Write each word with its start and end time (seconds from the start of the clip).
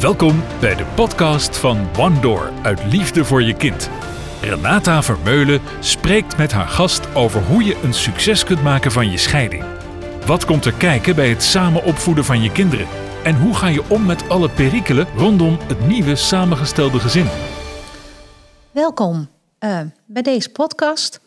Welkom 0.00 0.42
bij 0.60 0.74
de 0.74 0.84
podcast 0.94 1.56
van 1.56 1.88
One 1.98 2.20
Door 2.20 2.52
uit 2.62 2.84
Liefde 2.84 3.24
voor 3.24 3.42
je 3.42 3.56
kind. 3.56 3.90
Renata 4.40 5.02
Vermeulen 5.02 5.60
spreekt 5.80 6.36
met 6.36 6.52
haar 6.52 6.68
gast 6.68 7.14
over 7.14 7.42
hoe 7.42 7.64
je 7.64 7.80
een 7.82 7.94
succes 7.94 8.44
kunt 8.44 8.62
maken 8.62 8.92
van 8.92 9.10
je 9.10 9.16
scheiding. 9.16 9.64
Wat 10.26 10.44
komt 10.44 10.64
er 10.64 10.72
kijken 10.72 11.14
bij 11.14 11.28
het 11.28 11.42
samen 11.42 11.84
opvoeden 11.84 12.24
van 12.24 12.42
je 12.42 12.52
kinderen? 12.52 12.86
En 13.24 13.40
hoe 13.40 13.54
ga 13.54 13.66
je 13.66 13.88
om 13.88 14.06
met 14.06 14.28
alle 14.28 14.50
perikelen 14.50 15.06
rondom 15.16 15.58
het 15.66 15.86
nieuwe 15.86 16.16
samengestelde 16.16 16.98
gezin? 16.98 17.26
Welkom 18.70 19.28
uh, 19.60 19.80
bij 20.06 20.22
deze 20.22 20.50
podcast. 20.50 21.20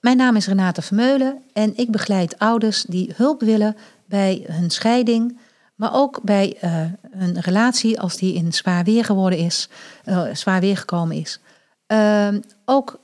Mijn 0.00 0.16
naam 0.16 0.36
is 0.36 0.46
Renate 0.46 0.82
Vermeulen 0.82 1.42
en 1.52 1.76
ik 1.76 1.90
begeleid 1.90 2.38
ouders 2.38 2.82
die 2.82 3.12
hulp 3.16 3.40
willen 3.40 3.76
bij 4.04 4.44
hun 4.46 4.70
scheiding, 4.70 5.38
maar 5.82 5.94
ook 5.94 6.20
bij 6.22 6.56
uh, 6.64 6.84
hun 7.10 7.40
relatie 7.40 8.00
als 8.00 8.16
die 8.16 8.34
in 8.34 8.52
zwaar 8.52 8.84
weer 8.84 9.04
geworden 9.04 9.38
is, 9.38 9.68
uh, 10.04 10.22
zwaar 10.32 10.60
weer 10.60 10.76
gekomen 10.76 11.16
is. 11.16 11.40
Ehm, 11.86 12.40
ook 12.64 13.00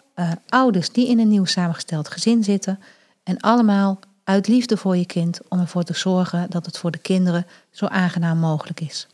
ouders 0.48 0.92
die 0.92 1.08
in 1.08 1.18
een 1.18 1.28
nieuw 1.28 1.44
samengesteld 1.44 2.08
gezin 2.08 2.44
zitten 2.44 2.80
en 3.22 3.38
allemaal 3.38 3.98
uit 4.24 4.48
liefde 4.48 4.76
voor 4.76 4.96
je 4.96 5.06
kind 5.06 5.40
om 5.48 5.60
ervoor 5.60 5.82
te 5.82 5.94
zorgen 5.94 6.50
dat 6.50 6.66
het 6.66 6.78
voor 6.78 6.90
de 6.90 6.98
kinderen 6.98 7.46
zo 7.70 7.86
aangenaam 7.86 8.38
mogelijk 8.38 8.80
is. 8.80 9.06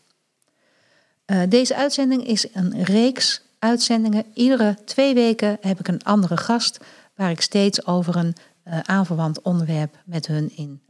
deze 1.49 1.77
uitzending 1.77 2.27
is 2.27 2.47
een 2.53 2.83
reeks 2.83 3.43
uitzendingen. 3.59 4.25
Iedere 4.35 4.77
twee 4.85 5.15
weken 5.15 5.59
heb 5.61 5.81
ik 5.81 5.89
een 5.89 6.03
andere 6.03 6.37
gast 6.37 6.81
waar 7.15 7.31
ik 7.31 7.41
steeds 7.41 7.87
over 7.87 8.17
een 8.17 8.37
aanverwant 8.83 9.43
onderwerp 9.43 9.97
met 10.05 10.27
hun 10.27 10.57
in 10.57 10.81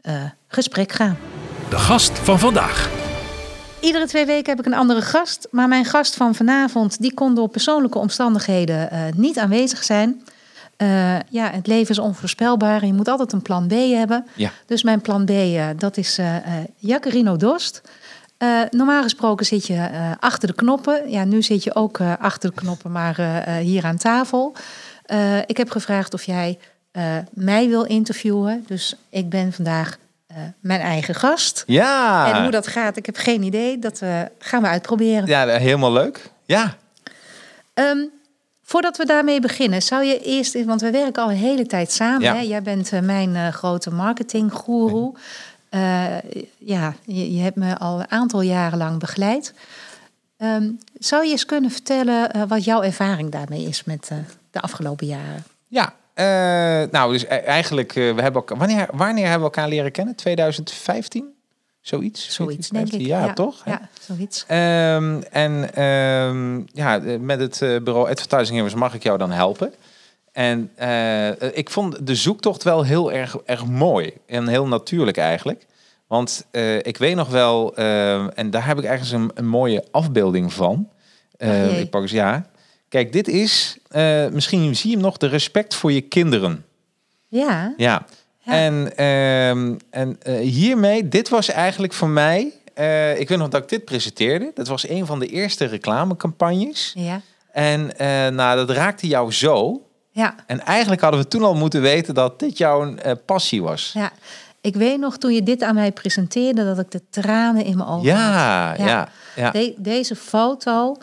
gesprek 0.46 0.92
ga. 0.92 1.16
De 1.74 1.80
gast 1.80 2.18
van 2.18 2.38
vandaag. 2.38 2.90
Iedere 3.80 4.06
twee 4.06 4.26
weken 4.26 4.50
heb 4.50 4.58
ik 4.58 4.72
een 4.72 4.78
andere 4.78 5.02
gast, 5.02 5.48
maar 5.50 5.68
mijn 5.68 5.84
gast 5.84 6.14
van 6.14 6.34
vanavond 6.34 7.00
die 7.00 7.14
kon 7.14 7.34
door 7.34 7.48
persoonlijke 7.48 7.98
omstandigheden 7.98 8.88
uh, 8.92 9.00
niet 9.16 9.38
aanwezig 9.38 9.84
zijn. 9.84 10.22
ja, 11.30 11.50
het 11.50 11.66
leven 11.66 11.90
is 11.90 11.98
onvoorspelbaar 11.98 12.86
je 12.86 12.92
moet 12.92 13.08
altijd 13.08 13.32
een 13.32 13.42
plan 13.42 13.66
B 13.66 13.70
hebben. 13.70 14.26
Ja. 14.34 14.50
Dus 14.66 14.82
mijn 14.82 15.00
plan 15.00 15.24
B, 15.24 15.32
dat 15.80 15.96
is 15.96 16.18
Jacarino 16.76 17.36
Dorst. 17.36 17.80
Uh, 18.38 18.60
normaal 18.70 19.02
gesproken 19.02 19.46
zit 19.46 19.66
je 19.66 19.74
uh, 19.74 20.10
achter 20.20 20.48
de 20.48 20.54
knoppen. 20.54 21.10
Ja, 21.10 21.24
nu 21.24 21.42
zit 21.42 21.64
je 21.64 21.74
ook 21.74 21.98
uh, 21.98 22.12
achter 22.18 22.50
de 22.50 22.56
knoppen, 22.56 22.92
maar 22.92 23.48
hier 23.58 23.84
aan 23.84 23.96
tafel. 23.96 24.56
ik 25.46 25.56
heb 25.56 25.70
gevraagd 25.70 26.14
of 26.14 26.22
jij 26.22 26.58
mij 27.30 27.68
wil 27.68 27.82
interviewen. 27.82 28.64
Dus 28.66 28.96
ik 29.08 29.28
ben 29.28 29.52
vandaag 29.52 29.96
mijn 30.60 30.80
eigen 30.80 31.14
gast. 31.14 31.64
Ja. 31.66 32.32
En 32.34 32.42
hoe 32.42 32.50
dat 32.50 32.66
gaat, 32.66 32.96
ik 32.96 33.06
heb 33.06 33.16
geen 33.16 33.42
idee. 33.42 33.78
Dat 33.78 34.02
gaan 34.38 34.62
we 34.62 34.68
uitproberen. 34.68 35.26
Ja, 35.26 35.46
helemaal 35.46 35.92
leuk. 35.92 36.30
Ja. 36.44 36.76
Um, 37.74 38.10
voordat 38.62 38.96
we 38.96 39.06
daarmee 39.06 39.40
beginnen, 39.40 39.82
zou 39.82 40.04
je 40.04 40.20
eerst, 40.20 40.64
want 40.64 40.80
we 40.80 40.90
werken 40.90 41.22
al 41.22 41.30
een 41.30 41.36
hele 41.36 41.66
tijd 41.66 41.92
samen. 41.92 42.20
Ja. 42.20 42.34
Hè? 42.34 42.40
Jij 42.40 42.62
bent 42.62 42.90
mijn 43.02 43.52
grote 43.52 43.90
marketinggoeroe. 43.90 45.14
Uh, 45.74 46.04
ja, 46.58 46.94
je, 47.04 47.34
je, 47.34 47.40
hebt 47.40 47.56
me 47.56 47.78
al 47.78 47.98
een 47.98 48.10
aantal 48.10 48.40
jaren 48.40 48.78
lang 48.78 48.98
begeleid. 48.98 49.54
Um, 50.38 50.78
zou 50.98 51.24
je 51.24 51.30
eens 51.30 51.46
kunnen 51.46 51.70
vertellen 51.70 52.36
uh, 52.36 52.42
wat 52.48 52.64
jouw 52.64 52.82
ervaring 52.82 53.30
daarmee 53.30 53.64
is 53.64 53.84
met 53.84 54.08
uh, 54.12 54.18
de 54.50 54.60
afgelopen 54.60 55.06
jaren? 55.06 55.44
Ja, 55.68 55.94
nou, 56.90 57.12
dus 57.12 57.26
eigenlijk, 57.26 57.92
we 57.92 58.00
hebben 58.00 58.34
elkaar, 58.34 58.58
wanneer, 58.58 58.88
wanneer 58.92 59.28
hebben 59.28 59.48
we 59.48 59.54
elkaar 59.54 59.68
leren 59.68 59.92
kennen? 59.92 60.14
2015? 60.14 61.32
Zoiets? 61.80 62.34
Zoiets, 62.34 62.68
denk 62.68 62.92
ik. 62.92 63.00
Ja, 63.00 63.32
toch? 63.32 63.62
Ja, 63.64 63.88
zoiets. 64.00 64.44
Um, 64.48 65.22
en 65.22 65.82
um, 65.82 66.64
ja, 66.72 67.00
met 67.20 67.40
het 67.40 67.58
bureau 67.84 68.10
Advertising 68.10 68.56
Heroes 68.56 68.74
mag 68.74 68.94
ik 68.94 69.02
jou 69.02 69.18
dan 69.18 69.30
helpen. 69.30 69.74
En 70.34 70.70
uh, 70.80 71.56
ik 71.56 71.70
vond 71.70 72.06
de 72.06 72.14
zoektocht 72.14 72.62
wel 72.62 72.82
heel 72.82 73.12
erg, 73.12 73.36
erg 73.44 73.66
mooi 73.66 74.12
en 74.26 74.48
heel 74.48 74.66
natuurlijk 74.66 75.16
eigenlijk. 75.16 75.66
Want 76.06 76.46
uh, 76.52 76.76
ik 76.76 76.96
weet 76.96 77.14
nog 77.14 77.28
wel, 77.28 77.78
uh, 77.78 78.38
en 78.38 78.50
daar 78.50 78.66
heb 78.66 78.78
ik 78.78 78.84
ergens 78.84 79.10
een, 79.10 79.30
een 79.34 79.46
mooie 79.46 79.84
afbeelding 79.90 80.52
van. 80.52 80.88
Oh 81.38 81.78
ik 81.78 81.90
pak 81.90 82.02
eens 82.02 82.10
ja. 82.10 82.46
Kijk, 82.94 83.12
dit 83.12 83.28
is, 83.28 83.78
misschien 84.32 84.76
zie 84.76 84.90
je 84.90 84.96
hem 84.96 85.04
nog, 85.04 85.16
de 85.16 85.26
respect 85.26 85.74
voor 85.74 85.92
je 85.92 86.00
kinderen. 86.00 86.64
Ja. 87.28 87.74
Ja. 87.76 88.06
ja. 88.38 88.52
En, 88.52 88.96
ehm, 88.96 89.74
en 89.90 90.18
hiermee, 90.40 91.08
dit 91.08 91.28
was 91.28 91.48
eigenlijk 91.48 91.92
voor 91.92 92.08
mij, 92.08 92.52
ik 93.18 93.28
weet 93.28 93.38
nog 93.38 93.48
dat 93.48 93.62
ik 93.62 93.68
dit 93.68 93.84
presenteerde. 93.84 94.50
Dat 94.54 94.68
was 94.68 94.88
een 94.88 95.06
van 95.06 95.18
de 95.18 95.26
eerste 95.26 95.64
reclamecampagnes. 95.64 96.92
Ja. 96.96 97.20
En 97.52 97.90
nou, 98.34 98.56
dat 98.56 98.70
raakte 98.70 99.06
jou 99.06 99.32
zo. 99.32 99.82
Ja. 100.10 100.34
En 100.46 100.60
eigenlijk 100.60 101.00
hadden 101.00 101.20
we 101.20 101.28
toen 101.28 101.42
al 101.42 101.54
moeten 101.54 101.80
weten 101.80 102.14
dat 102.14 102.38
dit 102.38 102.58
jouw 102.58 102.94
passie 103.26 103.62
was. 103.62 103.90
Ja, 103.94 104.12
ik 104.60 104.74
weet 104.74 104.98
nog 104.98 105.18
toen 105.18 105.32
je 105.34 105.42
dit 105.42 105.62
aan 105.62 105.74
mij 105.74 105.92
presenteerde 105.92 106.64
dat 106.64 106.78
ik 106.78 106.90
de 106.90 107.02
tranen 107.10 107.64
in 107.64 107.76
mijn 107.76 107.88
ogen 107.88 108.04
ja, 108.04 108.68
had. 108.68 108.78
Ja, 108.78 109.08
ja. 109.36 109.50
De, 109.50 109.74
deze 109.78 110.16
foto, 110.16 110.96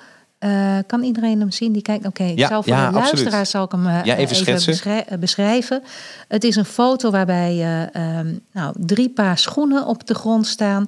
uh, 0.43 0.77
kan 0.87 1.03
iedereen 1.03 1.39
hem 1.39 1.51
zien? 1.51 1.71
Die 1.71 1.81
kijkt, 1.81 2.05
oké, 2.05 2.21
okay, 2.21 2.35
ja, 2.35 2.47
zal 2.47 2.63
voor 2.63 2.73
ja, 2.73 2.89
de 2.89 2.93
luisteraar 2.93 3.45
zal 3.45 3.63
ik 3.63 3.71
hem 3.71 3.87
uh, 3.87 4.03
ja, 4.03 4.15
even, 4.15 4.35
even 4.35 4.65
beschrij 4.65 5.05
beschrijven. 5.19 5.83
Het 6.27 6.43
is 6.43 6.55
een 6.55 6.65
foto 6.65 7.11
waarbij 7.11 7.87
um, 8.17 8.39
nou, 8.51 8.75
drie 8.79 9.09
paar 9.09 9.37
schoenen 9.37 9.85
op 9.85 10.07
de 10.07 10.13
grond 10.13 10.47
staan. 10.47 10.85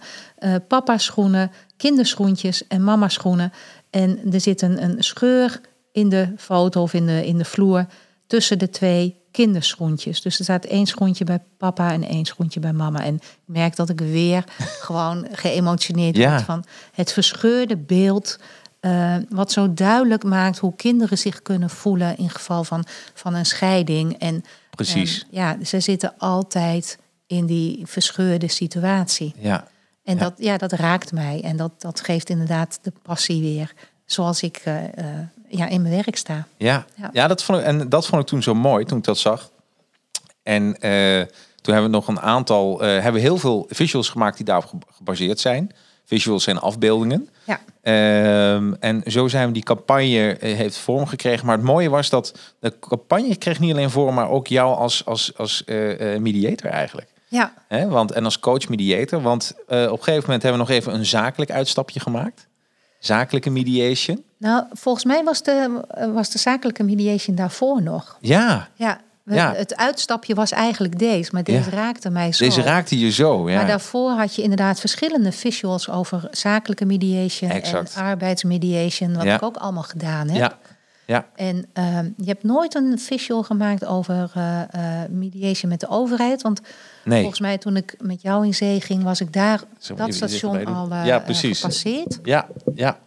papa 0.68 0.98
schoenen, 0.98 1.52
kinderschoentjes 1.78 2.68
en 2.68 2.84
mama 2.84 3.10
schoenen. 3.10 3.52
En 3.90 4.20
er 4.32 4.42
zit 4.42 4.62
een, 4.62 4.84
een 4.84 5.04
scheur 5.04 5.62
in 5.92 6.10
de 6.10 6.34
foto 6.38 6.82
of 6.82 6.94
in 6.94 7.06
de, 7.06 7.26
in 7.26 7.38
de 7.38 7.46
vloer 7.46 7.86
tussen 8.28 8.60
de 8.60 8.70
twee 8.70 9.22
kinderschoentjes. 9.32 10.22
Dus 10.22 10.38
er 10.38 10.44
staat 10.44 10.66
één 10.66 10.86
schoentje 10.86 11.24
bij 11.24 11.40
papa 11.58 11.92
en 11.92 12.04
één 12.04 12.26
schoentje 12.26 12.60
bij 12.60 12.74
mama. 12.74 13.04
En 13.04 13.16
ik 13.16 13.22
merk 13.46 13.76
dat 13.76 13.90
ik 13.90 14.00
weer 14.00 14.44
gewoon 14.88 15.28
geëmotioneerd 15.32 16.18
word 16.18 16.42
van 16.42 16.64
het 16.92 17.12
verscheurde 17.12 17.78
beeld. 17.78 18.40
Uh, 18.86 19.16
wat 19.30 19.52
zo 19.52 19.74
duidelijk 19.74 20.24
maakt 20.24 20.58
hoe 20.58 20.76
kinderen 20.76 21.18
zich 21.18 21.42
kunnen 21.42 21.70
voelen 21.70 22.18
in 22.18 22.30
geval 22.30 22.64
van, 22.64 22.86
van 23.14 23.34
een 23.34 23.46
scheiding. 23.46 24.18
En, 24.18 24.44
Precies. 24.70 25.22
En, 25.22 25.28
ja, 25.32 25.58
ze 25.64 25.80
zitten 25.80 26.14
altijd 26.18 26.98
in 27.28 27.46
die 27.46 27.82
verscheurde 27.86 28.48
situatie. 28.48 29.34
Ja. 29.38 29.68
En 30.04 30.14
ja. 30.14 30.20
Dat, 30.20 30.34
ja, 30.38 30.58
dat 30.58 30.72
raakt 30.72 31.12
mij. 31.12 31.42
En 31.44 31.58
dat, 31.58 31.72
dat 31.78 32.02
geeft 32.02 32.30
inderdaad 32.30 32.80
de 32.82 32.94
passie 33.02 33.42
weer. 33.42 33.74
Zoals 34.06 34.42
ik 34.42 34.62
uh, 34.66 34.82
uh, 34.84 34.88
ja, 35.48 35.68
in 35.68 35.82
mijn 35.82 35.94
werk 35.94 36.18
sta. 36.18 36.48
Ja, 36.58 36.86
ja. 36.96 37.10
ja 37.14 37.28
dat, 37.28 37.44
vond 37.44 37.60
ik, 37.60 37.66
en 37.66 37.90
dat 37.90 38.06
vond 38.06 38.22
ik 38.22 38.28
toen 38.28 38.44
zo 38.44 38.54
mooi 38.54 38.86
toen 38.86 38.98
ik 38.98 39.04
dat 39.04 39.18
zag. 39.18 39.52
En 40.42 40.74
toen 41.62 41.74
hebben 41.74 41.92
we 41.92 41.98
nog 41.98 42.08
een 42.08 42.20
aantal, 42.20 42.80
hebben 42.80 43.14
we 43.14 43.20
heel 43.20 43.38
veel 43.38 43.66
visuals 43.70 44.10
gemaakt 44.10 44.38
die 44.38 44.46
daarop 44.46 44.74
gebaseerd 44.92 45.40
zijn. 45.40 45.72
Visuals 46.06 46.44
zijn 46.44 46.60
afbeeldingen. 46.60 47.30
Ja. 47.44 47.60
Um, 48.56 48.76
en 48.80 49.04
zo 49.06 49.28
zijn 49.28 49.48
we 49.48 49.54
die 49.54 49.64
campagne 49.64 50.38
uh, 50.42 50.56
heeft 50.56 50.78
vorm 50.78 51.06
gekregen. 51.06 51.46
Maar 51.46 51.56
het 51.56 51.66
mooie 51.66 51.90
was 51.90 52.10
dat 52.10 52.38
de 52.60 52.80
campagne 52.80 53.36
kreeg 53.36 53.60
niet 53.60 53.72
alleen 53.72 53.90
vorm, 53.90 54.16
maar 54.16 54.30
ook 54.30 54.48
jou 54.48 54.76
als, 54.76 55.06
als, 55.06 55.38
als 55.38 55.64
uh, 55.66 56.18
mediator 56.18 56.70
eigenlijk. 56.70 57.08
Ja. 57.28 57.54
He, 57.68 57.88
want, 57.88 58.12
en 58.12 58.26
als 58.26 58.40
coach 58.40 58.70
mediator. 58.70 59.22
Want 59.22 59.54
op 59.68 59.70
een 59.70 59.88
gegeven 59.88 60.24
moment 60.24 60.44
hebben 60.44 60.52
we 60.52 60.68
nog 60.68 60.70
even 60.70 60.94
een 60.94 61.06
zakelijk 61.06 61.52
uitstapje 61.52 62.00
gemaakt. 62.00 62.48
Zakelijke 63.00 63.50
mediation. 63.50 64.24
Nou, 64.38 64.66
volgens 64.72 65.06
mij 65.06 65.24
was 65.24 65.44
de, 65.44 65.82
was 66.14 66.30
de 66.30 66.38
zakelijke 66.38 66.84
mediation 66.84 67.36
daarvoor 67.36 67.82
nog. 67.82 68.18
Ja. 68.20 68.70
Ja, 68.76 69.02
Ja. 69.26 69.54
het 69.56 69.76
uitstapje 69.76 70.36
was 70.36 70.52
eigenlijk 70.52 71.00
deze, 71.00 71.30
maar 71.34 71.44
deze 71.44 71.70
Ja. 71.70 71.76
raakte 71.76 72.10
mij 72.10 72.32
zo. 72.32 72.46
Deze 72.46 72.62
raakte 72.62 73.00
je 73.00 73.12
zo. 73.12 73.50
Ja. 73.50 73.56
Maar 73.56 73.68
daarvoor 73.68 74.12
had 74.12 74.36
je 74.36 74.42
inderdaad 74.42 74.80
verschillende 74.80 75.32
visuals 75.32 75.90
over 75.90 76.28
zakelijke 76.32 76.86
mediation 76.86 77.50
Exact. 77.52 77.96
en 77.96 78.04
arbeidsmediation, 78.04 79.14
wat 79.16 79.24
Ja. 79.24 79.36
ik 79.36 79.44
ook 79.44 79.58
allemaal 79.58 79.84
gedaan 79.84 80.28
heb. 80.30 80.38
ja. 80.38 80.58
Ja. 81.06 81.26
En 81.36 81.66
ehm, 81.74 82.10
je 82.18 82.26
hebt 82.26 82.44
nooit 82.44 82.76
een 82.76 83.00
visual 83.00 83.44
gemaakt 83.44 83.86
over 83.86 84.32
eh, 84.34 84.62
eh, 85.04 85.10
mediation 85.10 85.70
met 85.72 85.80
de 85.80 85.88
overheid. 85.90 86.42
Want 86.42 86.62
Nee. 87.04 87.20
volgens 87.20 87.40
mij 87.40 87.58
toen 87.58 87.76
ik 87.76 87.96
met 88.02 88.22
jou 88.22 88.46
in 88.46 88.54
zee 88.54 88.82
ging, 88.82 89.04
was 89.04 89.22
ik 89.22 89.34
daar 89.34 89.62
Zo, 89.80 89.96
dat 89.96 90.14
station 90.14 90.66
al 90.66 90.90
eh, 90.92 91.06
Ja, 91.06 91.20
precies. 91.20 91.60
gepasseerd. 91.60 92.20
Ja. 92.24 92.48
Ja. 92.76 92.98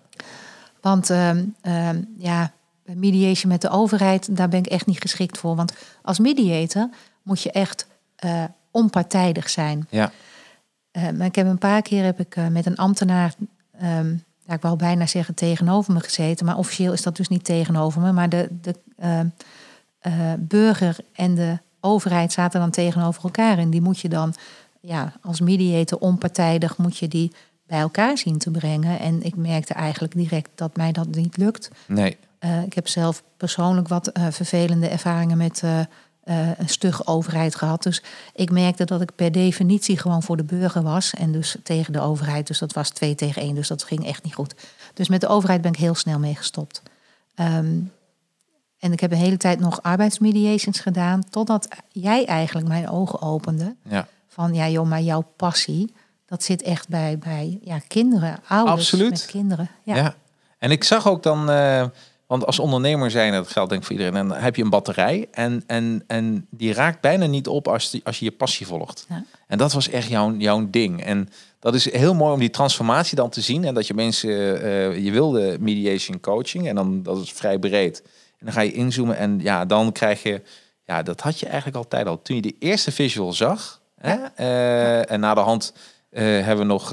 Want 0.80 1.10
ehm, 1.10 1.44
ehm, 1.60 2.00
ja, 2.18 2.52
bij 2.86 2.94
mediation 2.94 3.52
met 3.52 3.60
de 3.60 3.70
overheid, 3.70 4.36
daar 4.36 4.48
ben 4.48 4.58
ik 4.58 4.66
echt 4.66 4.86
niet 4.86 5.00
geschikt 5.00 5.38
voor. 5.38 5.56
Want 5.56 5.72
als 6.02 6.18
mediator 6.18 6.88
moet 7.22 7.42
je 7.42 7.50
echt 7.50 7.86
eh, 8.16 8.44
onpartijdig 8.70 9.50
zijn. 9.50 9.86
Ja. 9.90 10.12
Eh, 10.90 11.10
maar 11.10 11.26
ik 11.26 11.34
heb 11.34 11.46
een 11.46 11.58
paar 11.58 11.82
keer 11.82 12.04
heb 12.04 12.20
ik, 12.20 12.36
eh, 12.36 12.46
met 12.46 12.66
een 12.66 12.76
ambtenaar, 12.76 13.34
ehm, 13.78 14.10
ja, 14.46 14.54
ik 14.54 14.60
wou 14.60 14.76
bijna 14.76 15.06
zeggen 15.06 15.34
tegenover 15.34 15.92
me 15.92 16.00
gezeten, 16.00 16.46
maar 16.46 16.56
officieel 16.56 16.92
is 16.92 17.02
dat 17.02 17.16
dus 17.16 17.28
niet 17.28 17.44
tegenover 17.44 18.00
me. 18.00 18.12
Maar 18.12 18.28
de, 18.28 18.48
de 18.60 18.74
ehm, 18.98 19.26
eh, 19.98 20.32
burger 20.38 20.96
en 21.12 21.34
de 21.34 21.58
overheid 21.80 22.32
zaten 22.32 22.60
dan 22.60 22.70
tegenover 22.70 23.22
elkaar. 23.22 23.58
En 23.58 23.70
die 23.70 23.80
moet 23.80 24.00
je 24.00 24.08
dan 24.08 24.34
ja, 24.80 25.12
als 25.22 25.40
mediator 25.40 25.98
onpartijdig 25.98 26.76
moet 26.76 26.96
je 26.96 27.08
die 27.08 27.32
bij 27.66 27.80
elkaar 27.80 28.18
zien 28.18 28.38
te 28.38 28.50
brengen. 28.50 28.98
En 28.98 29.22
ik 29.22 29.36
merkte 29.36 29.74
eigenlijk 29.74 30.14
direct 30.14 30.50
dat 30.54 30.76
mij 30.76 30.92
dat 30.92 31.06
niet 31.06 31.36
lukt. 31.36 31.70
Nee. 31.86 32.16
Uh, 32.40 32.62
ik 32.62 32.72
heb 32.72 32.88
zelf 32.88 33.22
persoonlijk 33.36 33.88
wat 33.88 34.10
uh, 34.18 34.26
vervelende 34.30 34.88
ervaringen 34.88 35.36
met 35.36 35.62
uh, 35.64 35.80
een 36.58 36.68
stugge 36.68 37.06
overheid 37.06 37.54
gehad. 37.54 37.82
Dus 37.82 38.02
ik 38.34 38.50
merkte 38.50 38.84
dat 38.84 39.00
ik 39.00 39.14
per 39.14 39.32
definitie 39.32 39.98
gewoon 39.98 40.22
voor 40.22 40.36
de 40.36 40.44
burger 40.44 40.82
was. 40.82 41.14
En 41.14 41.32
dus 41.32 41.56
tegen 41.62 41.92
de 41.92 42.00
overheid. 42.00 42.46
Dus 42.46 42.58
dat 42.58 42.72
was 42.72 42.90
twee 42.90 43.14
tegen 43.14 43.42
één. 43.42 43.54
Dus 43.54 43.68
dat 43.68 43.82
ging 43.82 44.06
echt 44.06 44.22
niet 44.22 44.34
goed. 44.34 44.54
Dus 44.94 45.08
met 45.08 45.20
de 45.20 45.28
overheid 45.28 45.60
ben 45.60 45.72
ik 45.72 45.78
heel 45.78 45.94
snel 45.94 46.18
mee 46.18 46.34
gestopt. 46.34 46.82
Um, 47.40 47.92
en 48.78 48.92
ik 48.92 49.00
heb 49.00 49.12
een 49.12 49.18
hele 49.18 49.36
tijd 49.36 49.60
nog 49.60 49.82
arbeidsmediations 49.82 50.80
gedaan. 50.80 51.28
Totdat 51.30 51.68
jij 51.88 52.26
eigenlijk 52.26 52.68
mijn 52.68 52.90
ogen 52.90 53.22
opende. 53.22 53.74
Ja. 53.82 54.08
Van 54.28 54.54
ja 54.54 54.68
joh, 54.68 54.86
maar 54.86 55.02
jouw 55.02 55.24
passie. 55.36 55.94
Dat 56.26 56.42
zit 56.42 56.62
echt 56.62 56.88
bij, 56.88 57.18
bij 57.18 57.58
ja, 57.62 57.78
kinderen, 57.88 58.40
ouders 58.48 58.76
Absoluut. 58.76 59.10
met 59.10 59.26
kinderen. 59.26 59.68
Ja. 59.82 59.96
Ja. 59.96 60.14
En 60.58 60.70
ik 60.70 60.84
zag 60.84 61.08
ook 61.08 61.22
dan, 61.22 61.50
eh, 61.50 61.86
want 62.26 62.46
als 62.46 62.58
ondernemer 62.58 63.10
zijn, 63.10 63.32
dat 63.32 63.48
geldt 63.48 63.68
denk 63.68 63.80
ik 63.80 63.86
voor 63.86 63.96
iedereen, 63.96 64.28
dan 64.28 64.38
heb 64.38 64.56
je 64.56 64.62
een 64.62 64.70
batterij 64.70 65.28
en, 65.30 65.62
en, 65.66 66.04
en 66.06 66.46
die 66.50 66.72
raakt 66.72 67.00
bijna 67.00 67.26
niet 67.26 67.46
op 67.48 67.68
als, 67.68 67.90
die, 67.90 68.00
als 68.04 68.18
je 68.18 68.24
je 68.24 68.30
passie 68.30 68.66
volgt. 68.66 69.06
Ja. 69.08 69.24
En 69.46 69.58
dat 69.58 69.72
was 69.72 69.88
echt 69.88 70.08
jouw, 70.08 70.34
jouw 70.36 70.66
ding. 70.70 71.04
En 71.04 71.28
dat 71.58 71.74
is 71.74 71.92
heel 71.92 72.14
mooi 72.14 72.32
om 72.32 72.38
die 72.38 72.50
transformatie 72.50 73.16
dan 73.16 73.30
te 73.30 73.40
zien 73.40 73.64
en 73.64 73.74
dat 73.74 73.86
je 73.86 73.94
mensen, 73.94 74.62
eh, 74.62 75.04
je 75.04 75.10
wilde 75.10 75.56
mediation 75.60 76.20
coaching 76.20 76.68
en 76.68 76.74
dan 76.74 77.02
dat 77.02 77.22
is 77.22 77.32
vrij 77.32 77.58
breed. 77.58 78.02
En 78.38 78.46
dan 78.46 78.52
ga 78.52 78.60
je 78.60 78.72
inzoomen 78.72 79.16
en 79.16 79.40
ja, 79.40 79.64
dan 79.64 79.92
krijg 79.92 80.22
je, 80.22 80.42
ja, 80.84 81.02
dat 81.02 81.20
had 81.20 81.40
je 81.40 81.46
eigenlijk 81.46 81.76
altijd 81.76 82.06
al. 82.06 82.22
Toen 82.22 82.36
je 82.36 82.42
die 82.42 82.56
eerste 82.58 82.92
visual 82.92 83.32
zag, 83.32 83.80
hè, 83.96 84.16
eh, 84.34 85.10
en 85.10 85.20
na 85.20 85.34
de 85.34 85.40
hand 85.40 85.72
uh, 86.10 86.22
hebben 86.22 86.58
we 86.58 86.64
nog, 86.64 86.92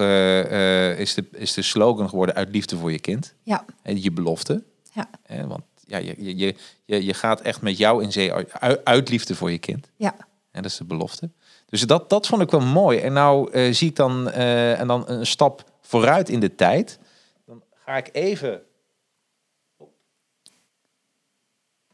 is, 0.99 1.13
de, 1.13 1.25
is 1.31 1.53
de 1.53 1.61
slogan 1.61 2.09
geworden 2.09 2.35
uit 2.35 2.49
liefde 2.49 2.77
voor 2.77 2.91
je 2.91 2.99
kind. 2.99 3.33
Ja. 3.43 3.65
En 3.83 4.01
je 4.01 4.11
belofte. 4.11 4.63
Ja. 4.93 5.09
want 5.47 5.63
ja, 5.85 5.97
je, 5.97 6.15
je, 6.17 6.55
je, 6.85 7.05
je 7.05 7.13
gaat 7.13 7.41
echt 7.41 7.61
met 7.61 7.77
jou 7.77 8.03
in 8.03 8.11
zee 8.11 8.33
uit, 8.33 8.85
uit 8.85 9.09
liefde 9.09 9.35
voor 9.35 9.51
je 9.51 9.57
kind. 9.57 9.89
Ja. 9.95 10.15
En 10.51 10.61
dat 10.61 10.71
is 10.71 10.77
de 10.77 10.83
belofte. 10.83 11.29
Dus 11.65 11.81
dat, 11.81 12.09
dat 12.09 12.27
vond 12.27 12.41
ik 12.41 12.51
wel 12.51 12.61
mooi. 12.61 12.99
En 12.99 13.13
nou 13.13 13.73
zie 13.73 13.89
ik 13.89 13.95
dan, 13.95 14.31
en 14.31 14.87
dan 14.87 15.03
een 15.07 15.25
stap 15.25 15.63
vooruit 15.81 16.29
in 16.29 16.39
de 16.39 16.55
tijd. 16.55 16.99
Dan 17.45 17.61
ga 17.85 17.97
ik 17.97 18.09
even 18.11 18.61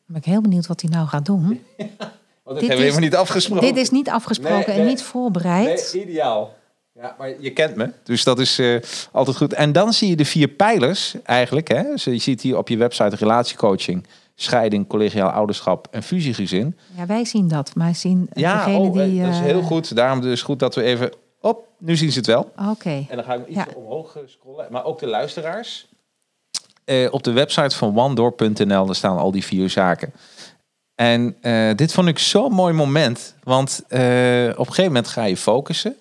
ben 0.10 0.18
ik 0.18 0.26
heel 0.26 0.42
benieuwd 0.42 0.68
wat 0.68 0.82
hij 0.82 0.90
nou 0.90 1.08
gaat 1.08 1.26
doen. 1.26 1.46
Want 2.44 2.60
dit 2.60 2.70
hebben 2.70 2.86
we 2.86 2.92
helemaal 2.92 3.00
niet 3.00 3.16
afgesproken. 3.16 3.68
Dit 3.68 3.78
is 3.78 3.90
niet 3.90 4.10
afgesproken 4.10 4.58
Nee, 4.58 4.66
en 4.66 4.78
nee. 4.78 4.86
niet 4.86 5.02
voorbereid. 5.02 5.92
Nee, 5.94 6.04
ideaal. 6.04 6.54
Ja, 7.02 7.16
maar 7.18 7.34
je 7.42 7.52
kent 7.54 7.76
me, 7.76 7.92
dus 8.04 8.24
dat 8.24 8.40
is 8.40 8.60
eh, 8.60 8.76
altijd 9.12 9.38
goed. 9.38 9.54
En 9.54 9.72
dan 9.72 9.94
zie 9.94 10.10
je 10.10 10.16
de 10.16 10.26
vier 10.26 10.48
pijlers 10.48 11.16
eigenlijk. 11.24 11.68
Hè? 11.68 11.84
Dus 11.84 12.04
je 12.04 12.18
ziet 12.18 12.42
hier 12.42 12.58
op 12.58 12.68
je 12.68 12.78
website 12.78 13.16
relatiecoaching, 13.16 14.08
scheiding, 14.36 14.88
collegiaal 14.88 15.30
ouderschap 15.30 15.88
en 15.92 16.04
fusiegezin. 16.04 16.78
Ja, 16.98 17.06
wij 17.06 17.26
zien 17.26 17.48
dat, 17.48 17.76
maar 17.76 17.96
zien 17.96 18.28
eh, 18.34 18.42
Ja, 18.42 18.66
degene 18.66 18.78
oh, 18.88 18.94
die... 18.94 19.20
eh, 19.20 19.26
dat 19.26 19.34
is 19.34 19.40
heel 19.40 19.62
goed. 19.62 19.96
Daarom 19.96 20.22
dus 20.22 20.42
goed 20.42 20.60
dat 20.60 20.76
we 20.76 20.84
even... 20.84 21.12
Op, 21.42 21.68
nu 21.78 21.96
zien 21.96 22.12
ze 22.12 22.18
het 22.18 22.28
wel. 22.28 22.52
Oké, 22.70 23.06
En 23.10 23.16
dan 23.16 23.24
ga 23.24 23.34
ik 23.34 23.48
iets 23.48 23.56
Ja. 23.58 23.68
omhoog 23.76 24.18
scrollen. 24.26 24.68
Maar 24.70 24.84
ook 24.84 25.00
de 25.00 25.08
luisteraars. 25.08 25.88
Op 27.12 27.24
de 27.24 27.32
website 27.32 27.76
van 27.76 27.98
onedoor.nl 28.00 28.86
daar 28.86 28.96
staan 28.96 29.18
al 29.18 29.32
die 29.32 29.44
vier 29.46 29.70
zaken. 29.70 30.14
En 30.96 31.36
dit 31.76 31.94
vond 31.94 32.08
ik 32.08 32.20
zo'n 32.20 32.52
mooi 32.52 32.74
moment. 32.74 33.36
Want 33.44 33.82
op 33.86 33.92
een 33.92 34.54
gegeven 34.56 34.84
moment 34.86 35.08
ga 35.08 35.24
je 35.24 35.38
focussen. 35.38 35.96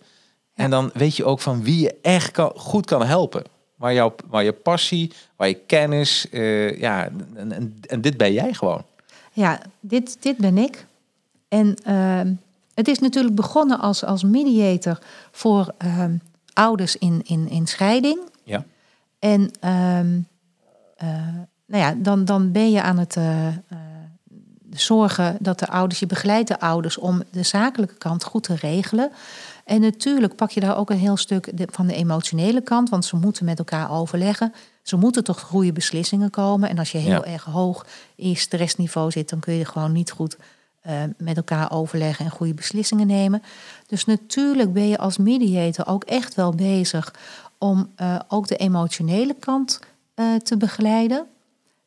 En 0.59 0.71
dan 0.71 0.91
weet 0.95 1.17
je 1.17 1.25
ook 1.25 1.41
van 1.41 1.63
wie 1.63 1.81
je 1.81 1.99
echt 2.03 2.31
kan, 2.31 2.53
goed 2.55 2.87
kan 2.87 3.05
helpen. 3.05 3.43
Waar, 3.77 3.95
jouw, 3.95 4.15
waar 4.27 4.45
je 4.45 4.53
passie, 4.53 5.13
waar 5.37 5.49
je 5.49 5.55
kennis. 5.55 6.29
eh, 6.31 6.79
ja, 6.81 7.05
en, 7.35 7.53
en, 7.53 7.81
en 7.87 8.01
dit 8.01 8.17
ben 8.17 8.33
jij 8.33 8.53
gewoon. 8.53 8.83
ja, 9.33 9.61
dit, 9.81 10.17
dit 10.21 10.37
ben 10.37 10.59
ik. 10.59 10.87
En 11.49 11.75
ehm, 11.85 12.33
het 12.75 12.89
is 12.89 12.99
natuurlijk 12.99 13.35
begonnen 13.35 13.79
als, 13.79 14.05
als 14.05 14.23
mediator 14.23 14.99
voor 15.31 15.75
ehm, 15.79 16.17
ouders 16.53 16.97
in, 16.97 17.23
in, 17.25 17.49
in 17.49 17.67
scheiding. 17.67 18.21
Ja. 18.45 18.65
En 19.19 19.51
ehm, 19.61 20.19
eh, 20.97 21.09
nou 21.67 21.83
ja, 21.83 21.95
dan, 21.97 22.25
dan 22.25 22.53
ben 22.53 22.71
je 22.71 22.83
aan 22.83 22.99
het 22.99 23.17
eh, 23.17 23.47
zorgen 24.71 25.37
dat 25.41 25.59
de 25.59 25.69
ouders, 25.69 26.01
je 26.01 26.07
begeleidt 26.07 26.49
de 26.49 26.61
ouders 26.61 26.99
om 26.99 27.23
de 27.31 27.43
zakelijke 27.43 27.95
kant 27.95 28.25
goed 28.25 28.43
te 28.43 28.55
regelen. 28.55 29.11
En 29.69 29.81
natuurlijk 29.81 30.37
pak 30.37 30.51
je 30.51 30.61
daar 30.61 30.77
ook 30.77 30.91
een 30.91 30.99
heel 30.99 31.17
stuk 31.17 31.53
van 31.71 31.87
de 31.87 31.95
emotionele 31.95 32.61
kant, 32.61 32.89
want 32.89 33.05
ze 33.05 33.17
moeten 33.17 33.45
met 33.45 33.59
elkaar 33.59 33.91
overleggen. 33.91 34.53
Ze 34.83 34.97
moeten 34.97 35.25
tot 35.25 35.41
goede 35.41 35.73
beslissingen 35.73 36.31
komen. 36.31 36.69
En 36.69 36.79
als 36.79 36.93
je 36.93 36.99
heel 36.99 37.11
Ja. 37.11 37.25
erg 37.25 37.45
hoog 37.45 37.87
in 38.15 38.29
je 38.29 38.35
stressniveau 38.37 39.11
zit, 39.11 39.29
dan 39.29 39.41
kun 39.41 39.55
je 39.55 39.65
gewoon 39.65 39.93
niet 39.93 40.11
goed 40.11 40.37
eh, 40.81 40.95
met 41.19 41.37
elkaar 41.37 41.73
overleggen 41.73 42.25
en 42.25 42.31
goede 42.31 42.55
beslissingen 42.55 43.07
nemen. 43.07 43.43
Dus 43.87 44.05
natuurlijk 44.05 44.73
ben 44.73 44.89
je 44.89 44.99
als 44.99 45.17
mediator 45.19 45.87
ook 45.87 46.05
echt 46.05 46.35
wel 46.35 46.53
bezig 46.55 47.15
om 47.59 47.91
eh, 47.97 48.19
ook 48.29 48.49
de 48.49 48.57
emotionele 48.57 49.35
kant 49.39 49.81
eh, 50.15 50.35
te 50.35 50.57
begeleiden. 50.57 51.27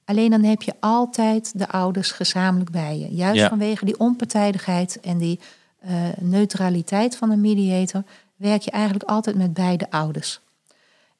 Alleen 0.05 0.29
dan 0.29 0.43
heb 0.43 0.61
je 0.61 0.73
altijd 0.79 1.51
de 1.59 1.67
ouders 1.69 2.11
gezamenlijk 2.11 2.71
bij 2.71 2.97
je. 2.99 3.15
Juist 3.15 3.39
Ja. 3.39 3.49
vanwege 3.49 3.85
die 3.85 3.99
onpartijdigheid 3.99 4.99
en 4.99 5.17
die 5.17 5.39
eh, 5.81 5.93
neutraliteit 6.19 7.17
van 7.17 7.31
een 7.31 7.41
mediator 7.41 8.03
werk 8.35 8.61
je 8.61 8.71
eigenlijk 8.71 9.09
altijd 9.09 9.35
met 9.35 9.53
beide 9.53 9.91
ouders. 9.91 10.39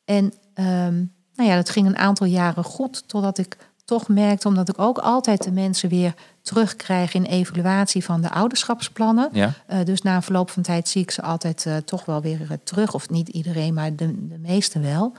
En 0.06 0.34
ehm, 0.54 0.96
nou 1.36 1.50
ja, 1.50 1.56
dat 1.56 1.70
ging 1.70 1.88
een 1.88 1.98
aantal 1.98 2.28
jaren 2.28 2.64
goed, 2.64 3.08
totdat 3.08 3.38
ik 3.38 3.58
toch 3.86 4.08
merkte, 4.08 4.48
omdat 4.48 4.70
ik 4.70 4.80
ook 4.80 4.98
altijd 4.98 5.44
de 5.44 5.52
mensen 5.52 5.90
weer 5.90 6.14
terugkrijg 6.42 7.14
in 7.14 7.24
evaluatie 7.24 8.04
van 8.04 8.22
de 8.22 8.30
ouderschapsplannen. 8.30 9.30
Ja. 9.32 9.54
Eh, 9.68 9.86
dus 9.86 10.02
na 10.02 10.16
een 10.16 10.22
verloop 10.22 10.50
van 10.50 10.64
tijd 10.64 10.88
zie 10.88 11.02
ik 11.02 11.12
ze 11.12 11.22
altijd 11.22 11.66
eh, 11.66 11.78
toch 11.78 12.06
wel 12.06 12.22
weer 12.22 12.60
terug. 12.64 12.94
Of 12.94 13.10
niet 13.10 13.28
iedereen, 13.28 13.74
maar 13.74 13.96
de, 13.96 14.28
de 14.28 14.38
meeste 14.38 14.80
wel. 14.80 15.14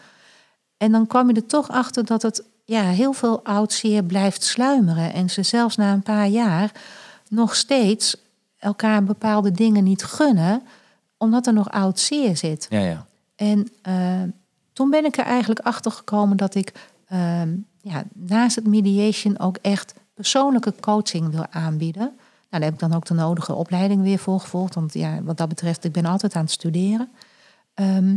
En 0.76 0.92
dan 0.92 1.06
kwam 1.06 1.28
je 1.28 1.34
er 1.34 1.46
toch 1.46 1.70
achter 1.70 2.04
dat 2.04 2.22
het 2.22 2.44
ja, 2.64 2.82
heel 2.82 3.12
veel 3.12 3.44
oud 3.44 3.72
zeer 3.72 4.04
blijft 4.04 4.42
sluimeren. 4.42 5.12
En 5.12 5.30
ze 5.30 5.42
zelfs 5.42 5.76
na 5.76 5.92
een 5.92 6.02
paar 6.02 6.28
jaar 6.28 6.72
nog 7.28 7.54
steeds 7.54 8.16
elkaar 8.62 9.04
bepaalde 9.04 9.50
dingen 9.50 9.84
niet 9.84 10.04
gunnen, 10.04 10.62
omdat 11.16 11.46
er 11.46 11.52
nog 11.52 11.70
oud 11.70 11.98
zeer 11.98 12.36
zit. 12.36 12.66
Ja, 12.70 12.80
ja. 12.80 13.06
En 13.36 13.68
eh, 13.82 14.22
toen 14.72 14.90
ben 14.90 15.04
ik 15.04 15.16
er 15.16 15.24
eigenlijk 15.24 15.60
achter 15.60 15.92
gekomen 15.92 16.36
dat 16.36 16.54
ik 16.54 16.72
ehm, 17.06 17.54
ja, 17.80 18.04
naast 18.12 18.56
het 18.56 18.66
mediation 18.66 19.38
ook 19.38 19.56
echt 19.56 19.94
persoonlijke 20.14 20.74
coaching 20.80 21.30
wil 21.30 21.46
aanbieden. 21.50 22.02
Nou, 22.02 22.14
daar 22.48 22.62
heb 22.62 22.72
ik 22.72 22.78
dan 22.78 22.94
ook 22.94 23.06
de 23.06 23.14
nodige 23.14 23.54
opleiding 23.54 24.02
weer 24.02 24.18
voor 24.18 24.40
gevolgd. 24.40 24.74
Want 24.74 24.94
ja, 24.94 25.22
wat 25.22 25.36
dat 25.36 25.48
betreft, 25.48 25.84
ik 25.84 25.92
ben 25.92 26.04
altijd 26.04 26.34
aan 26.34 26.42
het 26.42 26.50
studeren. 26.50 27.08
Ehm, 27.74 28.16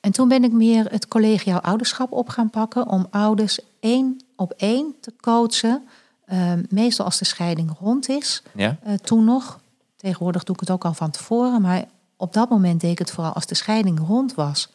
en 0.00 0.12
toen 0.12 0.28
ben 0.28 0.44
ik 0.44 0.52
meer 0.52 0.90
het 0.90 1.08
collegiaal 1.08 1.60
ouderschap 1.60 2.12
op 2.12 2.28
gaan 2.28 2.50
pakken 2.50 2.88
om 2.88 3.06
ouders 3.10 3.58
één 3.80 4.20
op 4.36 4.52
één 4.56 4.94
te 5.00 5.12
coachen. 5.20 5.88
Ehm, 6.30 6.62
meestal 6.68 7.04
als 7.04 7.18
de 7.18 7.24
scheiding 7.24 7.76
rond 7.80 8.08
is. 8.08 8.42
Ja? 8.54 8.78
Eh, 8.82 8.94
toen 8.94 9.24
nog. 9.24 9.60
Tegenwoordig 9.96 10.44
doe 10.44 10.54
ik 10.54 10.60
het 10.60 10.70
ook 10.70 10.84
al 10.84 10.94
van 10.94 11.10
tevoren. 11.10 11.62
Maar 11.62 11.84
op 12.16 12.32
dat 12.32 12.48
moment 12.50 12.80
deed 12.80 12.90
ik 12.90 12.98
het 12.98 13.10
vooral 13.10 13.32
als 13.32 13.46
de 13.46 13.54
scheiding 13.54 14.00
rond 14.06 14.34
was. 14.34 14.68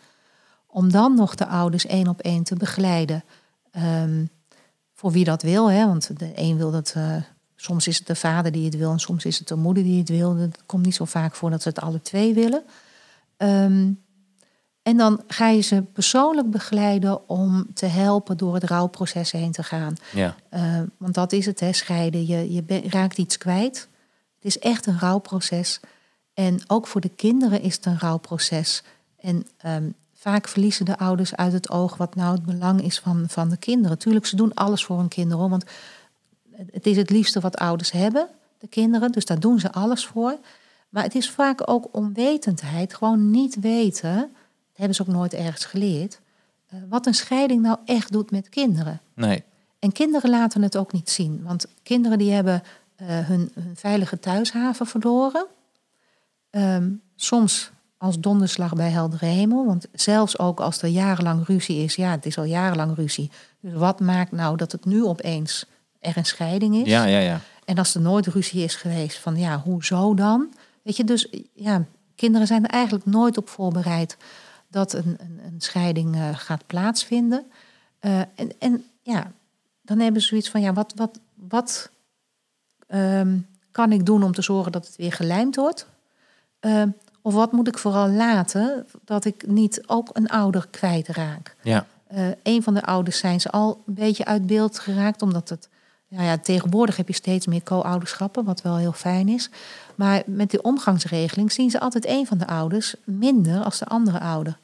Om 0.67 0.91
dan 0.91 1.15
nog 1.15 1.35
de 1.35 1.47
ouders 1.47 1.85
één 1.85 2.07
op 2.07 2.19
één 2.19 2.43
te 2.43 2.55
begeleiden. 2.55 3.23
Ehm, 3.71 4.25
voor 4.93 5.11
wie 5.11 5.23
dat 5.23 5.41
wil. 5.41 5.71
Hè? 5.71 5.85
Want 5.85 6.19
de 6.19 6.31
een 6.35 6.57
wil 6.57 6.71
dat. 6.71 6.93
eh, 6.95 7.15
soms 7.55 7.87
is 7.87 7.97
het 7.97 8.07
de 8.07 8.15
vader 8.15 8.51
die 8.51 8.65
het 8.65 8.77
wil. 8.77 8.91
En 8.91 8.99
soms 8.99 9.25
is 9.25 9.39
het 9.39 9.47
de 9.47 9.55
moeder 9.55 9.83
die 9.83 9.99
het 9.99 10.09
wil. 10.09 10.35
Het 10.35 10.59
komt 10.65 10.85
niet 10.85 10.95
zo 10.95 11.05
vaak 11.05 11.35
voor 11.35 11.49
dat 11.49 11.61
ze 11.61 11.69
het 11.69 11.79
alle 11.81 12.01
twee 12.01 12.33
willen. 12.33 12.63
Ehm, 13.37 13.91
en 14.85 14.97
dan 14.97 15.21
ga 15.27 15.47
je 15.47 15.61
ze 15.61 15.81
persoonlijk 15.81 16.49
begeleiden 16.49 17.29
om 17.29 17.65
te 17.73 17.85
helpen 17.85 18.37
door 18.37 18.53
het 18.53 18.63
rouwproces 18.63 19.31
heen 19.31 19.51
te 19.51 19.63
gaan. 19.63 19.95
Ja. 20.13 20.35
Uh, 20.53 20.81
want 20.97 21.13
dat 21.13 21.31
is 21.31 21.45
het, 21.45 21.59
hè, 21.59 21.73
scheiden. 21.73 22.27
Je, 22.27 22.53
je 22.53 22.63
ben- 22.63 22.89
raakt 22.89 23.17
iets 23.17 23.37
kwijt. 23.37 23.87
Het 24.35 24.45
is 24.45 24.59
echt 24.59 24.85
een 24.85 24.99
rouwproces. 24.99 25.79
En 26.33 26.59
ook 26.67 26.87
voor 26.87 27.01
de 27.01 27.09
kinderen 27.09 27.61
is 27.61 27.75
het 27.75 27.85
een 27.85 27.99
rouwproces. 27.99 28.83
En 29.19 29.47
ehm, 29.57 29.89
vaak 30.13 30.47
verliezen 30.47 30.85
de 30.85 30.97
ouders 30.97 31.35
uit 31.35 31.53
het 31.53 31.69
oog 31.69 31.97
wat 31.97 32.15
nou 32.15 32.33
het 32.33 32.45
belang 32.45 32.81
is 32.81 32.99
van, 32.99 33.25
van 33.27 33.49
de 33.49 33.57
kinderen. 33.57 33.97
Tuurlijk, 33.97 34.25
ze 34.25 34.35
doen 34.35 34.53
alles 34.53 34.85
voor 34.85 34.97
hun 34.97 35.07
kinderen. 35.07 35.49
Want 35.49 35.65
het 36.71 36.85
is 36.85 36.97
het 36.97 37.09
liefste 37.09 37.39
wat 37.39 37.57
ouders 37.57 37.91
hebben, 37.91 38.27
de 38.59 38.67
kinderen. 38.67 39.11
Dus 39.11 39.25
daar 39.25 39.39
doen 39.39 39.59
ze 39.59 39.71
alles 39.71 40.05
voor. 40.05 40.37
Maar 40.89 41.03
het 41.03 41.15
is 41.15 41.29
vaak 41.29 41.69
ook 41.69 41.87
onwetendheid. 41.91 42.93
Gewoon 42.93 43.31
niet 43.31 43.59
weten, 43.59 44.31
hebben 44.75 44.95
ze 44.95 45.01
ook 45.01 45.07
nooit 45.07 45.33
ergens 45.33 45.65
geleerd... 45.65 46.19
eh, 46.67 46.79
wat 46.89 47.05
een 47.05 47.13
scheiding 47.13 47.61
nou 47.61 47.77
echt 47.85 48.11
doet 48.11 48.31
met 48.31 48.49
kinderen. 48.49 49.01
Nee. 49.13 49.43
En 49.79 49.91
kinderen 49.91 50.29
laten 50.29 50.61
het 50.61 50.77
ook 50.77 50.91
niet 50.91 51.09
zien. 51.09 51.43
Want 51.43 51.65
kinderen 51.83 52.17
die 52.17 52.31
hebben 52.31 52.63
eh, 52.95 53.07
hun, 53.07 53.51
hun 53.53 53.75
veilige 53.75 54.19
thuishaven 54.19 54.87
verloren. 54.87 55.45
Ehm, 56.49 56.89
soms 57.15 57.71
als 57.97 58.19
donderslag 58.19 58.73
bij 58.73 58.89
heldere 58.89 59.25
hemel. 59.25 59.65
Want 59.65 59.87
zelfs 59.93 60.39
ook 60.39 60.59
als 60.59 60.81
er 60.81 60.89
jarenlang 60.89 61.47
ruzie 61.47 61.83
is, 61.83 61.95
ja, 61.95 62.11
het 62.11 62.25
is 62.25 62.37
al 62.37 62.43
jarenlang 62.43 62.95
ruzie. 62.95 63.31
Dus 63.59 63.73
wat 63.73 63.99
maakt 63.99 64.31
nou 64.31 64.57
dat 64.57 64.71
het 64.71 64.85
nu 64.85 65.03
opeens 65.03 65.65
er 65.99 66.17
een 66.17 66.25
scheiding 66.25 66.75
is? 66.75 66.87
Ja, 66.87 67.05
ja, 67.05 67.19
ja. 67.19 67.39
En 67.65 67.77
als 67.77 67.95
er 67.95 68.01
nooit 68.01 68.27
ruzie 68.27 68.63
is 68.63 68.75
geweest, 68.75 69.17
van 69.17 69.37
ja, 69.37 69.59
hoezo 69.59 70.13
dan? 70.13 70.53
Weet 70.81 70.97
je, 70.97 71.03
dus 71.03 71.27
ja, 71.53 71.85
kinderen 72.15 72.47
zijn 72.47 72.63
er 72.63 72.69
eigenlijk 72.69 73.05
nooit 73.05 73.37
op 73.37 73.49
voorbereid 73.49 74.17
dat 74.75 74.93
een, 74.93 75.17
een, 75.17 75.39
een 75.45 75.61
scheiding 75.61 76.15
uh, 76.15 76.29
gaat 76.33 76.67
plaatsvinden. 76.67 77.45
Uh, 78.01 78.19
en, 78.19 78.51
en 78.59 78.83
ja, 79.01 79.31
dan 79.81 79.99
hebben 79.99 80.21
ze 80.21 80.27
zoiets 80.27 80.49
van, 80.49 80.61
ja, 80.61 80.73
wat, 80.73 80.93
wat, 80.95 81.19
wat 81.33 81.89
um, 82.87 83.47
kan 83.71 83.91
ik 83.91 84.05
doen 84.05 84.23
om 84.23 84.31
te 84.31 84.41
zorgen 84.41 84.71
dat 84.71 84.85
het 84.85 84.95
weer 84.95 85.11
gelijmd 85.11 85.55
wordt? 85.55 85.87
Uh, 86.61 86.83
of 87.21 87.33
wat 87.33 87.51
moet 87.51 87.67
ik 87.67 87.77
vooral 87.77 88.09
laten 88.09 88.87
dat 89.05 89.25
ik 89.25 89.47
niet 89.47 89.83
ook 89.87 90.09
een 90.13 90.29
ouder 90.29 90.67
kwijtraak? 90.67 91.55
Ja. 91.63 91.85
Een 92.43 92.63
van 92.63 92.73
de 92.73 92.83
ouders 92.83 93.17
zijn 93.17 93.41
ze 93.41 93.49
al 93.49 93.83
een 93.85 93.93
beetje 93.93 94.25
uit 94.25 94.47
beeld 94.47 94.79
geraakt, 94.79 95.21
omdat 95.21 95.49
het 95.49 95.69
nou 96.07 96.23
ja, 96.23 96.37
tegenwoordig 96.37 96.97
heb 96.97 97.07
je 97.07 97.13
steeds 97.13 97.47
meer 97.47 97.63
co-ouderschappen, 97.63 98.43
wat 98.43 98.61
wel 98.61 98.77
heel 98.77 98.93
fijn 98.93 99.29
is. 99.29 99.49
Maar 99.95 100.23
met 100.25 100.49
die 100.49 100.63
omgangsregeling 100.63 101.51
zien 101.51 101.69
ze 101.69 101.79
altijd 101.79 102.07
een 102.07 102.27
van 102.27 102.37
de 102.37 102.47
ouders 102.47 102.95
minder 103.03 103.63
als 103.63 103.79
de 103.79 103.85
andere 103.85 104.19
ouder. 104.19 104.57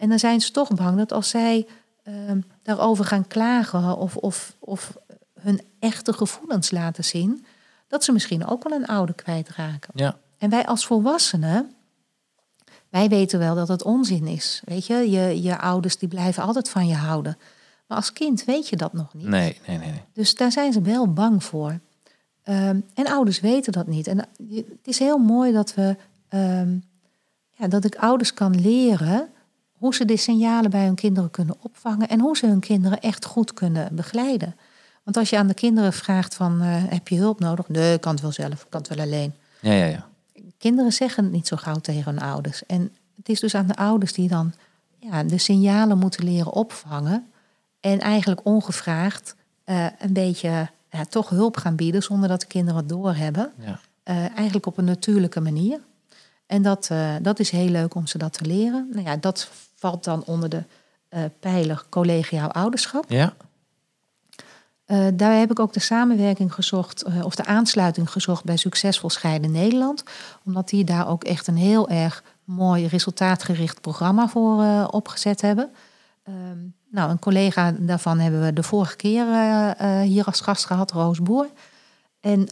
En 0.00 0.08
dan 0.08 0.18
zijn 0.18 0.40
ze 0.40 0.50
toch 0.50 0.74
bang 0.74 0.96
dat 0.96 1.12
als 1.12 1.28
zij 1.28 1.66
uh, 2.04 2.14
daarover 2.62 3.04
gaan 3.04 3.26
klagen 3.26 3.96
of, 3.96 4.16
of, 4.16 4.56
of 4.58 4.96
hun 5.40 5.60
echte 5.78 6.12
gevoelens 6.12 6.70
laten 6.70 7.04
zien, 7.04 7.44
dat 7.88 8.04
ze 8.04 8.12
misschien 8.12 8.46
ook 8.46 8.68
wel 8.68 8.78
een 8.78 8.86
ouder 8.86 9.14
kwijtraken. 9.14 9.90
Ja. 9.94 10.16
En 10.38 10.50
wij 10.50 10.66
als 10.66 10.86
volwassenen, 10.86 11.74
wij 12.88 13.08
weten 13.08 13.38
wel 13.38 13.54
dat 13.54 13.68
het 13.68 13.82
onzin 13.82 14.26
is. 14.26 14.62
Weet 14.64 14.86
je, 14.86 15.10
je, 15.10 15.42
je 15.42 15.58
ouders 15.58 15.98
die 15.98 16.08
blijven 16.08 16.42
altijd 16.42 16.68
van 16.68 16.86
je 16.86 16.94
houden. 16.94 17.38
Maar 17.86 17.96
als 17.96 18.12
kind 18.12 18.44
weet 18.44 18.68
je 18.68 18.76
dat 18.76 18.92
nog 18.92 19.14
niet. 19.14 19.26
Nee, 19.26 19.60
nee, 19.66 19.78
nee. 19.78 19.90
nee. 19.90 20.02
Dus 20.12 20.34
daar 20.34 20.52
zijn 20.52 20.72
ze 20.72 20.80
wel 20.80 21.12
bang 21.12 21.44
voor. 21.44 21.80
Um, 22.44 22.84
en 22.94 23.06
ouders 23.06 23.40
weten 23.40 23.72
dat 23.72 23.86
niet. 23.86 24.06
En 24.06 24.18
het 24.18 24.86
is 24.86 24.98
heel 24.98 25.18
mooi 25.18 25.52
dat 25.52 25.74
we 25.74 25.96
um, 26.30 26.84
ja, 27.50 27.68
dat 27.68 27.84
ik 27.84 27.96
ouders 27.96 28.34
kan 28.34 28.60
leren 28.60 29.28
hoe 29.80 29.94
ze 29.94 30.04
de 30.04 30.16
signalen 30.16 30.70
bij 30.70 30.84
hun 30.84 30.94
kinderen 30.94 31.30
kunnen 31.30 31.56
opvangen 31.62 32.08
en 32.08 32.20
hoe 32.20 32.36
ze 32.36 32.46
hun 32.46 32.60
kinderen 32.60 33.00
echt 33.00 33.24
goed 33.24 33.52
kunnen 33.54 33.94
begeleiden. 33.94 34.56
Want 35.02 35.16
als 35.16 35.30
je 35.30 35.38
aan 35.38 35.46
de 35.46 35.54
kinderen 35.54 35.92
vraagt 35.92 36.34
van 36.34 36.62
uh, 36.62 36.66
heb 36.88 37.08
je 37.08 37.16
hulp 37.16 37.40
nodig? 37.40 37.68
Nee, 37.68 37.94
ik 37.94 38.00
kan 38.00 38.12
het 38.12 38.20
wel 38.20 38.32
zelf, 38.32 38.62
ik 38.62 38.66
kan 38.68 38.80
het 38.80 38.94
wel 38.94 39.06
alleen. 39.06 39.34
Ja, 39.60 39.72
ja, 39.72 39.84
ja. 39.84 40.08
Kinderen 40.58 40.92
zeggen 40.92 41.24
het 41.24 41.32
niet 41.32 41.46
zo 41.46 41.56
gauw 41.56 41.78
tegen 41.78 42.12
hun 42.12 42.22
ouders. 42.22 42.66
En 42.66 42.92
het 43.16 43.28
is 43.28 43.40
dus 43.40 43.54
aan 43.54 43.66
de 43.66 43.76
ouders 43.76 44.12
die 44.12 44.28
dan 44.28 44.52
ja, 44.98 45.24
de 45.24 45.38
signalen 45.38 45.98
moeten 45.98 46.24
leren 46.24 46.52
opvangen. 46.52 47.26
En 47.80 48.00
eigenlijk 48.00 48.40
ongevraagd 48.44 49.34
uh, 49.66 49.86
een 49.98 50.12
beetje 50.12 50.68
ja, 50.90 51.04
toch 51.04 51.28
hulp 51.28 51.56
gaan 51.56 51.76
bieden 51.76 52.02
zonder 52.02 52.28
dat 52.28 52.40
de 52.40 52.46
kinderen 52.46 52.80
het 52.80 52.88
doorhebben. 52.88 53.52
Ja. 53.58 53.80
Uh, 54.04 54.36
eigenlijk 54.36 54.66
op 54.66 54.78
een 54.78 54.84
natuurlijke 54.84 55.40
manier. 55.40 55.80
En 56.50 56.62
dat, 56.62 56.88
uh, 56.92 57.14
dat 57.22 57.38
is 57.38 57.50
heel 57.50 57.68
leuk 57.68 57.94
om 57.94 58.06
ze 58.06 58.18
dat 58.18 58.32
te 58.32 58.44
leren. 58.44 58.88
Nou 58.92 59.06
ja, 59.06 59.16
dat 59.16 59.50
valt 59.74 60.04
dan 60.04 60.22
onder 60.24 60.48
de 60.48 60.62
pijler 61.40 61.84
collegiaal 61.88 62.52
ouderschap. 62.52 63.04
Ja. 63.08 63.34
Uh, 64.86 65.06
daar 65.14 65.38
heb 65.38 65.50
ik 65.50 65.58
ook 65.58 65.72
de 65.72 65.80
samenwerking 65.80 66.54
gezocht, 66.54 67.08
uh, 67.08 67.24
of 67.24 67.34
de 67.34 67.44
aansluiting 67.44 68.10
gezocht 68.10 68.44
bij 68.44 68.56
Succesvol 68.56 69.10
Scheiden 69.10 69.50
Nederland. 69.50 70.04
Omdat 70.44 70.68
die 70.68 70.84
daar 70.84 71.08
ook 71.08 71.24
echt 71.24 71.46
een 71.46 71.56
heel 71.56 71.88
erg 71.88 72.22
mooi 72.44 72.86
resultaatgericht 72.86 73.80
programma 73.80 74.28
voor 74.28 74.62
uh, 74.62 74.88
opgezet 74.90 75.40
hebben. 75.40 75.70
Um, 76.28 76.74
nou, 76.88 77.10
een 77.10 77.18
collega 77.18 77.74
daarvan 77.78 78.18
hebben 78.18 78.44
we 78.44 78.52
de 78.52 78.62
vorige 78.62 78.96
keer 78.96 79.24
hier 80.02 80.24
als 80.24 80.40
gast 80.40 80.64
gehad, 80.64 80.92
Roos 80.92 81.22
Boer. 81.22 81.46
En 82.20 82.48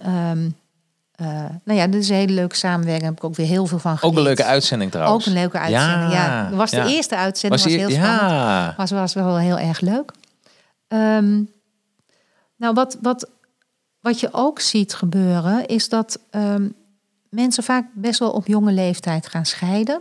um, 1.21 1.61
nou 1.65 1.79
ja, 1.79 1.87
dit 1.87 2.03
is 2.03 2.09
een 2.09 2.15
hele 2.15 2.33
leuke 2.33 2.57
samenwerking. 2.57 3.01
Daar 3.01 3.11
heb 3.11 3.19
ik 3.19 3.25
ook 3.25 3.37
weer 3.37 3.47
heel 3.47 3.67
veel 3.67 3.79
van 3.79 3.99
geleerd. 3.99 4.17
Ook 4.17 4.19
een 4.19 4.27
leuke 4.27 4.45
uitzending 4.45 4.91
trouwens. 4.91 5.27
Ook 5.27 5.33
een 5.33 5.41
leuke 5.41 5.59
uitzending, 5.59 6.13
ja. 6.13 6.49
ja. 6.49 6.57
was 6.57 6.71
de 6.71 6.77
ja. 6.77 6.87
eerste 6.87 7.17
uitzending, 7.17 7.63
Was 7.63 7.73
heel 7.73 7.91
spannend. 7.91 8.31
ja. 8.31 8.75
Was, 8.77 8.91
was 8.91 9.15
wel 9.15 9.39
heel 9.39 9.59
erg 9.59 9.81
leuk. 9.81 10.13
Ehm, 10.89 11.43
nou, 12.57 12.75
wat, 12.75 12.99
wat, 13.03 13.29
wat 14.01 14.21
je 14.21 14.29
ook 14.33 14.61
ziet 14.61 14.95
gebeuren, 14.95 15.67
is 15.67 15.89
dat 15.89 16.19
ehm, 16.31 16.69
mensen 17.31 17.63
vaak 17.63 17.87
best 17.95 18.19
wel 18.19 18.31
op 18.31 18.47
jonge 18.47 18.73
leeftijd 18.73 19.29
gaan 19.29 19.47
scheiden. 19.47 20.01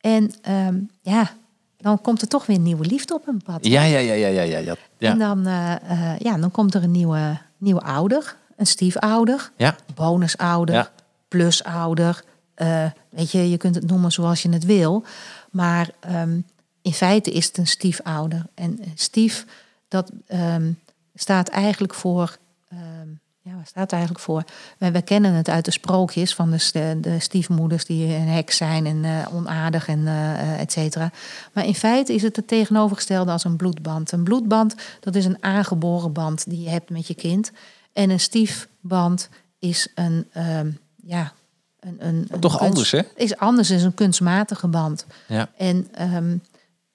En 0.00 0.30
ehm, 0.42 0.78
ja, 1.00 1.30
dan 1.76 2.00
komt 2.00 2.22
er 2.22 2.28
toch 2.28 2.46
weer 2.46 2.56
een 2.56 2.62
nieuwe 2.62 2.86
liefde 2.86 3.14
op 3.14 3.26
hun 3.26 3.42
pad. 3.44 3.66
Ja, 3.66 3.82
ja, 3.82 3.98
ja, 3.98 4.12
ja, 4.12 4.28
ja, 4.28 4.42
ja. 4.42 4.74
ja. 4.98 5.10
En 5.10 5.18
dan, 5.18 5.46
eh, 5.46 5.74
eh, 5.74 6.18
ja, 6.18 6.36
dan 6.38 6.50
komt 6.50 6.74
er 6.74 6.82
een 6.82 6.90
nieuwe, 6.90 7.38
nieuwe 7.58 7.80
ouder, 7.80 8.36
een 8.56 8.66
stiefouder, 8.66 9.50
ja. 9.56 9.76
bonusouder, 9.94 10.74
Ja. 10.74 10.90
plusouder. 11.28 12.24
Eh, 12.54 12.84
weet 13.08 13.30
je, 13.30 13.50
je 13.50 13.56
kunt 13.56 13.74
het 13.74 13.86
noemen 13.86 14.12
zoals 14.12 14.42
je 14.42 14.48
het 14.48 14.64
wil. 14.64 15.04
Maar 15.50 15.90
ehm, 16.00 16.40
in 16.82 16.92
feite 16.92 17.30
is 17.30 17.46
het 17.46 17.58
een 17.58 17.66
stiefouder. 17.66 18.46
En 18.54 18.78
stief, 18.94 19.44
dat 19.88 20.10
ehm, 20.26 20.72
staat 21.14 21.48
eigenlijk 21.48 21.94
voor... 21.94 22.36
ehm, 22.68 23.08
ja, 23.42 23.54
waar 23.54 23.66
staat 23.66 23.82
het 23.82 23.92
eigenlijk 23.92 24.22
voor? 24.22 24.44
We, 24.78 24.90
we 24.90 25.02
kennen 25.02 25.32
het 25.32 25.48
uit 25.48 25.64
de 25.64 25.70
sprookjes 25.70 26.34
van 26.34 26.50
de, 26.50 26.98
de 27.00 27.20
stiefmoeders 27.20 27.84
die 27.84 28.14
een 28.14 28.28
heks 28.28 28.56
zijn 28.56 28.86
en 28.86 29.04
eh, 29.04 29.34
onaardig 29.34 29.88
en 29.88 30.06
eh, 30.06 30.60
et 30.60 30.72
cetera. 30.72 31.10
Maar 31.52 31.66
in 31.66 31.74
feite 31.74 32.14
is 32.14 32.22
het 32.22 32.36
het 32.36 32.48
tegenovergestelde 32.48 33.30
als 33.30 33.44
een 33.44 33.56
bloedband. 33.56 34.12
Een 34.12 34.24
bloedband, 34.24 34.74
dat 35.00 35.14
is 35.14 35.24
een 35.24 35.42
aangeboren 35.42 36.12
band 36.12 36.50
die 36.50 36.62
je 36.62 36.68
hebt 36.68 36.90
met 36.90 37.06
je 37.06 37.14
kind. 37.14 37.52
En 37.96 38.10
een 38.10 38.20
stiefband 38.20 39.28
is 39.58 39.88
een, 39.94 40.26
ehm, 40.32 40.70
ja, 40.96 41.32
een, 41.80 42.06
een, 42.06 42.26
een 42.28 42.40
Toch 42.40 42.58
kunst- 42.58 42.58
anders, 42.58 42.90
hè? 42.90 43.02
Is 43.14 43.36
anders, 43.36 43.70
is 43.70 43.82
een 43.82 43.94
kunstmatige 43.94 44.68
band. 44.68 45.06
Ja. 45.28 45.50
En 45.56 45.88
ehm, 45.92 46.36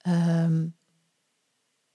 ehm, 0.01 0.65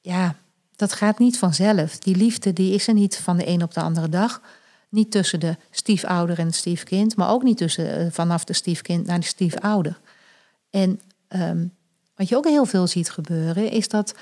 ja, 0.00 0.34
dat 0.76 0.92
gaat 0.92 1.18
niet 1.18 1.38
vanzelf. 1.38 1.98
Die 1.98 2.16
liefde 2.16 2.52
die 2.52 2.75
is 2.75 2.88
er 2.88 2.94
niet 2.94 3.16
van 3.16 3.36
de 3.36 3.48
een 3.48 3.62
op 3.62 3.75
de 3.75 3.80
andere 3.80 4.08
dag. 4.08 4.40
Niet 4.88 5.10
tussen 5.10 5.40
de 5.40 5.56
stiefouder 5.70 6.38
en 6.38 6.46
het 6.46 6.54
stiefkind, 6.54 7.16
maar 7.16 7.30
ook 7.30 7.42
niet 7.42 7.56
tussen, 7.56 7.96
eh, 7.98 8.06
vanaf 8.10 8.44
de 8.44 8.52
stiefkind 8.52 9.06
naar 9.06 9.20
de 9.20 9.26
stiefouder. 9.26 10.00
En 10.70 11.00
wat 12.14 12.28
je 12.28 12.36
ook 12.36 12.46
heel 12.46 12.64
veel 12.64 12.86
ziet 12.86 13.10
gebeuren, 13.10 13.70
is 13.70 13.88
dat 13.88 14.14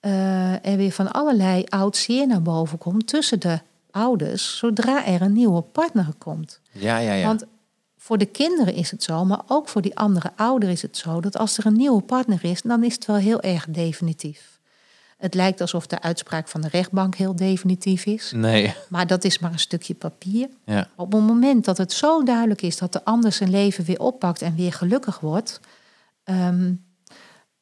eh, 0.00 0.66
er 0.66 0.76
weer 0.76 0.92
van 0.92 1.12
allerlei 1.12 1.64
oud 1.68 1.96
zeer 1.96 2.26
naar 2.26 2.42
boven 2.42 2.78
komt 2.78 3.06
tussen 3.06 3.40
de 3.40 3.60
ouders, 3.92 4.56
zodra 4.56 5.06
er 5.06 5.22
een 5.22 5.32
nieuwe 5.32 5.62
partner 5.62 6.08
komt. 6.18 6.60
Ja, 6.70 6.98
ja, 6.98 7.12
ja. 7.12 7.26
Want 7.26 7.44
voor 7.96 8.18
de 8.18 8.26
kinderen 8.26 8.74
is 8.74 8.90
het 8.90 9.02
zo, 9.02 9.24
maar 9.24 9.40
ook 9.46 9.68
voor 9.68 9.82
die 9.82 9.96
andere 9.96 10.32
ouder 10.36 10.68
is 10.68 10.82
het 10.82 10.96
zo 10.96 11.20
dat 11.20 11.36
als 11.36 11.58
er 11.58 11.66
een 11.66 11.76
nieuwe 11.76 12.02
partner 12.02 12.44
is, 12.44 12.62
dan 12.62 12.84
is 12.84 12.94
het 12.94 13.06
wel 13.06 13.16
heel 13.16 13.40
erg 13.40 13.66
definitief. 13.68 14.60
Het 15.16 15.34
lijkt 15.34 15.60
alsof 15.60 15.86
de 15.86 16.00
uitspraak 16.00 16.48
van 16.48 16.60
de 16.60 16.68
rechtbank 16.68 17.14
heel 17.14 17.36
definitief 17.36 18.04
is, 18.04 18.32
nee. 18.34 18.74
maar 18.88 19.06
dat 19.06 19.24
is 19.24 19.38
maar 19.38 19.52
een 19.52 19.58
stukje 19.58 19.94
papier. 19.94 20.48
Ja. 20.64 20.88
Op 20.96 21.12
het 21.12 21.22
moment 21.22 21.64
dat 21.64 21.78
het 21.78 21.92
zo 21.92 22.22
duidelijk 22.22 22.62
is 22.62 22.76
dat 22.76 22.92
de 22.92 23.04
ander 23.04 23.32
zijn 23.32 23.50
leven 23.50 23.84
weer 23.84 24.00
oppakt 24.00 24.42
en 24.42 24.54
weer 24.54 24.72
gelukkig 24.72 25.20
wordt, 25.20 25.60
ehm, 26.24 26.72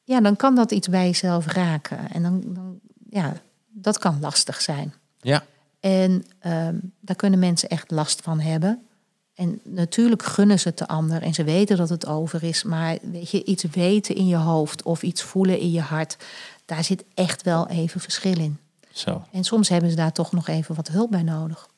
ja, 0.03 0.21
dan 0.21 0.35
kan 0.35 0.55
dat 0.55 0.71
iets 0.71 0.87
bij 0.87 1.05
jezelf 1.05 1.45
raken. 1.45 2.11
En 2.11 2.23
dan, 2.23 2.43
dan 2.45 2.79
ja, 3.09 3.33
dat 3.67 3.97
kan 3.97 4.17
lastig 4.21 4.61
zijn. 4.61 4.93
Ja. 5.19 5.43
En 5.81 6.25
ehm, 6.39 6.75
daar 6.99 7.15
kunnen 7.15 7.39
mensen 7.39 7.69
echt 7.69 7.91
last 7.91 8.21
van 8.21 8.39
hebben. 8.39 8.85
En 9.33 9.59
natuurlijk 9.63 10.23
gunnen 10.23 10.59
ze 10.59 10.67
het 10.67 10.77
de 10.77 10.87
ander 10.87 11.21
en 11.21 11.33
ze 11.33 11.43
weten 11.43 11.77
dat 11.77 11.89
het 11.89 12.05
over 12.05 12.43
is. 12.43 12.63
Maar 12.63 12.97
weet 13.01 13.29
je, 13.29 13.43
iets 13.43 13.63
weten 13.63 14.15
in 14.15 14.27
je 14.27 14.35
hoofd 14.35 14.83
of 14.83 15.03
iets 15.03 15.21
voelen 15.21 15.59
in 15.59 15.71
je 15.71 15.81
hart, 15.81 16.17
daar 16.65 16.83
zit 16.83 17.03
echt 17.13 17.41
wel 17.41 17.67
even 17.67 17.99
verschil 17.99 18.37
in. 18.39 18.57
Zo. 18.91 19.23
En 19.31 19.43
soms 19.43 19.69
hebben 19.69 19.89
ze 19.89 19.95
daar 19.95 20.11
toch 20.11 20.31
nog 20.31 20.47
even 20.47 20.75
wat 20.75 20.87
hulp 20.87 21.11
bij 21.11 21.23
nodig. 21.23 21.69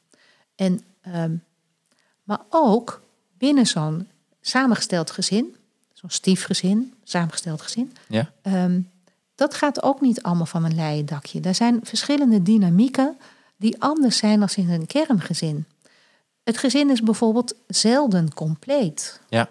En, 0.55 0.81
ehm, 1.01 1.35
maar 2.23 2.39
ook 2.49 3.01
binnen 3.37 3.67
zo'n 3.67 4.07
samengesteld 4.41 5.11
gezin, 5.11 5.55
zo'n 5.93 6.09
stiefgezin, 6.09 6.93
samengesteld 7.03 7.61
gezin, 7.61 7.95
Ja. 8.07 8.31
Ehm, 8.41 8.79
dat 9.35 9.53
gaat 9.53 9.83
ook 9.83 10.01
niet 10.01 10.21
allemaal 10.21 10.45
van 10.45 10.65
een 10.65 10.75
leien 10.75 11.05
dakje. 11.05 11.41
Er 11.41 11.55
zijn 11.55 11.79
verschillende 11.83 12.43
dynamieken 12.43 13.17
die 13.63 13.81
anders 13.81 14.17
zijn 14.17 14.39
dan 14.39 14.49
in 14.55 14.69
een 14.69 14.85
kerngezin. 14.85 15.65
Het 16.43 16.57
gezin 16.57 16.89
is 16.89 17.01
bijvoorbeeld 17.01 17.55
zelden 17.67 18.33
compleet. 18.33 19.19
Ja. 19.29 19.49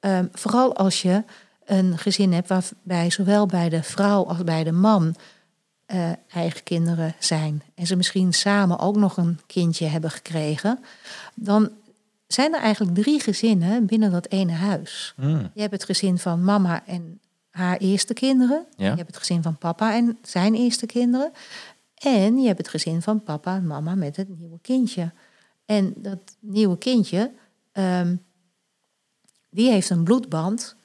Ehm, 0.00 0.26
vooral 0.32 0.76
als 0.76 1.02
je 1.02 1.24
een 1.64 1.98
gezin 1.98 2.32
hebt 2.32 2.48
waarbij 2.48 3.10
zowel 3.10 3.46
bij 3.46 3.68
de 3.68 3.82
vrouw 3.82 4.26
als 4.26 4.44
bij 4.44 4.64
de 4.64 4.72
man 4.72 5.14
eh, 5.86 6.10
eigen 6.28 6.62
kinderen 6.62 7.14
zijn. 7.18 7.62
En 7.74 7.86
ze 7.86 7.96
misschien 7.96 8.32
samen 8.32 8.78
ook 8.78 8.96
nog 8.96 9.16
een 9.16 9.40
kindje 9.46 9.86
hebben 9.86 10.10
gekregen. 10.10 10.78
Dan 11.34 11.70
zijn 12.26 12.54
er 12.54 12.60
eigenlijk 12.60 12.94
drie 12.94 13.20
gezinnen 13.20 13.86
binnen 13.86 14.10
dat 14.10 14.28
ene 14.28 14.52
huis. 14.52 15.14
Hmm. 15.16 15.50
Je 15.54 15.60
hebt 15.60 15.72
het 15.72 15.84
gezin 15.84 16.18
van 16.18 16.44
mama 16.44 16.82
en 16.86 17.20
haar 17.50 17.76
eerste 17.76 18.14
kinderen. 18.14 18.66
Ja. 18.76 18.90
Je 18.90 18.96
hebt 18.96 19.06
het 19.06 19.16
gezin 19.16 19.42
van 19.42 19.56
papa 19.56 19.94
en 19.94 20.18
zijn 20.22 20.54
eerste 20.54 20.86
kinderen. 20.86 21.32
En 21.96 22.38
je 22.38 22.46
hebt 22.46 22.58
het 22.58 22.68
gezin 22.68 23.02
van 23.02 23.22
papa 23.22 23.56
en 23.56 23.66
mama 23.66 23.94
met 23.94 24.16
het 24.16 24.38
nieuwe 24.38 24.58
kindje. 24.60 25.12
En 25.64 25.92
dat 25.96 26.18
nieuwe 26.40 26.78
kindje, 26.78 27.32
ehm, 27.72 28.16
die 29.50 29.70
heeft 29.70 29.90
een 29.90 30.04
bloedband 30.04 30.76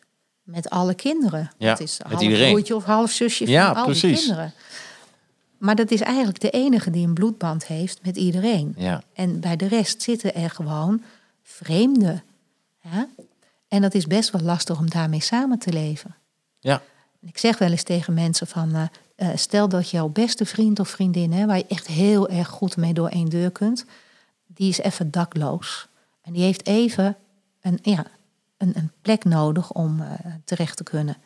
met 0.44 0.70
alle 0.70 0.94
kinderen. 0.94 1.52
Ja, 1.58 1.70
dat 1.70 1.80
is 1.80 1.98
met 1.98 2.08
half 2.08 2.22
iedereen. 2.22 2.52
broertje 2.52 2.76
of 2.76 2.84
half 2.84 3.12
zusje 3.12 3.44
van 3.44 3.54
Ja, 3.54 3.68
al 3.68 3.74
die 3.74 3.84
precies. 3.84 4.20
kinderen. 4.20 4.54
Maar 5.58 5.76
dat 5.76 5.92
is 5.92 6.02
eigenlijk 6.02 6.40
de 6.40 6.50
enige 6.50 6.90
die 6.92 7.08
een 7.08 7.14
bloedband 7.14 7.66
heeft 7.68 8.00
met 8.04 8.18
iedereen. 8.18 8.74
Ja. 8.78 9.04
En 9.14 9.40
bij 9.40 9.56
de 9.56 9.68
rest 9.68 10.02
zitten 10.02 10.36
er 10.36 10.50
gewoon 10.50 11.02
vreemden. 11.44 12.24
Ja? 12.82 13.08
En 13.68 13.82
dat 13.82 13.94
is 13.94 14.08
best 14.08 14.30
wel 14.32 14.42
lastig 14.42 14.78
om 14.80 14.90
daarmee 14.90 15.22
samen 15.22 15.60
te 15.60 15.74
leven. 15.74 16.16
Ja. 16.60 16.82
Ik 17.22 17.38
zeg 17.38 17.58
wel 17.58 17.72
eens 17.72 17.84
tegen 17.84 18.14
mensen 18.14 18.48
van, 18.48 18.76
eh, 18.76 18.84
eh, 19.22 19.30
stel 19.36 19.70
dat 19.70 19.90
jouw 19.90 20.08
beste 20.08 20.46
vriend 20.46 20.80
of 20.80 20.90
vriendin, 20.90 21.32
hè, 21.32 21.46
waar 21.46 21.58
je 21.58 21.66
echt 21.68 21.88
heel 21.88 22.30
erg 22.30 22.48
goed 22.48 22.78
mee 22.78 22.94
door 22.94 23.08
één 23.08 23.30
deur 23.30 23.52
kunt, 23.52 23.86
die 24.48 24.70
is 24.70 24.78
even 24.78 25.12
dakloos. 25.12 25.88
En 26.22 26.34
die 26.34 26.44
heeft 26.44 26.66
even 26.68 27.18
een, 27.62 27.80
ja, 27.82 28.06
een, 28.58 28.72
een 28.76 28.92
plek 29.02 29.24
nodig 29.24 29.72
om 29.72 30.02
eh, 30.02 30.12
terecht 30.46 30.78
te 30.78 30.84
kunnen. 30.84 31.18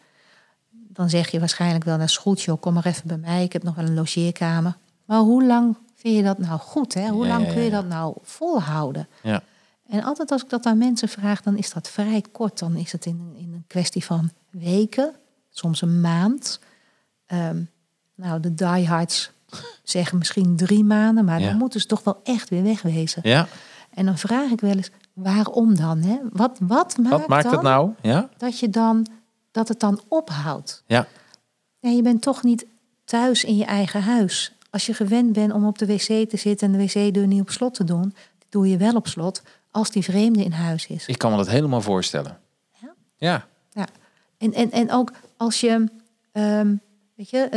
Dan 0.70 1.10
zeg 1.10 1.32
je 1.32 1.40
waarschijnlijk 1.40 1.84
wel, 1.84 1.94
nou 1.94 2.08
is 2.08 2.18
goed 2.18 2.42
joh, 2.42 2.62
kom 2.62 2.74
maar 2.74 2.86
even 2.86 3.08
bij 3.08 3.18
mij, 3.18 3.44
ik 3.44 3.54
heb 3.54 3.64
nog 3.64 3.76
wel 3.76 3.86
een 3.86 3.94
logeerkamer. 3.94 4.78
Maar 5.06 5.20
hoe 5.20 5.44
lang 5.44 5.78
vind 5.96 6.16
je 6.16 6.24
dat 6.24 6.38
nou 6.38 6.60
goed? 6.60 6.94
Hè? 6.94 7.10
Hoe 7.10 7.26
Ja, 7.26 7.32
lang 7.32 7.46
ja, 7.46 7.54
kun 7.54 7.62
je 7.62 7.70
dat 7.72 7.88
nou 7.88 8.16
volhouden? 8.22 9.08
Ja. 9.24 9.44
En 9.88 10.04
altijd 10.04 10.32
als 10.32 10.44
ik 10.44 10.50
dat 10.50 10.66
aan 10.66 10.78
mensen 10.78 11.10
vraag, 11.10 11.42
dan 11.42 11.58
is 11.58 11.74
dat 11.74 11.90
vrij 11.90 12.24
kort. 12.32 12.60
Dan 12.60 12.76
is 12.76 12.92
het 12.92 13.06
in, 13.06 13.34
in 13.38 13.54
een 13.54 13.64
kwestie 13.68 14.06
van 14.06 14.32
weken, 14.50 15.16
soms 15.50 15.82
een 15.82 16.02
maand. 16.02 16.60
Ehm, 17.26 17.62
nou, 18.16 18.40
de 18.40 18.54
diehards 18.54 19.32
zeggen 19.84 20.18
misschien 20.18 20.56
drie 20.56 20.84
maanden, 20.84 21.26
maar 21.26 21.40
Ja. 21.40 21.48
dan 21.50 21.58
moeten 21.58 21.80
ze 21.82 21.88
toch 21.88 22.04
wel 22.04 22.20
echt 22.24 22.50
weer 22.50 22.64
wegwezen. 22.64 23.22
ja. 23.26 23.48
En 23.94 24.06
dan 24.06 24.18
vraag 24.18 24.50
ik 24.52 24.62
wel 24.62 24.76
eens, 24.76 24.90
waarom 25.14 25.76
dan? 25.76 26.02
Hè? 26.02 26.18
Wat, 26.32 26.58
wat 26.60 26.98
maakt, 26.98 27.10
Wat 27.10 27.28
maakt 27.28 27.52
het 27.52 27.62
nou? 27.62 27.92
Ja. 28.02 28.30
dat, 28.38 28.60
je 28.60 28.70
dan, 28.70 29.08
dat 29.52 29.68
het 29.68 29.80
dan 29.80 30.02
ophoudt? 30.08 30.84
Ja. 30.88 31.08
Ja, 31.80 31.90
je 31.90 32.02
bent 32.02 32.22
toch 32.22 32.44
niet 32.44 32.66
thuis 33.06 33.44
in 33.44 33.56
je 33.56 33.66
eigen 33.66 34.02
huis. 34.02 34.54
Als 34.70 34.86
je 34.86 34.94
gewend 34.94 35.34
bent 35.34 35.54
om 35.54 35.66
op 35.68 35.78
de 35.78 35.86
wc 35.86 36.30
te 36.30 36.38
zitten 36.38 36.74
en 36.74 36.78
de 36.80 36.86
wc-deur 36.86 37.28
niet 37.28 37.42
op 37.42 37.50
slot 37.50 37.74
te 37.74 37.84
doen, 37.84 38.16
doe 38.50 38.70
je 38.70 38.78
wel 38.78 38.94
op 38.96 39.08
slot 39.08 39.42
als 39.72 39.92
die 39.92 40.04
vreemde 40.04 40.44
in 40.44 40.52
huis 40.52 40.88
is. 40.88 41.06
Ik 41.06 41.18
kan 41.18 41.32
me 41.32 41.38
dat 41.38 41.50
helemaal 41.50 41.82
voorstellen. 41.82 42.38
Ja? 42.82 42.94
Ja. 43.18 43.46
Ja. 43.72 43.88
En, 44.38 44.54
en, 44.54 44.72
en 44.72 44.92
ook 44.92 45.12
als 45.38 45.60
je, 45.60 45.90
ehm, 46.32 46.76
weet 47.16 47.30
je, 47.30 47.50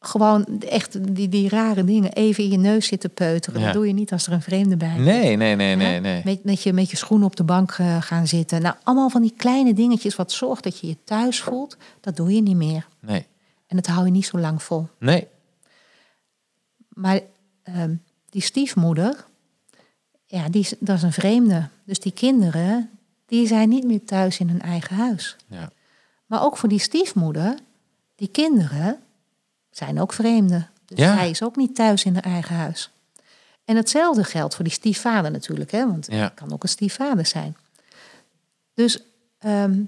gewoon 0.00 0.60
echt 0.60 1.14
die, 1.14 1.28
die 1.28 1.48
rare 1.48 1.84
dingen 1.84 2.12
even 2.12 2.44
in 2.44 2.50
je 2.50 2.56
neus 2.56 2.86
zitten 2.86 3.10
peuteren. 3.10 3.60
Ja. 3.60 3.66
Dat 3.66 3.74
doe 3.74 3.86
je 3.86 3.92
niet 3.92 4.12
als 4.12 4.26
er 4.26 4.32
een 4.32 4.42
vreemde 4.42 4.76
bij 4.76 4.94
is. 4.96 5.04
Nee, 5.04 5.36
nee, 5.36 5.54
nee, 5.54 5.76
nee, 5.76 6.00
nee. 6.00 6.22
Met, 6.24 6.44
met, 6.44 6.62
je, 6.62 6.72
met 6.72 6.90
je 6.90 6.96
schoenen 6.96 7.26
op 7.26 7.36
de 7.36 7.44
bank 7.44 7.70
eh, 7.70 8.02
gaan 8.02 8.26
zitten. 8.26 8.62
Nou, 8.62 8.74
allemaal 8.82 9.10
van 9.10 9.22
die 9.22 9.34
kleine 9.36 9.74
dingetjes 9.74 10.16
wat 10.16 10.32
zorgt 10.32 10.64
dat 10.64 10.78
je 10.78 10.86
je 10.86 10.96
thuis 11.04 11.40
voelt. 11.40 11.76
Dat 12.00 12.16
doe 12.16 12.34
je 12.34 12.42
niet 12.42 12.56
meer. 12.56 12.86
Nee. 13.00 13.26
En 13.66 13.76
dat 13.76 13.86
hou 13.86 14.04
je 14.04 14.10
niet 14.10 14.26
zo 14.26 14.38
lang 14.38 14.62
vol. 14.62 14.88
Nee. 14.98 15.26
Maar 16.88 17.20
ehm, 17.62 17.94
die 18.30 18.42
stiefmoeder, 18.42 19.26
ja, 20.26 20.48
die 20.48 20.60
is, 20.60 20.74
dat 20.78 20.96
is 20.96 21.02
een 21.02 21.12
vreemde. 21.12 21.68
Dus 21.84 22.00
die 22.00 22.12
kinderen, 22.12 22.90
die 23.26 23.46
zijn 23.46 23.68
niet 23.68 23.84
meer 23.84 24.04
thuis 24.04 24.38
in 24.38 24.48
hun 24.48 24.62
eigen 24.62 24.96
huis. 24.96 25.36
Ja. 25.46 25.70
Maar 26.26 26.42
ook 26.44 26.56
voor 26.56 26.68
die 26.68 26.78
stiefmoeder, 26.78 27.54
die 28.14 28.28
kinderen 28.28 28.98
zijn 29.70 30.00
ook 30.00 30.12
vreemden. 30.12 30.68
Dus 30.86 30.98
Ja. 30.98 31.14
hij 31.14 31.30
is 31.30 31.42
ook 31.42 31.56
niet 31.56 31.74
thuis 31.74 32.04
in 32.04 32.14
haar 32.14 32.22
eigen 32.24 32.56
huis. 32.56 32.90
En 33.64 33.76
hetzelfde 33.76 34.24
geldt 34.24 34.54
voor 34.54 34.64
die 34.64 34.72
stiefvader 34.72 35.30
natuurlijk, 35.30 35.70
hè? 35.70 35.86
want 35.86 36.06
Ja. 36.10 36.16
het 36.16 36.34
kan 36.34 36.52
ook 36.52 36.62
een 36.62 36.68
stiefvader 36.68 37.26
zijn. 37.26 37.56
Dus, 38.74 39.02
ehm, 39.38 39.82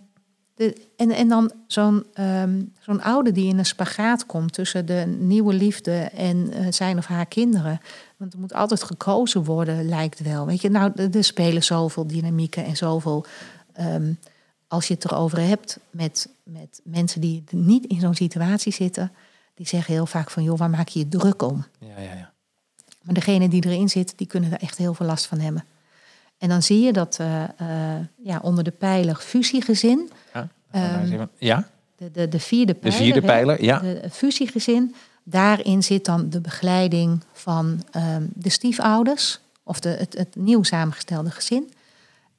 de, 0.55 0.87
en, 0.97 1.11
en 1.11 1.29
dan 1.29 1.53
zo'n 1.67 2.05
ehm, 2.15 2.63
zo'n 2.81 3.03
ouder 3.03 3.33
die 3.33 3.49
in 3.49 3.59
een 3.59 3.67
spagaat 3.67 4.27
komt 4.27 4.53
tussen 4.53 4.87
de 4.87 5.05
nieuwe 5.19 5.55
liefde 5.55 5.93
en 6.01 6.53
eh, 6.53 6.67
zijn 6.71 6.99
of 6.99 7.07
haar 7.07 7.27
kinderen. 7.27 7.81
Want 8.17 8.33
er 8.33 8.39
moet 8.39 8.55
altijd 8.55 8.83
gekozen 8.83 9.45
worden, 9.45 9.89
lijkt 9.89 10.21
wel. 10.21 10.47
Weet 10.47 10.61
je, 10.61 10.71
nou, 10.71 10.93
er 11.13 11.25
spelen 11.25 11.63
zoveel 11.65 12.07
dynamieken 12.07 12.65
en 12.65 12.77
zoveel. 12.77 13.25
ehm, 13.73 14.13
als 14.69 14.89
je 14.89 14.95
het 14.95 15.05
erover 15.05 15.39
hebt 15.41 15.79
met, 15.91 16.29
met 16.43 16.81
mensen 16.85 17.21
die 17.21 17.45
niet 17.51 17.85
in 17.87 18.01
zo'n 18.01 18.15
situatie 18.15 18.73
zitten, 18.73 19.13
die 19.63 19.71
zeggen 19.71 19.95
heel 19.95 20.07
vaak 20.07 20.31
van, 20.31 20.43
joh, 20.43 20.59
waar 20.59 20.71
maak 20.71 20.89
je 20.89 20.99
je 20.99 21.09
druk 21.09 21.43
om? 21.43 21.65
Ja, 21.79 22.03
ja, 22.03 22.15
ja. 22.15 22.33
Maar 23.03 23.15
degene 23.15 23.49
die 23.49 23.67
erin 23.67 23.89
zit, 23.89 24.13
die 24.17 24.27
kunnen 24.27 24.53
er 24.53 24.61
echt 24.61 24.79
heel 24.79 24.95
veel 24.95 25.07
last 25.07 25.27
van 25.27 25.41
hebben. 25.41 25.65
En 26.39 26.49
dan 26.49 26.63
zie 26.63 26.81
je 26.81 26.93
dat 26.93 27.19
eh, 27.21 27.43
eh, 27.43 28.05
ja, 28.23 28.39
onder 28.43 28.65
de 28.65 28.71
pijler 28.71 29.17
fusiegezin, 29.17 30.11
Ja. 30.35 30.49
Ehm, 30.71 31.27
ja. 31.39 31.69
de, 31.97 32.11
de, 32.11 32.29
de 32.29 32.39
vierde 32.39 32.79
De 33.13 33.21
pijler. 33.21 33.65
Ja. 33.65 33.79
de 33.79 34.09
fusiegezin, 34.11 34.95
daarin 35.23 35.83
zit 35.83 36.05
dan 36.05 36.31
de 36.31 36.41
begeleiding 36.41 37.23
van 37.33 37.83
ehm, 37.91 38.23
de 38.35 38.49
stiefouders 38.49 39.41
of 39.63 39.81
de, 39.81 39.89
het, 39.89 40.19
het 40.19 40.37
nieuw 40.37 40.63
samengestelde 40.63 41.31
gezin. 41.31 41.73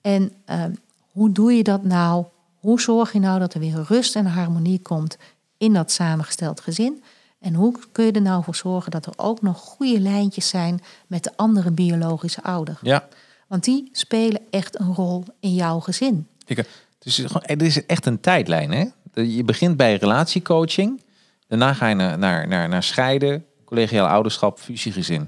En 0.02 0.32
ehm, 0.46 0.72
hoe 1.12 1.32
doe 1.32 1.54
je 1.54 1.64
dat 1.64 1.84
nou? 1.84 2.26
Hoe 2.60 2.82
zorg 2.82 3.14
je 3.14 3.20
nou 3.20 3.40
dat 3.40 3.54
er 3.54 3.60
weer 3.60 3.84
rust 3.88 4.16
en 4.16 4.26
harmonie 4.26 4.80
komt 4.80 5.18
in 5.58 5.74
dat 5.74 5.92
samengesteld 5.92 6.62
gezin? 6.62 7.04
En 7.44 7.54
hoe 7.54 7.80
kun 7.92 8.06
je 8.06 8.12
er 8.12 8.22
nou 8.22 8.44
voor 8.44 8.56
zorgen 8.56 8.92
dat 8.92 9.06
er 9.06 9.14
ook 9.16 9.42
nog 9.42 9.60
goede 9.60 10.00
lijntjes 10.00 10.48
zijn 10.48 10.82
met 11.08 11.24
de 11.24 11.32
andere 11.36 11.72
biologische 11.72 12.44
ouder? 12.44 12.80
Ja. 12.82 13.08
Want 13.48 13.64
die 13.64 13.90
spelen 13.92 14.42
echt 14.50 14.80
een 14.80 14.94
rol 14.94 15.24
in 15.40 15.54
jouw 15.54 15.80
gezin. 15.80 16.28
Ik, 16.46 16.56
dus 16.56 16.66
het 17.00 17.06
is, 17.06 17.16
gewoon, 17.16 17.44
het 17.46 17.62
is 17.62 17.86
echt 17.86 18.06
een 18.06 18.20
tijdlijn. 18.20 18.72
Hè? 18.72 18.86
Je 19.22 19.44
begint 19.44 19.78
bij 19.78 19.96
relatiecoaching. 19.96 21.02
Daarna 21.48 21.74
ga 21.74 21.88
je 21.88 21.96
naar, 21.96 22.18
naar, 22.18 22.48
naar, 22.48 22.70
naar 22.70 22.84
scheiden, 22.84 23.46
collegiaal 23.66 24.08
ouderschap, 24.08 24.60
fusiegezin. 24.60 25.22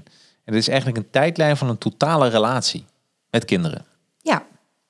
En 0.44 0.52
het 0.52 0.54
is 0.54 0.68
eigenlijk 0.68 0.98
een 0.98 1.10
tijdlijn 1.10 1.56
van 1.56 1.68
een 1.68 1.78
totale 1.78 2.28
relatie 2.28 2.84
met 3.30 3.44
kinderen. 3.44 3.84
Ja, 4.22 4.46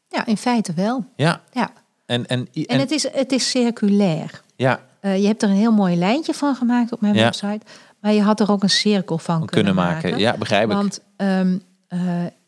ja 0.08 0.26
in 0.26 0.36
feite 0.36 0.74
wel. 0.74 1.04
Ja. 1.16 1.42
Ja. 1.52 1.72
En, 2.06 2.26
en, 2.26 2.48
en, 2.52 2.66
En 2.66 2.78
het 2.78 2.90
is, 2.90 3.12
het 3.12 3.32
is 3.32 3.50
circulair. 3.50 4.42
ja, 4.56 4.85
Eh, 5.06 5.20
je 5.20 5.26
hebt 5.26 5.42
er 5.42 5.48
een 5.48 5.54
heel 5.54 5.72
mooi 5.72 5.96
lijntje 5.96 6.34
van 6.34 6.54
gemaakt 6.54 6.92
op 6.92 7.00
mijn 7.00 7.14
Ja. 7.14 7.22
website. 7.22 7.60
Maar 8.00 8.12
je 8.12 8.22
had 8.22 8.40
er 8.40 8.50
ook 8.50 8.62
een 8.62 8.70
cirkel 8.70 9.18
van 9.18 9.46
kunnen, 9.46 9.74
kunnen 9.74 9.74
maken. 9.74 10.18
Ja, 10.18 10.36
begrijp 10.36 10.68
ik. 10.68 10.72
Want 10.72 11.00
ehm, 11.16 11.58
eh, 11.88 12.00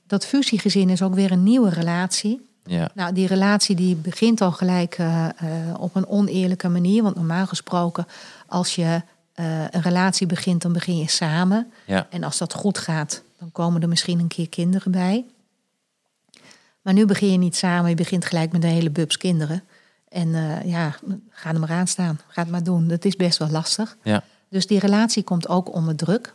dat 0.07 0.27
fusiegezin 0.27 0.91
is 0.91 1.03
ook 1.03 1.15
weer 1.15 1.33
een 1.33 1.43
nieuwe 1.43 1.71
relatie. 1.71 2.47
Ja. 2.65 2.91
Nou, 2.95 3.13
die 3.13 3.27
relatie 3.27 3.77
die 3.77 3.95
begint 3.97 4.41
al 4.41 4.53
gelijk 4.53 4.95
eh, 4.99 5.27
op 5.79 5.95
een 5.95 6.07
oneerlijke 6.07 6.69
manier. 6.69 7.03
Want 7.03 7.15
normaal 7.15 7.47
gesproken, 7.47 8.07
als 8.47 8.75
je 8.75 9.03
een 9.71 9.83
relatie 9.83 10.27
begint, 10.27 10.63
dan 10.63 10.73
begin 10.73 10.99
je 10.99 11.09
samen. 11.09 11.73
Ja. 11.87 12.07
En 12.11 12.25
als 12.25 12.39
dat 12.39 12.55
goed 12.55 12.79
gaat, 12.79 13.23
dan 13.39 13.53
komen 13.53 13.83
er 13.83 13.89
misschien 13.89 14.19
een 14.19 14.29
keer 14.29 14.49
kinderen 14.49 14.93
bij. 14.93 15.25
Maar 16.83 16.95
nu 16.95 17.07
begin 17.07 17.33
je 17.33 17.39
niet 17.39 17.57
samen, 17.57 17.91
je 17.91 17.97
begint 17.97 18.25
gelijk 18.25 18.53
met 18.53 18.65
een 18.65 18.71
hele 18.71 18.91
bubs 18.91 19.17
kinderen. 19.17 19.63
En 20.09 20.35
eh, 20.35 20.65
ja, 20.65 20.95
ga 21.31 21.53
er 21.53 21.61
maar 21.61 21.71
aan 21.71 21.87
staan. 21.87 22.21
Ga 22.29 22.43
het 22.43 22.51
maar 22.51 22.63
doen. 22.63 22.89
Dat 22.89 23.05
is 23.05 23.17
best 23.17 23.39
wel 23.39 23.51
lastig. 23.51 23.97
Ja. 24.03 24.23
Dus 24.49 24.67
die 24.67 24.79
relatie 24.79 25.23
komt 25.23 25.49
ook 25.49 25.75
onder 25.75 25.97
druk. 25.97 26.35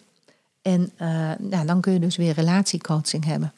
En 0.62 0.92
nou, 1.40 1.66
dan 1.66 1.82
kun 1.82 1.94
je 1.94 2.00
dus 2.00 2.16
weer 2.16 2.34
relatiecoaching 2.34 3.26
hebben. 3.26 3.54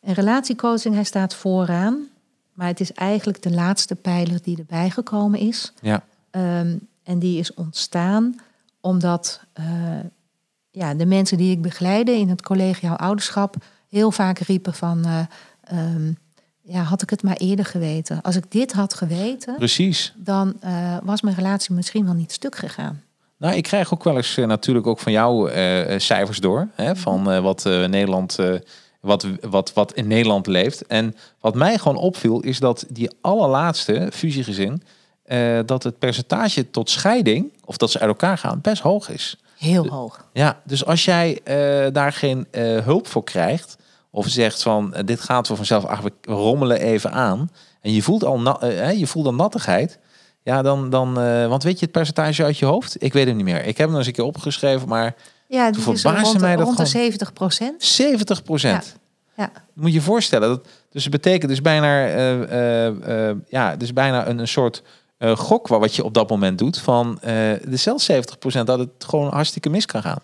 En 0.00 0.14
relatiecoaching, 0.14 0.94
hij 0.94 1.04
staat 1.04 1.34
vooraan. 1.34 2.06
Maar 2.52 2.66
het 2.66 2.80
is 2.80 2.92
eigenlijk 2.92 3.42
de 3.42 3.50
laatste 3.50 3.94
pijler 3.94 4.42
die 4.42 4.58
erbij 4.58 4.90
gekomen 4.90 5.40
is. 5.40 5.72
Ja. 5.80 6.04
Ehm, 6.30 6.76
en 7.02 7.18
die 7.18 7.38
is 7.38 7.54
ontstaan 7.54 8.40
omdat 8.80 9.40
eh, 9.52 9.64
ja, 10.70 10.94
de 10.94 11.06
mensen 11.06 11.36
die 11.36 11.50
ik 11.50 11.62
begeleide 11.62 12.12
in 12.12 12.28
het 12.28 12.42
collegiaal 12.42 12.96
ouderschap 12.96 13.56
heel 13.88 14.10
vaak 14.10 14.38
riepen 14.38 14.74
van, 14.74 15.04
eh, 15.04 15.20
ehm, 15.60 16.12
ja, 16.62 16.82
had 16.82 17.02
ik 17.02 17.10
het 17.10 17.22
maar 17.22 17.36
eerder 17.36 17.64
geweten. 17.64 18.22
Als 18.22 18.36
ik 18.36 18.44
dit 18.50 18.72
had 18.72 18.94
geweten, 18.94 19.54
Precies. 19.56 20.12
dan 20.16 20.54
eh, 20.60 20.96
was 21.02 21.22
mijn 21.22 21.36
relatie 21.36 21.74
misschien 21.74 22.04
wel 22.04 22.14
niet 22.14 22.32
stuk 22.32 22.56
gegaan. 22.56 23.02
Nou, 23.42 23.54
ik 23.54 23.62
krijg 23.62 23.94
ook 23.94 24.04
wel 24.04 24.16
eens 24.16 24.36
eh, 24.36 24.46
natuurlijk 24.46 24.86
ook 24.86 24.98
van 24.98 25.12
jou 25.12 25.50
eh, 25.50 25.98
cijfers 25.98 26.38
door. 26.38 26.68
Hè, 26.74 26.96
van 26.96 27.30
eh, 27.30 27.40
wat 27.40 27.64
Nederland. 27.64 28.38
wat, 29.00 29.26
wat, 29.40 29.72
wat 29.72 29.92
in 29.94 30.06
Nederland 30.06 30.46
leeft. 30.46 30.86
En 30.86 31.16
wat 31.40 31.54
mij 31.54 31.78
gewoon 31.78 31.96
opviel, 31.96 32.40
is 32.40 32.58
dat 32.58 32.84
die 32.88 33.10
allerlaatste 33.20 34.08
fusiegezin. 34.12 34.82
dat 35.66 35.82
het 35.82 35.98
percentage 35.98 36.70
tot 36.70 36.90
scheiding, 36.90 37.52
of 37.64 37.76
dat 37.76 37.90
ze 37.90 37.98
uit 37.98 38.08
elkaar 38.08 38.38
gaan, 38.38 38.60
best 38.60 38.82
hoog 38.82 39.08
is. 39.08 39.36
Heel 39.58 39.86
hoog. 39.86 40.26
Ja, 40.32 40.60
dus 40.64 40.84
als 40.84 41.04
jij 41.04 41.40
daar 41.92 42.12
geen 42.12 42.46
hulp 42.84 43.06
voor 43.06 43.24
krijgt, 43.24 43.76
of 44.14 44.28
zegt 44.28 44.62
van 44.62 44.94
eh, 44.94 45.04
dit 45.04 45.20
gaat 45.20 45.46
voor 45.46 45.56
vanzelf, 45.56 45.84
ach, 45.84 46.00
we 46.00 46.12
rommelen 46.22 46.80
even 46.80 47.12
aan. 47.12 47.50
En 47.80 47.92
je 47.92 48.02
voelt 48.02 48.24
al 48.24 48.40
na, 48.40 48.58
eh, 48.60 48.98
je 48.98 49.06
voelt 49.06 49.26
al 49.26 49.34
nattigheid. 49.34 49.98
Ja, 50.42 50.62
dan, 50.62 50.90
dan 50.90 51.20
eh, 51.20 51.46
want 51.48 51.62
weet 51.62 51.78
je 51.78 51.84
het 51.84 51.94
percentage 51.94 52.44
uit 52.44 52.58
je 52.58 52.64
hoofd? 52.66 52.96
Ik 53.02 53.12
weet 53.12 53.26
het 53.26 53.36
niet 53.36 53.44
meer. 53.44 53.64
Ik 53.64 53.78
heb 53.78 53.88
hem 53.88 53.96
eens 53.96 54.06
een 54.06 54.12
keer 54.12 54.24
opgeschreven, 54.24 54.88
maar 54.88 55.14
Ja, 55.46 55.70
Toen 55.70 55.94
is 55.94 56.00
verbaasde 56.00 56.28
rond, 56.28 56.40
mij 56.40 56.56
dat 56.56 56.64
rond 56.64 56.76
de 56.76 56.84
gewoon. 56.86 57.00
70 57.02 57.32
procent. 57.32 57.82
70 57.84 58.42
procent. 58.42 58.96
Ja. 59.36 59.50
Moet 59.72 59.88
je 59.88 59.94
je 59.94 60.00
voorstellen. 60.00 60.48
Dat, 60.48 60.66
dus 60.90 61.02
het 61.02 61.12
betekent 61.12 61.50
dus 61.50 61.60
bijna, 61.62 62.06
ja, 63.48 63.76
dus 63.76 63.92
bijna 63.92 64.26
een, 64.26 64.38
een 64.38 64.48
soort 64.48 64.82
gok 65.20 65.68
wa- 65.68 65.78
wat 65.78 65.94
je 65.96 66.04
op 66.04 66.14
dat 66.14 66.28
moment 66.30 66.58
doet. 66.58 66.78
Van 66.78 67.18
de 67.22 67.60
zelfs 67.76 68.04
70 68.04 68.38
procent 68.38 68.66
dat 68.66 68.78
het 68.78 68.90
gewoon 68.98 69.32
hartstikke 69.32 69.68
mis 69.70 69.86
kan 69.86 70.02
gaan. 70.02 70.18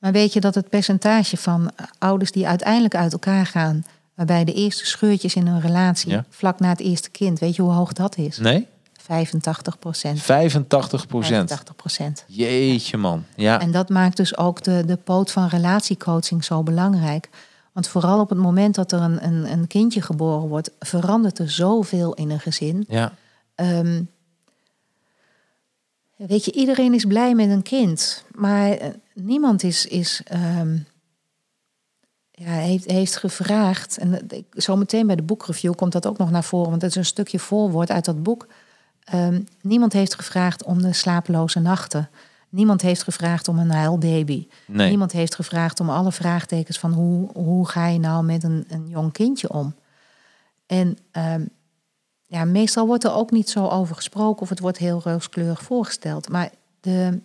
Maar 0.00 0.12
weet 0.12 0.32
je 0.32 0.40
dat 0.40 0.54
het 0.54 0.68
percentage 0.68 1.36
van 1.36 1.70
ouders 1.98 2.32
die 2.32 2.46
uiteindelijk 2.48 2.94
uit 2.94 3.12
elkaar 3.12 3.46
gaan, 3.46 3.84
waarbij 4.14 4.44
de 4.44 4.52
eerste 4.52 4.86
scheurtjes 4.86 5.34
in 5.34 5.46
hun 5.46 5.60
relatie 5.60 6.10
Ja. 6.10 6.24
vlak 6.28 6.60
na 6.60 6.68
het 6.68 6.80
eerste 6.80 7.10
kind, 7.10 7.38
weet 7.38 7.56
je 7.56 7.62
hoe 7.62 7.72
hoog 7.72 7.92
dat 7.92 8.16
is? 8.16 8.38
Nee? 8.38 8.66
85 9.00 9.78
procent. 9.78 10.20
85 10.20 11.06
procent. 11.06 11.48
85 11.48 11.76
procent. 11.76 12.24
Jeetje 12.26 12.96
man. 12.96 13.24
Ja. 13.36 13.60
En 13.60 13.70
dat 13.70 13.88
maakt 13.88 14.16
dus 14.16 14.36
ook 14.36 14.62
de, 14.62 14.82
de 14.86 14.96
poot 14.96 15.30
van 15.30 15.46
relatiecoaching 15.48 16.44
zo 16.44 16.62
belangrijk. 16.62 17.28
Want 17.72 17.88
vooral 17.88 18.20
op 18.20 18.28
het 18.28 18.38
moment 18.38 18.74
dat 18.74 18.92
er 18.92 19.00
een, 19.00 19.24
een, 19.24 19.52
een 19.52 19.66
kindje 19.66 20.02
geboren 20.02 20.48
wordt, 20.48 20.70
verandert 20.78 21.38
er 21.38 21.50
zoveel 21.50 22.14
in 22.14 22.30
een 22.30 22.40
gezin. 22.40 22.84
ja. 22.88 23.12
Ehm, 23.54 24.02
weet 26.16 26.44
je, 26.44 26.52
iedereen 26.52 26.94
is 26.94 27.04
blij 27.04 27.34
met 27.34 27.50
een 27.50 27.62
kind, 27.62 28.24
maar 28.34 28.70
eh, 28.70 28.88
niemand 29.22 29.62
is, 29.62 29.86
is 29.86 30.20
ehm, 30.24 30.78
ja, 32.30 32.50
heeft, 32.50 32.90
heeft 32.90 33.16
gevraagd. 33.16 33.98
En 33.98 34.28
zometeen 34.50 35.06
bij 35.06 35.16
de 35.16 35.22
boekreview 35.22 35.74
komt 35.74 35.92
dat 35.92 36.06
ook 36.06 36.18
nog 36.18 36.30
naar 36.30 36.44
voren, 36.44 36.70
want 36.70 36.82
het 36.82 36.90
is 36.90 36.96
een 36.96 37.04
stukje 37.04 37.38
voorwoord 37.38 37.90
uit 37.90 38.04
dat 38.04 38.22
boek. 38.22 38.46
Ehm, 39.04 39.42
niemand 39.62 39.92
heeft 39.92 40.14
gevraagd 40.14 40.64
om 40.64 40.82
de 40.82 40.92
slapeloze 40.92 41.60
nachten. 41.60 42.10
Niemand 42.48 42.82
heeft 42.82 43.02
gevraagd 43.02 43.48
om 43.48 43.58
een 43.58 43.70
huilbaby. 43.70 44.46
Nee. 44.66 44.88
Niemand 44.88 45.12
heeft 45.12 45.34
gevraagd 45.34 45.80
om 45.80 45.90
alle 45.90 46.12
vraagtekens 46.12 46.78
van 46.78 46.92
hoe, 46.92 47.28
hoe 47.32 47.68
ga 47.68 47.86
je 47.86 47.98
nou 47.98 48.24
met 48.24 48.44
een, 48.44 48.64
een 48.68 48.88
jong 48.88 49.12
kindje 49.12 49.52
om. 49.52 49.74
En 50.66 50.98
ehm, 51.10 51.44
ja, 52.26 52.44
meestal 52.44 52.86
wordt 52.86 53.04
er 53.04 53.14
ook 53.14 53.30
niet 53.30 53.50
zo 53.50 53.66
over 53.66 53.94
gesproken 53.94 54.42
of 54.42 54.48
het 54.48 54.60
wordt 54.60 54.78
heel 54.78 55.00
rooskleurig 55.04 55.62
voorgesteld. 55.62 56.28
Maar 56.28 56.50
de, 56.80 57.20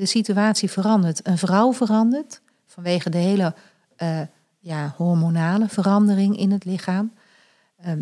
de 0.00 0.06
situatie 0.06 0.70
verandert. 0.70 1.26
Een 1.26 1.38
vrouw 1.38 1.72
verandert 1.72 2.40
vanwege 2.66 3.10
de 3.10 3.18
hele 3.18 3.54
eh, 3.96 4.20
ja, 4.58 4.94
hormonale 4.96 5.68
verandering 5.68 6.36
in 6.36 6.50
het 6.50 6.64
lichaam. 6.64 7.12
Ehm, 7.76 8.00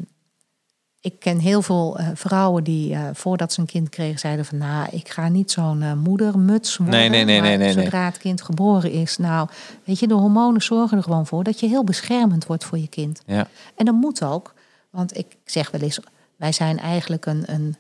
ik 1.01 1.19
ken 1.19 1.39
heel 1.39 1.63
veel 1.63 1.99
eh, 1.99 2.09
vrouwen 2.15 2.65
die 2.65 2.95
eh, 2.95 3.09
voordat 3.13 3.53
ze 3.53 3.61
een 3.61 3.67
kind 3.67 3.89
kregen 3.89 4.19
zeiden 4.19 4.45
van... 4.45 4.59
nou, 4.59 4.89
ik 4.91 5.09
ga 5.09 5.29
niet 5.29 5.51
zo'n 5.51 5.83
eh, 5.83 5.93
moedermuts 5.93 6.77
worden. 6.77 6.95
Nee, 6.95 7.09
nee, 7.09 7.25
nee, 7.25 7.41
maar 7.41 7.59
nee. 7.59 7.73
Zodra 7.73 8.05
het 8.05 8.19
kind 8.19 8.43
geboren 8.43 8.91
is, 8.91 9.17
nou, 9.17 9.49
weet 9.85 9.99
je, 9.99 10.07
de 10.07 10.15
hormonen 10.15 10.63
zorgen 10.63 10.97
er 10.97 11.03
gewoon 11.03 11.27
voor... 11.27 11.45
dat 11.45 11.61
je 11.61 11.67
heel 11.67 11.85
beschermend 11.85 12.47
wordt 12.47 12.65
voor 12.65 12.79
je 12.79 12.89
kind. 12.89 13.23
Ja. 13.27 13.49
En 13.77 13.85
dat 13.85 13.95
moet 13.95 14.23
ook, 14.23 14.55
want 14.91 15.17
ik 15.17 15.37
zeg 15.45 15.71
wel 15.71 15.81
eens, 15.81 16.01
wij 16.37 16.53
zijn 16.53 16.79
eigenlijk 16.79 17.27
een, 17.27 17.45
een 17.47 17.77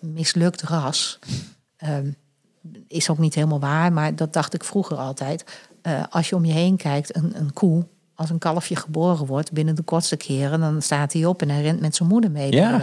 mislukt 0.00 0.62
ras. 0.62 1.18
Ehm, 1.76 2.10
is 2.88 3.10
ook 3.10 3.18
niet 3.18 3.34
helemaal 3.34 3.60
waar, 3.60 3.92
maar 3.92 4.16
dat 4.16 4.32
dacht 4.32 4.54
ik 4.54 4.64
vroeger 4.64 4.96
altijd. 4.96 5.44
Eh, 5.82 6.02
als 6.10 6.28
je 6.28 6.36
om 6.36 6.44
je 6.44 6.52
heen 6.52 6.76
kijkt, 6.76 7.16
een, 7.16 7.32
een 7.36 7.52
koe, 7.52 7.86
als 8.14 8.30
een 8.30 8.38
kalfje 8.38 8.76
geboren 8.76 9.26
wordt, 9.26 9.52
binnen 9.52 9.74
de 9.74 9.82
kortste 9.82 10.16
keren, 10.16 10.60
dan 10.60 10.82
staat 10.82 11.12
hij 11.12 11.24
op 11.24 11.42
en 11.42 11.50
hij 11.50 11.62
rent 11.62 11.80
met 11.80 11.96
zijn 11.96 12.08
moeder 12.08 12.30
mee. 12.30 12.52
Ja. 12.52 12.80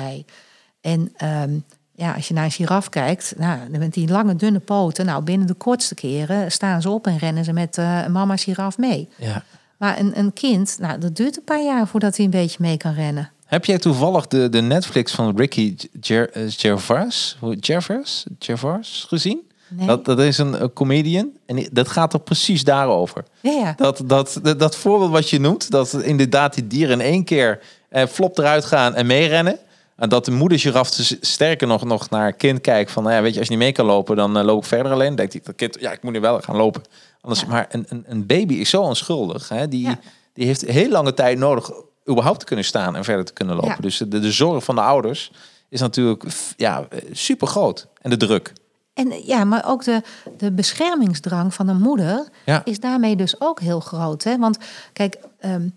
En 0.82 1.14
ehm, 1.16 1.60
ja, 1.92 2.14
als 2.14 2.28
je 2.28 2.34
naar 2.34 2.44
een 2.44 2.52
giraf 2.52 2.90
kijkt, 2.90 3.34
nou, 3.38 3.60
dan 3.72 3.80
met 3.80 3.94
die 3.94 4.08
lange, 4.08 4.36
dunne 4.36 4.60
poten, 4.60 5.06
nou, 5.06 5.24
binnen 5.24 5.48
de 5.48 5.54
kortste 5.54 5.96
keren 5.96 6.52
staan 6.52 6.82
ze 6.82 6.90
op 6.90 7.08
en 7.08 7.18
rennen 7.18 7.44
ze 7.44 7.54
met 7.54 7.78
eh, 7.78 8.08
mama 8.08 8.36
giraf 8.36 8.78
mee. 8.78 9.10
ja. 9.16 9.44
Maar 9.78 10.00
een, 10.00 10.20
een 10.20 10.34
kind, 10.34 10.78
nou, 10.80 11.00
dat 11.00 11.16
duurt 11.16 11.38
een 11.38 11.44
paar 11.44 11.64
jaar 11.64 11.88
voordat 11.88 12.16
hij 12.16 12.26
een 12.26 12.32
beetje 12.32 12.58
mee 12.62 12.78
kan 12.78 12.94
rennen. 12.94 13.32
Heb 13.46 13.66
jij 13.66 13.78
toevallig 13.78 14.28
de, 14.28 14.50
de 14.50 14.62
Netflix 14.62 15.12
van 15.12 15.38
Ricky 15.38 15.76
eh, 16.02 16.22
Gervais, 16.48 17.38
Gervais, 17.60 18.26
Gervais 18.40 19.06
gezien? 19.08 19.47
Nee? 19.70 19.88
Dat, 19.88 20.06
dat 20.06 20.20
is 20.20 20.38
een, 20.38 20.62
een 20.62 20.74
comedian 20.74 21.30
en 21.46 21.68
dat 21.72 21.88
gaat 21.88 22.14
er 22.14 22.20
precies 22.20 22.64
daarover. 22.64 23.24
Ja, 23.42 23.52
ja. 23.52 23.74
Dat, 23.78 24.02
dat, 24.06 24.40
dat, 24.42 24.60
dat 24.60 24.76
voorbeeld 24.76 25.12
wat 25.12 25.30
je 25.30 25.40
noemt, 25.40 25.72
dat 25.72 25.94
inderdaad 25.94 26.54
die 26.54 26.68
dieren 26.68 27.02
in 27.02 27.06
één 27.06 27.24
keer 27.24 27.60
eh, 27.90 28.06
flop 28.06 28.38
eruit 28.38 28.66
gaan 28.66 28.96
en 28.96 29.06
meerennen. 29.06 29.60
En 29.96 30.10
dat 30.10 30.26
de 30.26 30.32
moeder 30.32 30.60
giraf 30.60 30.90
sterker 31.22 31.68
nog, 31.68 31.84
nog 31.84 32.10
naar 32.10 32.34
kind 32.34 32.62
kijkt 32.62 32.92
van, 32.92 33.04
nou 33.04 33.16
ja, 33.16 33.22
weet 33.22 33.34
je, 33.34 33.40
als 33.40 33.48
je 33.48 33.54
niet 33.54 33.64
mee 33.64 33.72
kan 33.72 33.86
lopen, 33.86 34.16
dan 34.16 34.38
eh, 34.38 34.44
loop 34.44 34.62
ik 34.62 34.68
verder 34.68 34.92
alleen. 34.92 35.08
Dan 35.08 35.16
denkt 35.16 35.34
hij, 35.34 35.42
dat 35.46 35.56
kind, 35.56 35.78
ja, 35.80 35.92
ik 35.92 36.04
moet 36.04 36.14
nu 36.14 36.20
wel 36.20 36.42
gaan 36.42 36.56
lopen. 36.56 36.82
Anders, 37.22 37.42
Ja. 37.42 37.48
Maar 37.48 37.68
een, 37.70 37.86
een, 37.90 38.04
een 38.08 38.26
baby 38.26 38.54
is 38.54 38.70
zo 38.70 38.82
onschuldig. 38.82 39.50
Hè? 39.50 39.68
Die, 39.68 39.90
die 40.34 40.46
heeft 40.46 40.62
heel 40.62 40.90
lange 40.90 41.14
tijd 41.14 41.38
nodig 41.38 41.72
überhaupt 42.10 42.40
te 42.40 42.46
kunnen 42.46 42.66
staan 42.66 42.96
en 42.96 43.04
verder 43.04 43.26
te 43.26 43.34
kunnen 43.34 43.56
lopen. 43.56 43.82
Dus 43.82 43.98
de, 43.98 44.20
de 44.20 44.32
zorg 44.32 44.64
van 44.64 44.76
de 44.76 44.82
ouders 44.82 45.32
is 45.70 45.80
natuurlijk 45.80 46.24
ja, 46.58 46.88
super 47.12 47.48
groot. 47.48 47.88
En 48.02 48.10
de 48.10 48.18
druk. 48.18 48.54
En 48.98 49.12
eh, 49.12 49.28
ja, 49.28 49.44
maar 49.44 49.66
ook 49.66 49.84
de, 49.84 50.02
de 50.38 50.52
beschermingsdrang 50.52 51.54
van 51.54 51.68
een 51.68 51.82
moeder 51.82 52.28
Ja. 52.46 52.62
is 52.66 52.80
daarmee 52.80 53.16
dus 53.16 53.42
ook 53.42 53.60
heel 53.60 53.80
groot. 53.80 54.24
Hè? 54.24 54.38
Want 54.38 54.58
kijk, 54.94 55.18
ehm, 55.40 55.70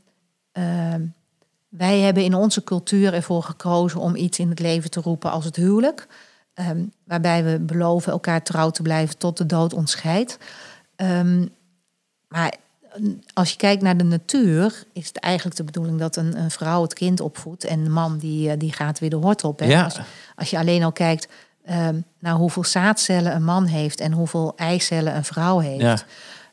ehm, 0.53 1.03
wij 1.69 1.99
hebben 1.99 2.25
in 2.25 2.35
onze 2.35 2.65
cultuur 2.65 3.15
ervoor 3.15 3.43
gekozen 3.43 4.01
om 4.01 4.17
iets 4.17 4.39
in 4.39 4.49
het 4.49 4.59
leven 4.59 4.91
te 4.91 5.01
roepen 5.01 5.31
als 5.31 5.45
het 5.45 5.57
huwelijk. 5.57 6.07
Ehm, 6.55 6.85
waarbij 7.05 7.45
we 7.45 7.59
beloven 7.59 8.13
elkaar 8.13 8.43
trouw 8.43 8.71
te 8.71 8.83
blijven 8.83 9.19
tot 9.19 9.37
de 9.37 9.47
dood 9.47 9.73
ons 9.75 9.91
scheidt. 9.91 10.39
Maar 12.29 12.55
eh, 12.81 13.03
als 13.33 13.51
je 13.51 13.57
kijkt 13.57 13.83
naar 13.83 13.97
de 13.97 14.05
natuur, 14.05 14.85
is 14.93 15.07
het 15.07 15.17
eigenlijk 15.17 15.57
de 15.57 15.65
bedoeling 15.65 15.99
dat 15.99 16.17
een, 16.17 16.37
een 16.39 16.51
vrouw 16.51 16.83
het 16.83 16.95
kind 16.95 17.21
opvoedt 17.21 17.65
en 17.65 17.85
de 17.85 17.91
man 17.91 18.19
die, 18.19 18.51
eh, 18.51 18.59
die 18.59 18.73
gaat 18.73 18.99
weer 18.99 19.11
de 19.11 19.17
hort 19.17 19.45
op. 19.45 19.59
Hè? 19.59 19.67
Ja. 19.67 19.85
Als, 19.85 19.99
als 20.37 20.51
je 20.51 20.59
alleen 20.59 20.83
al 20.83 20.93
kijkt 20.93 21.29
ehm, 21.65 22.01
naar 22.19 22.35
hoeveel 22.35 22.65
zaadcellen 22.65 23.35
een 23.35 23.45
man 23.45 23.65
heeft 23.65 24.01
en 24.01 24.13
hoeveel 24.13 24.53
eicellen 24.57 25.17
een 25.17 25.25
vrouw 25.25 25.59
heeft. 25.59 25.81
Ja. 25.83 25.99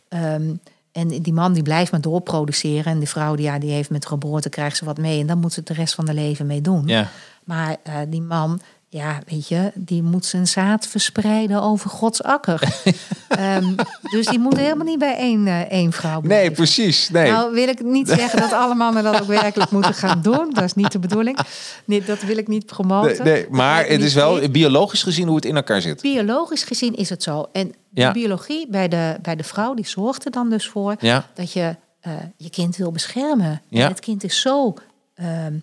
Ehm, 0.09 0.53
en 0.91 1.07
die 1.07 1.33
man 1.33 1.53
die 1.53 1.63
blijft 1.63 1.91
maar 1.91 2.01
doorproduceren. 2.01 2.91
En 2.91 2.99
die 2.99 3.09
vrouw 3.09 3.35
die, 3.35 3.45
ja, 3.45 3.59
die 3.59 3.71
heeft 3.71 3.89
met 3.89 4.05
geboorte, 4.05 4.49
krijgt 4.49 4.77
ze 4.77 4.85
wat 4.85 4.97
mee. 4.97 5.19
En 5.19 5.27
dan 5.27 5.39
moet 5.39 5.53
ze 5.53 5.59
het 5.59 5.67
de 5.67 5.73
rest 5.73 5.93
van 5.93 6.05
haar 6.05 6.15
leven 6.15 6.45
mee 6.45 6.61
doen. 6.61 6.87
Ja. 6.87 7.07
Maar 7.43 7.75
eh, 7.83 7.95
die 8.07 8.21
man, 8.21 8.61
ja, 8.89 9.19
weet 9.27 9.47
je, 9.47 9.71
die 9.75 10.03
moet 10.03 10.25
zijn 10.25 10.47
zaad 10.47 10.87
verspreiden 10.87 11.61
over 11.61 11.89
Gods 11.89 12.23
akker. 12.23 12.61
Ehm, 13.27 13.75
dus 14.11 14.27
die 14.27 14.39
moet 14.39 14.57
helemaal 14.57 14.85
niet 14.85 14.99
bij 14.99 15.15
één, 15.17 15.47
eh, 15.47 15.59
één 15.61 15.91
vrouw 15.91 16.21
Nee, 16.21 16.51
precies. 16.51 17.09
Nee. 17.09 17.31
Nou 17.31 17.53
wil 17.53 17.67
ik 17.67 17.83
niet 17.83 18.07
zeggen 18.09 18.39
dat 18.39 18.53
alle 18.53 18.75
mannen 18.75 19.03
dat 19.03 19.21
ook 19.21 19.27
werkelijk 19.27 19.71
moeten 19.71 19.93
gaan 19.93 20.21
doen. 20.21 20.49
Dat 20.53 20.63
is 20.63 20.73
niet 20.73 20.91
de 20.91 20.99
bedoeling. 20.99 21.37
Nee, 21.85 22.03
dat 22.03 22.21
wil 22.21 22.37
ik 22.37 22.47
niet 22.47 22.65
promoten. 22.65 23.25
nee, 23.25 23.45
maar 23.49 23.85
het 23.87 24.01
is 24.01 24.13
wel 24.13 24.49
biologisch 24.49 25.03
gezien 25.03 25.27
hoe 25.27 25.35
het 25.35 25.45
in 25.45 25.55
elkaar 25.55 25.81
zit. 25.81 26.01
Biologisch 26.01 26.63
gezien 26.63 26.95
is 26.95 27.09
het 27.09 27.23
zo. 27.23 27.45
En 27.51 27.73
Ja. 27.93 28.07
de 28.07 28.13
biologie 28.19 28.67
bij 28.69 28.87
de, 28.87 29.17
bij 29.21 29.35
de 29.35 29.43
vrouw, 29.43 29.73
die 29.73 29.87
zorgt 29.87 30.25
er 30.25 30.31
dan 30.31 30.49
dus 30.49 30.67
voor 30.67 30.95
Ja. 30.99 31.25
dat 31.33 31.51
je 31.51 31.75
eh, 31.99 32.13
je 32.37 32.49
kind 32.49 32.75
wil 32.75 32.91
beschermen. 32.91 33.61
Ja. 33.67 33.83
En 33.83 33.89
het 33.89 33.99
kind 33.99 34.23
is 34.23 34.41
zo 34.41 34.73
ehm, 35.15 35.53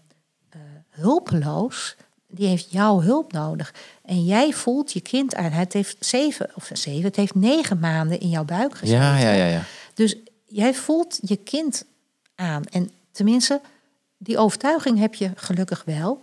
eh, 0.50 0.58
hulpeloos. 0.90 1.96
Die 2.34 2.46
heeft 2.48 2.70
jouw 2.70 3.00
hulp 3.00 3.32
nodig. 3.32 3.74
En 4.04 4.24
jij 4.24 4.52
voelt 4.52 4.92
je 4.92 5.00
kind 5.00 5.34
aan. 5.34 5.50
Het 5.50 5.72
heeft 5.72 5.96
zeven, 6.00 6.50
of 6.54 6.70
zeven, 6.72 7.02
het 7.04 7.16
heeft 7.16 7.34
negen 7.34 7.78
maanden 7.78 8.20
in 8.20 8.28
jouw 8.28 8.44
buik 8.44 8.74
gezeten. 8.74 9.02
Ja, 9.04 9.16
ja, 9.18 9.32
ja, 9.32 9.46
ja. 9.46 9.62
Dus 9.94 10.16
jij 10.46 10.74
voelt 10.74 11.18
je 11.22 11.36
kind 11.36 11.84
aan. 12.34 12.64
En 12.64 12.90
tenminste, 13.12 13.60
die 14.18 14.38
overtuiging 14.38 14.98
heb 14.98 15.14
je 15.14 15.30
gelukkig 15.34 15.82
wel. 15.86 16.20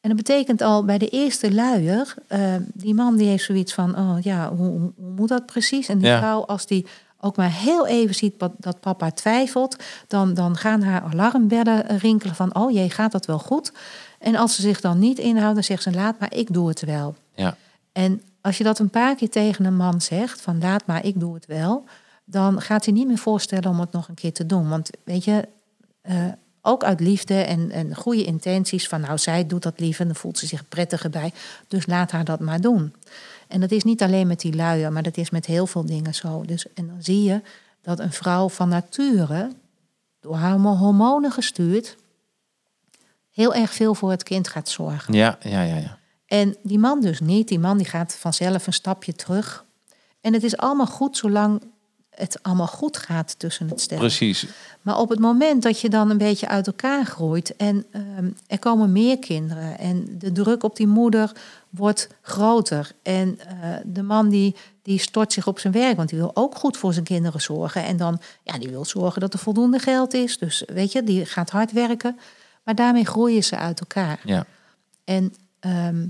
En 0.00 0.08
dat 0.08 0.16
betekent 0.16 0.60
al 0.62 0.84
bij 0.84 0.98
de 0.98 1.08
eerste 1.08 1.52
luier, 1.54 2.14
eh, 2.28 2.54
die 2.74 2.94
man 2.94 3.16
die 3.16 3.28
heeft 3.28 3.44
zoiets 3.44 3.74
van, 3.74 3.98
oh 3.98 4.16
ja, 4.20 4.54
hoe, 4.54 4.92
hoe 4.96 5.10
moet 5.16 5.28
dat 5.28 5.46
precies? 5.46 5.88
En 5.88 5.98
die 5.98 6.06
Ja. 6.06 6.18
vrouw, 6.18 6.44
als 6.44 6.66
die 6.66 6.86
ook 7.20 7.36
maar 7.36 7.52
heel 7.52 7.86
even 7.86 8.14
ziet 8.14 8.34
dat 8.58 8.80
papa 8.80 9.10
twijfelt, 9.10 9.76
dan, 10.06 10.34
dan 10.34 10.56
gaan 10.56 10.82
haar 10.82 11.02
alarmbellen 11.02 11.98
rinkelen 11.98 12.34
van, 12.34 12.54
oh 12.54 12.70
jee, 12.72 12.90
gaat 12.90 13.12
dat 13.12 13.26
wel 13.26 13.38
goed? 13.38 13.72
En 14.22 14.36
als 14.36 14.54
ze 14.54 14.62
zich 14.62 14.80
dan 14.80 14.98
niet 14.98 15.18
inhoudt, 15.18 15.54
dan 15.54 15.64
zegt 15.64 15.82
ze, 15.82 15.92
laat 15.92 16.18
maar, 16.18 16.34
ik 16.34 16.52
doe 16.52 16.68
het 16.68 16.80
wel. 16.80 17.14
ja. 17.34 17.56
En 17.92 18.22
als 18.40 18.58
je 18.58 18.64
dat 18.64 18.78
een 18.78 18.90
paar 18.90 19.14
keer 19.14 19.30
tegen 19.30 19.64
een 19.64 19.76
man 19.76 20.00
zegt, 20.00 20.40
van 20.40 20.58
laat 20.58 20.86
maar, 20.86 21.04
ik 21.04 21.20
doe 21.20 21.34
het 21.34 21.46
wel, 21.46 21.84
dan 22.24 22.60
gaat 22.60 22.84
hij 22.84 22.94
niet 22.94 23.06
meer 23.06 23.18
voorstellen 23.18 23.70
om 23.70 23.80
het 23.80 23.92
nog 23.92 24.08
een 24.08 24.14
keer 24.14 24.32
te 24.32 24.46
doen. 24.46 24.68
Want 24.68 24.90
weet 25.04 25.24
je, 25.24 25.48
eh, 26.00 26.24
ook 26.62 26.84
uit 26.84 27.00
liefde 27.00 27.34
en, 27.34 27.70
en 27.70 27.94
goede 27.94 28.24
intenties 28.24 28.88
van 28.88 29.00
nou, 29.00 29.18
zij 29.18 29.46
doet 29.46 29.62
dat 29.62 29.80
liever, 29.80 30.06
dan 30.06 30.14
voelt 30.14 30.38
ze 30.38 30.46
zich 30.46 30.68
prettiger 30.68 31.10
bij. 31.10 31.32
Dus 31.68 31.86
laat 31.86 32.10
haar 32.10 32.24
dat 32.24 32.40
maar 32.40 32.60
doen. 32.60 32.94
En 33.48 33.60
dat 33.60 33.70
is 33.70 33.84
niet 33.84 34.02
alleen 34.02 34.26
met 34.26 34.40
die 34.40 34.54
luier, 34.54 34.92
maar 34.92 35.02
dat 35.02 35.16
is 35.16 35.30
met 35.30 35.46
heel 35.46 35.66
veel 35.66 35.84
dingen 35.84 36.14
zo. 36.14 36.42
Dus, 36.46 36.72
en 36.74 36.86
dan 36.86 37.02
zie 37.02 37.22
je 37.22 37.40
dat 37.82 37.98
een 37.98 38.12
vrouw 38.12 38.48
van 38.48 38.68
nature 38.68 39.50
door 40.20 40.36
haar 40.36 40.58
hormonen 40.58 41.32
gestuurd, 41.32 41.96
heel 43.32 43.54
erg 43.54 43.72
veel 43.72 43.94
voor 43.94 44.10
het 44.10 44.22
kind 44.22 44.48
gaat 44.48 44.68
zorgen. 44.68 45.14
Ja, 45.14 45.38
ja, 45.40 45.62
ja, 45.62 45.76
ja. 45.76 45.98
En 46.26 46.56
die 46.62 46.78
man 46.78 47.00
dus 47.00 47.20
niet. 47.20 47.48
Die 47.48 47.58
man 47.58 47.76
die 47.76 47.86
gaat 47.86 48.16
vanzelf 48.18 48.66
een 48.66 48.72
stapje 48.72 49.12
terug. 49.12 49.64
En 50.20 50.32
het 50.32 50.42
is 50.42 50.56
allemaal 50.56 50.86
goed 50.86 51.16
zolang 51.16 51.62
het 52.14 52.42
allemaal 52.42 52.66
goed 52.66 52.96
gaat 52.96 53.38
tussen 53.38 53.68
het 53.68 53.80
stel. 53.80 53.98
Precies. 53.98 54.46
Maar 54.82 54.98
op 54.98 55.08
het 55.08 55.18
moment 55.18 55.62
dat 55.62 55.80
je 55.80 55.88
dan 55.88 56.10
een 56.10 56.18
beetje 56.18 56.48
uit 56.48 56.66
elkaar 56.66 57.04
groeit 57.04 57.56
en 57.56 57.86
ehm, 57.90 58.30
er 58.46 58.58
komen 58.58 58.92
meer 58.92 59.18
kinderen 59.18 59.78
en 59.78 60.18
de 60.18 60.32
druk 60.32 60.62
op 60.62 60.76
die 60.76 60.86
moeder 60.86 61.32
wordt 61.70 62.08
groter 62.22 62.92
en 63.02 63.38
eh, 63.40 63.54
de 63.84 64.02
man 64.02 64.28
die, 64.28 64.56
die 64.82 64.98
stort 64.98 65.32
zich 65.32 65.46
op 65.46 65.58
zijn 65.58 65.72
werk, 65.72 65.96
want 65.96 66.08
die 66.08 66.18
wil 66.18 66.30
ook 66.34 66.54
goed 66.54 66.76
voor 66.76 66.92
zijn 66.92 67.04
kinderen 67.04 67.40
zorgen 67.40 67.84
en 67.84 67.96
dan 67.96 68.20
ja, 68.42 68.58
die 68.58 68.68
wil 68.68 68.84
zorgen 68.84 69.20
dat 69.20 69.32
er 69.32 69.38
voldoende 69.38 69.78
geld 69.78 70.14
is. 70.14 70.38
Dus 70.38 70.62
weet 70.66 70.92
je, 70.92 71.02
die 71.02 71.26
gaat 71.26 71.50
hard 71.50 71.72
werken, 71.72 72.18
maar 72.62 72.74
daarmee 72.74 73.06
groeien 73.06 73.44
ze 73.44 73.56
uit 73.56 73.80
elkaar. 73.80 74.20
Ja. 74.24 74.46
En 75.04 75.34
ehm, 75.60 76.06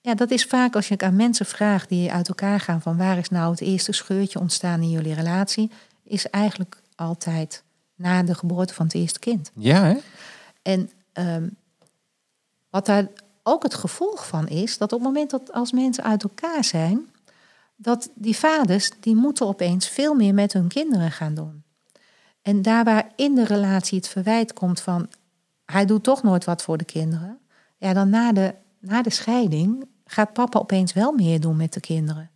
ja, 0.00 0.14
dat 0.14 0.30
is 0.30 0.44
vaak 0.44 0.74
als 0.74 0.88
je 0.88 0.98
aan 0.98 1.16
mensen 1.16 1.46
vraagt 1.46 1.88
die 1.88 2.12
uit 2.12 2.28
elkaar 2.28 2.60
gaan 2.60 2.82
van 2.82 2.96
waar 2.96 3.18
is 3.18 3.28
nou 3.28 3.50
het 3.50 3.60
eerste 3.60 3.92
scheurtje 3.92 4.40
ontstaan 4.40 4.80
in 4.80 4.90
jullie 4.90 5.14
relatie, 5.14 5.70
is 6.02 6.30
eigenlijk 6.30 6.80
altijd 6.94 7.62
na 7.94 8.22
de 8.22 8.34
geboorte 8.34 8.74
van 8.74 8.86
het 8.86 8.94
eerste 8.94 9.18
kind. 9.18 9.50
Ja, 9.54 9.84
hè? 9.84 9.96
En 10.62 10.90
ehm, 11.12 11.48
wat 12.70 12.86
daar 12.86 13.06
ook 13.42 13.62
het 13.62 13.74
gevolg 13.74 14.26
van 14.26 14.48
is, 14.48 14.78
dat 14.78 14.92
op 14.92 14.98
het 14.98 15.08
moment 15.08 15.30
dat 15.30 15.52
als 15.52 15.72
mensen 15.72 16.04
uit 16.04 16.22
elkaar 16.22 16.64
zijn, 16.64 17.06
dat 17.76 18.10
die 18.14 18.36
vaders, 18.36 18.90
die 19.00 19.14
moeten 19.14 19.46
opeens 19.46 19.88
veel 19.88 20.14
meer 20.14 20.34
met 20.34 20.52
hun 20.52 20.68
kinderen 20.68 21.10
gaan 21.10 21.34
doen. 21.34 21.64
En 22.42 22.62
daar 22.62 22.84
waar 22.84 23.12
in 23.16 23.34
de 23.34 23.44
relatie 23.44 23.98
het 23.98 24.08
verwijt 24.08 24.52
komt 24.52 24.80
van, 24.80 25.08
hij 25.66 25.84
doet 25.86 26.02
toch 26.04 26.22
nooit 26.22 26.44
wat 26.44 26.62
voor 26.62 26.76
de 26.76 26.84
kinderen, 26.84 27.38
ja, 27.76 27.92
dan 27.92 28.08
na 28.10 28.32
de, 28.32 28.54
na 28.80 29.02
de 29.02 29.10
scheiding 29.10 29.84
gaat 30.04 30.32
papa 30.32 30.58
opeens 30.58 30.92
wel 30.92 31.12
meer 31.12 31.40
doen 31.40 31.56
met 31.56 31.72
de 31.72 31.80
kinderen. 31.80 32.30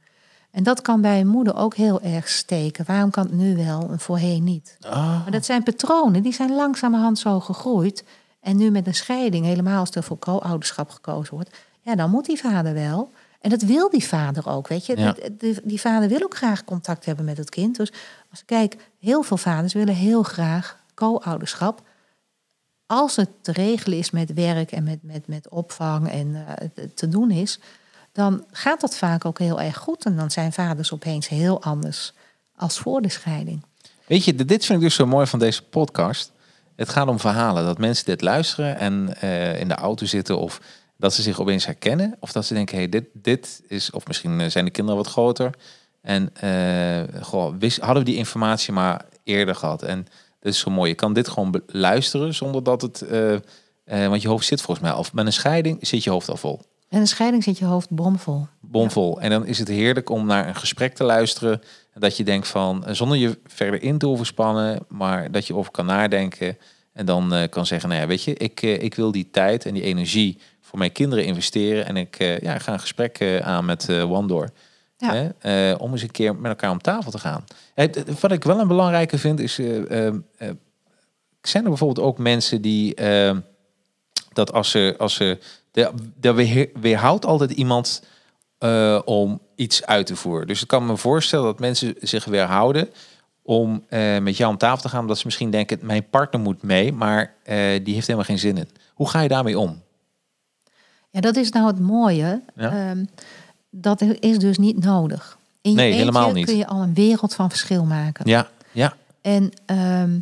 En 0.50 0.62
dat 0.62 0.82
kan 0.82 1.00
bij 1.00 1.20
een 1.20 1.26
moeder 1.28 1.56
ook 1.56 1.74
heel 1.74 2.00
erg 2.00 2.28
steken. 2.28 2.84
Waarom 2.86 3.10
kan 3.10 3.24
het 3.26 3.32
nu 3.34 3.56
wel 3.56 3.88
en 3.90 4.00
voorheen 4.00 4.44
niet? 4.44 4.76
Oh. 4.86 5.22
Maar 5.22 5.30
dat 5.30 5.44
zijn 5.44 5.62
patronen, 5.62 6.22
die 6.22 6.32
zijn 6.32 6.54
langzamerhand 6.54 7.18
zo 7.18 7.40
gegroeid. 7.40 8.04
En 8.40 8.56
nu 8.56 8.70
met 8.70 8.86
een 8.86 8.94
scheiding, 8.94 9.44
helemaal 9.44 9.78
als 9.80 9.90
er 9.90 10.02
voor 10.02 10.18
co-ouderschap 10.18 10.90
gekozen 10.90 11.34
wordt, 11.34 11.56
ja, 11.80 11.94
dan 11.94 12.10
moet 12.10 12.26
die 12.26 12.38
vader 12.38 12.74
wel. 12.74 13.10
En 13.40 13.50
dat 13.50 13.62
wil 13.62 13.90
die 13.90 14.04
vader 14.04 14.48
ook, 14.48 14.68
weet 14.68 14.86
je. 14.86 14.96
Ja. 14.98 15.12
Die, 15.12 15.36
die- 15.36 15.60
die 15.64 15.80
vader 15.80 16.08
wil 16.08 16.22
ook 16.22 16.36
graag 16.36 16.64
contact 16.64 17.04
hebben 17.04 17.24
met 17.24 17.36
het 17.36 17.50
kind. 17.50 17.76
Dus 17.76 17.92
als 18.30 18.40
ik 18.40 18.46
kijk, 18.46 18.76
heel 18.98 19.22
veel 19.22 19.36
vaders 19.36 19.72
willen 19.72 19.94
heel 19.94 20.22
graag 20.22 20.78
co-ouderschap. 20.94 21.82
Als 22.90 23.16
het 23.16 23.29
te 23.40 23.53
regelen 23.53 23.98
is 23.98 24.11
met 24.11 24.33
werk 24.33 24.72
en 24.72 24.85
met, 24.85 24.98
met, 25.03 25.26
met 25.26 25.48
opvang 25.48 26.11
en 26.11 26.46
eh, 26.46 26.85
te 26.94 27.09
doen 27.09 27.31
is, 27.31 27.59
dan 28.12 28.44
gaat 28.50 28.81
dat 28.81 28.96
vaak 28.96 29.24
ook 29.24 29.38
heel 29.38 29.61
erg 29.61 29.76
goed. 29.76 30.05
En 30.05 30.16
dan 30.16 30.31
zijn 30.31 30.53
vaders 30.53 30.92
opeens 30.92 31.29
heel 31.29 31.62
anders 31.62 32.12
als 32.57 32.79
voor 32.79 33.03
de 33.03 33.09
scheiding. 33.09 33.64
Weet 34.07 34.24
je, 34.24 34.35
dit 34.35 34.64
vind 34.64 34.79
ik 34.79 34.85
dus 34.85 34.94
zo 34.94 35.07
mooi 35.07 35.26
van 35.26 35.38
deze 35.38 35.62
podcast. 35.62 36.33
Het 36.76 36.88
gaat 36.88 37.09
om 37.09 37.20
verhalen. 37.20 37.64
Dat 37.64 37.79
mensen 37.79 38.05
dit 38.05 38.20
luisteren 38.20 38.79
en 38.79 39.20
eh, 39.20 39.61
in 39.61 39.68
de 39.68 39.74
auto 39.74 40.07
zitten 40.07 40.38
of 40.38 40.61
dat 40.96 41.14
ze 41.14 41.22
zich 41.22 41.40
opeens 41.40 41.66
herkennen. 41.66 42.16
Of 42.20 42.33
dat 42.33 42.44
ze 42.44 42.55
denken, 42.55 42.76
hey, 42.76 42.88
dit, 42.88 43.05
dit 43.12 43.62
is... 43.68 43.90
Of 43.90 44.07
misschien 44.07 44.40
eh, 44.40 44.50
zijn 44.50 44.64
de 44.64 44.70
kinderen 44.70 45.03
wat 45.03 45.12
groter. 45.12 45.55
En 46.03 46.31
eh, 46.35 47.22
goh, 47.22 47.55
wist, 47.59 47.79
hadden 47.79 48.05
we 48.05 48.11
die 48.11 48.18
informatie 48.18 48.72
maar 48.72 49.05
eerder 49.24 49.55
gehad. 49.55 49.83
En 49.83 50.07
dat 50.40 50.53
is 50.53 50.59
zo 50.59 50.70
mooi. 50.70 50.90
Je 50.90 50.96
kan 50.96 51.12
dit 51.12 51.29
gewoon 51.29 51.62
luisteren 51.66 52.35
zonder 52.35 52.62
dat 52.62 52.83
het... 52.83 53.03
eh, 53.03 53.35
eh, 53.35 53.40
want 54.09 54.22
je 54.22 54.29
hoofd 54.29 54.46
zit 54.46 54.62
volgens 54.62 54.87
mij... 54.87 54.96
Of 54.96 55.12
met 55.12 55.26
een 55.26 55.33
scheiding 55.33 55.87
zit 55.87 56.05
je 56.05 56.11
hoofd 56.11 56.29
al 56.29 56.37
vol. 56.37 56.61
En 56.88 57.00
een 57.00 57.07
scheiding 57.07 57.42
zit 57.42 57.59
je 57.59 57.64
hoofd 57.64 57.90
bomvol. 57.90 58.46
bomvol. 58.61 59.20
En 59.20 59.31
dan 59.31 59.46
is 59.46 59.59
het 59.59 59.68
heerlijk 59.68 60.11
om 60.11 60.26
naar 60.26 60.48
een 60.48 60.55
gesprek 60.55 60.94
te 60.94 61.05
luisteren. 61.05 61.62
En 61.92 62.00
dat 62.00 62.16
je 62.16 62.24
denkt 62.24 62.48
van, 62.48 62.85
eh, 62.85 62.94
zonder 62.94 63.16
je 63.18 63.38
verder 63.46 63.83
in 63.83 63.98
te 63.98 64.07
hoeven 64.07 64.26
spannen, 64.26 64.85
maar 64.88 65.31
dat 65.31 65.46
je 65.46 65.55
over 65.55 65.70
kan 65.70 65.87
nadenken. 65.87 66.59
En 66.92 67.07
dan 67.07 67.46
kan 67.50 67.66
zeggen, 67.66 67.88
nou 67.88 68.00
ja, 68.00 68.07
weet 68.07 68.22
je, 68.22 68.35
ik, 68.35 68.62
ik 68.62 68.94
wil 68.94 69.12
die 69.12 69.31
tijd 69.31 69.66
en 69.66 69.74
die 69.74 69.83
energie 69.83 70.38
voor 70.61 70.79
mijn 70.79 70.92
kinderen 70.92 71.24
investeren. 71.24 71.87
En 71.87 71.96
ik 71.96 72.18
ja, 72.18 72.59
ga 72.59 72.72
een 72.72 72.81
gesprek 72.81 73.40
aan 73.42 73.64
met 73.64 73.87
Wandor. 73.87 74.50
Ja. 75.00 75.12
Hè, 75.14 75.28
eh, 75.72 75.80
om 75.80 75.92
eens 75.92 76.02
een 76.02 76.10
keer 76.10 76.36
met 76.36 76.50
elkaar 76.50 76.70
om 76.70 76.80
tafel 76.80 77.10
te 77.10 77.18
gaan. 77.18 77.44
Eh, 77.74 77.86
wat 78.20 78.32
ik 78.32 78.44
wel 78.44 78.60
een 78.60 78.68
belangrijke 78.68 79.18
vind 79.18 79.40
is, 79.40 79.58
eh, 79.58 80.06
eh, 80.06 80.14
eh, 80.38 80.50
zijn 81.42 81.62
er 81.62 81.68
bijvoorbeeld 81.68 82.06
ook 82.06 82.18
mensen 82.18 82.62
die 82.62 82.94
eh, 82.94 83.36
dat 84.32 84.52
als 84.52 84.70
ze, 84.70 84.94
als 84.98 85.14
ze, 85.14 85.38
weerh- 86.20 86.68
weerhoudt 86.80 87.24
altijd 87.26 87.50
iemand 87.50 88.02
om 89.04 89.40
iets 89.54 89.86
uit 89.86 90.06
te 90.06 90.16
voeren. 90.16 90.46
Dus 90.46 90.62
ik 90.62 90.68
kan 90.68 90.86
me 90.86 90.96
voorstellen 90.96 91.44
dat 91.44 91.58
mensen 91.58 91.94
zich 92.00 92.24
weerhouden 92.24 92.88
om 93.42 93.84
met 94.22 94.36
jou 94.36 94.50
om 94.52 94.58
tafel 94.58 94.82
te 94.82 94.88
gaan, 94.88 95.00
omdat 95.00 95.18
ze 95.18 95.26
misschien 95.26 95.50
denken, 95.50 95.78
mijn 95.82 96.08
partner 96.10 96.40
moet 96.40 96.62
mee, 96.62 96.92
maar 96.92 97.34
die 97.82 97.94
heeft 97.94 98.06
helemaal 98.06 98.24
geen 98.24 98.38
zin 98.38 98.56
in. 98.56 98.68
Hoe 98.94 99.08
ga 99.08 99.20
je 99.20 99.28
daarmee 99.28 99.58
om? 99.58 99.82
Ja, 101.10 101.20
dat 101.20 101.36
is 101.36 101.50
nou 101.50 101.66
het 101.66 101.78
mooie. 101.80 102.42
Ja. 102.56 102.70
Ehm, 102.90 103.04
dat 103.70 104.00
is 104.00 104.38
dus 104.38 104.59
niet 104.59 104.85
nodig. 104.85 105.38
In 105.61 105.70
je 105.70 105.76
Nee, 105.76 105.92
helemaal 105.92 106.33
niet. 106.33 106.46
kun 106.46 106.56
je 106.56 106.66
al 106.66 106.83
een 106.83 106.94
wereld 106.94 107.35
van 107.35 107.48
verschil 107.48 107.85
maken. 107.85 108.28
Ja, 108.28 108.48
ja, 108.72 108.96
En 109.20 109.52
ehm, 109.66 110.18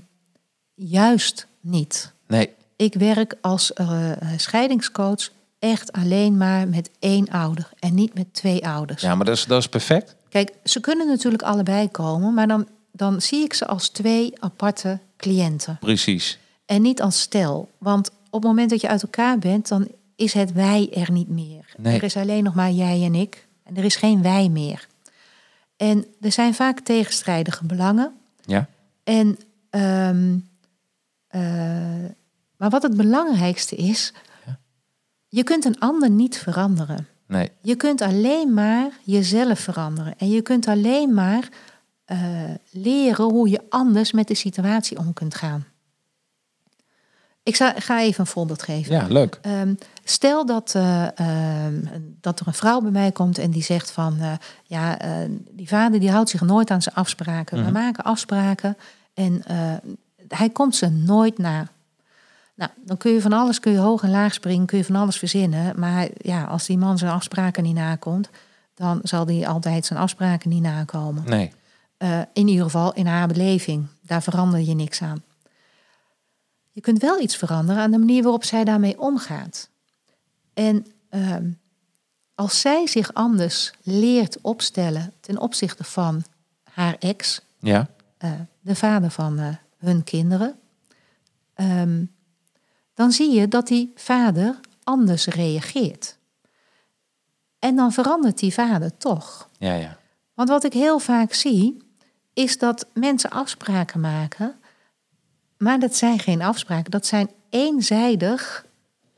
juist 0.74 1.46
niet. 1.60 2.12
nee, 2.26 2.50
Ik 2.76 2.94
werk 2.94 3.34
als 3.40 3.72
eh, 3.72 4.10
scheidingscoach 4.36 5.28
echt 5.58 5.92
alleen 5.92 6.36
maar 6.36 6.68
met 6.68 6.90
één 6.98 7.28
ouder 7.28 7.70
en 7.78 7.94
niet 7.94 8.14
met 8.14 8.34
twee 8.34 8.66
ouders. 8.66 9.02
ja, 9.02 9.14
maar 9.14 9.26
dat 9.26 9.36
is, 9.36 9.44
dat 9.44 9.58
is 9.60 9.68
perfect. 9.68 10.14
Kijk, 10.28 10.52
ze 10.64 10.80
kunnen 10.80 11.06
natuurlijk 11.06 11.42
allebei 11.42 11.88
komen, 11.90 12.34
maar 12.34 12.46
dan, 12.48 12.66
dan 12.92 13.20
zie 13.20 13.44
ik 13.44 13.54
ze 13.54 13.66
als 13.66 13.88
twee 13.88 14.32
aparte 14.38 14.98
cliënten. 15.16 15.76
Precies. 15.80 16.38
En 16.66 16.82
niet 16.82 17.02
als 17.02 17.20
stel. 17.20 17.68
Want 17.78 18.10
op 18.30 18.40
het 18.42 18.50
moment 18.50 18.70
dat 18.70 18.80
je 18.80 18.88
uit 18.88 19.02
elkaar 19.02 19.38
bent, 19.38 19.68
dan 19.68 19.88
is 20.16 20.32
het 20.32 20.52
wij 20.52 20.88
er 20.94 21.10
niet 21.12 21.28
meer. 21.28 21.57
Nee. 21.80 21.96
Er 21.96 22.02
is 22.02 22.16
alleen 22.16 22.44
nog 22.44 22.54
maar 22.54 22.70
jij 22.70 23.02
en 23.04 23.14
ik. 23.14 23.46
En 23.62 23.76
er 23.76 23.84
is 23.84 23.96
geen 23.96 24.22
wij 24.22 24.48
meer. 24.48 24.86
En 25.76 26.04
er 26.20 26.32
zijn 26.32 26.54
vaak 26.54 26.80
tegenstrijdige 26.80 27.64
belangen. 27.66 28.12
Ja, 28.44 28.68
En, 29.04 29.38
ehm, 29.70 30.38
eh, 31.28 31.40
maar 32.56 32.70
wat 32.70 32.82
het 32.82 32.96
belangrijkste 32.96 33.76
is, 33.76 34.12
Ja. 34.46 34.58
je 35.28 35.42
kunt 35.42 35.64
een 35.64 35.78
ander 35.80 36.10
niet 36.10 36.38
veranderen. 36.38 37.06
nee, 37.26 37.50
Je 37.62 37.76
kunt 37.76 38.00
alleen 38.00 38.54
maar 38.54 38.90
jezelf 39.04 39.58
veranderen. 39.60 40.18
En 40.18 40.28
je 40.30 40.42
kunt 40.42 40.66
alleen 40.68 41.14
maar 41.14 41.48
eh, 42.04 42.18
leren 42.70 43.24
hoe 43.24 43.48
je 43.48 43.60
anders 43.68 44.12
met 44.12 44.28
de 44.28 44.34
situatie 44.34 44.98
om 44.98 45.12
kunt 45.12 45.34
gaan. 45.34 45.66
Ik 47.48 47.56
za- 47.56 47.74
ga 47.78 48.00
even 48.00 48.20
een 48.20 48.26
voorbeeld 48.26 48.62
geven. 48.62 48.92
ja, 48.94 49.06
leuk. 49.08 49.38
Ehm, 49.42 49.74
stel 50.04 50.46
dat, 50.46 50.72
eh, 50.74 51.18
ehm, 51.18 51.74
dat 52.20 52.40
er 52.40 52.46
een 52.46 52.54
vrouw 52.54 52.80
bij 52.80 52.90
mij 52.90 53.12
komt 53.12 53.38
en 53.38 53.50
die 53.50 53.62
zegt 53.62 53.90
van... 53.90 54.16
eh, 54.20 54.32
ja, 54.64 54.98
eh, 54.98 55.10
die 55.50 55.68
vader 55.68 56.00
die 56.00 56.10
houdt 56.10 56.30
zich 56.30 56.40
nooit 56.40 56.70
aan 56.70 56.82
zijn 56.82 56.94
afspraken. 56.94 57.56
We 57.56 57.62
Mhm. 57.62 57.72
maken 57.72 58.04
afspraken 58.04 58.76
en 59.14 59.42
hij 60.28 60.50
komt 60.50 60.76
ze 60.76 60.88
nooit 60.88 61.38
na. 61.38 61.68
Nou, 62.54 62.70
dan 62.84 62.96
kun 62.96 63.12
je 63.12 63.20
van 63.20 63.32
alles, 63.32 63.60
kun 63.60 63.72
je 63.72 63.78
hoog 63.78 64.02
en 64.02 64.10
laag 64.10 64.34
springen, 64.34 64.66
kun 64.66 64.78
je 64.78 64.84
van 64.84 64.96
alles 64.96 65.16
verzinnen. 65.18 65.72
Maar 65.80 66.08
ja, 66.16 66.44
als 66.44 66.66
die 66.66 66.78
man 66.78 66.98
zijn 66.98 67.12
afspraken 67.12 67.62
niet 67.62 67.74
nakomt... 67.74 68.30
dan 68.74 69.00
zal 69.02 69.24
die 69.24 69.48
altijd 69.48 69.86
zijn 69.86 69.98
afspraken 69.98 70.50
niet 70.50 70.62
nakomen. 70.62 71.22
Nee, 71.26 71.52
in 72.32 72.48
ieder 72.48 72.64
geval 72.64 72.92
in 72.92 73.06
haar 73.06 73.28
beleving. 73.28 73.86
Daar 74.02 74.22
verander 74.22 74.60
je 74.60 74.74
niks 74.74 75.02
aan. 75.02 75.22
Je 76.78 76.84
kunt 76.84 77.02
wel 77.02 77.20
iets 77.20 77.36
veranderen 77.36 77.82
aan 77.82 77.90
de 77.90 77.98
manier 77.98 78.22
waarop 78.22 78.44
zij 78.44 78.64
daarmee 78.64 79.00
omgaat. 79.00 79.68
En 80.54 80.86
ehm, 81.08 81.50
als 82.34 82.60
zij 82.60 82.86
zich 82.86 83.14
anders 83.14 83.72
leert 83.82 84.40
opstellen 84.40 85.12
ten 85.20 85.38
opzichte 85.38 85.84
van 85.84 86.24
haar 86.62 86.96
ex, 86.98 87.40
ja, 87.58 87.88
eh, 88.18 88.32
de 88.60 88.74
vader 88.74 89.10
van 89.10 89.38
eh, 89.38 89.48
hun 89.76 90.04
kinderen, 90.04 90.58
ehm, 91.54 92.04
dan 92.94 93.12
zie 93.12 93.30
je 93.34 93.48
dat 93.48 93.66
die 93.66 93.92
vader 93.94 94.60
anders 94.84 95.26
reageert. 95.26 96.18
En 97.58 97.76
dan 97.76 97.92
verandert 97.92 98.38
die 98.38 98.52
vader 98.52 98.96
toch. 98.96 99.48
ja, 99.58 99.74
ja. 99.74 99.98
Want 100.34 100.48
wat 100.48 100.64
ik 100.64 100.72
heel 100.72 100.98
vaak 100.98 101.32
zie, 101.32 101.76
is 102.32 102.58
dat 102.58 102.86
mensen 102.94 103.30
afspraken 103.30 104.00
maken, 104.00 104.60
maar 105.58 105.78
dat 105.78 105.96
zijn 105.96 106.18
geen 106.18 106.42
afspraken. 106.42 106.90
Dat 106.90 107.06
zijn 107.06 107.30
eenzijdig 107.50 108.66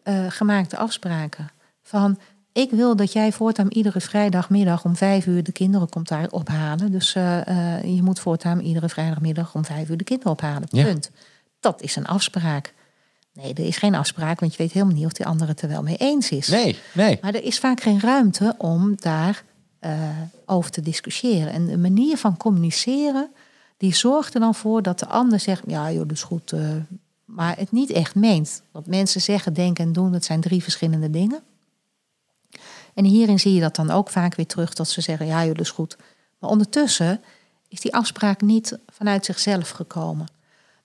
eh, 0.03 0.27
gemaakte 0.29 0.77
afspraken. 0.77 1.51
Van, 1.83 2.19
ik 2.53 2.71
wil 2.71 2.97
dat 2.97 3.13
jij 3.13 3.33
voortaan 3.33 3.69
iedere 3.69 4.01
vrijdagmiddag 4.01 4.85
om 4.85 4.97
vijf 4.97 5.27
uur 5.27 5.43
de 5.43 5.53
kinderen 5.53 5.89
komt 5.89 6.09
daar 6.09 6.31
ophalen. 6.31 6.91
Dus 6.91 7.15
eh, 7.15 7.77
eh, 7.77 7.85
je 7.85 8.03
moet 8.03 8.21
voortaan 8.21 8.61
iedere 8.61 8.89
vrijdagmiddag 8.89 9.55
om 9.55 9.65
vijf 9.65 9.89
uur 9.89 9.97
de 9.97 10.05
kinderen 10.05 10.33
ophalen. 10.33 10.69
Ja. 10.71 10.85
Punt. 10.85 11.11
dat 11.61 11.83
is 11.83 11.97
een 11.97 12.07
afspraak. 12.07 12.75
Nee, 13.33 13.55
er 13.55 13.67
is 13.67 13.77
geen 13.77 13.95
afspraak, 13.95 14.41
want 14.41 14.53
je 14.53 14.59
weet 14.59 14.73
helemaal 14.73 14.95
niet 14.95 15.05
of 15.05 15.13
die 15.13 15.27
andere 15.27 15.51
het 15.51 15.63
er 15.63 15.69
wel 15.69 15.83
mee 15.83 15.97
eens 15.97 16.31
is. 16.31 16.49
Nee, 16.49 16.79
nee. 16.93 17.19
Maar 17.23 17.35
er 17.35 17.45
is 17.45 17.59
vaak 17.59 17.81
geen 17.81 18.01
ruimte 18.01 18.55
om 18.59 18.97
daar 18.97 19.43
over 20.47 20.71
te 20.71 20.81
discussiëren. 20.81 21.53
En 21.53 21.67
de 21.67 21.79
manier 21.79 22.17
van 22.17 22.37
communiceren, 22.37 23.31
die 23.81 23.95
zorgt 23.95 24.35
er 24.35 24.41
dan 24.41 24.55
voor 24.55 24.83
dat 24.83 24.99
de 24.99 25.07
ander 25.07 25.41
zegt, 25.41 25.63
ja 25.67 25.93
joh, 25.93 26.03
dat 26.03 26.17
is 26.17 26.23
goed, 26.23 26.53
eh, 26.53 26.61
maar 27.25 27.57
het 27.57 27.73
niet 27.73 27.91
echt 27.91 28.15
meent. 28.15 28.63
Want 28.71 28.87
mensen 28.87 29.21
zeggen, 29.21 29.53
denken 29.53 29.85
en 29.85 29.93
doen, 29.93 30.13
dat 30.13 30.25
zijn 30.25 30.41
drie 30.41 30.63
verschillende 30.63 31.11
dingen. 31.11 31.43
En 32.95 33.05
hierin 33.05 33.39
zie 33.39 33.55
je 33.55 33.61
dat 33.61 33.77
dan 33.77 33.91
ook 33.91 34.11
vaak 34.11 34.35
weer 34.35 34.47
terug, 34.47 34.75
dat 34.75 34.89
ze 34.89 35.01
zeggen, 35.01 35.27
ja 35.27 35.45
joh, 35.45 35.55
dat 35.55 35.65
is 35.65 35.71
goed. 35.71 35.97
Maar 36.39 36.51
ondertussen 36.51 37.21
is 37.69 37.81
die 37.81 37.95
afspraak 37.95 38.41
niet 38.41 38.79
vanuit 38.87 39.25
zichzelf 39.25 39.71
gekomen. 39.71 40.27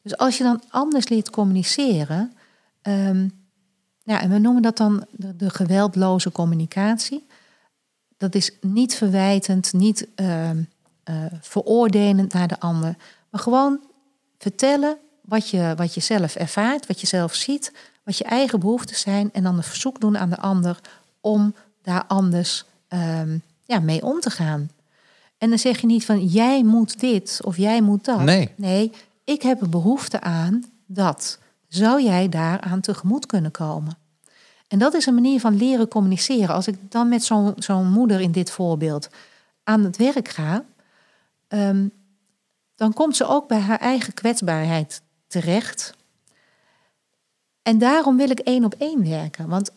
Dus 0.01 0.17
als 0.17 0.37
je 0.37 0.43
dan 0.43 0.61
anders 0.69 1.07
leert 1.07 1.29
communiceren, 1.29 2.33
ehm, 2.81 3.27
ja, 4.03 4.21
en 4.21 4.29
we 4.29 4.37
noemen 4.37 4.61
dat 4.61 4.77
dan 4.77 5.05
de, 5.11 5.35
de 5.35 5.49
geweldloze 5.49 6.31
communicatie. 6.31 7.27
Dat 8.17 8.35
is 8.35 8.51
niet 8.61 8.95
verwijtend, 8.95 9.73
niet 9.73 10.07
ehm, 10.15 10.63
eh, 11.05 11.15
veroordelend 11.41 12.33
naar 12.33 12.47
de 12.47 12.59
ander, 12.59 12.95
maar 13.29 13.41
gewoon 13.41 13.79
vertellen 14.37 14.97
wat 15.21 15.49
je, 15.49 15.73
wat 15.75 15.93
je 15.93 16.01
zelf 16.01 16.35
ervaart, 16.35 16.87
wat 16.87 17.01
je 17.01 17.07
zelf 17.07 17.33
ziet, 17.33 17.71
wat 18.03 18.17
je 18.17 18.23
eigen 18.23 18.59
behoeften 18.59 18.95
zijn 18.95 19.29
en 19.33 19.43
dan 19.43 19.57
een 19.57 19.63
verzoek 19.63 19.99
doen 19.99 20.17
aan 20.17 20.29
de 20.29 20.37
ander 20.37 20.79
om 21.21 21.55
daar 21.81 22.05
anders 22.07 22.65
ehm, 22.87 23.37
ja, 23.63 23.79
mee 23.79 24.03
om 24.03 24.19
te 24.19 24.29
gaan. 24.29 24.69
En 25.37 25.49
dan 25.49 25.59
zeg 25.59 25.81
je 25.81 25.87
niet 25.87 26.05
van 26.05 26.25
jij 26.25 26.63
moet 26.63 26.99
dit 26.99 27.39
of 27.43 27.57
jij 27.57 27.81
moet 27.81 28.05
dat. 28.05 28.21
Nee. 28.21 28.49
Nee, 28.55 28.91
ik 29.23 29.41
heb 29.41 29.61
een 29.61 29.69
behoefte 29.69 30.21
aan 30.21 30.63
dat. 30.85 31.39
Zou 31.67 32.03
jij 32.03 32.29
daaraan 32.29 32.81
tegemoet 32.81 33.25
kunnen 33.25 33.51
komen? 33.51 33.97
En 34.67 34.79
dat 34.79 34.93
is 34.93 35.05
een 35.05 35.13
manier 35.13 35.39
van 35.39 35.57
leren 35.57 35.87
communiceren. 35.87 36.55
Als 36.55 36.67
ik 36.67 36.77
dan 36.89 37.09
met 37.09 37.23
zo'n 37.23 37.53
zo'n 37.57 37.91
moeder 37.91 38.21
in 38.21 38.31
dit 38.31 38.51
voorbeeld 38.51 39.09
aan 39.63 39.83
het 39.83 39.97
werk 39.97 40.27
ga, 40.27 40.63
ehm, 41.47 41.87
dan 42.75 42.93
komt 42.93 43.15
ze 43.15 43.27
ook 43.27 43.47
bij 43.47 43.59
haar 43.59 43.79
eigen 43.79 44.13
kwetsbaarheid 44.13 45.01
terecht. 45.27 45.93
En 47.61 47.77
daarom 47.77 48.17
wil 48.17 48.29
ik 48.29 48.39
één 48.39 48.63
op 48.63 48.75
één 48.77 49.09
werken. 49.09 49.47
Want 49.47 49.71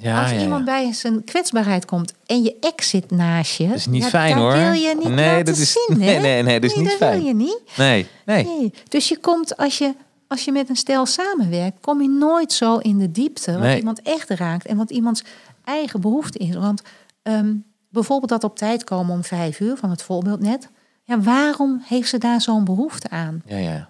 Ja, 0.00 0.20
als 0.20 0.30
ja, 0.30 0.36
ja. 0.36 0.42
iemand 0.42 0.64
bij 0.64 0.92
zijn 0.92 1.24
kwetsbaarheid 1.24 1.84
komt 1.84 2.14
en 2.26 2.42
je 2.42 2.56
ex 2.60 2.88
zit 2.88 3.10
naast 3.10 3.56
je, 3.56 3.66
Dat 3.68 3.76
is 3.76 3.86
niet 3.86 4.02
ja, 4.02 4.08
fijn 4.08 4.34
dat 4.34 4.42
hoor. 4.42 4.52
wil 4.52 4.72
je 4.72 4.94
niet 4.98 5.08
nee, 5.08 5.26
laten 5.26 5.44
dat 5.44 5.56
is, 5.56 5.72
zien. 5.72 5.98
nee, 5.98 6.18
nee, 6.18 6.42
nee, 6.42 6.60
dat 6.60 6.70
is 6.70 6.76
niet 6.76 6.88
dat 6.88 6.96
fijn. 6.96 7.18
wil 7.18 7.26
je 7.26 7.34
niet. 7.34 7.60
Nee, 7.76 8.06
nee. 8.24 8.44
Nee. 8.44 8.72
Dus 8.88 9.08
je 9.08 9.18
komt 9.18 9.56
als 9.56 9.78
je, 9.78 9.94
als 10.28 10.44
je 10.44 10.52
met 10.52 10.68
een 10.68 10.76
stel 10.76 11.06
samenwerkt, 11.06 11.80
kom 11.80 12.02
je 12.02 12.08
nooit 12.08 12.52
zo 12.52 12.76
in 12.76 12.98
de 12.98 13.10
diepte 13.10 13.52
wat 13.52 13.60
Nee. 13.60 13.78
iemand 13.78 14.02
echt 14.02 14.30
raakt 14.30 14.66
en 14.66 14.76
wat 14.76 14.90
iemands 14.90 15.24
eigen 15.64 16.00
behoefte 16.00 16.38
is. 16.38 16.54
Want 16.54 16.82
ehm, 17.22 17.54
bijvoorbeeld 17.88 18.30
dat 18.30 18.44
op 18.44 18.56
tijd 18.56 18.84
komen 18.84 19.14
om 19.14 19.24
vijf 19.24 19.60
uur 19.60 19.76
van 19.76 19.90
het 19.90 20.02
voorbeeld 20.02 20.40
net. 20.40 20.68
Ja, 21.04 21.20
waarom 21.20 21.82
heeft 21.84 22.08
ze 22.08 22.18
daar 22.18 22.40
zo'n 22.40 22.64
behoefte 22.64 23.10
aan? 23.10 23.42
Ja, 23.46 23.56
ja. 23.56 23.88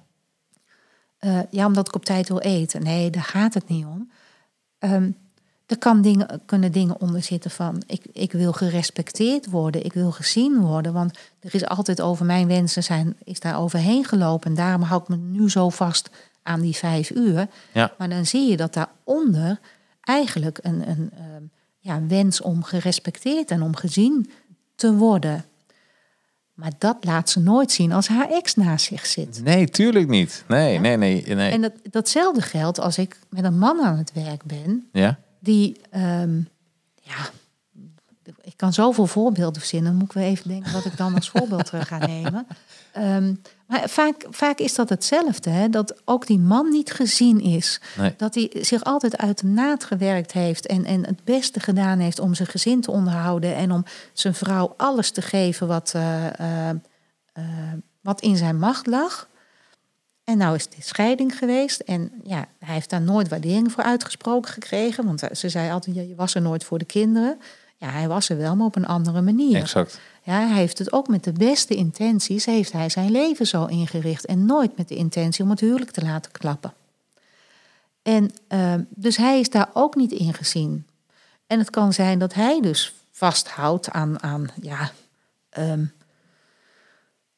Eh, 1.18 1.38
ja, 1.50 1.66
omdat 1.66 1.88
ik 1.88 1.94
op 1.94 2.04
tijd 2.04 2.28
wil 2.28 2.38
eten. 2.38 2.82
Nee, 2.82 3.10
daar 3.10 3.22
gaat 3.22 3.54
het 3.54 3.68
niet 3.68 3.84
om. 3.84 4.10
Ehm, 4.78 5.10
er 5.66 5.78
kan 5.78 6.02
dingen, 6.02 6.42
kunnen 6.46 6.72
dingen 6.72 7.00
onder 7.00 7.22
zitten 7.22 7.50
van... 7.50 7.82
Ik, 7.86 8.02
ik 8.12 8.32
wil 8.32 8.52
gerespecteerd 8.52 9.50
worden, 9.50 9.84
ik 9.84 9.92
wil 9.92 10.10
gezien 10.12 10.60
worden. 10.60 10.92
Want 10.92 11.18
er 11.40 11.54
is 11.54 11.66
altijd 11.66 12.00
over 12.00 12.26
mijn 12.26 12.46
wensen 12.46 12.82
zijn, 12.82 13.16
is 13.24 13.40
daar 13.40 13.58
overheen 13.58 14.04
gelopen. 14.04 14.50
En 14.50 14.56
daarom 14.56 14.82
hou 14.82 15.02
ik 15.02 15.08
me 15.08 15.16
nu 15.16 15.50
zo 15.50 15.68
vast 15.68 16.10
aan 16.42 16.60
die 16.60 16.74
vijf 16.74 17.10
uur. 17.10 17.48
Ja. 17.72 17.92
Maar 17.98 18.08
dan 18.08 18.26
zie 18.26 18.50
je 18.50 18.56
dat 18.56 18.74
daaronder 18.74 19.58
eigenlijk 20.00 20.58
een, 20.62 20.88
een 20.88 21.10
ehm, 21.18 21.42
ja, 21.78 22.06
wens 22.06 22.40
om 22.40 22.62
gerespecteerd 22.62 23.50
en 23.50 23.62
om 23.62 23.76
gezien 23.76 24.30
te 24.74 24.94
worden. 24.94 25.44
Maar 26.54 26.72
dat 26.78 26.96
laat 27.00 27.30
ze 27.30 27.40
nooit 27.40 27.72
zien 27.72 27.92
als 27.92 28.08
haar 28.08 28.30
ex 28.30 28.54
naast 28.54 28.86
zich 28.86 29.06
zit. 29.06 29.40
Nee, 29.44 29.68
tuurlijk 29.68 30.08
niet. 30.08 30.44
Nee, 30.48 30.72
Ja. 30.72 30.80
nee, 30.80 30.96
nee, 30.96 31.24
nee. 31.34 31.50
En 31.50 31.60
dat, 31.60 31.72
datzelfde 31.90 32.40
geldt 32.42 32.80
als 32.80 32.98
ik 32.98 33.18
met 33.28 33.44
een 33.44 33.58
man 33.58 33.80
aan 33.82 33.96
het 33.98 34.12
werk 34.12 34.44
ben, 34.44 34.88
Ja? 34.92 35.18
die, 35.38 35.80
ehm, 35.90 36.36
ja, 37.00 37.16
ik 38.54 38.60
kan 38.60 38.72
zoveel 38.72 39.06
voorbeelden 39.06 39.60
verzinnen. 39.60 39.90
Dan 39.90 40.00
moet 40.00 40.08
ik 40.08 40.14
weer 40.14 40.24
even 40.24 40.48
denken 40.48 40.72
wat 40.72 40.84
ik 40.84 40.96
dan 40.96 41.14
als 41.14 41.30
voorbeeld 41.30 41.70
eh, 41.70 41.80
ga 41.80 41.98
nemen. 41.98 42.46
Ehm, 42.92 43.34
maar 43.66 43.88
vaak, 43.88 44.26
vaak 44.30 44.58
is 44.58 44.74
dat 44.74 44.88
hetzelfde, 44.88 45.50
hè? 45.50 45.68
dat 45.68 46.00
ook 46.04 46.26
die 46.26 46.38
man 46.38 46.70
niet 46.70 46.92
gezien 46.92 47.40
is. 47.40 47.80
Nee. 47.96 48.14
Dat 48.16 48.34
hij 48.34 48.50
zich 48.60 48.84
altijd 48.84 49.16
uit 49.16 49.38
de 49.38 49.46
naad 49.46 49.84
gewerkt 49.84 50.32
heeft 50.32 50.66
en, 50.66 50.84
en 50.84 51.06
het 51.06 51.24
beste 51.24 51.60
gedaan 51.60 51.98
heeft 51.98 52.18
om 52.18 52.34
zijn 52.34 52.48
gezin 52.48 52.80
te 52.80 52.90
onderhouden 52.90 53.54
en 53.54 53.72
om 53.72 53.84
zijn 54.12 54.34
vrouw 54.34 54.74
alles 54.76 55.10
te 55.10 55.22
geven 55.22 55.66
wat, 55.66 55.92
eh, 55.94 56.68
eh, 56.68 56.76
wat 58.00 58.20
in 58.20 58.36
zijn 58.36 58.58
macht 58.58 58.86
lag. 58.86 59.28
En 60.24 60.38
nou 60.38 60.54
is 60.54 60.68
dit 60.68 60.86
scheiding 60.86 61.38
geweest. 61.38 61.80
En 61.80 62.12
ja, 62.22 62.46
hij 62.58 62.74
heeft 62.74 62.90
daar 62.90 63.02
nooit 63.02 63.28
waardering 63.28 63.72
voor 63.72 63.82
uitgesproken 63.82 64.52
gekregen. 64.52 65.04
Want 65.04 65.22
ze 65.32 65.48
zei 65.48 65.70
altijd, 65.70 65.96
je 65.96 66.14
was 66.16 66.34
er 66.34 66.42
nooit 66.42 66.64
voor 66.64 66.78
de 66.78 66.84
kinderen. 66.84 67.38
Ja, 67.84 67.90
hij 67.90 68.08
was 68.08 68.28
er 68.28 68.36
wel, 68.36 68.56
maar 68.56 68.66
op 68.66 68.76
een 68.76 68.86
andere 68.86 69.20
manier. 69.20 69.56
Exact. 69.56 70.00
Ja, 70.22 70.46
hij 70.46 70.56
heeft 70.56 70.78
het 70.78 70.92
ook 70.92 71.08
met 71.08 71.24
de 71.24 71.32
beste 71.32 71.74
intenties, 71.74 72.44
heeft 72.44 72.72
hij 72.72 72.88
zijn 72.88 73.10
leven 73.10 73.46
zo 73.46 73.64
ingericht. 73.64 74.26
En 74.26 74.46
nooit 74.46 74.76
met 74.76 74.88
de 74.88 74.94
intentie 74.94 75.44
om 75.44 75.50
het 75.50 75.60
huwelijk 75.60 75.90
te 75.90 76.02
laten 76.02 76.32
klappen. 76.32 76.72
En 78.02 78.30
ehm, 78.48 78.82
dus 78.88 79.16
hij 79.16 79.40
is 79.40 79.50
daar 79.50 79.70
ook 79.72 79.94
niet 79.94 80.12
in 80.12 80.34
gezien. 80.34 80.86
En 81.46 81.58
het 81.58 81.70
kan 81.70 81.92
zijn 81.92 82.18
dat 82.18 82.34
hij 82.34 82.60
dus 82.60 82.94
vasthoudt 83.10 83.90
aan, 83.90 84.22
aan 84.22 84.48
ja, 84.62 84.90
ehm, 85.48 85.84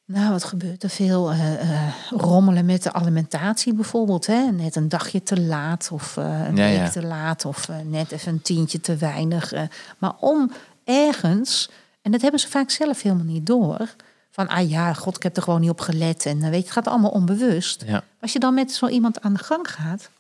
nou, 0.07 0.31
wat 0.31 0.45
gebeurt 0.45 0.83
er 0.83 0.91
veel? 0.91 1.31
Eh, 1.31 1.61
eh, 1.61 1.95
rommelen 2.11 2.65
met 2.65 2.83
de 2.83 2.93
alimentatie 2.93 3.75
bijvoorbeeld. 3.75 4.27
Hè? 4.27 4.51
Net 4.51 4.77
een 4.77 4.89
dagje 4.89 5.23
te 5.23 5.41
laat 5.41 5.89
of 5.93 6.17
eh, 6.17 6.25
een 6.25 6.57
Ja, 6.57 6.69
week 6.69 6.77
ja. 6.77 6.89
te 6.89 7.03
laat 7.03 7.45
of 7.45 7.69
net 7.85 8.13
even 8.13 8.33
een 8.33 8.43
tientje 8.43 8.81
te 8.81 8.97
weinig. 8.97 9.53
maar 9.99 10.13
om 10.21 10.53
ergens, 10.85 11.71
en 12.03 12.13
dat 12.13 12.21
hebben 12.21 12.41
ze 12.41 12.49
vaak 12.49 12.71
zelf 12.71 13.03
helemaal 13.03 13.25
niet 13.25 13.47
door... 13.47 13.95
van 14.31 14.49
ah 14.49 14.71
ja, 14.71 14.93
god, 14.93 15.17
ik 15.17 15.23
heb 15.23 15.37
er 15.37 15.43
gewoon 15.43 15.61
niet 15.61 15.71
op 15.71 15.81
gelet. 15.81 16.27
En 16.27 16.41
weet 16.41 16.51
je, 16.51 16.57
het 16.57 16.71
gaat 16.71 16.89
allemaal 16.89 17.11
onbewust. 17.11 17.85
Ja. 17.87 18.05
Als 18.21 18.33
je 18.33 18.39
dan 18.39 18.55
met 18.55 18.73
zo 18.73 18.89
iemand 18.89 19.21
aan 19.21 19.33
de 19.33 19.45
gang 19.45 19.71
gaat... 19.71 20.11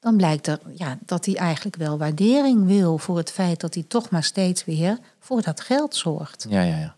dan 0.00 0.16
blijkt 0.16 0.46
er 0.46 0.60
ja, 0.74 0.98
dat 1.06 1.24
hij 1.24 1.34
eigenlijk 1.34 1.76
wel 1.76 1.98
waardering 1.98 2.66
wil... 2.66 2.98
voor 2.98 3.16
het 3.16 3.30
feit 3.30 3.60
dat 3.60 3.74
hij 3.74 3.84
toch 3.88 4.10
maar 4.10 4.24
steeds 4.24 4.64
weer 4.64 4.98
voor 5.20 5.42
dat 5.42 5.60
geld 5.60 5.94
zorgt. 5.94 6.46
Ja, 6.48 6.62
ja, 6.62 6.76
ja. 6.76 6.95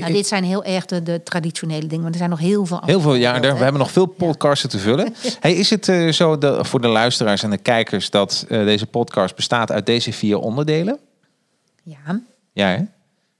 Nou, 0.00 0.12
dit 0.12 0.26
zijn 0.26 0.44
heel 0.44 0.64
erg 0.64 0.84
de, 0.86 1.02
de 1.02 1.22
traditionele 1.22 1.86
dingen, 1.86 2.02
maar 2.02 2.10
er 2.12 2.18
zijn 2.18 2.30
nog 2.30 2.38
heel 2.38 2.66
veel 2.66 2.82
Heel 2.84 3.00
veel, 3.00 3.14
ja, 3.14 3.34
er- 3.34 3.40
we 3.56 3.62
hebben 3.62 3.80
nog 3.80 3.90
veel 3.90 4.06
podcasten 4.06 4.68
te 4.68 4.78
vullen. 4.78 5.14
Hey, 5.40 5.52
is 5.54 5.70
het 5.70 5.88
eh, 5.88 6.08
zo 6.12 6.38
de, 6.38 6.64
voor 6.64 6.80
de 6.80 6.88
luisteraars 6.88 7.42
en 7.42 7.50
de 7.50 7.56
kijkers 7.58 8.10
dat 8.10 8.44
eh, 8.48 8.64
deze 8.64 8.86
podcast 8.86 9.34
bestaat 9.34 9.70
uit 9.70 9.86
deze 9.86 10.12
vier 10.12 10.38
onderdelen? 10.38 10.98
Ja, 11.82 12.20
Ja, 12.52 12.66
hè? 12.68 12.78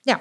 ja. 0.03 0.21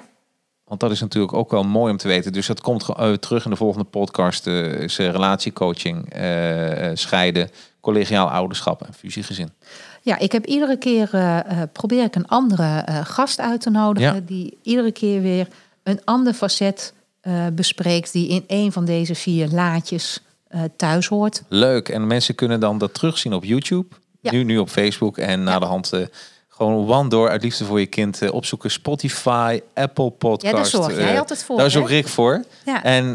Want 0.64 0.80
dat 0.80 0.90
is 0.90 1.00
natuurlijk 1.00 1.32
ook 1.32 1.50
wel 1.50 1.64
mooi 1.64 1.90
om 1.92 1.96
te 1.98 2.08
weten. 2.08 2.32
Dus 2.32 2.46
dat 2.46 2.60
komt 2.60 2.88
eh, 2.88 3.12
terug 3.12 3.44
in 3.44 3.50
de 3.50 3.56
volgende 3.56 3.84
podcast. 3.84 4.46
is 4.46 4.96
relatiecoaching, 4.98 6.12
scheiden, 6.94 7.50
collegiaal 7.80 8.30
ouderschap 8.30 8.82
en 8.82 8.94
fusiegezin. 8.94 9.50
ja, 10.02 10.18
ik 10.18 10.32
heb 10.32 10.46
iedere 10.46 10.76
keer 10.76 11.10
probeer 11.72 12.04
ik 12.04 12.14
een 12.14 12.28
andere 12.28 12.84
gast 13.04 13.40
uit 13.40 13.60
te 13.60 13.70
nodigen 13.70 14.14
Ja. 14.14 14.20
die 14.26 14.58
iedere 14.62 14.92
keer 14.92 15.20
weer 15.22 15.48
een 15.82 16.00
ander 16.04 16.32
facet 16.32 16.92
eh, 17.20 17.46
bespreekt 17.52 18.12
die 18.12 18.28
in 18.28 18.44
een 18.46 18.72
van 18.72 18.84
deze 18.84 19.14
vier 19.14 19.48
laadjes 19.48 20.20
eh, 20.48 20.60
thuis 20.76 21.06
hoort. 21.06 21.42
Leuk. 21.48 21.88
En 21.88 22.06
mensen 22.06 22.34
kunnen 22.34 22.60
dan 22.60 22.78
dat 22.78 22.94
terugzien 22.94 23.32
op 23.32 23.44
YouTube. 23.44 23.86
Ja. 24.20 24.32
Nu, 24.32 24.42
nu 24.44 24.58
op 24.58 24.68
Facebook. 24.68 25.18
En 25.18 25.42
na 25.42 25.52
Ja. 25.52 25.58
de 25.58 25.64
hand 25.64 25.92
eh, 25.92 26.00
gewoon 26.48 26.90
One 26.90 27.08
Door 27.08 27.28
uit 27.28 27.42
Liefde 27.42 27.64
voor 27.64 27.80
je 27.80 27.86
kind 27.86 28.30
opzoeken. 28.30 28.70
Spotify, 28.70 29.60
Apple 29.74 30.10
Podcast. 30.10 30.42
Ja, 30.52 30.52
daar 30.52 30.66
zorg 30.66 30.96
jij 30.96 31.18
altijd 31.18 31.44
voor. 31.44 31.56
Daar 31.56 31.76
ook 31.76 31.88
Rick 31.88 32.08
voor. 32.08 32.44
Ja. 32.64 32.82
En, 32.82 33.10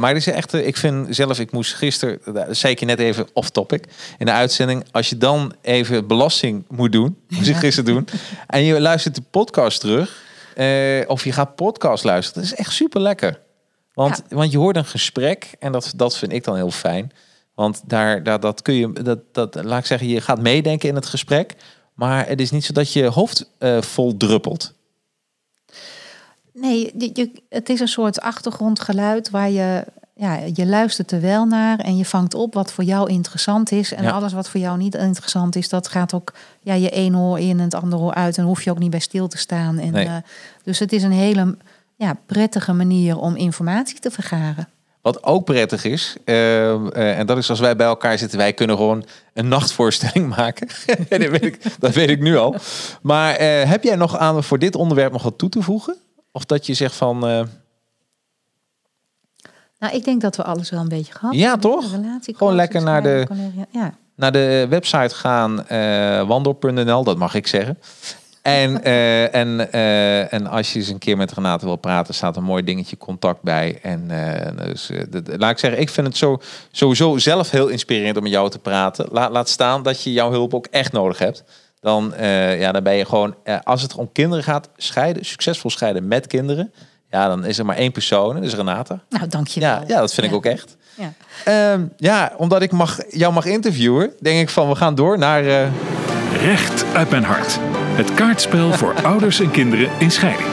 maar 0.00 0.08
het 0.08 0.26
is 0.26 0.26
echt, 0.26 0.52
ik 0.52 0.76
vind 0.76 1.14
zelf, 1.16 1.38
ik 1.38 1.52
moest 1.52 1.74
gisteren, 1.74 2.18
dat 2.24 2.56
zei 2.56 2.72
ik 2.72 2.80
je 2.80 2.86
net 2.86 2.98
even 2.98 3.26
off 3.32 3.50
topic 3.50 3.84
in 4.18 4.26
de 4.26 4.32
uitzending. 4.32 4.84
Als 4.90 5.08
je 5.08 5.18
dan 5.18 5.54
even 5.62 6.06
belasting 6.06 6.64
moet 6.68 6.92
doen, 6.92 7.16
moest 7.28 7.48
ik 7.48 7.56
gisteren 7.56 7.94
doen. 7.94 8.08
En 8.46 8.62
je 8.62 8.80
luistert 8.80 9.14
de 9.14 9.22
podcast 9.30 9.80
terug, 9.80 10.22
eh, 10.60 11.08
of 11.08 11.24
je 11.24 11.32
gaat 11.32 11.54
podcast 11.54 12.04
luisteren, 12.04 12.42
dat 12.42 12.52
is 12.52 12.58
echt 12.58 12.72
super 12.72 13.00
lekker. 13.00 13.40
Want, 13.94 14.22
want 14.28 14.52
je 14.52 14.58
hoort 14.58 14.76
een 14.76 14.84
gesprek 14.84 15.52
en 15.58 15.72
dat, 15.72 15.92
dat 15.96 16.16
vind 16.16 16.32
ik 16.32 16.44
dan 16.44 16.56
heel 16.56 16.70
fijn. 16.70 17.12
Want 17.54 17.82
daar, 17.86 18.22
daar 18.22 18.40
dat 18.40 18.62
kun 18.62 18.74
je, 18.74 18.92
dat, 18.92 19.18
dat, 19.32 19.54
laat 19.64 19.78
ik 19.78 19.86
zeggen, 19.86 20.08
je 20.08 20.20
gaat 20.20 20.40
meedenken 20.40 20.88
in 20.88 20.94
het 20.94 21.06
gesprek. 21.06 21.54
Maar 21.94 22.26
het 22.28 22.40
is 22.40 22.50
niet 22.50 22.64
zo 22.64 22.72
dat 22.72 22.92
je 22.92 23.04
hoofd 23.06 23.50
eh, 23.58 23.80
vol 23.82 24.16
druppelt. 24.16 24.72
Nee, 26.52 26.92
je, 26.98 27.10
je- 27.12 27.42
het 27.48 27.68
is 27.68 27.80
een 27.80 27.88
soort 27.88 28.20
achtergrondgeluid 28.20 29.30
waar 29.30 29.50
je 29.50 29.84
ja, 30.20 30.38
je 30.54 30.66
luistert 30.66 31.10
er 31.12 31.20
wel 31.20 31.44
naar 31.44 31.78
en 31.78 31.96
je 31.96 32.04
vangt 32.04 32.34
op 32.34 32.54
wat 32.54 32.72
voor 32.72 32.84
jou 32.84 33.10
interessant 33.10 33.72
is. 33.72 33.92
En 33.94 34.02
Ja. 34.04 34.10
alles 34.10 34.32
wat 34.32 34.48
voor 34.48 34.60
jou 34.60 34.78
niet 34.78 34.94
interessant 34.94 35.56
is, 35.56 35.68
dat 35.68 35.88
gaat 35.88 36.14
ook 36.14 36.32
ja, 36.60 36.74
je 36.74 36.96
een 36.96 37.16
oor 37.16 37.38
in 37.38 37.50
en 37.58 37.64
het 37.64 37.74
andere 37.74 38.02
oor 38.02 38.14
uit. 38.14 38.38
En 38.38 38.44
hoef 38.44 38.62
je 38.62 38.70
ook 38.70 38.78
niet 38.78 38.90
bij 38.90 39.00
stil 39.00 39.28
te 39.28 39.38
staan. 39.38 39.78
En, 39.78 39.92
Nee. 39.92 40.06
eh, 40.06 40.14
dus 40.64 40.78
het 40.78 40.92
is 40.92 41.02
een 41.02 41.12
hele 41.12 41.56
ja, 41.96 42.16
prettige 42.26 42.72
manier 42.72 43.18
om 43.18 43.36
informatie 43.36 43.98
te 43.98 44.10
vergaren. 44.10 44.68
Wat 45.02 45.24
ook 45.24 45.44
prettig 45.44 45.84
is, 45.84 46.16
eh, 46.24 46.70
eh, 46.72 47.18
en 47.18 47.26
dat 47.26 47.38
is 47.38 47.50
als 47.50 47.60
wij 47.60 47.76
bij 47.76 47.86
elkaar 47.86 48.18
zitten, 48.18 48.38
wij 48.38 48.52
kunnen 48.52 48.76
gewoon 48.76 49.04
een 49.34 49.48
nachtvoorstelling 49.48 50.28
maken. 50.36 50.68
dat, 51.08 51.18
weet 51.18 51.44
ik, 51.44 51.62
dat 51.78 51.94
weet 51.94 52.10
ik 52.10 52.20
nu 52.20 52.36
al. 52.36 52.54
Maar 53.02 53.34
eh, 53.34 53.68
heb 53.70 53.82
jij 53.84 53.96
nog 53.96 54.16
aan 54.18 54.44
voor 54.44 54.58
dit 54.58 54.74
onderwerp 54.76 55.12
nog 55.12 55.22
wat 55.22 55.38
toe 55.38 55.48
te 55.48 55.62
voegen? 55.62 55.96
Of 56.32 56.44
dat 56.44 56.66
je 56.66 56.74
zegt 56.74 56.94
van, 56.94 57.46
Nou, 59.80 59.94
ik 59.94 60.04
denk 60.04 60.20
dat 60.20 60.36
we 60.36 60.42
alles 60.44 60.70
wel 60.70 60.80
een 60.80 60.88
beetje 60.88 61.12
gehad 61.12 61.34
Ja, 61.34 61.40
hebben. 61.50 61.70
toch? 61.70 61.90
Relatie, 61.92 62.36
Gewoon 62.36 62.54
lekker 62.54 62.82
naar 62.82 63.02
de- 63.02 63.26
Ja. 63.70 63.94
naar 64.16 64.32
de 64.32 64.66
website 64.68 65.14
gaan, 65.14 65.66
eh 65.68 66.26
wandel.nl, 66.26 67.04
dat 67.04 67.16
mag 67.16 67.34
ik 67.34 67.46
zeggen. 67.46 67.78
En, 68.42 68.82
eh, 68.84 69.34
en, 69.34 69.72
eh, 69.72 70.32
en 70.32 70.46
als 70.46 70.72
je 70.72 70.78
eens 70.78 70.88
een 70.88 70.98
keer 70.98 71.16
met 71.16 71.32
Renate 71.32 71.64
wil 71.64 71.76
praten, 71.76 72.14
staat 72.14 72.36
een 72.36 72.44
mooi 72.44 72.64
dingetje 72.64 72.96
contact 72.96 73.42
bij. 73.42 73.78
En 73.82 74.04
eh, 74.10 74.66
dus, 74.66 74.90
eh, 74.90 75.02
dat- 75.10 75.28
laat 75.38 75.50
ik 75.50 75.58
zeggen, 75.58 75.80
ik 75.80 75.90
vind 75.90 76.06
het 76.06 76.16
zo, 76.16 76.38
sowieso 76.70 77.18
zelf 77.18 77.50
heel 77.50 77.68
inspirerend 77.68 78.16
om 78.16 78.22
met 78.22 78.32
jou 78.32 78.50
te 78.50 78.58
praten. 78.58 79.06
Laat, 79.10 79.30
laat 79.30 79.48
staan 79.48 79.82
dat 79.82 80.02
je 80.02 80.12
jouw 80.12 80.30
hulp 80.30 80.54
ook 80.54 80.66
echt 80.70 80.92
nodig 80.92 81.18
hebt. 81.18 81.44
Dan, 81.80 82.14
eh, 82.14 82.60
ja, 82.60 82.72
dan 82.72 82.82
ben 82.82 82.94
je 82.94 83.04
gewoon, 83.04 83.34
eh, 83.44 83.56
als 83.64 83.82
het 83.82 83.94
om 83.94 84.12
kinderen 84.12 84.44
gaat, 84.44 84.68
scheiden, 84.76 85.24
succesvol 85.24 85.70
scheiden 85.70 86.08
met 86.08 86.26
kinderen. 86.26 86.72
Ja, 87.10 87.28
dan 87.28 87.44
is 87.44 87.58
er 87.58 87.64
maar 87.64 87.76
één 87.76 87.92
persoon, 87.92 88.34
en 88.34 88.42
dat 88.42 88.50
is 88.50 88.56
Renate. 88.56 88.98
Nou, 89.08 89.26
dankjewel. 89.28 89.68
Ja, 89.70 89.82
ja, 89.86 90.00
dat 90.00 90.14
vind 90.14 90.26
ik 90.26 90.32
ook 90.32 90.44
echt. 90.46 90.76
Ja. 90.94 91.12
Ehm, 91.44 91.84
ja, 91.96 92.32
omdat 92.36 92.62
ik 92.62 92.72
mag, 92.72 92.98
jou 93.08 93.32
mag 93.32 93.44
interviewen, 93.44 94.12
denk 94.20 94.40
ik 94.40 94.48
van 94.48 94.68
we 94.68 94.74
gaan 94.74 94.94
door 94.94 95.18
naar. 95.18 95.46
eh, 95.46 95.68
Recht 96.42 96.84
uit 96.94 97.10
mijn 97.10 97.24
hart. 97.24 97.58
Het 97.72 98.14
kaartspel 98.14 98.72
voor 98.72 98.94
ouders 99.02 99.40
en 99.40 99.50
kinderen 99.50 99.90
in 99.98 100.10
scheiding. 100.10 100.48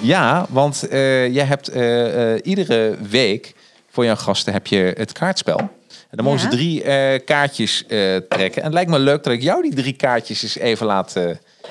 ja, 0.00 0.46
want 0.48 0.88
eh, 0.88 1.28
jij 1.34 1.44
hebt 1.44 1.68
eh, 1.68 2.32
eh, 2.34 2.40
iedere 2.42 2.96
week 3.10 3.54
voor 3.90 4.04
jouw 4.04 4.16
gasten 4.16 4.52
heb 4.52 4.66
je 4.66 4.94
het 4.96 5.12
kaartspel. 5.12 5.58
En 5.58 6.16
dan 6.16 6.24
mogen 6.24 6.40
ze 6.40 6.48
drie 6.48 6.82
eh, 6.82 7.24
kaartjes 7.24 7.84
eh, 7.86 8.16
trekken. 8.16 8.56
En 8.62 8.64
het 8.64 8.72
lijkt 8.72 8.90
me 8.90 8.98
leuk 8.98 9.22
dat 9.24 9.32
ik 9.32 9.42
jou 9.42 9.62
die 9.62 9.74
drie 9.74 9.92
kaartjes 9.92 10.42
eens 10.42 10.58
even 10.58 10.86
laat. 10.86 11.16
eh, 11.16 11.24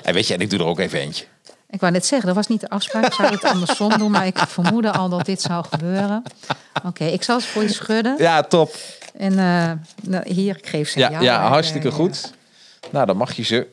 en 0.04 0.14
weet 0.14 0.28
je, 0.28 0.34
en 0.34 0.40
ik 0.40 0.50
doe 0.50 0.60
er 0.60 0.66
ook 0.66 0.80
even 0.80 1.00
eentje. 1.00 1.26
Ik 1.70 1.80
wou 1.80 1.92
net 1.94 2.06
zeggen, 2.06 2.28
dat 2.28 2.36
was 2.36 2.48
niet 2.48 2.62
de 2.62 2.70
afspraak. 2.70 3.06
Ik 3.06 3.14
zou 3.14 3.32
het 3.32 3.44
andersom 3.54 3.98
doen, 3.98 4.12
maar 4.12 4.26
ik 4.26 4.38
vermoedde 4.38 4.92
al 4.92 5.10
dat 5.10 5.26
dit 5.26 5.42
zou 5.42 5.66
gebeuren. 5.70 6.24
Oké, 6.86 7.04
ik 7.06 7.24
zal 7.24 7.40
ze 7.40 7.48
voor 7.48 7.62
je 7.62 7.70
schudden. 7.74 8.16
Ja, 8.18 8.44
top. 8.44 8.76
En 9.18 9.32
eh, 9.40 9.72
nou, 10.10 10.34
hier, 10.34 10.58
ik 10.58 10.68
geef 10.68 10.90
ze 10.90 11.00
Ja, 11.00 11.10
jou. 11.12 11.24
ja 11.24 11.48
hartstikke 11.48 11.88
eh, 11.88 11.94
goed. 11.94 12.34
Nou, 12.90 13.06
dan 13.06 13.18
mag 13.18 13.34
je 13.34 13.44
ze. 13.44 13.68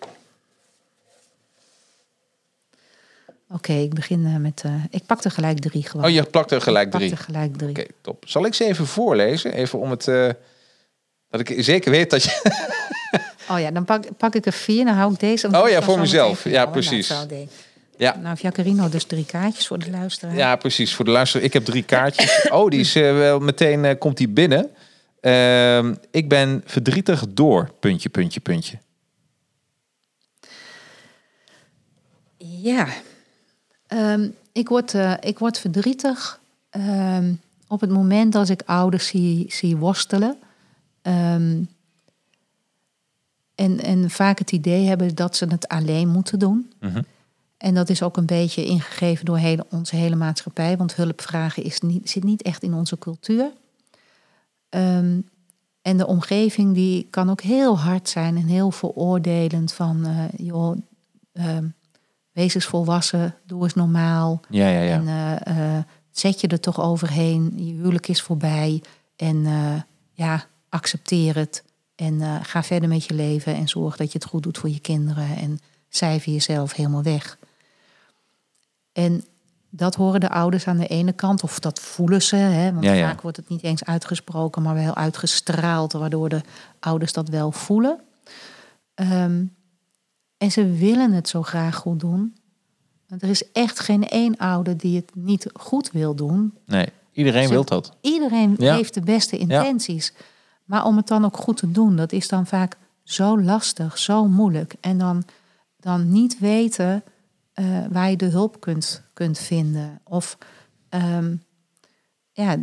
Oké, 3.51 3.73
ik 3.73 3.95
begin 3.95 4.27
eh, 4.27 4.37
met... 4.37 4.63
eh, 4.65 4.73
ik 4.91 5.07
pak 5.07 5.25
er 5.25 5.31
gelijk 5.31 5.59
drie 5.61 5.83
gewoon. 5.89 6.07
Oh, 6.07 6.11
je 6.13 6.23
plakt 6.23 6.51
er 6.51 6.61
gelijk 6.61 6.85
ik 6.85 6.91
pak 6.91 7.01
drie. 7.01 7.13
er 7.13 7.19
gelijk 7.19 7.57
drie. 7.57 7.71
Oké, 7.71 7.87
top. 8.01 8.25
Zal 8.29 8.45
ik 8.47 8.55
ze 8.55 8.65
even 8.65 8.87
voorlezen? 8.87 9.53
Even 9.53 9.79
om 9.79 9.91
het. 9.91 10.05
dat 11.31 11.41
ik 11.41 11.55
zeker 11.59 11.91
weet 11.91 12.11
dat 12.11 12.23
je. 12.23 12.41
Oh 13.51 13.61
ja, 13.61 13.71
dan 13.71 13.85
pak, 13.85 14.05
pak 14.17 14.35
ik 14.35 14.47
er 14.47 14.53
vier. 14.53 14.85
Dan 14.85 14.95
hou 14.95 15.13
ik 15.13 15.21
deze. 15.21 15.49
Oh 15.53 15.69
ja, 15.69 15.83
voor 15.83 15.99
mezelf. 15.99 16.45
Ja, 16.45 16.67
precies. 16.67 17.09
Nou, 17.09 17.29
ik. 17.35 17.49
Ja. 17.97 18.17
Nou, 18.17 18.37
Jacarino 18.41 18.89
dus 18.89 19.05
drie 19.05 19.27
kaartjes 19.27 19.67
voor 19.67 19.79
de 19.79 19.91
luisteraar. 19.91 20.37
Ja, 20.37 20.57
precies. 20.57 20.95
Voor 20.95 21.05
de 21.05 21.11
luisteraar. 21.11 21.45
Ik 21.47 21.53
heb 21.53 21.65
drie 21.65 21.83
kaartjes. 21.83 22.45
Oh, 22.51 22.71
die 22.71 22.81
is 22.81 22.95
eh, 22.95 23.03
wel 23.03 23.39
meteen 23.39 23.85
eh, 23.85 23.99
komt 23.99 24.17
die 24.17 24.29
binnen. 24.29 24.71
Ehm, 25.21 25.95
ik 26.11 26.29
ben 26.29 26.63
verdrietig 26.65 27.25
door. 27.29 27.71
Puntje, 27.81 28.09
puntje, 28.09 28.41
puntje. 28.41 28.79
Ja. 32.37 32.87
Ehm, 33.87 34.29
ik, 34.53 34.69
word, 34.69 34.95
eh, 34.95 35.15
ik 35.21 35.39
word 35.39 35.59
verdrietig 35.59 36.41
ehm, 36.71 37.33
op 37.67 37.81
het 37.81 37.91
moment 37.91 38.33
dat 38.33 38.49
ik 38.49 38.63
ouders 38.67 39.07
zie, 39.07 39.47
zie 39.49 39.77
worstelen. 39.77 40.37
Ehm, 41.03 41.63
en, 43.55 43.81
en 43.81 44.11
vaak 44.11 44.39
het 44.39 44.53
idee 44.53 44.87
hebben 44.87 45.15
dat 45.15 45.37
ze 45.37 45.47
het 45.49 45.69
alleen 45.69 46.09
moeten 46.09 46.39
doen. 46.39 46.73
Mhm. 46.81 47.03
En 47.67 47.75
dat 47.75 47.89
is 47.89 48.03
ook 48.03 48.17
een 48.17 48.27
beetje 48.27 48.65
ingegeven 48.65 49.25
door 49.25 49.39
hele, 49.39 49.67
onze 49.71 49.97
hele 49.97 50.17
maatschappij. 50.17 50.77
Want 50.77 50.95
hulpvragen 50.95 51.63
is 51.63 51.81
niet, 51.81 52.11
zit 52.11 52.25
niet 52.25 52.43
echt 52.43 52.63
in 52.63 52.75
onze 52.75 52.99
cultuur. 52.99 53.51
Ehm, 54.69 55.21
en 55.83 55.97
de 55.97 56.07
omgeving 56.07 56.75
die 56.75 57.07
kan 57.11 57.31
ook 57.31 57.41
heel 57.41 57.79
hard 57.79 58.09
zijn 58.09 58.37
en 58.37 58.47
heel 58.47 58.71
veroordelend. 58.71 59.73
Van, 59.73 60.05
eh, 60.05 60.47
joh, 60.47 60.77
ehm, 61.33 61.65
wees 62.33 62.55
eens 62.55 62.65
volwassen, 62.65 63.35
doe 63.47 63.63
eens 63.63 63.75
normaal. 63.75 64.41
Ja, 64.49 64.69
ja, 64.69 64.81
ja. 64.81 64.95
En 64.95 65.09
eh, 65.09 65.77
eh, 65.77 65.85
zet 66.11 66.41
je 66.41 66.49
er 66.49 66.61
toch 66.61 66.81
overheen. 66.81 67.53
Je 67.57 67.73
huwelijk 67.73 68.09
is 68.09 68.23
voorbij. 68.23 68.83
En 69.17 69.47
ja, 70.13 70.47
accepteer 70.69 71.37
het. 71.37 71.65
En 71.95 72.45
ga 72.45 72.63
verder 72.63 72.89
met 72.89 73.05
je 73.05 73.15
leven. 73.15 73.55
En 73.55 73.69
zorg 73.69 73.97
dat 73.97 74.13
je 74.13 74.19
het 74.19 74.29
goed 74.29 74.43
doet 74.43 74.59
voor 74.59 74.71
je 74.71 74.81
kinderen. 74.81 75.37
En 75.37 75.61
cijfer 75.89 76.33
jezelf 76.33 76.73
helemaal 76.73 77.03
weg. 77.03 77.39
En 78.97 79.25
dat 79.71 79.95
horen 79.95 80.21
de 80.21 80.29
ouders 80.31 80.67
aan 80.67 80.77
de 80.77 80.87
ene 80.87 81.13
kant. 81.13 81.43
Of 81.43 81.59
dat 81.59 81.81
voelen 81.81 82.23
ze. 82.23 82.37
Hè, 82.37 82.73
want 82.73 82.85
Ja, 82.85 82.93
ja. 82.93 83.09
vaak 83.09 83.21
wordt 83.21 83.37
het 83.37 83.49
niet 83.49 83.63
eens 83.63 83.85
uitgesproken. 83.85 84.63
Maar 84.63 84.75
wel 84.75 84.95
uitgestraald. 84.95 85.93
Waardoor 85.93 86.29
de 86.29 86.41
ouders 86.81 87.13
dat 87.13 87.29
wel 87.29 87.53
voelen. 87.53 88.01
Ehm, 88.95 89.45
en 90.37 90.51
ze 90.51 90.71
willen 90.73 91.13
het 91.13 91.29
zo 91.29 91.43
graag 91.43 91.75
goed 91.77 92.01
doen. 92.01 92.37
Want 93.09 93.23
er 93.23 93.29
is 93.29 93.53
echt 93.53 93.81
geen 93.81 94.09
één 94.09 94.37
ouder 94.37 94.77
die 94.77 94.97
het 94.97 95.11
niet 95.15 95.51
goed 95.55 95.91
wil 95.91 96.15
doen. 96.15 96.55
Nee, 96.67 96.89
iedereen 97.13 97.47
Ze- 97.47 97.53
wil 97.53 97.65
dat. 97.65 97.93
Iedereen 98.01 98.55
Ja. 98.59 98.75
heeft 98.75 98.95
de 98.95 99.01
beste 99.01 99.39
intenties. 99.39 100.13
Maar 100.65 100.85
om 100.85 100.97
het 100.97 101.07
dan 101.07 101.25
ook 101.25 101.37
goed 101.37 101.57
te 101.57 101.71
doen, 101.71 101.97
dat 101.97 102.13
is 102.13 102.29
dan 102.29 102.47
vaak 102.47 102.77
zo 103.05 103.41
lastig, 103.41 103.99
zo 103.99 104.29
moeilijk. 104.29 104.75
En 104.81 104.99
dan, 104.99 105.25
dan 105.81 106.13
niet 106.13 106.39
weten 106.39 107.03
eh, 107.57 107.85
waar 107.91 108.11
je 108.11 108.17
de 108.17 108.27
hulp 108.27 108.61
kunt, 108.61 109.03
kunt 109.13 109.39
vinden. 109.39 110.01
Of 110.05 110.39
ehm, 110.89 111.37
ja, 112.33 112.57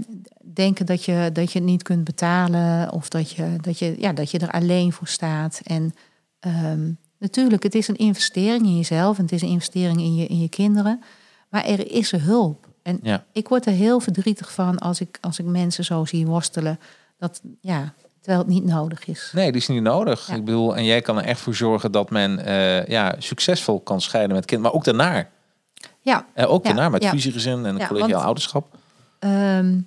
denken 0.53 0.85
dat 0.85 1.03
je, 1.05 1.29
dat 1.33 1.51
je 1.51 1.59
het 1.59 1.67
niet 1.67 1.83
kunt 1.83 2.03
betalen. 2.03 2.91
Of 2.91 3.09
dat 3.09 3.31
je, 3.31 3.55
dat 3.61 3.79
je, 3.79 3.95
ja, 3.97 4.13
dat 4.13 4.31
je 4.31 4.39
er 4.39 4.51
alleen 4.51 4.93
voor 4.93 5.07
staat. 5.07 5.61
En 5.63 5.93
ehm, 6.39 6.91
natuurlijk, 7.19 7.63
het 7.63 7.75
is 7.75 7.87
een 7.87 7.95
investering 7.95 8.65
in 8.65 8.75
jezelf. 8.77 9.17
En 9.17 9.23
het 9.23 9.33
is 9.33 9.41
een 9.41 9.47
investering 9.47 9.99
in 9.99 10.15
je, 10.15 10.27
in 10.27 10.39
je 10.39 10.49
kinderen. 10.49 11.01
Maar 11.49 11.65
er 11.65 11.91
is 11.91 12.11
er 12.11 12.21
hulp. 12.21 12.67
En 12.81 12.99
Ja. 13.03 13.25
ik 13.31 13.47
word 13.47 13.65
er 13.65 13.73
heel 13.73 13.99
verdrietig 13.99 14.53
van 14.53 14.79
als 14.79 15.01
ik, 15.01 15.17
als 15.21 15.39
ik 15.39 15.45
mensen 15.45 15.83
zo 15.83 16.05
zie 16.05 16.25
worstelen. 16.25 16.79
Dat, 17.17 17.41
ja, 17.61 17.93
terwijl 18.23 18.43
het 18.43 18.53
niet 18.53 18.65
nodig 18.65 19.05
is. 19.05 19.31
Nee, 19.35 19.51
die 19.51 19.61
is 19.61 19.67
niet 19.67 19.81
nodig. 19.81 20.27
Ja. 20.27 20.35
Ik 20.35 20.45
bedoel, 20.45 20.75
en 20.75 20.83
jij 20.85 21.01
kan 21.01 21.17
er 21.17 21.23
echt 21.23 21.39
voor 21.41 21.55
zorgen 21.55 21.91
dat 21.91 22.09
men 22.09 22.45
eh, 22.45 22.85
ja, 22.85 23.15
succesvol 23.19 23.79
kan 23.79 24.01
scheiden 24.01 24.35
met 24.35 24.45
kind, 24.45 24.61
maar 24.61 24.73
ook 24.73 24.83
daarna. 24.83 25.27
Ja, 26.01 26.25
Eh, 26.33 26.51
ook 26.51 26.63
Ja, 26.65 26.73
daarna 26.73 26.89
met 26.89 27.03
ja. 27.03 27.09
fusiegezin 27.09 27.65
en 27.65 27.77
Ja, 27.77 27.87
collegiaal 27.87 28.11
want- 28.13 28.23
ouderschap. 28.25 28.77
Ehm, 29.19 29.79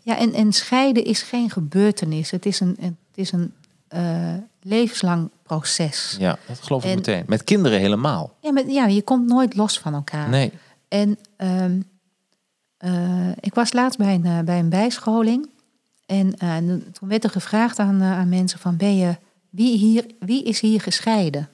ja 0.00 0.16
en, 0.18 0.32
en 0.32 0.52
scheiden 0.52 1.04
is 1.04 1.22
geen 1.22 1.50
gebeurtenis. 1.50 2.30
Het 2.30 2.46
is 2.46 2.60
een, 2.60 2.76
het 2.80 2.94
is 3.14 3.32
een 3.32 3.52
eh, 3.88 4.34
levenslang 4.62 5.30
proces. 5.42 6.16
Ja, 6.18 6.38
dat 6.48 6.58
geloof 6.62 6.82
ik 6.84 6.90
En- 6.90 6.96
meteen. 6.96 7.24
Met 7.26 7.44
kinderen 7.44 7.78
helemaal. 7.78 8.32
Ja, 8.40 8.52
maar, 8.52 8.66
ja, 8.68 8.86
je 8.86 9.02
komt 9.02 9.26
nooit 9.28 9.56
los 9.56 9.78
van 9.78 9.94
elkaar. 9.94 10.28
Nee. 10.28 10.52
En 10.88 11.18
ehm, 11.36 11.80
eh, 12.78 13.28
ik 13.40 13.54
was 13.54 13.72
laatst 13.72 13.98
bij 13.98 14.14
een, 14.14 14.44
bij 14.44 14.58
een 14.58 14.68
bijscholing. 14.68 15.48
En 16.12 16.36
eh, 16.38 16.56
toen 16.92 17.08
werd 17.08 17.24
er 17.24 17.30
gevraagd 17.30 17.78
aan, 17.78 18.00
eh, 18.00 18.18
aan 18.18 18.28
mensen 18.28 18.58
van... 18.58 18.76
Ben 18.76 18.96
je, 18.96 19.16
wie, 19.50 19.78
hier, 19.78 20.06
wie 20.18 20.44
is 20.44 20.60
hier 20.60 20.80
gescheiden? 20.80 21.48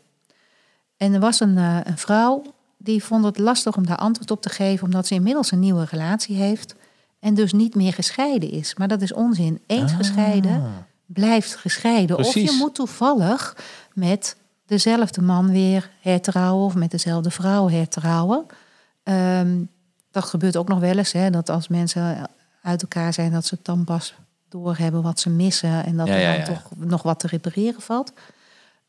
En 0.97 1.13
er 1.13 1.21
was 1.21 1.41
een, 1.41 1.59
eh, 1.59 1.79
een 1.85 1.99
vrouw 1.99 2.43
die 2.77 3.05
vond 3.05 3.25
het 3.25 3.39
lastig 3.39 3.77
om 3.77 3.87
daar 3.87 3.97
antwoord 3.97 4.31
op 4.31 4.43
te 4.43 4.49
geven... 4.49 4.85
omdat 4.85 5.07
ze 5.07 5.15
inmiddels 5.15 5.51
een 5.51 5.59
nieuwe 5.59 5.85
relatie 5.85 6.37
heeft... 6.37 6.75
en 7.21 7.35
dus 7.35 7.53
niet 7.53 7.75
meer 7.75 7.93
gescheiden 7.93 8.51
is. 8.51 8.75
Maar 8.75 8.89
dat 8.89 9.03
is 9.03 9.13
onzin. 9.13 9.61
Eens 9.67 9.93
gescheiden 9.93 10.63
blijft 11.07 11.57
gescheiden. 11.57 12.19
Of 12.19 12.27
Ah. 12.27 12.43
Je 12.43 12.57
moet 12.59 12.75
toevallig 12.75 13.57
met 13.95 14.37
dezelfde 14.67 15.23
man 15.23 15.51
weer 15.51 15.91
hertrouwen... 16.01 16.65
of 16.65 16.75
met 16.75 16.91
dezelfde 16.91 17.31
vrouw 17.31 17.69
hertrouwen... 17.69 18.47
Ehm, 19.03 19.63
dat 20.11 20.25
gebeurt 20.25 20.57
ook 20.57 20.69
nog 20.69 20.79
wel 20.79 20.99
eens, 20.99 21.13
hè, 21.13 21.31
dat 21.31 21.49
als 21.49 21.69
mensen 21.69 22.31
uit 22.63 22.83
elkaar 22.83 23.13
zijn, 23.13 23.33
dat 23.33 23.47
ze 23.47 23.55
het 23.55 23.65
dan 23.65 23.85
pas 23.85 24.15
doorhebben 24.49 25.03
wat 25.03 25.21
ze 25.21 25.31
missen 25.31 25.85
en 25.85 25.97
dat 25.97 26.07
Ja, 26.07 26.15
er 26.15 26.45
dan 26.45 26.55
toch 26.55 26.71
nog 26.77 27.03
wat 27.03 27.21
te 27.21 27.27
repareren 27.27 27.81
valt. 27.81 28.13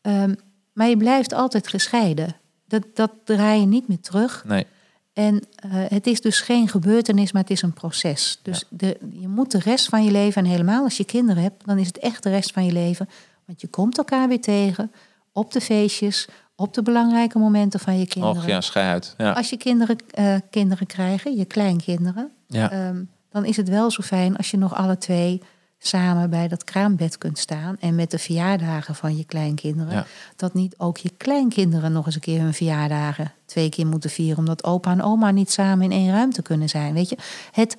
Ehm, 0.01 0.33
maar 0.73 0.87
je 0.87 0.97
blijft 0.97 1.33
altijd 1.33 1.67
gescheiden. 1.67 2.35
Dat, 2.67 2.83
dat 2.93 3.11
draai 3.23 3.59
je 3.59 3.65
niet 3.65 3.87
meer 3.87 3.99
terug. 3.99 4.43
Nee. 4.47 4.65
En 5.13 5.39
eh, 5.55 5.71
het 5.71 6.07
is 6.07 6.21
dus 6.21 6.41
geen 6.41 6.67
gebeurtenis, 6.67 7.31
maar 7.31 7.41
het 7.41 7.51
is 7.51 7.61
een 7.61 7.73
proces. 7.73 8.39
Dus 8.43 8.63
de, 8.69 8.97
je 9.11 9.27
moet 9.27 9.51
de 9.51 9.59
rest 9.59 9.89
van 9.89 10.03
je 10.03 10.11
leven, 10.11 10.43
en 10.43 10.49
helemaal 10.49 10.83
als 10.83 10.97
je 10.97 11.03
kinderen 11.05 11.43
hebt, 11.43 11.65
dan 11.65 11.77
is 11.77 11.87
het 11.87 11.97
echt 11.97 12.23
de 12.23 12.29
rest 12.29 12.51
van 12.51 12.65
je 12.65 12.71
leven. 12.71 13.09
Want 13.45 13.61
je 13.61 13.67
komt 13.67 13.97
elkaar 13.97 14.27
weer 14.27 14.41
tegen 14.41 14.91
op 15.31 15.51
de 15.51 15.61
feestjes, 15.61 16.27
op 16.55 16.73
de 16.73 16.81
belangrijke 16.81 17.39
momenten 17.39 17.79
van 17.79 17.99
je 17.99 18.07
kinderen. 18.07 18.37
Och 18.37 18.73
ja. 18.73 18.99
Ja. 19.17 19.31
Als 19.31 19.49
je 19.49 19.57
kinderen, 19.57 19.97
eh, 20.11 20.35
kinderen 20.49 20.87
krijgen, 20.87 21.35
je 21.37 21.45
kleinkinderen, 21.45 22.31
Ja. 22.47 22.71
ehm, 22.71 23.03
dan 23.31 23.45
is 23.45 23.57
het 23.57 23.69
wel 23.69 23.91
zo 23.91 24.01
fijn 24.01 24.37
als 24.37 24.51
je 24.51 24.57
nog 24.57 24.75
alle 24.75 24.97
twee 24.97 25.41
samen 25.79 26.29
bij 26.29 26.47
dat 26.47 26.63
kraambed 26.63 27.17
kunt 27.17 27.37
staan. 27.37 27.75
En 27.79 27.95
met 27.95 28.11
de 28.11 28.19
verjaardagen 28.19 28.95
van 28.95 29.17
je 29.17 29.23
kleinkinderen. 29.25 29.93
Ja. 29.93 30.05
Dat 30.35 30.53
niet 30.53 30.75
ook 30.77 30.97
je 30.97 31.11
kleinkinderen 31.17 31.91
nog 31.91 32.05
eens 32.05 32.15
een 32.15 32.21
keer 32.21 32.41
hun 32.41 32.53
verjaardagen 32.53 33.31
twee 33.45 33.69
keer 33.69 33.87
moeten 33.87 34.09
vieren. 34.09 34.37
Omdat 34.37 34.63
opa 34.63 34.91
en 34.91 35.01
oma 35.01 35.31
niet 35.31 35.51
samen 35.51 35.85
in 35.85 35.91
één 35.91 36.11
ruimte 36.11 36.41
kunnen 36.41 36.69
zijn. 36.69 36.93
Weet 36.93 37.09
je, 37.09 37.17
het, 37.51 37.77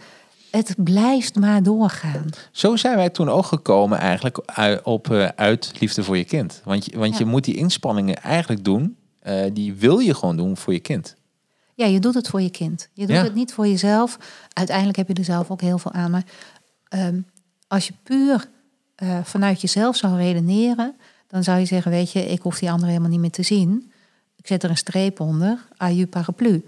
het 0.51 0.75
blijft 0.77 1.37
maar 1.37 1.63
doorgaan. 1.63 2.25
Zo 2.53 2.77
zijn 2.77 2.97
wij 2.97 3.11
toen 3.11 3.29
ook 3.29 3.47
gekomen 3.47 3.99
eigenlijk 3.99 4.41
uit, 4.47 4.83
op 4.83 5.11
eh, 5.11 5.29
uit 5.37 5.73
liefde 5.79 6.05
voor 6.05 6.17
je 6.17 6.25
kind. 6.25 6.61
Want, 6.65 6.85
je, 6.85 6.99
want 6.99 7.19
je 7.19 7.25
moet 7.25 7.45
die 7.45 7.57
inspanningen 7.57 8.17
eigenlijk 8.23 8.65
doen. 8.65 8.97
eh, 9.21 9.43
die 9.53 9.75
wil 9.75 9.99
je 9.99 10.15
gewoon 10.15 10.37
doen 10.37 10.57
voor 10.57 10.73
je 10.73 10.81
kind. 10.81 11.17
Ja, 11.81 11.87
je 11.87 12.01
doet 12.01 12.15
het 12.15 12.29
voor 12.29 12.41
je 12.43 12.51
kind. 12.51 12.89
Je 12.93 13.07
doet 13.07 13.17
Ja. 13.17 13.23
het 13.23 13.35
niet 13.35 13.53
voor 13.53 13.67
jezelf. 13.67 14.19
Uiteindelijk 14.53 14.97
heb 14.97 15.09
je 15.09 15.15
er 15.15 15.25
zelf 15.25 15.51
ook 15.51 15.61
heel 15.61 15.79
veel 15.79 15.93
aan. 15.93 16.11
Maar 16.11 16.25
ehm, 16.89 17.21
als 17.67 17.87
je 17.87 17.93
puur 18.03 18.49
eh, 18.95 19.19
vanuit 19.25 19.61
jezelf 19.61 19.97
zou 19.97 20.17
redeneren, 20.17 20.95
dan 21.27 21.45
zou 21.45 21.59
je 21.59 21.65
zeggen: 21.65 21.91
Weet 21.91 22.13
je, 22.13 22.25
ik 22.27 22.43
hoef 22.43 22.59
die 22.59 22.71
andere 22.71 22.89
helemaal 22.91 23.11
niet 23.11 23.21
meer 23.21 23.31
te 23.31 23.43
zien. 23.43 23.93
Ik 24.37 24.47
zet 24.47 24.63
er 24.63 24.71
een 24.71 24.77
streep 24.77 25.21
onder, 25.21 25.67
aju 25.77 26.07
paraplu. 26.07 26.65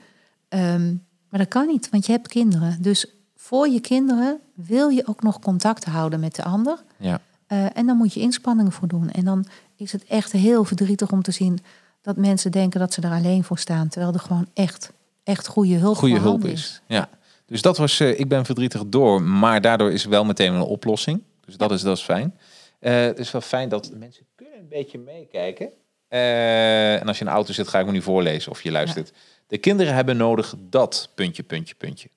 Ehm, 0.49 0.87
maar 1.29 1.41
dat 1.41 1.49
kan 1.49 1.67
niet, 1.67 1.91
want 1.91 2.07
je 2.07 2.13
hebt 2.13 2.29
kinderen. 2.29 2.83
Dus 2.83 3.07
voor 3.37 3.69
je 3.69 3.81
kinderen 3.81 4.39
wil 4.55 4.89
je 4.89 5.07
ook 5.07 5.23
nog 5.23 5.39
contact 5.39 5.85
houden 5.85 6.21
met 6.21 6.35
de 6.35 6.43
ander. 6.45 6.83
Ja. 6.97 7.21
Eh, 7.47 7.77
en 7.77 7.87
dan 7.87 7.97
moet 7.97 8.15
je 8.15 8.21
inspanningen 8.21 8.73
voor 8.73 8.89
doen. 8.89 9.11
En 9.11 9.25
dan 9.25 9.45
is 9.77 9.93
het 9.93 10.05
echt 10.05 10.33
heel 10.33 10.65
verdrietig 10.65 11.11
om 11.13 11.23
te 11.23 11.31
zien 11.31 11.59
dat 12.03 12.17
mensen 12.17 12.51
denken 12.53 12.81
dat 12.81 12.93
ze 12.93 13.01
er 13.01 13.11
alleen 13.13 13.45
voor 13.45 13.59
staan. 13.59 13.89
Terwijl 13.89 14.13
er 14.13 14.21
gewoon 14.21 14.47
echt, 14.55 14.93
echt 15.25 15.47
goede 15.47 15.75
hulp 15.75 15.97
Goede 15.97 16.15
hulp 16.15 16.25
voorhanden 16.25 16.53
is. 16.53 16.83
Ja. 16.87 17.09
Dus 17.47 17.63
dat 17.63 17.77
was, 17.77 18.01
eh, 18.01 18.21
ik 18.21 18.29
ben 18.29 18.45
verdrietig 18.45 18.83
door, 18.87 19.23
maar 19.23 19.61
daardoor 19.61 19.93
is 19.93 20.05
wel 20.05 20.25
meteen 20.25 20.53
een 20.53 20.61
oplossing. 20.61 21.23
Dus 21.45 21.57
dat 21.57 21.73
is, 21.73 21.83
dat 21.83 21.97
is 21.97 22.03
fijn. 22.03 22.39
Eh, 22.79 23.01
het 23.01 23.19
is 23.19 23.31
wel 23.31 23.41
fijn 23.41 23.69
dat 23.69 23.91
mensen 23.99 24.27
kunnen 24.35 24.59
een 24.59 24.69
beetje 24.69 24.99
meekijken. 24.99 25.71
Eh, 26.09 27.01
en 27.01 27.07
als 27.07 27.19
je 27.19 27.25
in 27.25 27.31
de 27.31 27.37
auto 27.37 27.53
zit, 27.53 27.69
ga 27.69 27.79
ik 27.79 27.87
me 27.87 27.93
nu 27.93 28.03
voorlezen 28.03 28.51
of 28.51 28.63
je 28.63 28.71
luistert. 28.71 29.13
De 29.47 29.59
kinderen 29.59 29.95
hebben 29.95 30.17
nodig 30.17 30.55
dat, 30.59 31.11
puntje, 31.15 31.43
puntje, 31.43 31.75
puntje. 31.75 32.09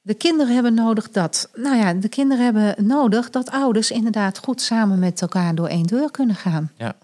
De 0.00 0.14
kinderen 0.14 0.54
hebben 0.54 0.74
nodig 0.74 1.10
dat. 1.10 1.50
Nou 1.54 1.76
ja, 1.76 1.94
de 1.94 2.08
kinderen 2.08 2.44
hebben 2.44 2.86
nodig 2.86 3.30
dat 3.30 3.50
ouders 3.50 3.90
inderdaad 3.90 4.38
goed 4.38 4.60
samen 4.60 4.98
met 4.98 5.20
elkaar 5.22 5.54
door 5.54 5.68
één 5.68 5.86
deur 5.86 6.10
kunnen 6.10 6.36
gaan. 6.36 6.72
Ja. 6.76 6.96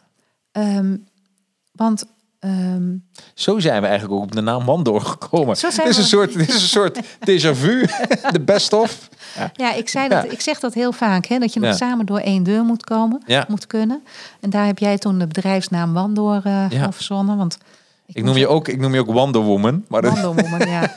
Ehm, 0.52 0.96
want 1.74 2.04
ehm, 2.40 2.96
Zo 3.34 3.58
zijn 3.58 3.80
we 3.82 3.86
eigenlijk 3.86 4.18
ook 4.20 4.24
op 4.26 4.32
de 4.32 4.40
naam 4.40 4.64
man 4.64 4.82
doorgekomen. 4.82 5.56
Zo 5.56 5.70
zijn 5.70 5.86
Dit 5.86 5.96
is 5.96 6.02
een 6.02 6.08
soort, 6.08 6.32
dit 6.32 6.48
is 6.48 6.54
een 6.54 6.60
soort 6.68 7.00
déjà 7.02 7.50
vu, 7.52 7.86
de 8.32 8.40
best 8.40 8.72
of. 8.72 9.08
ja, 9.56 9.72
ik, 9.74 9.88
zei 9.88 10.08
dat, 10.08 10.24
Ja. 10.24 10.30
ik 10.30 10.40
zeg 10.40 10.60
dat 10.60 10.74
heel 10.74 10.92
vaak, 10.92 11.26
hè, 11.26 11.38
dat 11.38 11.52
je 11.52 11.60
nog 11.60 11.68
Ja. 11.70 11.76
samen 11.76 12.06
door 12.06 12.18
één 12.18 12.42
deur 12.42 12.64
moet 12.64 12.84
komen, 12.84 13.22
moet 13.48 13.66
kunnen. 13.66 14.02
En 14.40 14.50
daar 14.50 14.66
heb 14.66 14.78
jij 14.78 14.98
toen 14.98 15.18
de 15.18 15.26
bedrijfsnaam 15.26 15.92
Wandoor 15.92 16.40
eh 16.44 16.66
Ja. 16.70 16.82
van 16.82 16.92
verzonnen. 16.92 17.36
Want 17.36 17.58
Ik 18.06 18.24
noem 18.24 18.36
je 18.36 18.48
ook, 18.48 18.68
ik 18.68 18.78
noem 18.78 18.94
je 18.94 19.00
ook 19.00 19.12
Wonder 19.12 19.40
Woman. 19.42 19.84
Maar 19.88 20.02
dat, 20.02 20.12
Wandelwoman, 20.18 20.68
ja. 20.78 20.96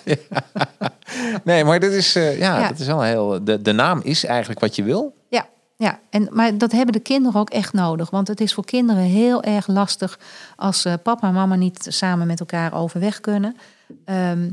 nee, 1.43 1.63
maar 1.63 1.79
dit 1.79 1.91
is, 1.91 2.15
eh, 2.15 2.37
ja, 2.39 2.59
Ja. 2.59 2.67
dat 2.67 2.79
is 2.79 2.87
wel 2.87 3.01
heel. 3.01 3.43
De, 3.43 3.61
de 3.61 3.71
naam 3.71 3.99
is 4.03 4.25
eigenlijk 4.25 4.59
wat 4.59 4.75
je 4.75 4.83
wil. 4.83 5.15
Ja, 5.29 5.45
ja. 5.77 5.99
En, 6.09 6.27
maar 6.31 6.57
dat 6.57 6.71
hebben 6.71 6.93
de 6.93 6.99
kinderen 6.99 7.39
ook 7.39 7.49
echt 7.49 7.73
nodig. 7.73 8.09
Want 8.09 8.27
het 8.27 8.41
is 8.41 8.53
voor 8.53 8.65
kinderen 8.65 9.03
heel 9.03 9.43
erg 9.43 9.67
lastig 9.67 10.19
als 10.55 10.85
eh, 10.85 10.93
papa 11.03 11.27
en 11.27 11.33
mama 11.33 11.55
niet 11.55 11.85
samen 11.89 12.27
met 12.27 12.39
elkaar 12.39 12.73
overweg 12.73 13.19
kunnen. 13.21 13.57
Ehm, 14.05 14.49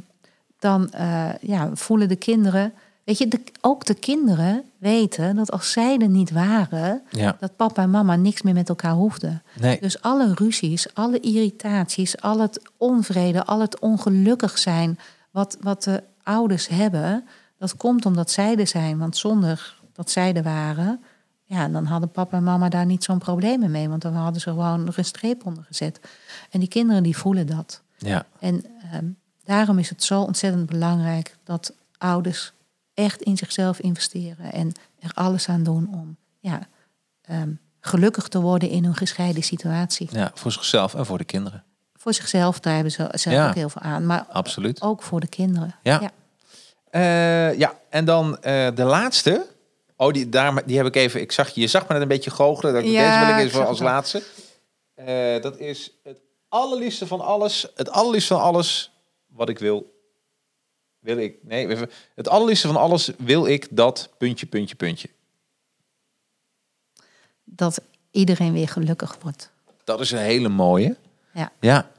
dan 0.59 0.91
eh, 0.91 1.29
ja, 1.41 1.71
voelen 1.75 2.09
de 2.09 2.17
kinderen. 2.17 2.73
Weet 3.05 3.19
je, 3.19 3.29
de, 3.29 3.41
ook 3.61 3.85
de 3.85 3.95
kinderen 3.95 4.65
weten 4.79 5.37
dat 5.37 5.51
als 5.53 5.73
zij 5.73 5.99
er 5.99 6.09
niet 6.09 6.31
waren, 6.31 7.03
Ja. 7.11 7.37
dat 7.41 7.57
papa 7.57 7.83
en 7.83 7.91
mama 7.91 8.17
niks 8.17 8.43
meer 8.43 8.55
met 8.55 8.69
elkaar 8.69 8.93
hoefden. 8.93 9.43
Nee. 9.61 9.79
Dus 9.81 10.03
alle 10.03 10.33
ruzies, 10.35 10.95
alle 10.95 11.21
irritaties, 11.21 12.21
al 12.21 12.41
het 12.41 12.61
onvrede, 12.77 13.45
al 13.45 13.61
het 13.61 13.79
ongelukkig 13.79 14.59
zijn 14.59 14.99
wat, 15.31 15.57
wat 15.61 15.83
de 15.83 16.03
ouders 16.23 16.69
hebben, 16.69 17.25
dat 17.59 17.77
komt 17.77 18.07
omdat 18.07 18.31
zij 18.31 18.57
er 18.57 18.67
zijn. 18.67 18.99
Want 18.99 19.17
zonder 19.17 19.77
dat 19.93 20.11
zij 20.11 20.35
er 20.35 20.43
waren, 20.43 21.03
ja, 21.45 21.69
dan 21.69 21.85
hadden 21.85 22.11
papa 22.11 22.37
en 22.37 22.43
mama 22.45 22.69
daar 22.69 22.87
niet 22.87 23.05
zo'n 23.05 23.19
probleem 23.19 23.71
mee. 23.71 23.89
Want 23.89 24.03
dan 24.03 24.15
hadden 24.15 24.41
ze 24.41 24.49
gewoon 24.51 24.87
er 24.87 24.99
een 24.99 25.05
streep 25.05 25.47
onder 25.47 25.65
gezet. 25.65 26.01
En 26.51 26.61
die 26.61 26.69
kinderen 26.69 27.03
die 27.03 27.17
voelen 27.17 27.47
dat. 27.47 27.83
Ja. 27.99 28.27
En 28.41 28.65
ehm, 28.93 29.05
daarom 29.45 29.79
is 29.79 29.89
het 29.89 30.03
zo 30.03 30.21
ontzettend 30.21 30.67
belangrijk 30.67 31.37
dat 31.45 31.73
ouders 31.99 32.53
echt 32.95 33.23
in 33.23 33.37
zichzelf 33.37 33.79
investeren 33.81 34.53
en 34.53 34.73
er 34.99 35.11
alles 35.15 35.49
aan 35.49 35.63
doen 35.63 35.89
om 35.93 36.17
ja, 36.41 36.61
ehm, 37.23 37.51
gelukkig 37.81 38.29
te 38.29 38.41
worden 38.41 38.69
in 38.69 38.85
hun 38.85 38.97
gescheiden 38.97 39.43
situatie. 39.43 40.09
ja, 40.13 40.31
voor 40.35 40.53
zichzelf 40.53 40.95
en 40.95 41.07
voor 41.07 41.19
de 41.19 41.25
kinderen. 41.25 41.65
Voor 41.97 42.15
zichzelf, 42.15 42.61
daar 42.61 42.75
hebben 42.75 42.93
ze 42.93 43.09
zelf 43.13 43.35
Ja. 43.37 43.49
ook 43.49 43.55
heel 43.55 43.69
veel 43.69 43.83
aan, 43.83 44.07
maar 44.07 44.25
Absoluut. 44.29 44.83
ook 44.83 45.03
voor 45.03 45.21
de 45.21 45.27
kinderen. 45.27 45.75
Ja. 45.83 46.01
Ja. 46.01 46.11
Eh, 46.91 47.59
ja, 47.59 47.75
en 47.91 48.05
dan 48.05 48.39
eh, 48.43 48.75
de 48.75 48.85
laatste. 48.85 49.47
Oh, 50.05 50.13
die, 50.13 50.29
daar, 50.29 50.67
die 50.67 50.77
heb 50.77 50.87
ik 50.87 50.97
even. 50.97 51.21
Ik 51.21 51.33
zag, 51.33 51.51
je 51.51 51.67
zag 51.67 51.83
me 51.89 51.93
net 51.93 52.03
een 52.03 52.09
beetje 52.09 52.31
goochelen. 52.31 52.75
Dat 52.75 52.83
ik, 52.83 52.89
Ja, 52.91 53.19
deze 53.19 53.27
wil 53.35 53.45
ik 53.45 53.51
even 53.51 53.67
als 53.67 53.81
laatste. 53.81 54.23
Eh, 54.95 55.43
dat 55.43 55.59
is 55.59 55.91
het 56.03 56.21
allerliefste 56.49 57.07
van 57.07 57.21
alles. 57.21 57.67
Het 57.75 57.91
allerliefste 57.91 58.35
van 58.35 58.43
alles 58.43 58.91
wat 59.27 59.49
ik 59.49 59.59
wil. 59.59 59.93
Wil 60.99 61.17
ik. 61.19 61.37
Nee, 61.43 61.69
even. 61.69 61.91
Het 62.15 62.29
allerliefste 62.29 62.67
van 62.67 62.77
alles 62.77 63.11
wil 63.19 63.47
ik 63.47 63.67
dat. 63.71 64.09
Puntje, 64.19 64.47
puntje, 64.47 64.75
puntje. 64.75 65.09
Dat 67.45 67.81
iedereen 68.11 68.53
weer 68.53 68.69
gelukkig 68.69 69.17
wordt. 69.23 69.51
Dat 69.85 70.01
is 70.01 70.11
een 70.11 70.19
hele 70.19 70.49
mooie. 70.49 70.97
Ja. 71.33 71.53
Ja. 71.61 71.91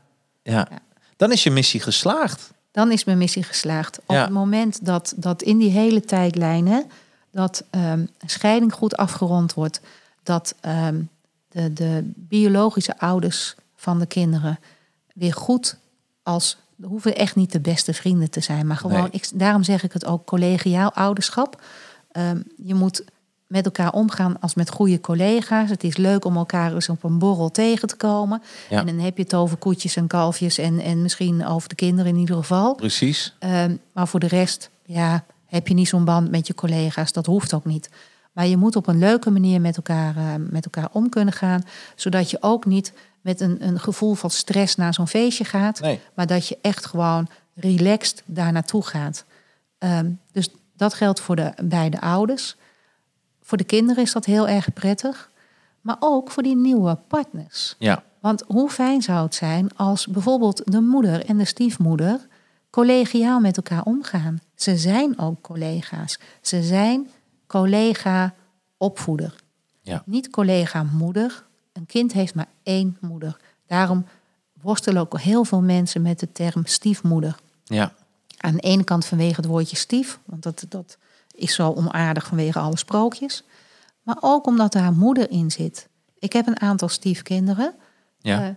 Ja. 0.43 0.67
Ja. 0.71 0.79
Dan 1.15 1.31
is 1.31 1.43
je 1.43 1.51
missie 1.51 1.79
geslaagd. 1.79 2.51
Dan 2.71 2.91
is 2.91 3.03
mijn 3.03 3.17
missie 3.17 3.43
geslaagd. 3.43 3.97
Op 3.99 4.15
Ja. 4.15 4.21
het 4.21 4.31
moment 4.31 4.85
dat, 4.85 5.13
dat 5.15 5.41
in 5.41 5.57
die 5.57 5.71
hele 5.71 6.01
tijdlijn, 6.01 6.67
hè, 6.67 6.81
dat 7.35 7.63
ehm, 7.69 7.99
een 7.99 8.29
scheiding 8.29 8.73
goed 8.73 8.97
afgerond 8.97 9.53
wordt, 9.53 9.81
dat 10.23 10.55
ehm, 10.61 11.01
de, 11.49 11.73
de 11.73 12.11
biologische 12.15 12.99
ouders 12.99 13.55
van 13.75 13.99
de 13.99 14.05
kinderen 14.05 14.59
weer 15.13 15.33
goed 15.33 15.77
als, 16.23 16.57
hoeven 16.83 17.15
echt 17.15 17.35
niet 17.35 17.51
de 17.51 17.59
beste 17.59 17.93
vrienden 17.93 18.29
te 18.29 18.39
zijn, 18.39 18.67
maar 18.67 18.77
gewoon, 18.77 19.01
Nee. 19.01 19.09
ik, 19.11 19.29
daarom 19.33 19.63
zeg 19.63 19.83
ik 19.83 19.93
het 19.93 20.05
ook 20.05 20.25
collegiaal 20.25 20.93
ouderschap. 20.93 21.61
Ehm, 22.11 22.39
je 22.63 22.73
moet 22.73 23.03
met 23.47 23.65
elkaar 23.65 23.91
omgaan 23.91 24.39
als 24.39 24.53
met 24.53 24.69
goede 24.69 25.01
collega's. 25.01 25.69
Het 25.69 25.83
is 25.83 25.97
leuk 25.97 26.25
om 26.25 26.37
elkaar 26.37 26.73
eens 26.73 26.89
op 26.89 27.03
een 27.03 27.19
borrel 27.19 27.51
tegen 27.51 27.87
te 27.87 27.95
komen. 27.95 28.41
Ja. 28.69 28.79
En 28.79 28.85
dan 28.85 28.99
heb 28.99 29.17
je 29.17 29.23
het 29.23 29.35
over 29.35 29.57
koetjes 29.57 29.95
en 29.95 30.07
kalfjes 30.07 30.57
en, 30.57 30.79
en 30.79 31.01
misschien 31.01 31.45
over 31.45 31.69
de 31.69 31.75
kinderen 31.75 32.11
in 32.11 32.19
ieder 32.19 32.35
geval. 32.35 32.75
Precies. 32.75 33.35
Maar 33.93 34.07
voor 34.07 34.19
de 34.19 34.27
rest, 34.27 34.69
ja, 34.85 35.25
heb 35.55 35.67
je 35.67 35.73
niet 35.73 35.87
zo'n 35.87 36.05
band 36.05 36.31
met 36.31 36.47
je 36.47 36.53
collega's. 36.53 37.11
Dat 37.11 37.25
hoeft 37.25 37.53
ook 37.53 37.65
niet. 37.65 37.89
Maar 38.31 38.47
je 38.47 38.57
moet 38.57 38.75
op 38.75 38.87
een 38.87 38.97
leuke 38.97 39.31
manier 39.31 39.61
met 39.61 39.75
elkaar, 39.75 40.17
eh, 40.17 40.33
met 40.49 40.65
elkaar 40.65 40.89
om 40.91 41.09
kunnen 41.09 41.33
gaan. 41.33 41.63
Zodat 41.95 42.29
je 42.29 42.37
ook 42.39 42.65
niet 42.65 42.93
met 43.21 43.41
een, 43.41 43.67
een 43.67 43.79
gevoel 43.79 44.13
van 44.13 44.29
stress 44.29 44.75
naar 44.75 44.93
zo'n 44.93 45.07
feestje 45.07 45.45
gaat. 45.45 45.79
Nee. 45.79 45.99
Maar 46.13 46.27
dat 46.27 46.47
je 46.47 46.57
echt 46.61 46.85
gewoon 46.85 47.27
relaxed 47.53 48.23
daar 48.25 48.51
naartoe 48.51 48.83
gaat. 48.83 49.25
Ehm, 49.77 50.09
dus 50.31 50.49
dat 50.75 50.93
geldt 50.93 51.19
voor 51.19 51.35
de 51.35 51.53
beide 51.63 52.01
ouders. 52.01 52.55
Voor 53.41 53.57
de 53.57 53.63
kinderen 53.63 54.03
is 54.03 54.11
dat 54.11 54.25
heel 54.25 54.47
erg 54.47 54.73
prettig. 54.73 55.29
Maar 55.81 55.97
ook 55.99 56.31
voor 56.31 56.43
die 56.43 56.55
nieuwe 56.55 56.97
partners. 57.07 57.75
Ja. 57.79 58.03
Want 58.19 58.43
hoe 58.47 58.69
fijn 58.69 59.01
zou 59.01 59.23
het 59.23 59.35
zijn 59.35 59.75
als 59.75 60.07
bijvoorbeeld 60.07 60.61
de 60.71 60.81
moeder 60.81 61.25
en 61.25 61.37
de 61.37 61.45
stiefmoeder 61.45 62.27
collegiaal 62.69 63.39
met 63.39 63.57
elkaar 63.57 63.83
omgaan. 63.83 64.39
Ze 64.55 64.77
zijn 64.77 65.19
ook 65.19 65.41
collega's. 65.41 66.19
Ze 66.41 66.63
zijn 66.63 67.09
collega-opvoeder. 67.47 69.35
Ja. 69.81 70.03
Niet 70.05 70.29
collega-moeder. 70.29 71.43
Een 71.73 71.85
kind 71.85 72.13
heeft 72.13 72.35
maar 72.35 72.47
één 72.63 72.97
moeder. 73.01 73.37
Daarom 73.67 74.05
worstelen 74.61 75.01
ook 75.01 75.19
heel 75.19 75.43
veel 75.43 75.61
mensen 75.61 76.01
met 76.01 76.19
de 76.19 76.31
term 76.31 76.65
stiefmoeder. 76.65 77.35
Ja. 77.63 77.93
Aan 78.37 78.55
de 78.55 78.61
ene 78.61 78.83
kant 78.83 79.05
vanwege 79.05 79.35
het 79.35 79.45
woordje 79.45 79.75
stief, 79.75 80.19
want 80.25 80.43
dat, 80.43 80.65
dat 80.69 80.97
is 81.31 81.53
zo 81.53 81.71
onaardig 81.71 82.27
vanwege 82.27 82.59
alle 82.59 82.77
sprookjes. 82.77 83.43
Maar 84.03 84.17
ook 84.19 84.47
omdat 84.47 84.71
daar 84.71 84.93
moeder 84.93 85.31
in 85.31 85.51
zit. 85.51 85.87
Ik 86.19 86.33
heb 86.33 86.47
een 86.47 86.61
aantal 86.61 86.87
stiefkinderen. 86.87 87.73
Ja. 88.19 88.43
Eh, 88.43 88.49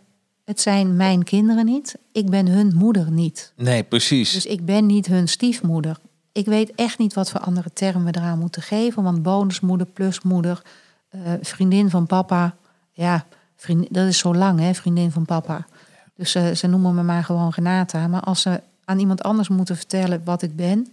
het 0.48 0.60
zijn 0.60 0.96
mijn 0.96 1.24
kinderen 1.24 1.64
niet. 1.64 1.94
Ik 2.12 2.30
ben 2.30 2.46
hun 2.46 2.74
moeder 2.74 3.10
niet. 3.10 3.52
Nee, 3.56 3.82
precies. 3.82 4.32
Dus 4.32 4.46
ik 4.46 4.64
ben 4.64 4.86
niet 4.86 5.06
hun 5.06 5.28
stiefmoeder. 5.28 5.98
Ik 6.32 6.46
weet 6.46 6.74
echt 6.74 6.98
niet 6.98 7.14
wat 7.14 7.30
voor 7.30 7.40
andere 7.40 7.72
termen 7.72 8.04
we 8.04 8.18
eraan 8.18 8.38
moeten 8.38 8.62
geven. 8.62 9.02
Want 9.02 9.22
bonusmoeder, 9.22 9.86
plusmoeder, 9.86 10.62
eh, 11.08 11.20
vriendin 11.40 11.90
van 11.90 12.06
papa. 12.06 12.54
Ja, 12.92 13.26
vriendin, 13.56 13.88
dat 13.90 14.06
is 14.06 14.18
zo 14.18 14.34
lang, 14.34 14.60
hè, 14.60 14.74
vriendin 14.74 15.10
van 15.10 15.24
papa. 15.24 15.66
Dus 16.16 16.34
eh, 16.34 16.50
ze 16.50 16.66
noemen 16.66 16.94
me 16.94 17.02
maar 17.02 17.24
gewoon 17.24 17.52
Renata. 17.54 18.06
Maar 18.06 18.22
als 18.22 18.42
ze 18.42 18.60
aan 18.84 18.98
iemand 18.98 19.22
anders 19.22 19.48
moeten 19.48 19.76
vertellen 19.76 20.20
wat 20.24 20.42
ik 20.42 20.56
ben, 20.56 20.86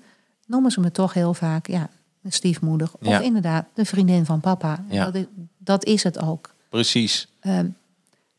noemen 0.45 0.71
ze 0.71 0.79
me 0.79 0.91
toch 0.91 1.13
heel 1.13 1.33
vaak, 1.33 1.67
ja, 1.67 1.89
een 2.23 2.31
stiefmoeder. 2.31 2.91
Ja. 2.99 3.17
Of 3.17 3.25
inderdaad, 3.25 3.65
de 3.73 3.85
vriendin 3.85 4.25
van 4.25 4.39
papa. 4.39 4.83
Ja. 4.89 5.05
Dat, 5.05 5.15
is, 5.15 5.25
dat 5.57 5.85
is 5.85 6.03
het 6.03 6.19
ook. 6.19 6.53
Precies. 6.69 7.27
Ehm, 7.39 7.67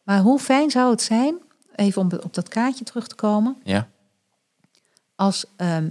maar 0.07 0.21
hoe 0.21 0.39
fijn 0.39 0.71
zou 0.71 0.91
het 0.91 1.03
zijn, 1.03 1.35
even 1.75 2.03
om 2.03 2.11
op 2.23 2.35
dat 2.35 2.49
kaartje 2.49 2.85
terug 2.85 3.07
te 3.07 3.15
komen, 3.15 3.57
Ja. 3.65 3.89
als 5.15 5.45
ehm, 5.57 5.91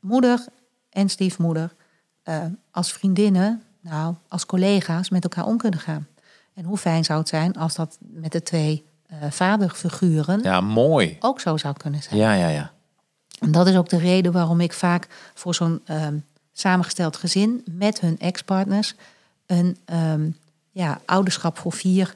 moeder 0.00 0.44
en 0.90 1.08
stiefmoeder 1.08 1.74
ehm, 2.22 2.50
als 2.70 2.92
vriendinnen, 2.92 3.62
nou, 3.80 4.14
als 4.28 4.46
collega's 4.46 5.08
met 5.10 5.22
elkaar 5.22 5.46
om 5.46 5.56
kunnen 5.56 5.80
gaan. 5.80 6.06
En 6.54 6.64
hoe 6.64 6.76
fijn 6.76 7.04
zou 7.04 7.18
het 7.18 7.28
zijn 7.28 7.54
als 7.56 7.74
dat 7.74 7.98
met 8.00 8.32
de 8.32 8.42
twee 8.42 8.84
eh, 9.06 9.30
vaderfiguren 9.30 10.42
Ja, 10.42 10.60
mooi. 10.60 11.16
ook 11.20 11.40
zo 11.40 11.56
zou 11.56 11.74
kunnen 11.76 12.02
zijn. 12.02 12.16
Ja, 12.16 12.32
ja, 12.32 12.48
ja. 12.48 12.72
En 13.40 13.52
dat 13.52 13.66
is 13.66 13.76
ook 13.76 13.88
de 13.88 13.98
reden 13.98 14.32
waarom 14.32 14.60
ik 14.60 14.72
vaak 14.72 15.30
voor 15.34 15.54
zo'n 15.54 15.80
ehm, 15.84 16.18
samengesteld 16.52 17.16
gezin 17.16 17.64
met 17.70 18.00
hun 18.00 18.18
ex-partners 18.18 18.94
een 19.46 19.76
ja, 20.70 21.00
ouderschap 21.04 21.58
voor 21.58 21.72
vier 21.72 22.14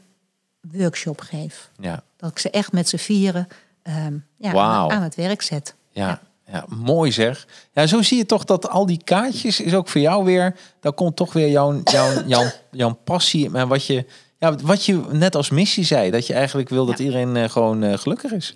workshop 0.61 1.21
geef. 1.21 1.71
Ja. 1.81 2.03
Dat 2.17 2.31
ik 2.31 2.39
ze 2.39 2.51
echt 2.51 2.73
met 2.73 2.89
z'n 2.89 2.97
vieren 2.97 3.49
ehm, 3.83 4.15
ja, 4.37 4.53
aan, 4.89 5.03
het 5.03 5.15
werk 5.15 5.43
zet. 5.43 5.75
Ja, 5.91 6.21
ja, 6.47 6.65
mooi 6.69 7.13
zeg. 7.13 7.47
Ja, 7.73 7.87
zo 7.87 8.03
zie 8.03 8.17
je 8.19 8.27
toch 8.27 8.45
dat 8.45 8.69
al 8.69 8.87
die 8.87 9.01
kaartjes 9.05 9.61
is 9.61 9.75
ook 9.75 9.89
voor 9.89 10.01
jou 10.01 10.25
weer. 10.25 10.57
Daar 10.81 10.93
komt 10.93 11.17
toch 11.17 11.33
weer 11.33 11.49
jouw, 11.49 11.81
jouw, 11.85 12.23
jouw, 12.27 12.51
jouw 12.71 12.93
passie. 13.05 13.51
Maar 13.51 13.67
wat 13.67 13.87
je, 13.87 14.05
ja, 14.39 14.55
wat 14.63 14.85
je 14.85 15.03
net 15.11 15.35
als 15.35 15.51
missie 15.51 15.85
zei. 15.85 16.11
Dat 16.11 16.27
je 16.27 16.35
eigenlijk 16.35 16.69
wil 16.69 16.87
dat 16.87 16.99
Ja. 16.99 17.05
iedereen 17.05 17.37
eh, 17.37 17.49
gewoon 17.49 17.83
eh, 17.83 17.99
gelukkig 17.99 18.31
is. 18.33 18.55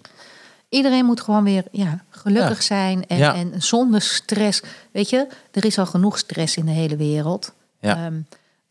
Iedereen 0.68 1.05
moet 1.05 1.20
gewoon 1.20 1.44
weer 1.44 1.64
ja, 1.70 2.05
gelukkig 2.11 2.59
Ja. 2.59 2.64
zijn 2.64 3.07
en, 3.07 3.16
Ja. 3.18 3.34
en 3.34 3.62
zonder 3.62 4.00
stress. 4.03 4.62
Weet 4.92 5.11
je, 5.11 5.26
er 5.50 5.64
is 5.64 5.78
al 5.78 5.86
genoeg 5.86 6.18
stress 6.18 6.57
in 6.57 6.64
de 6.64 6.72
hele 6.72 6.96
wereld. 6.96 7.53
Ja. 7.80 8.05
Ehm, 8.05 8.20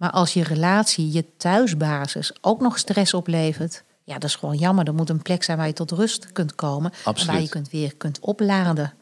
maar 0.02 0.12
als 0.12 0.34
je 0.34 0.44
relatie, 0.44 1.12
je 1.12 1.26
thuisbasis 1.38 2.32
ook 2.42 2.62
nog 2.62 2.78
stress 2.78 3.14
oplevert, 3.14 3.84
ja, 4.04 4.14
dat 4.14 4.24
is 4.24 4.36
gewoon 4.36 4.56
jammer. 4.58 4.88
Er 4.88 4.94
moet 4.94 5.10
een 5.10 5.22
plek 5.22 5.44
zijn 5.44 5.58
waar 5.58 5.68
je 5.68 5.74
tot 5.74 5.92
rust 5.92 6.32
kunt 6.32 6.56
komen. 6.56 6.92
En 6.92 6.98
waar 7.04 7.14
Absoluut. 7.14 7.42
je 7.44 7.50
kunt 7.50 7.70
weer 7.70 7.96
kunt 7.98 8.20
opladen. 8.20 8.94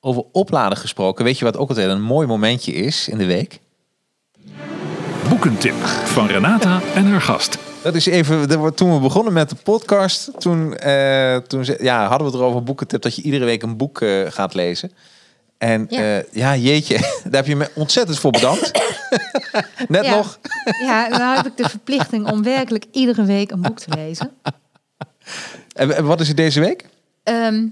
Over 0.00 0.24
opladen 0.32 0.78
gesproken. 0.78 1.24
Weet 1.24 1.38
je 1.38 1.44
wat 1.44 1.56
ook 1.56 1.68
altijd 1.68 1.88
een 1.90 2.02
mooi 2.02 2.26
momentje 2.26 2.72
is 2.72 3.08
in 3.08 3.18
de 3.18 3.24
week? 3.26 3.60
Boekentip 5.28 5.74
van 6.04 6.26
Renata 6.26 6.80
en 6.94 7.04
haar 7.06 7.20
gast. 7.20 7.58
Dat 7.82 7.94
is 7.94 8.06
even, 8.06 8.48
dat 8.48 8.58
wordt- 8.58 8.76
toen 8.76 8.94
we 8.94 9.00
begonnen 9.00 9.32
met 9.32 9.48
de 9.50 9.56
podcast, 9.56 10.30
toen, 10.40 10.76
eh, 10.76 11.36
toen 11.36 11.64
ze- 11.64 11.78
ja, 11.80 12.00
hadden 12.08 12.26
we 12.26 12.32
het 12.32 12.34
erover 12.42 12.62
boekentip 12.62 13.02
dat 13.02 13.16
je 13.16 13.22
iedere 13.22 13.44
week 13.44 13.62
een 13.62 13.76
boek 13.76 14.00
eh, 14.00 14.30
gaat 14.30 14.54
lezen. 14.54 14.92
En 15.58 15.86
Ja. 15.88 16.02
ja. 16.02 16.22
ja, 16.32 16.56
jeetje, 16.56 16.98
daar 17.24 17.32
heb 17.32 17.46
je 17.46 17.56
me 17.56 17.70
ontzettend 17.74 18.18
voor 18.18 18.30
bedankt. 18.30 18.70
Net 19.88 20.04
Ja. 20.04 20.16
nog. 20.16 20.38
Ja, 20.80 21.08
nou 21.08 21.36
heb 21.36 21.46
ik 21.46 21.56
de 21.56 21.68
verplichting 21.68 22.30
om 22.30 22.42
werkelijk 22.42 22.84
iedere 22.92 23.24
week 23.24 23.50
een 23.50 23.60
boek 23.62 23.78
te 23.78 23.94
lezen. 23.94 24.30
En, 25.72 26.04
wat 26.04 26.20
is 26.20 26.28
het 26.28 26.36
deze 26.36 26.60
week? 26.60 26.84
Ehm, 27.22 27.66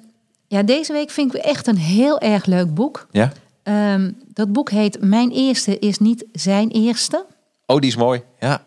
ja, 0.48 0.62
deze 0.62 0.92
week 0.92 1.10
vind 1.10 1.34
ik 1.34 1.40
echt 1.42 1.66
een 1.66 1.76
heel 1.76 2.20
erg 2.20 2.44
leuk 2.46 2.74
boek. 2.74 3.06
Ja. 3.10 3.32
Ehm, 3.62 4.10
dat 4.26 4.52
boek 4.52 4.70
heet 4.70 5.00
Mijn 5.00 5.30
eerste 5.30 5.78
is 5.78 5.98
niet 5.98 6.24
zijn 6.32 6.70
eerste. 6.70 7.26
Oh, 7.66 7.78
die 7.80 7.90
is 7.90 7.96
mooi. 7.96 8.22
Ja. 8.40 8.62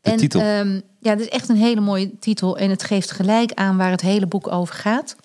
De 0.00 0.10
en, 0.10 0.16
titel. 0.16 0.40
ehm, 0.40 0.80
ja, 1.00 1.10
het 1.10 1.20
is 1.20 1.28
echt 1.28 1.48
een 1.48 1.56
hele 1.56 1.80
mooie 1.80 2.18
titel 2.18 2.56
en 2.58 2.70
het 2.70 2.82
geeft 2.82 3.10
gelijk 3.10 3.52
aan 3.54 3.76
waar 3.76 3.90
het 3.90 4.00
hele 4.00 4.26
boek 4.26 4.48
over 4.52 4.74
gaat. 4.74 5.16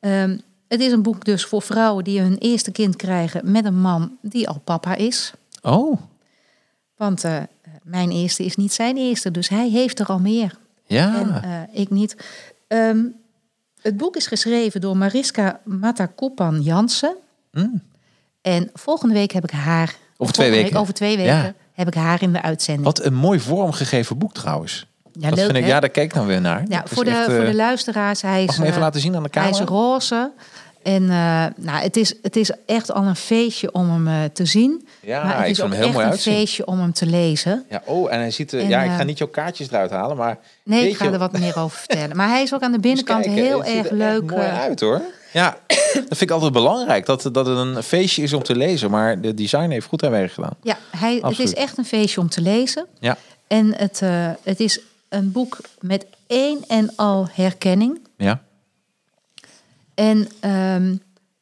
Ehm, 0.00 0.38
het 0.72 0.80
is 0.80 0.92
een 0.92 1.02
boek 1.02 1.24
dus 1.24 1.44
voor 1.44 1.62
vrouwen 1.62 2.04
die 2.04 2.20
hun 2.20 2.38
eerste 2.38 2.70
kind 2.70 2.96
krijgen 2.96 3.50
met 3.50 3.64
een 3.64 3.80
man 3.80 4.16
die 4.22 4.48
al 4.48 4.60
papa 4.64 4.94
is. 4.94 5.32
oh, 5.62 5.98
Want 6.96 7.24
eh, 7.24 7.36
mijn 7.82 8.10
eerste 8.10 8.44
is 8.44 8.56
niet 8.56 8.72
zijn 8.72 8.96
eerste, 8.96 9.30
dus 9.30 9.48
hij 9.48 9.68
heeft 9.68 9.98
er 9.98 10.06
al 10.06 10.18
meer. 10.18 10.56
ja. 10.86 11.14
En 11.20 11.42
eh, 11.42 11.80
ik 11.80 11.90
niet. 11.90 12.16
Ehm, 12.68 13.04
het 13.80 13.96
boek 13.96 14.16
is 14.16 14.26
geschreven 14.26 14.80
door 14.80 14.96
Mariska 14.96 15.60
Matakopan 15.64 16.60
Jansen. 16.62 17.16
Mm. 17.52 17.82
En 18.42 18.70
volgende 18.74 19.14
week 19.14 19.32
heb 19.32 19.44
ik 19.44 19.50
haar. 19.50 19.94
Over 20.16 20.34
twee 20.34 20.50
weken. 20.50 20.70
Week, 20.72 20.80
over 20.80 20.94
twee 20.94 21.16
weken 21.16 21.32
Ja. 21.34 21.54
heb 21.72 21.86
ik 21.86 21.94
haar 21.94 22.22
in 22.22 22.32
de 22.32 22.42
uitzending. 22.42 22.86
Wat 22.86 23.04
een 23.04 23.14
mooi 23.14 23.40
vormgegeven 23.40 24.18
boek 24.18 24.32
trouwens. 24.32 24.86
Ja, 25.12 25.28
dat 25.28 25.36
leuk, 25.38 25.44
vind 25.44 25.56
ik, 25.58 25.64
hè? 25.64 25.68
ja, 25.70 25.80
daar 25.80 25.90
kijk 25.90 26.14
dan 26.14 26.26
weer 26.26 26.40
naar. 26.40 26.64
Ja, 26.68 26.82
voor 26.86 27.04
de, 27.04 27.10
echt, 27.10 27.24
voor 27.24 27.34
eh, 27.34 27.46
de 27.46 27.54
luisteraars, 27.54 28.22
hij 28.22 28.40
is, 28.40 28.46
Mag 28.46 28.54
ik 28.56 28.60
hem 28.62 28.70
even 28.70 28.80
laten 28.82 29.00
zien 29.00 29.16
aan 29.16 29.22
de 29.22 29.28
hij 29.32 29.50
is 29.50 29.56
camera? 29.58 29.74
roze. 29.76 30.30
En 30.82 31.02
eh, 31.02 31.44
nou, 31.56 31.82
het, 31.82 31.96
is, 31.96 32.14
het 32.22 32.36
is 32.36 32.50
echt 32.66 32.92
al 32.92 33.04
een 33.04 33.16
feestje 33.16 33.72
om 33.72 33.90
hem 33.90 34.08
eh, 34.08 34.14
te 34.32 34.44
zien. 34.44 34.88
Ja, 35.00 35.24
maar 35.24 35.36
het 35.36 35.44
ik 35.44 35.50
is 35.50 35.60
ook 35.60 35.68
hem 35.68 35.76
heel 35.76 35.84
echt 35.84 35.92
mooi 35.94 36.04
een 36.06 36.12
uitzien. 36.12 36.34
feestje 36.34 36.66
om 36.66 36.78
hem 36.78 36.92
te 36.92 37.06
lezen. 37.06 37.64
Ja, 37.68 37.82
oh, 37.84 38.12
en 38.12 38.18
hij 38.18 38.30
ziet 38.30 38.52
er... 38.52 38.60
En, 38.60 38.68
ja, 38.68 38.82
ik 38.82 38.90
ga 38.90 38.98
eh, 38.98 39.06
niet 39.06 39.18
jouw 39.18 39.28
kaartjes 39.28 39.68
eruit 39.68 39.90
halen, 39.90 40.16
maar... 40.16 40.38
Nee, 40.62 40.88
ik 40.88 40.96
ga 40.96 41.12
er 41.12 41.18
wat 41.18 41.32
meer 41.32 41.58
over 41.58 41.78
vertellen. 41.86 42.16
Maar 42.16 42.28
hij 42.28 42.42
is 42.42 42.54
ook 42.54 42.62
aan 42.62 42.72
de 42.72 42.78
binnenkant 42.80 43.24
kijken, 43.24 43.42
heel 43.44 43.58
het 43.58 43.68
ziet 43.68 43.76
erg 43.76 43.90
er 43.90 43.96
leuk. 43.96 44.30
mooi 44.30 44.46
uit 44.46 44.80
hoor. 44.80 45.00
Ja, 45.32 45.56
dat 45.94 46.04
vind 46.08 46.20
ik 46.20 46.30
altijd 46.30 46.52
belangrijk. 46.52 47.06
Dat, 47.06 47.22
dat 47.32 47.46
het 47.46 47.58
een 47.58 47.82
feestje 47.82 48.22
is 48.22 48.32
om 48.32 48.42
te 48.42 48.56
lezen. 48.56 48.90
Maar 48.90 49.20
de 49.20 49.34
design 49.34 49.70
heeft 49.70 49.86
goed 49.86 50.00
haar 50.00 50.10
werk 50.10 50.32
gedaan. 50.32 50.56
Ja, 50.62 50.78
hij, 50.96 51.18
het 51.22 51.38
is 51.38 51.54
echt 51.54 51.78
een 51.78 51.84
feestje 51.84 52.20
om 52.20 52.28
te 52.28 52.40
lezen. 52.40 52.86
Ja, 53.00 53.16
En 53.46 53.74
het, 53.76 54.02
eh, 54.02 54.30
het 54.42 54.60
is 54.60 54.80
een 55.08 55.32
boek 55.32 55.58
met 55.80 56.06
één 56.26 56.58
en 56.68 56.92
al 56.96 57.28
herkenning. 57.32 58.00
ja. 58.16 58.42
En 59.94 60.28
ehm, 60.40 60.96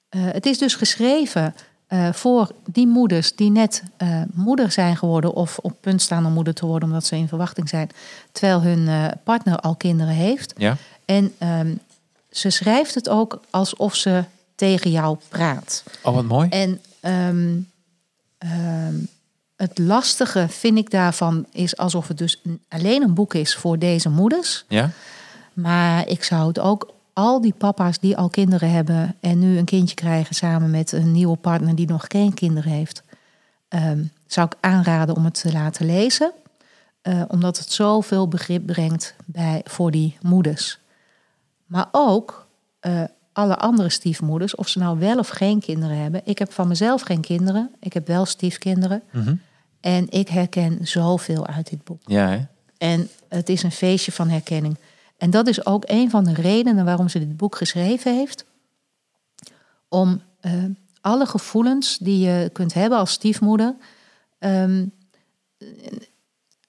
eh, 0.08 0.20
het 0.24 0.46
is 0.46 0.58
dus 0.58 0.74
geschreven 0.74 1.54
eh, 1.86 2.12
voor 2.12 2.50
die 2.66 2.86
moeders 2.86 3.34
die 3.36 3.50
net 3.50 3.82
eh, 3.96 4.22
moeder 4.32 4.72
zijn 4.72 4.96
geworden 4.96 5.34
of 5.34 5.58
op 5.58 5.76
punt 5.80 6.02
staan 6.02 6.26
om 6.26 6.32
moeder 6.32 6.54
te 6.54 6.66
worden 6.66 6.88
omdat 6.88 7.06
ze 7.06 7.16
in 7.16 7.28
verwachting 7.28 7.68
zijn, 7.68 7.90
terwijl 8.32 8.62
hun 8.62 9.12
partner 9.24 9.58
al 9.60 9.74
kinderen 9.74 10.14
heeft. 10.14 10.54
ja. 10.56 10.76
En 11.04 11.32
ehm, 11.38 11.74
ze 12.30 12.50
schrijft 12.50 12.94
het 12.94 13.08
ook 13.08 13.40
alsof 13.50 13.94
ze 13.94 14.24
tegen 14.54 14.90
jou 14.90 15.16
praat. 15.28 15.84
Oh, 16.02 16.14
wat 16.14 16.24
mooi. 16.24 16.48
En 16.48 16.80
ehm, 17.00 17.58
het 19.56 19.78
lastige 19.78 20.46
vind 20.48 20.78
ik 20.78 20.90
daarvan 20.90 21.46
is 21.52 21.76
alsof 21.76 22.08
het 22.08 22.18
dus 22.18 22.40
een- 22.44 22.60
alleen 22.68 23.02
een 23.02 23.14
boek 23.14 23.34
is 23.34 23.54
voor 23.56 23.78
deze 23.78 24.08
moeders. 24.08 24.64
Ja, 24.68 24.90
Maar 25.52 26.08
ik 26.08 26.24
zou 26.24 26.48
het 26.48 26.58
ook 26.58 26.92
al 27.20 27.40
die 27.40 27.54
papa's 27.58 27.98
die 27.98 28.16
al 28.16 28.28
kinderen 28.28 28.70
hebben 28.70 29.16
en 29.20 29.38
nu 29.38 29.58
een 29.58 29.64
kindje 29.64 29.94
krijgen 29.94 30.34
samen 30.34 30.70
met 30.70 30.92
een 30.92 31.12
nieuwe 31.12 31.36
partner 31.36 31.74
die 31.74 31.86
nog 31.86 32.04
geen 32.08 32.34
kinderen 32.34 32.72
heeft, 32.72 33.02
ehm, 33.68 34.04
zou 34.26 34.46
ik 34.46 34.56
aanraden 34.60 35.16
om 35.16 35.24
het 35.24 35.40
te 35.40 35.52
laten 35.52 35.86
lezen. 35.86 36.32
Eh, 37.02 37.22
omdat 37.28 37.58
het 37.58 37.72
zoveel 37.72 38.28
begrip 38.28 38.66
brengt 38.66 39.14
bij, 39.26 39.60
voor 39.64 39.90
die 39.90 40.16
moeders. 40.22 40.78
Maar 41.66 41.88
ook 41.92 42.46
eh, 42.80 43.02
alle 43.32 43.56
andere 43.56 43.88
stiefmoeders, 43.88 44.54
of 44.54 44.68
ze 44.68 44.78
nou 44.78 44.98
wel 44.98 45.18
of 45.18 45.28
geen 45.28 45.60
kinderen 45.60 45.96
hebben. 45.96 46.20
Ik 46.24 46.38
heb 46.38 46.52
van 46.52 46.68
mezelf 46.68 47.02
geen 47.02 47.20
kinderen, 47.20 47.70
ik 47.80 47.92
heb 47.92 48.06
wel 48.06 48.24
stiefkinderen. 48.24 49.02
Mhm. 49.12 49.34
En 49.80 50.10
ik 50.10 50.28
herken 50.28 50.86
zoveel 50.86 51.46
uit 51.46 51.70
dit 51.70 51.84
boek. 51.84 52.00
ja 52.04 52.28
hè? 52.28 52.38
En 52.78 53.08
het 53.28 53.48
is 53.48 53.62
een 53.62 53.72
feestje 53.72 54.12
van 54.12 54.28
herkenning. 54.28 54.76
En 55.20 55.30
dat 55.30 55.46
is 55.46 55.66
ook 55.66 55.84
een 55.86 56.10
van 56.10 56.24
de 56.24 56.34
redenen 56.34 56.84
waarom 56.84 57.08
ze 57.08 57.18
dit 57.18 57.36
boek 57.36 57.56
geschreven 57.56 58.14
heeft. 58.16 58.44
Om 59.88 60.22
eh, 60.40 60.52
alle 61.00 61.26
gevoelens 61.26 61.98
die 61.98 62.18
je 62.18 62.50
kunt 62.52 62.74
hebben 62.74 62.98
als 62.98 63.10
stiefmoeder. 63.10 63.74
ehm, 64.38 64.86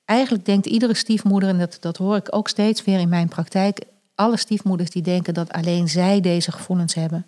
eigenlijk 0.05 0.45
denkt 0.45 0.65
iedere 0.65 0.93
stiefmoeder, 0.93 1.49
en 1.49 1.59
dat, 1.59 1.77
dat 1.79 1.97
hoor 1.97 2.15
ik 2.15 2.35
ook 2.35 2.47
steeds 2.47 2.83
weer 2.83 2.99
in 2.99 3.09
mijn 3.09 3.27
praktijk. 3.27 3.83
Alle 4.15 4.37
stiefmoeders 4.37 4.89
die 4.89 5.01
denken 5.01 5.33
dat 5.33 5.51
alleen 5.51 5.87
zij 5.87 6.21
deze 6.21 6.51
gevoelens 6.51 6.93
hebben. 6.93 7.25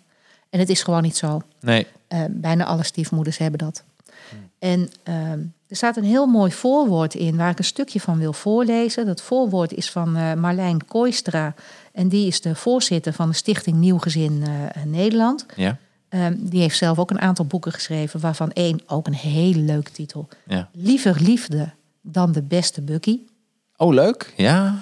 En 0.50 0.58
het 0.58 0.68
is 0.68 0.82
gewoon 0.82 1.02
niet 1.02 1.16
zo. 1.16 1.42
Nee. 1.60 1.86
Eh, 2.08 2.24
bijna 2.30 2.64
alle 2.64 2.84
stiefmoeders 2.84 3.38
hebben 3.38 3.58
dat. 3.58 3.84
En 4.58 4.90
ehm, 5.02 5.38
er 5.68 5.76
staat 5.76 5.96
een 5.96 6.04
heel 6.04 6.26
mooi 6.26 6.52
voorwoord 6.52 7.14
in 7.14 7.36
waar 7.36 7.50
ik 7.50 7.58
een 7.58 7.64
stukje 7.64 8.00
van 8.00 8.18
wil 8.18 8.32
voorlezen. 8.32 9.06
Dat 9.06 9.22
voorwoord 9.22 9.72
is 9.72 9.90
van 9.90 10.16
eh, 10.16 10.34
Marlijn 10.34 10.86
Kooistra. 10.86 11.54
En 11.92 12.08
die 12.08 12.26
is 12.26 12.40
de 12.40 12.54
voorzitter 12.54 13.12
van 13.12 13.28
de 13.28 13.34
Stichting 13.34 13.76
Nieuw 13.76 13.98
Gezin 13.98 14.42
eh, 14.42 14.82
Nederland. 14.84 15.46
Ja, 15.56 15.78
Ehm, 16.14 16.34
die 16.38 16.60
heeft 16.60 16.76
zelf 16.76 16.98
ook 16.98 17.10
een 17.10 17.20
aantal 17.20 17.44
boeken 17.44 17.72
geschreven, 17.72 18.20
waarvan 18.20 18.52
één 18.52 18.80
ook 18.86 19.06
een 19.06 19.14
hele 19.14 19.58
leuke 19.58 19.90
titel. 19.90 20.28
ja. 20.46 20.68
Liever 20.72 21.16
liefde 21.22 21.72
dan 22.00 22.32
de 22.32 22.42
beste 22.42 22.80
Bucky. 22.80 23.20
Oh, 23.76 23.92
leuk. 23.92 24.32
Ja. 24.36 24.78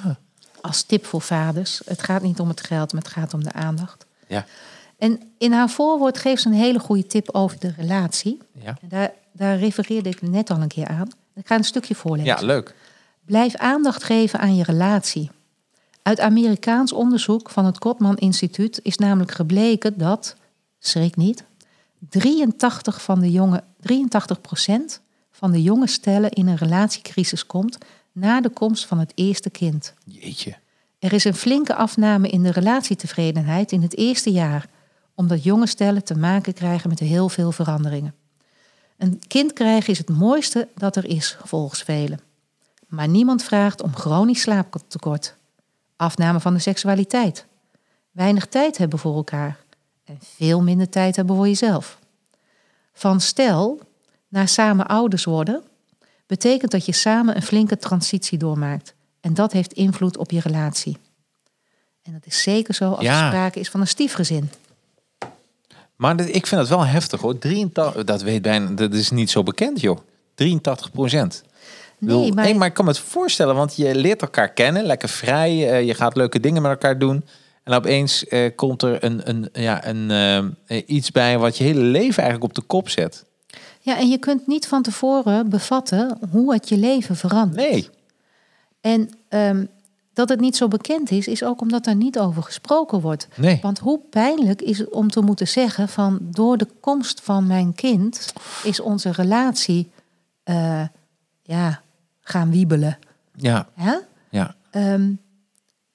als 0.60 0.82
tip 0.82 1.04
voor 1.04 1.20
vaders. 1.20 1.80
Het 1.84 2.02
gaat 2.02 2.22
niet 2.22 2.40
om 2.40 2.48
het 2.48 2.60
geld, 2.60 2.92
maar 2.92 3.02
het 3.02 3.12
gaat 3.12 3.34
om 3.34 3.44
de 3.44 3.52
aandacht. 3.52 4.06
Ja. 4.28 4.46
En 4.98 5.20
in 5.38 5.52
haar 5.52 5.70
voorwoord 5.70 6.18
geeft 6.18 6.42
ze 6.42 6.48
een 6.48 6.54
hele 6.54 6.78
goede 6.78 7.06
tip 7.06 7.28
over 7.30 7.58
de 7.58 7.72
relatie. 7.76 8.38
Ja. 8.52 8.78
En 8.82 8.88
daar, 8.88 9.12
daar 9.32 9.58
refereerde 9.58 10.08
ik 10.08 10.22
net 10.22 10.50
al 10.50 10.60
een 10.60 10.68
keer 10.68 10.88
aan. 10.88 11.08
Ik 11.34 11.46
ga 11.46 11.54
een 11.56 11.64
stukje 11.64 11.94
voorlezen. 11.94 12.36
Ja, 12.40 12.46
leuk. 12.46 12.74
Blijf 13.24 13.56
aandacht 13.56 14.04
geven 14.04 14.38
aan 14.38 14.56
je 14.56 14.62
relatie. 14.62 15.30
Uit 16.02 16.20
Amerikaans 16.20 16.92
onderzoek 16.92 17.50
van 17.50 17.64
het 17.64 17.78
Kotman 17.78 18.16
Instituut 18.16 18.80
is 18.82 18.96
namelijk 18.96 19.32
gebleken 19.32 19.98
dat, 19.98 20.36
schrik 20.78 21.16
niet, 21.16 21.44
83 22.08 23.02
van 23.02 23.20
de 23.20 23.30
jonge, 23.30 23.62
83% 23.80 25.00
van 25.30 25.50
de 25.50 25.62
jonge 25.62 25.86
stellen 25.86 26.30
in 26.30 26.46
een 26.46 26.56
relatiecrisis 26.56 27.46
komt 27.46 27.78
na 28.12 28.40
de 28.40 28.48
komst 28.48 28.86
van 28.86 28.98
het 28.98 29.12
eerste 29.14 29.50
kind. 29.50 29.94
Jeetje. 30.04 30.54
Er 30.98 31.12
is 31.12 31.24
een 31.24 31.34
flinke 31.34 31.74
afname 31.74 32.28
in 32.28 32.42
de 32.42 32.50
relatietevredenheid 32.50 33.72
in 33.72 33.82
het 33.82 33.96
eerste 33.96 34.32
jaar, 34.32 34.68
omdat 35.14 35.44
jonge 35.44 35.66
stellen 35.66 36.04
te 36.04 36.16
maken 36.16 36.54
krijgen 36.54 36.88
met 36.88 36.98
heel 36.98 37.28
veel 37.28 37.52
veranderingen. 37.52 38.14
Een 38.96 39.22
kind 39.26 39.52
krijgen 39.52 39.92
is 39.92 39.98
het 39.98 40.08
mooiste 40.08 40.68
dat 40.74 40.96
er 40.96 41.04
is, 41.04 41.36
volgens 41.44 41.82
velen. 41.82 42.20
Maar 42.86 43.08
niemand 43.08 43.42
vraagt 43.42 43.82
om 43.82 43.94
chronisch 43.94 44.40
slaaptekort, 44.40 45.34
afname 45.96 46.40
van 46.40 46.54
de 46.54 46.60
seksualiteit, 46.60 47.46
weinig 48.10 48.46
tijd 48.46 48.78
hebben 48.78 48.98
voor 48.98 49.14
elkaar 49.14 49.58
en 50.04 50.18
veel 50.20 50.62
minder 50.62 50.88
tijd 50.88 51.16
hebben 51.16 51.36
voor 51.36 51.46
jezelf. 51.48 51.98
Van 52.92 53.20
stel 53.20 53.80
naar 54.28 54.48
samen 54.48 54.86
ouders 54.86 55.24
worden 55.24 55.62
betekent 56.26 56.70
dat 56.70 56.86
je 56.86 56.92
samen 56.92 57.36
een 57.36 57.42
flinke 57.42 57.76
transitie 57.76 58.38
doormaakt. 58.38 58.94
En 59.20 59.34
dat 59.34 59.52
heeft 59.52 59.72
invloed 59.72 60.16
op 60.16 60.30
je 60.30 60.40
relatie. 60.40 60.96
En 62.02 62.12
dat 62.12 62.26
is 62.26 62.42
zeker 62.42 62.74
zo 62.74 62.90
als 62.90 63.04
Ja. 63.04 63.22
er 63.22 63.26
sprake 63.26 63.60
is 63.60 63.70
van 63.70 63.80
een 63.80 63.86
stiefgezin. 63.86 64.50
Maar 66.02 66.16
dit- 66.16 66.34
ik 66.34 66.46
vind 66.46 66.60
het 66.60 66.70
wel 66.70 66.86
heftig 66.86 67.20
hoor. 67.20 67.38
83, 67.38 68.04
dat 68.04 68.22
weet 68.22 68.42
bijna, 68.42 68.70
dat 68.70 68.94
is 68.94 69.10
niet 69.10 69.30
zo 69.30 69.42
bekend 69.42 69.80
joh. 69.80 69.98
83 70.34 70.90
procent. 70.90 71.42
Nee, 71.98 72.32
maar, 72.32 72.44
nee, 72.44 72.54
maar 72.54 72.66
ik 72.68 72.74
kan 72.74 72.84
me 72.84 72.90
het 72.90 73.00
voorstellen, 73.00 73.54
want 73.54 73.76
je 73.76 73.94
leert 73.94 74.22
elkaar 74.22 74.48
kennen, 74.52 74.84
lekker 74.84 75.08
vrij. 75.08 75.70
eh, 75.70 75.86
je 75.86 75.94
gaat 75.94 76.16
leuke 76.16 76.40
dingen 76.40 76.62
met 76.62 76.70
elkaar 76.70 76.98
doen. 76.98 77.24
En 77.64 77.74
opeens 77.74 78.26
eh, 78.26 78.50
komt 78.56 78.82
er 78.82 79.04
een, 79.04 79.28
een, 79.28 79.48
ja, 79.52 79.86
een, 79.86 80.10
eh, 80.66 80.82
iets 80.86 81.10
bij 81.10 81.38
wat 81.38 81.56
je 81.58 81.64
hele 81.64 81.80
leven 81.80 82.22
eigenlijk 82.22 82.44
op 82.50 82.54
de 82.54 82.66
kop 82.66 82.88
zet. 82.88 83.24
ja, 83.80 83.98
en 83.98 84.08
je 84.08 84.18
kunt 84.18 84.46
niet 84.46 84.66
van 84.68 84.82
tevoren 84.82 85.48
bevatten 85.48 86.18
hoe 86.30 86.52
het 86.52 86.68
je 86.68 86.76
leven 86.76 87.16
verandert. 87.16 87.70
Nee. 87.70 87.88
En 88.80 89.10
ehm, 89.28 89.64
dat 90.12 90.28
het 90.28 90.40
niet 90.40 90.56
zo 90.56 90.68
bekend 90.68 91.10
is, 91.10 91.26
is 91.26 91.44
ook 91.44 91.60
omdat 91.60 91.86
er 91.86 91.94
niet 91.94 92.18
over 92.18 92.42
gesproken 92.42 93.00
wordt. 93.00 93.28
Nee. 93.36 93.58
Want 93.62 93.78
hoe 93.78 94.00
pijnlijk 94.10 94.62
is 94.62 94.78
het 94.78 94.90
om 94.90 95.10
te 95.10 95.20
moeten 95.20 95.48
zeggen 95.48 95.88
van 95.88 96.18
door 96.20 96.56
de 96.56 96.68
komst 96.80 97.20
van 97.22 97.46
mijn 97.46 97.74
kind 97.74 98.32
is 98.62 98.80
onze 98.80 99.10
relatie 99.12 99.90
eh, 100.42 100.82
ja, 101.42 101.80
gaan 102.20 102.50
wiebelen. 102.50 102.98
Ja, 103.36 103.68
Hè? 103.74 103.94
ja. 104.30 104.54
Ehm, 104.70 105.10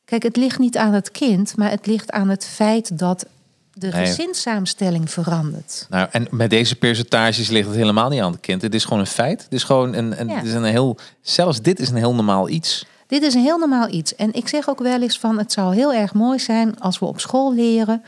kijk, 0.05 0.24
het 0.24 0.36
ligt 0.36 0.59
niet 0.59 0.78
aan 0.78 0.93
het 0.93 1.11
kind, 1.11 1.55
maar 1.57 1.70
het 1.70 1.86
ligt 1.86 2.11
aan 2.11 2.30
het 2.30 2.45
feit 2.45 2.99
dat 2.99 3.26
de 3.74 3.88
Nee. 3.88 4.05
gezinssamenstelling 4.05 5.11
verandert. 5.11 5.86
Nou, 5.89 6.07
en 6.11 6.28
met 6.32 6.49
deze 6.49 6.76
percentages 6.76 7.49
ligt 7.49 7.68
het 7.68 7.76
helemaal 7.76 8.09
niet 8.09 8.22
aan 8.22 8.32
het 8.32 8.41
kind. 8.41 8.61
Het 8.61 8.74
is 8.74 8.84
gewoon 8.84 8.99
een 8.99 9.05
feit. 9.07 9.43
Het 9.43 9.53
is 9.53 9.63
gewoon 9.63 9.93
een, 9.93 10.20
een, 10.20 10.28
Ja. 10.28 10.36
het 10.36 10.45
is 10.45 10.53
een 10.53 10.63
heel, 10.63 10.97
zelfs 11.22 11.61
dit 11.61 11.80
is 11.80 11.89
een 11.89 11.95
heel 11.95 12.15
normaal 12.15 12.49
iets. 12.49 12.86
Dit 13.08 13.22
is 13.22 13.34
een 13.34 13.41
heel 13.41 13.58
normaal 13.58 13.89
iets. 13.89 14.16
En 14.16 14.34
ik 14.34 14.47
zeg 14.47 14.70
ook 14.70 14.80
wel 14.80 15.01
eens 15.01 15.20
van, 15.20 15.38
het 15.38 15.51
zou 15.51 15.76
heel 15.76 15.93
erg 15.93 16.14
mooi 16.14 16.39
zijn 16.39 16.80
als 16.80 16.99
we 16.99 17.05
op 17.05 17.20
school 17.20 17.53
leren, 17.53 18.03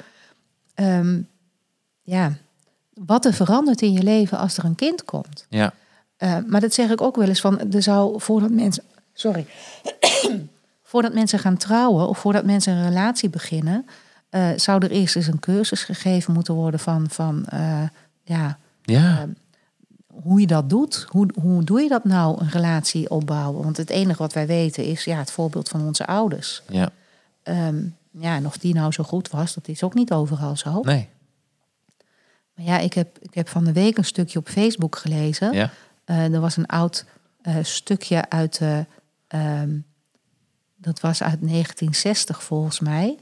ehm, 0.74 1.22
ja, 2.02 2.34
wat 2.94 3.26
er 3.26 3.34
verandert 3.34 3.82
in 3.82 3.92
je 3.92 4.04
leven 4.04 4.38
als 4.38 4.58
er 4.58 4.66
een 4.66 4.76
kind 4.76 5.04
komt. 5.04 5.46
Ja, 5.50 5.74
Uh, 6.24 6.38
maar 6.48 6.62
dat 6.62 6.74
zeg 6.74 6.90
ik 6.90 7.02
ook 7.02 7.16
wel 7.16 7.28
eens 7.28 7.42
van, 7.42 7.72
er 7.72 7.82
zou 7.82 8.22
voordat 8.22 8.50
mensen, 8.50 8.84
sorry, 9.14 9.46
voordat 10.84 11.14
mensen 11.14 11.40
gaan 11.40 11.58
trouwen 11.58 12.08
of 12.08 12.18
voordat 12.18 12.46
mensen 12.46 12.74
een 12.74 12.88
relatie 12.88 13.30
beginnen, 13.30 13.86
uh, 14.32 14.50
zou 14.56 14.84
er 14.84 14.92
eerst 14.92 15.16
eens 15.16 15.28
een 15.28 15.40
cursus 15.40 15.84
gegeven 15.84 16.34
moeten 16.34 16.54
worden 16.54 16.80
van, 16.80 17.10
van 17.10 17.46
uh, 17.54 17.84
ja, 18.24 18.58
ja. 18.82 19.28
Hoe 20.24 20.40
je 20.40 20.48
dat 20.48 20.70
doet. 20.70 21.06
Hoe, 21.10 21.30
hoe 21.42 21.64
doe 21.64 21.82
je 21.82 21.90
dat 21.90 22.04
nou, 22.04 22.42
een 22.42 22.50
relatie 22.50 23.10
opbouwen? 23.10 23.64
Want 23.64 23.78
het 23.78 23.90
enige 23.90 24.18
wat 24.18 24.34
wij 24.34 24.48
weten 24.48 24.86
is 24.86 25.04
ja, 25.04 25.18
het 25.18 25.32
voorbeeld 25.32 25.70
van 25.70 25.86
onze 25.86 26.08
ouders. 26.08 26.62
ja. 26.70 26.90
Um, 27.44 27.98
ja, 28.12 28.36
en 28.36 28.46
of 28.46 28.58
die 28.58 28.74
nou 28.74 28.92
zo 28.92 29.04
goed 29.04 29.30
was, 29.30 29.54
dat 29.54 29.68
is 29.68 29.84
ook 29.84 29.94
niet 29.94 30.12
overal 30.12 30.58
zo. 30.58 30.80
Nee. 30.82 31.10
Maar 32.54 32.66
ja, 32.66 32.78
ik 32.78 32.94
heb, 32.94 33.18
ik 33.22 33.34
heb 33.34 33.50
van 33.50 33.64
de 33.64 33.74
week 33.74 33.98
een 33.98 34.06
stukje 34.06 34.40
op 34.40 34.50
Facebook 34.50 34.96
gelezen. 34.96 35.54
Ja. 35.54 35.72
Uh, 36.06 36.34
er 36.34 36.40
was 36.40 36.58
een 36.58 36.66
oud 36.66 37.06
uh, 37.42 37.56
stukje 37.62 38.30
uit, 38.30 38.60
uh, 38.60 38.78
um, 39.62 39.86
dat 40.76 41.00
was 41.00 41.24
uit 41.24 41.40
1960 41.42 42.44
volgens 42.44 42.80
mij, 42.80 43.18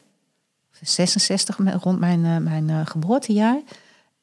66 0.81 1.57
rond 1.81 1.99
mijn, 1.99 2.25
uh, 2.25 2.37
mijn 2.37 2.87
geboortejaar. 2.87 3.61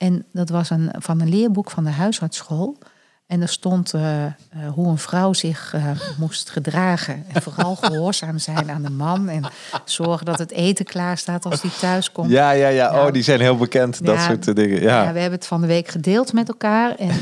En 0.04 0.24
dat 0.32 0.48
was 0.48 0.70
een, 0.70 0.90
van 0.98 1.20
een 1.20 1.28
leerboek 1.28 1.70
van 1.70 1.84
de 1.84 1.90
huisartsschool. 1.90 2.78
En 3.26 3.42
er 3.42 3.48
stond 3.48 3.94
uh, 3.94 4.24
uh, 4.24 4.30
hoe 4.72 4.88
een 4.88 4.98
vrouw 4.98 5.32
zich 5.32 5.72
uh, 5.74 5.90
moest 6.18 6.50
gedragen. 6.50 7.24
En 7.32 7.42
vooral 7.42 7.76
gehoorzaam 7.76 8.38
zijn 8.38 8.70
aan 8.70 8.82
de 8.82 8.90
man. 8.90 9.28
En 9.28 9.42
zorgen 9.84 10.26
dat 10.26 10.38
het 10.38 10.50
eten 10.50 10.84
klaar 10.84 11.18
staat 11.18 11.44
als 11.44 11.62
hij 11.62 11.70
thuis 11.80 12.12
komt. 12.12 12.30
Ja, 12.30 12.50
ja, 12.50 12.68
ja. 12.68 12.90
Nou, 12.90 13.06
oh, 13.06 13.12
die 13.12 13.22
zijn 13.22 13.40
heel 13.40 13.56
bekend. 13.56 14.04
Dat 14.04 14.20
soort 14.20 14.56
dingen. 14.56 14.80
Ja. 14.80 15.02
ja. 15.02 15.12
we 15.12 15.18
hebben 15.18 15.38
het 15.38 15.46
van 15.46 15.60
de 15.60 15.66
week 15.66 15.88
gedeeld 15.88 16.32
met 16.32 16.48
elkaar. 16.48 16.94
En 16.94 17.12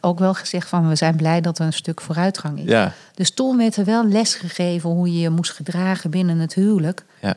ook 0.00 0.18
wel 0.18 0.34
gezegd 0.34 0.68
van 0.68 0.88
we 0.88 0.96
zijn 0.96 1.16
blij 1.16 1.40
dat 1.40 1.58
er 1.58 1.66
een 1.66 1.72
stuk 1.72 2.00
vooruitgang 2.00 2.58
is. 2.58 2.68
Ja. 2.68 2.92
Dus 3.14 3.30
toen 3.30 3.56
werd 3.56 3.76
er 3.76 3.84
wel 3.84 4.08
les 4.08 4.34
gegeven 4.34 4.90
hoe 4.90 5.12
je 5.12 5.20
je 5.20 5.30
moest 5.30 5.52
gedragen 5.52 6.10
binnen 6.10 6.38
het 6.38 6.54
huwelijk. 6.54 7.04
Ja. 7.20 7.34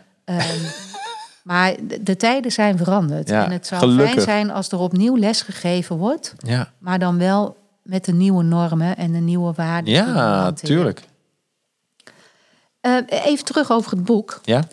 Maar 1.44 1.76
de, 1.88 2.04
de, 2.04 2.16
tijden 2.16 2.52
zijn 2.52 2.78
veranderd. 2.78 3.30
Ja, 3.30 3.46
en 3.46 3.52
het 3.52 3.68
zou 3.68 3.82
gelukkig. 3.82 4.14
fijn 4.14 4.22
zijn 4.22 4.52
als 4.52 4.72
er 4.72 4.80
opnieuw 4.80 5.18
les 5.18 5.42
gegeven 5.42 5.98
wordt. 5.98 6.34
Ja. 6.38 6.72
Maar 6.78 7.00
dan 7.00 7.18
wel 7.18 7.58
met 7.82 8.06
de 8.06 8.14
nieuwe 8.14 8.44
normen 8.44 8.98
en 8.98 9.12
de 9.12 9.20
nieuwe 9.20 9.54
waarden. 9.56 9.94
Ja, 9.94 10.52
tuurlijk. 10.52 11.02
Uh, 12.82 12.98
even 13.08 13.46
terug 13.46 13.72
over 13.72 13.92
het 13.92 14.04
boek. 14.04 14.40
Ja. 14.44 14.64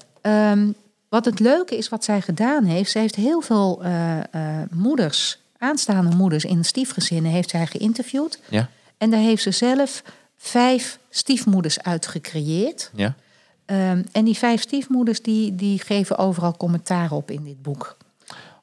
Um, 0.52 0.74
wat 1.08 1.24
het 1.24 1.40
leuke 1.40 1.76
is 1.76 1.88
wat 1.88 2.04
zij 2.04 2.20
gedaan 2.20 2.64
heeft, 2.64 2.90
ze 2.90 2.98
heeft 2.98 3.14
heel 3.14 3.40
veel 3.40 3.84
uh, 3.84 4.16
uh, 4.16 4.22
moeders, 4.70 5.38
aanstaande 5.58 6.16
moeders 6.16 6.44
in 6.44 6.64
stiefgezinnen, 6.64 7.30
heeft 7.30 7.50
zij 7.50 7.66
geïnterviewd. 7.66 8.38
Ja. 8.48 8.68
En 8.98 9.10
daar 9.10 9.20
heeft 9.20 9.42
ze 9.42 9.50
zelf 9.50 10.02
vijf 10.36 10.98
stiefmoeders 11.10 11.82
uitgecreëerd. 11.82 12.90
Ja. 12.94 13.14
Um, 13.70 14.04
en 14.12 14.24
die 14.24 14.36
vijf 14.38 14.60
stiefmoeders 14.60 15.22
die, 15.22 15.54
die 15.54 15.78
geven 15.78 16.18
overal 16.18 16.56
commentaar 16.56 17.12
op 17.12 17.30
in 17.30 17.44
dit 17.44 17.62
boek. 17.62 17.96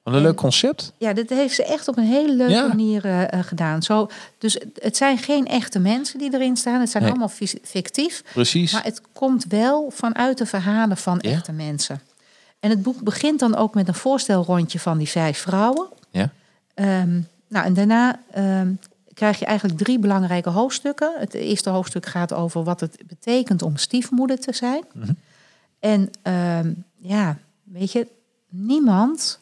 Wat 0.03 0.13
een 0.15 0.21
leuk 0.21 0.35
concept. 0.35 0.93
Ja, 0.97 1.13
dat 1.13 1.29
heeft 1.29 1.55
ze 1.55 1.65
echt 1.65 1.87
op 1.87 1.97
een 1.97 2.03
hele 2.03 2.35
leuke 2.35 2.53
ja. 2.53 2.67
manier 2.67 3.05
uh, 3.05 3.23
gedaan. 3.41 3.83
Zo, 3.83 4.09
dus 4.37 4.59
het 4.81 4.97
zijn 4.97 5.17
geen 5.17 5.47
echte 5.47 5.79
mensen 5.79 6.19
die 6.19 6.33
erin 6.33 6.57
staan. 6.57 6.79
Het 6.79 6.89
zijn 6.89 7.03
Nee. 7.03 7.11
allemaal 7.11 7.31
fictief. 7.63 8.23
Precies. 8.33 8.71
Maar 8.73 8.83
het 8.83 9.01
komt 9.13 9.45
wel 9.45 9.89
vanuit 9.93 10.37
de 10.37 10.45
verhalen 10.45 10.97
van 10.97 11.17
Ja. 11.21 11.29
echte 11.29 11.51
mensen. 11.51 12.01
En 12.59 12.69
het 12.69 12.81
boek 12.83 13.01
begint 13.01 13.39
dan 13.39 13.55
ook 13.55 13.73
met 13.73 13.87
een 13.87 13.93
voorstelrondje 13.93 14.79
van 14.79 14.97
die 14.97 15.07
vijf 15.09 15.37
vrouwen. 15.37 15.87
Ja. 16.11 16.29
Ehm, 16.73 17.19
nou, 17.47 17.65
en 17.65 17.73
daarna 17.73 18.19
ehm, 18.31 18.71
krijg 19.17 19.39
je 19.39 19.45
eigenlijk 19.45 19.79
drie 19.79 19.99
belangrijke 19.99 20.49
hoofdstukken. 20.49 21.13
Het 21.19 21.33
eerste 21.33 21.69
hoofdstuk 21.69 22.05
gaat 22.05 22.33
over 22.33 22.63
wat 22.63 22.79
het 22.79 22.97
betekent 23.07 23.61
om 23.61 23.77
stiefmoeder 23.77 24.39
te 24.39 24.53
zijn. 24.53 24.83
Mhm. 24.93 25.11
En 25.79 26.11
ehm, 26.21 26.71
ja, 26.97 27.37
weet 27.63 27.91
je, 27.91 28.07
niemand, 28.49 29.39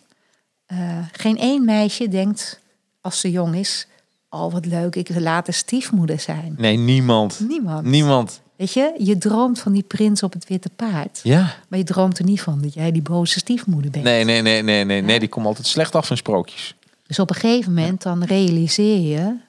eh, 0.65 0.97
geen 1.11 1.38
één 1.38 1.65
meisje 1.65 2.07
denkt 2.07 2.59
als 3.01 3.19
ze 3.19 3.32
jong 3.32 3.55
is... 3.55 3.88
oh, 4.30 4.53
wat 4.53 4.65
leuk, 4.65 4.95
ik 4.95 5.07
wil 5.07 5.21
later 5.21 5.53
stiefmoeder 5.53 6.19
zijn. 6.19 6.55
Nee, 6.57 6.78
niemand. 6.78 7.39
Niemand. 7.39 7.86
Niemand. 7.86 8.41
Weet 8.55 8.73
je, 8.73 8.95
je 8.97 9.17
droomt 9.17 9.59
van 9.59 9.71
die 9.71 9.84
prins 9.84 10.23
op 10.23 10.34
het 10.34 10.47
witte 10.47 10.69
paard. 10.76 11.19
Ja. 11.23 11.55
Maar 11.67 11.80
je 11.80 11.86
droomt 11.86 12.17
er 12.17 12.26
niet 12.26 12.41
van 12.41 12.61
dat 12.61 12.73
jij 12.73 12.91
die 12.91 13.01
boze 13.01 13.39
stiefmoeder 13.39 13.91
bent. 13.91 14.03
Nee, 14.03 14.23
nee, 14.23 14.41
nee, 14.41 14.61
nee, 14.61 14.84
nee. 14.84 15.01
Nee, 15.01 15.19
die 15.19 15.30
komt 15.30 15.45
altijd 15.45 15.67
slecht 15.67 15.95
af 15.95 16.07
van 16.07 16.17
sprookjes. 16.17 16.76
Dus 17.07 17.19
op 17.19 17.30
een 17.30 17.36
gegeven 17.36 17.73
moment 17.73 18.01
dan 18.01 18.23
realiseer 18.23 18.99
je... 18.99 19.43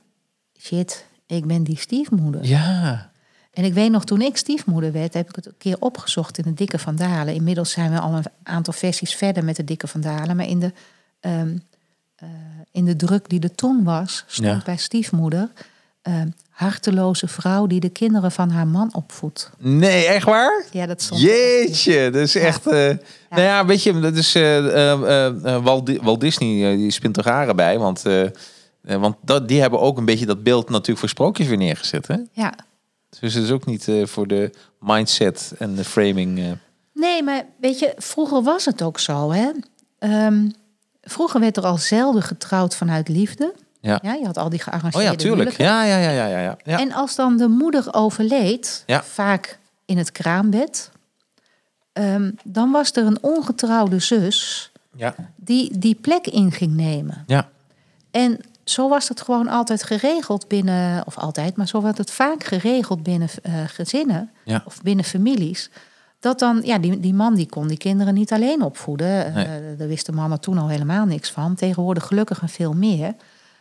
shit, 0.67 1.05
ik 1.27 1.47
ben 1.47 1.63
die 1.63 1.79
stiefmoeder. 1.79 2.45
Ja. 2.45 3.11
En 3.53 3.65
ik 3.65 3.75
weet 3.75 3.91
nog, 3.91 4.05
toen 4.05 4.21
ik 4.23 4.37
stiefmoeder 4.37 4.93
werd, 4.93 5.15
heb 5.15 5.29
ik 5.29 5.37
het 5.37 5.47
een 5.47 5.55
keer 5.59 5.77
opgezocht 5.81 6.39
in 6.39 6.45
de 6.45 6.55
Dikke 6.55 6.79
van 6.79 6.97
Dalen. 6.97 7.35
Inmiddels 7.35 7.71
zijn 7.71 7.93
we 7.93 7.99
al 8.01 8.13
een 8.15 8.25
aantal 8.43 8.73
versies 8.73 9.15
verder 9.15 9.45
met 9.45 9.57
de 9.57 9.65
Dikke 9.65 9.87
van 9.87 10.01
Dalen. 10.01 10.37
Maar 10.37 10.47
in 10.49 10.61
de, 10.61 10.73
ehm, 11.21 11.57
eh, 12.17 12.29
in 12.73 12.85
de 12.85 12.97
druk 12.97 13.29
die 13.29 13.41
er 13.41 13.55
toen 13.55 13.85
was, 13.85 14.25
stond 14.27 14.49
Ja. 14.49 14.63
bij 14.65 14.77
stiefmoeder... 14.77 15.49
ehm, 16.03 16.29
harteloze 16.51 17.29
vrouw 17.29 17.67
die 17.67 17.81
de 17.81 17.89
kinderen 17.89 18.33
van 18.33 18.51
haar 18.51 18.67
man 18.67 18.95
opvoedt. 18.95 19.51
Nee, 19.59 20.07
echt 20.07 20.25
waar? 20.25 20.65
Ja, 20.73 20.87
dat 20.87 21.03
stond. 21.03 21.21
Jeetje, 21.21 22.11
dat 22.11 22.23
is 22.23 22.35
echt. 22.35 22.67
eh, 22.67 22.73
Nou 23.31 23.43
ja, 23.43 23.67
weet 23.67 23.83
je, 23.83 24.01
dat 24.01 24.15
is 24.17 24.35
eh, 24.35 25.63
Walt, 25.63 25.97
Walt 26.03 26.21
Disney, 26.21 26.77
die 26.77 26.91
spint 26.91 27.17
er 27.17 27.29
haren 27.29 27.57
bij. 27.57 27.79
Want, 27.79 28.03
want 28.87 29.17
dat, 29.23 29.49
die 29.49 29.61
hebben 29.61 29.81
ook 29.81 29.99
een 29.99 30.05
beetje 30.05 30.27
dat 30.27 30.43
beeld 30.43 30.69
natuurlijk 30.69 30.99
voor 30.99 31.09
sprookjes 31.09 31.47
weer 31.47 31.57
neergezet. 31.57 32.07
Hè? 32.07 32.17
Ja. 32.33 32.55
Dus 33.21 33.35
het 33.35 33.45
is 33.45 33.51
ook 33.51 33.67
niet 33.67 33.89
eh, 33.89 34.07
voor 34.07 34.27
de 34.27 34.51
mindset 34.81 35.53
en 35.59 35.75
de 35.75 35.85
framing. 35.85 36.39
eh. 36.39 36.51
Nee, 36.95 37.23
maar 37.23 37.45
weet 37.61 37.79
je, 37.79 37.95
vroeger 37.97 38.43
was 38.43 38.65
het 38.65 38.83
ook 38.83 38.99
zo, 38.99 39.31
hè? 39.33 39.51
Ehm, 39.99 40.49
vroeger 41.03 41.41
werd 41.41 41.57
er 41.57 41.65
al 41.65 41.79
zelden 41.79 42.23
getrouwd 42.23 42.77
vanuit 42.77 43.09
liefde. 43.09 43.55
Ja. 43.81 43.99
Ja, 44.03 44.13
je 44.15 44.25
had 44.27 44.37
al 44.39 44.49
die 44.49 44.59
Oh 44.59 44.65
gearrangeerde 44.65 45.07
ja, 45.11 45.15
tuurlijk. 45.17 45.57
ja, 45.57 45.85
ja, 45.85 45.97
ja, 45.99 46.11
ja. 46.11 46.27
ja. 46.41 46.57
ja. 46.65 46.79
En 46.81 46.93
als 46.93 47.15
dan 47.15 47.37
de 47.37 47.49
moeder 47.49 47.95
overleed, 47.95 48.83
Ja. 48.87 49.03
vaak 49.03 49.59
in 49.85 49.99
het 49.99 50.13
kraambed, 50.13 50.91
ehm, 51.93 52.31
dan 52.45 52.71
was 52.71 52.93
er 52.93 53.05
een 53.07 53.19
ongetrouwde 53.23 53.99
zus 53.99 54.71
ja. 54.97 55.15
die 55.37 55.79
die 55.79 55.95
plek 55.95 56.27
in 56.27 56.53
ging 56.53 56.73
nemen. 56.75 57.25
ja. 57.27 57.49
En 58.11 58.41
zo 58.71 58.89
was 58.89 59.09
het 59.09 59.21
gewoon 59.21 59.49
altijd 59.49 59.83
geregeld 59.83 60.49
binnen, 60.49 61.07
of 61.07 61.19
altijd, 61.19 61.57
maar 61.57 61.69
zo 61.69 61.83
werd 61.83 61.99
het 61.99 62.11
vaak 62.11 62.45
geregeld 62.45 63.03
binnen 63.03 63.29
eh, 63.43 63.55
gezinnen 63.67 64.31
Ja. 64.45 64.63
of 64.65 64.83
binnen 64.83 65.05
families. 65.05 65.71
Dat 66.21 66.39
dan, 66.39 66.61
ja, 66.65 66.79
die, 66.79 67.01
die 67.01 67.15
man 67.15 67.35
die 67.35 67.49
kon 67.49 67.69
die 67.69 67.77
kinderen 67.77 68.15
niet 68.15 68.33
alleen 68.33 68.63
opvoeden. 68.63 69.33
Nee. 69.33 69.45
Eh, 69.45 69.79
daar 69.79 69.89
wist 69.89 70.07
de 70.07 70.13
mama 70.13 70.37
toen 70.37 70.59
al 70.59 70.69
helemaal 70.69 71.05
niks 71.07 71.31
van. 71.31 71.55
Tegenwoordig 71.55 72.07
gelukkig 72.07 72.41
en 72.43 72.49
veel 72.49 72.73
meer. 72.73 73.15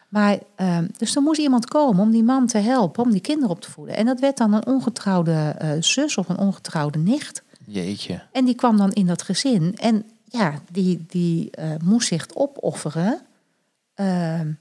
Maar, 0.09 0.37
ehm, 0.55 0.87
dus 0.97 1.15
er 1.15 1.21
moest 1.21 1.39
iemand 1.39 1.65
komen 1.67 2.01
om 2.03 2.11
die 2.11 2.23
man 2.23 2.47
te 2.47 2.57
helpen, 2.57 3.03
om 3.03 3.11
die 3.11 3.21
kinderen 3.21 3.49
op 3.49 3.61
te 3.61 3.71
voeden. 3.71 3.95
En 3.95 4.05
dat 4.05 4.19
werd 4.19 4.37
dan 4.37 4.53
een 4.53 4.65
ongetrouwde 4.65 5.55
eh, 5.57 5.69
zus 5.79 6.17
of 6.17 6.29
een 6.29 6.37
ongetrouwde 6.37 6.99
nicht. 6.99 7.43
Jeetje. 7.65 8.21
En 8.31 8.45
die 8.45 8.55
kwam 8.55 8.77
dan 8.77 8.91
in 8.91 9.05
dat 9.05 9.21
gezin. 9.21 9.75
En 9.77 10.03
ja, 10.25 10.53
die, 10.71 11.05
die 11.07 11.51
eh, 11.51 11.69
moest 11.83 12.07
zich 12.07 12.25
opofferen 12.33 13.19
ehm, 13.93 14.51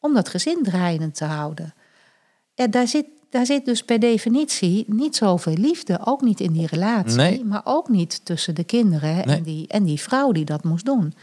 om 0.00 0.14
dat 0.14 0.28
gezin 0.28 0.58
draaiend 0.62 1.14
te 1.14 1.24
houden. 1.24 1.74
Ja, 2.54 2.66
daar, 2.66 2.88
zit, 2.88 3.06
daar 3.30 3.46
zit 3.46 3.64
dus 3.64 3.82
per 3.82 3.98
definitie 4.00 4.84
niet 4.86 5.16
zoveel 5.16 5.54
liefde, 5.54 6.00
ook 6.04 6.22
niet 6.22 6.40
in 6.40 6.52
die 6.52 6.66
relatie, 6.66 7.16
Nee. 7.16 7.44
maar 7.44 7.62
ook 7.64 7.88
niet 7.88 8.24
tussen 8.24 8.54
de 8.54 8.64
kinderen 8.64 9.26
Nee. 9.26 9.36
en, 9.36 9.42
die, 9.42 9.68
en 9.68 9.84
die 9.84 10.00
vrouw 10.00 10.32
die 10.32 10.44
dat 10.44 10.64
moest 10.64 10.84
doen. 10.84 11.14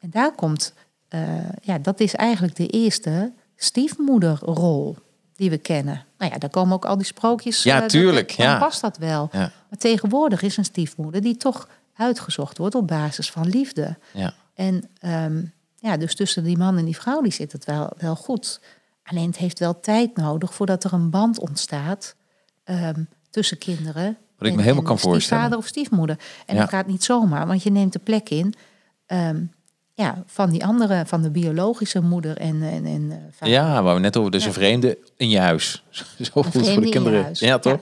En 0.00 0.10
daar 0.10 0.34
komt, 0.34 0.72
eh, 1.08 1.50
ja, 1.62 1.78
dat 1.78 2.00
is 2.00 2.14
eigenlijk 2.14 2.56
de 2.56 2.66
eerste 2.66 3.32
stiefmoederrol 3.56 4.96
die 5.36 5.50
we 5.50 5.58
kennen. 5.58 6.04
Nou 6.18 6.32
ja, 6.32 6.38
daar 6.38 6.50
komen 6.50 6.74
ook 6.74 6.84
al 6.84 6.96
die 6.96 7.06
sprookjes. 7.06 7.62
Ja, 7.62 7.82
eh, 7.82 7.86
tuurlijk, 7.86 8.36
dan 8.36 8.46
ja. 8.46 8.58
past 8.58 8.80
dat 8.80 8.96
wel. 8.98 9.28
Ja. 9.32 9.38
Maar 9.40 9.78
tegenwoordig 9.78 10.42
is 10.42 10.56
een 10.56 10.64
stiefmoeder 10.64 11.20
die 11.20 11.36
toch 11.36 11.68
uitgezocht 11.94 12.58
wordt 12.58 12.74
op 12.74 12.86
basis 12.86 13.30
van 13.30 13.48
liefde. 13.48 13.96
Ja. 14.12 14.34
En 14.54 14.84
ehm, 14.98 15.42
ja, 15.86 15.96
dus 15.96 16.14
tussen 16.14 16.44
die 16.44 16.56
man 16.58 16.78
en 16.78 16.84
die 16.84 16.96
vrouw 16.96 17.20
die 17.20 17.32
zit 17.32 17.52
het 17.52 17.64
wel, 17.64 17.92
wel 17.98 18.16
goed. 18.16 18.60
Alleen 19.04 19.26
het 19.26 19.36
heeft 19.36 19.58
wel 19.58 19.80
tijd 19.80 20.16
nodig 20.16 20.54
voordat 20.54 20.84
er 20.84 20.92
een 20.92 21.10
band 21.10 21.38
ontstaat 21.38 22.14
ehm, 22.64 23.02
tussen 23.30 23.58
kinderen. 23.58 24.16
Wat 24.38 24.48
ik 24.48 24.54
me 24.54 24.62
helemaal 24.62 24.82
kan 24.82 24.98
voorstellen. 24.98 25.22
Stiefvader 25.22 25.58
of 25.58 25.66
stiefmoeder. 25.66 26.18
En 26.46 26.54
Ja. 26.54 26.60
dat 26.60 26.70
gaat 26.70 26.86
niet 26.86 27.04
zomaar, 27.04 27.46
want 27.46 27.62
je 27.62 27.70
neemt 27.70 27.92
de 27.92 27.98
plek 27.98 28.28
in 28.30 28.54
ehm, 29.06 29.42
ja, 29.94 30.22
van 30.26 30.50
die 30.50 30.64
andere, 30.64 31.02
van 31.06 31.22
de 31.22 31.30
biologische 31.30 32.00
moeder 32.00 32.36
en, 32.36 32.62
en, 32.62 32.84
en 32.86 33.08
eh, 33.10 33.16
vader. 33.32 33.54
ja, 33.54 33.82
waar 33.82 33.94
we 33.94 34.00
net 34.00 34.16
over, 34.16 34.30
dus 34.30 34.42
Ja. 34.42 34.48
een 34.48 34.54
vreemde 34.54 34.98
in 35.16 35.28
je 35.28 35.38
huis. 35.38 35.84
Zo 36.20 36.30
goed 36.32 36.46
voor 36.46 36.62
de 36.62 36.80
je 36.80 36.88
kinderen. 36.88 37.22
huis. 37.22 37.38
Ja, 37.38 37.58
toch? 37.58 37.80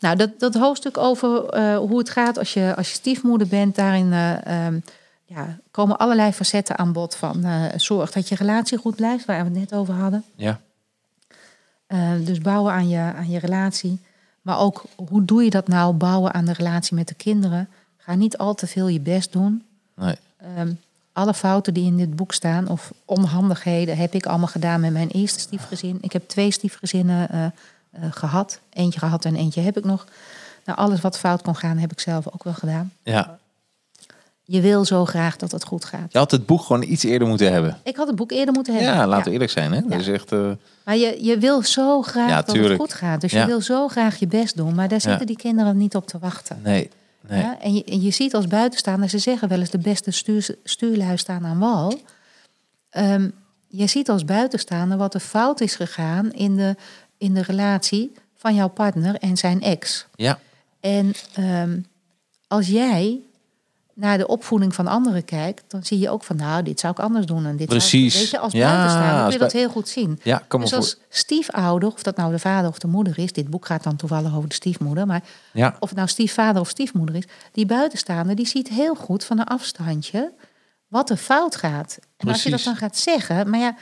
Nou, 0.00 0.16
dat, 0.16 0.30
dat 0.38 0.54
hoofdstuk 0.54 0.98
over 0.98 1.44
eh, 1.48 1.76
hoe 1.76 1.98
het 1.98 2.10
gaat 2.10 2.38
als 2.38 2.52
je, 2.52 2.74
als 2.76 2.88
je 2.88 2.94
stiefmoeder 2.94 3.46
bent, 3.46 3.74
daarin 3.74 4.12
eh, 4.12 4.46
ehm, 4.66 4.78
ja, 5.34 5.58
komen 5.70 5.98
allerlei 5.98 6.32
facetten 6.32 6.78
aan 6.78 6.92
bod 6.92 7.14
van 7.14 7.44
eh, 7.44 7.64
zorg 7.76 8.12
dat 8.12 8.28
je 8.28 8.34
relatie 8.34 8.78
goed 8.78 8.96
blijft, 8.96 9.24
waar 9.24 9.38
we 9.38 9.44
het 9.44 9.58
net 9.58 9.74
over 9.74 9.94
hadden. 9.94 10.24
Ja. 10.34 10.60
Eh, 11.86 12.12
dus 12.24 12.38
bouwen 12.38 12.72
aan 12.72 12.88
je, 12.88 12.98
aan 12.98 13.30
je 13.30 13.38
relatie. 13.38 14.00
Maar 14.42 14.58
ook, 14.58 14.84
hoe 15.08 15.24
doe 15.24 15.44
je 15.44 15.50
dat 15.50 15.68
nou, 15.68 15.92
bouwen 15.92 16.32
aan 16.34 16.44
de 16.44 16.52
relatie 16.52 16.96
met 16.96 17.08
de 17.08 17.14
kinderen? 17.14 17.68
Ga 17.96 18.14
niet 18.14 18.38
al 18.38 18.54
te 18.54 18.66
veel 18.66 18.88
je 18.88 19.00
best 19.00 19.32
doen. 19.32 19.64
Nee. 19.94 20.16
Ehm, 20.36 20.72
alle 21.12 21.34
fouten 21.34 21.74
die 21.74 21.84
in 21.84 21.96
dit 21.96 22.16
boek 22.16 22.32
staan, 22.32 22.68
of 22.68 22.92
onhandigheden, 23.04 23.96
heb 23.96 24.14
ik 24.14 24.26
allemaal 24.26 24.46
gedaan 24.46 24.80
met 24.80 24.92
mijn 24.92 25.08
eerste 25.08 25.40
stiefgezin. 25.40 25.98
Ik 26.00 26.12
heb 26.12 26.28
twee 26.28 26.50
stiefgezinnen 26.50 27.28
eh, 27.28 27.44
eh, 27.44 27.52
gehad. 28.10 28.60
Eentje 28.70 28.98
gehad 28.98 29.24
en 29.24 29.36
eentje 29.36 29.60
heb 29.60 29.76
ik 29.76 29.84
nog. 29.84 30.06
Nou, 30.64 30.78
alles 30.78 31.00
wat 31.00 31.18
fout 31.18 31.42
kon 31.42 31.56
gaan, 31.56 31.78
heb 31.78 31.92
ik 31.92 32.00
zelf 32.00 32.26
ook 32.32 32.44
wel 32.44 32.54
gedaan. 32.54 32.92
Ja. 33.02 33.38
Je 34.52 34.60
wil 34.60 34.84
zo 34.84 35.04
graag 35.04 35.36
dat 35.36 35.50
het 35.52 35.64
goed 35.64 35.84
gaat. 35.84 36.12
Je 36.12 36.18
had 36.18 36.30
het 36.30 36.46
boek 36.46 36.60
gewoon 36.62 36.82
iets 36.82 37.02
eerder 37.04 37.28
moeten 37.28 37.52
hebben. 37.52 37.78
Ik 37.82 37.96
had 37.96 38.06
het 38.06 38.16
boek 38.16 38.30
eerder 38.30 38.54
moeten 38.54 38.74
hebben. 38.74 38.92
Ja, 38.94 39.06
laten 39.06 39.24
we 39.24 39.30
eerlijk 39.32 39.50
zijn. 39.50 39.72
Hè? 39.72 39.80
Dat 39.88 40.00
is 40.00 40.08
echt... 40.08 40.32
eh, 40.32 40.50
Maar 40.84 40.96
je, 40.96 41.18
je 41.24 41.38
wil 41.38 41.62
zo 41.62 42.02
graag 42.02 42.44
dat 42.44 42.56
het 42.56 42.76
goed 42.78 42.92
gaat. 42.92 43.20
Dus 43.20 43.32
je 43.32 43.46
wil 43.46 43.60
zo 43.60 43.88
graag 43.88 44.16
je 44.18 44.26
best 44.26 44.56
doen. 44.56 44.74
Maar 44.74 44.88
daar 44.88 45.00
zitten 45.00 45.26
die 45.26 45.36
kinderen 45.36 45.76
niet 45.76 45.94
op 45.96 46.06
te 46.06 46.18
wachten. 46.18 46.58
nee. 46.62 46.90
Nee. 47.28 47.42
Ja, 47.42 47.60
en, 47.60 47.74
je, 47.74 47.84
en 47.84 48.02
je 48.02 48.10
ziet 48.10 48.34
als 48.34 48.46
buitenstaander, 48.46 49.08
ze 49.08 49.18
zeggen 49.18 49.48
wel 49.48 49.58
eens 49.58 49.70
de 49.70 49.78
beste 49.78 50.10
stuur, 50.10 50.56
stuurlui 50.64 51.16
staan 51.16 51.46
aan 51.46 51.58
wal. 51.58 52.00
Ehm, 52.90 53.28
je 53.68 53.86
ziet 53.86 54.10
als 54.10 54.24
buitenstaander 54.24 54.98
wat 54.98 55.14
er 55.14 55.20
fout 55.20 55.60
is 55.60 55.74
gegaan 55.74 56.32
in 56.32 56.56
de, 56.56 56.76
in 57.18 57.34
de 57.34 57.42
relatie 57.42 58.12
van 58.36 58.54
jouw 58.54 58.68
partner 58.68 59.14
en 59.14 59.36
zijn 59.36 59.60
ex. 59.62 60.06
Ja. 60.14 60.38
En 60.80 61.12
ehm, 61.34 61.80
als 62.48 62.66
jij 62.68 63.20
naar 64.02 64.18
de 64.18 64.26
opvoeding 64.26 64.74
van 64.74 64.86
anderen 64.86 65.24
kijkt, 65.24 65.62
dan 65.68 65.84
zie 65.84 65.98
je 65.98 66.10
ook 66.10 66.24
van, 66.24 66.36
nou, 66.36 66.62
dit 66.62 66.80
zou 66.80 66.92
ik 66.92 66.98
anders 66.98 67.26
doen. 67.26 67.46
En 67.46 67.56
dit 67.56 67.68
Zou 67.68 67.78
Precies. 67.80 68.14
ik, 68.14 68.20
weet 68.20 68.30
je, 68.30 68.38
als 68.38 68.52
Ja, 68.52 68.68
buitenstaander 68.68 69.22
kun 69.22 69.32
je 69.32 69.38
dat 69.38 69.52
heel 69.52 69.68
goed 69.68 69.88
zien. 69.88 70.20
Ja, 70.22 70.42
me 70.48 70.58
Dus 70.58 70.68
voor... 70.68 70.78
als 70.78 70.96
stiefouder, 71.08 71.88
of 71.92 72.02
dat 72.02 72.16
nou 72.16 72.32
de 72.32 72.38
vader 72.38 72.70
of 72.70 72.78
de 72.78 72.86
moeder 72.86 73.18
is, 73.18 73.32
dit 73.32 73.50
boek 73.50 73.66
gaat 73.66 73.82
dan 73.82 73.96
toevallig 73.96 74.36
over 74.36 74.48
de 74.48 74.54
stiefmoeder, 74.54 75.06
maar 75.06 75.22
Ja. 75.52 75.76
of 75.80 75.88
het 75.88 75.96
nou 75.98 76.08
stiefvader 76.08 76.60
of 76.60 76.68
stiefmoeder 76.68 77.14
is, 77.14 77.24
die 77.52 77.66
buitenstaander 77.66 78.36
die 78.36 78.46
ziet 78.46 78.68
heel 78.68 78.94
goed 78.94 79.24
van 79.24 79.38
een 79.38 79.46
afstandje 79.46 80.32
wat 80.88 81.10
er 81.10 81.16
fout 81.16 81.56
gaat. 81.56 81.98
En 82.16 82.28
als 82.28 82.42
je 82.42 82.50
dat 82.50 82.60
Precies. 82.60 82.64
dan 82.64 82.76
gaat 82.76 82.96
zeggen, 82.96 83.50
maar 83.50 83.60
ja, 83.60 83.76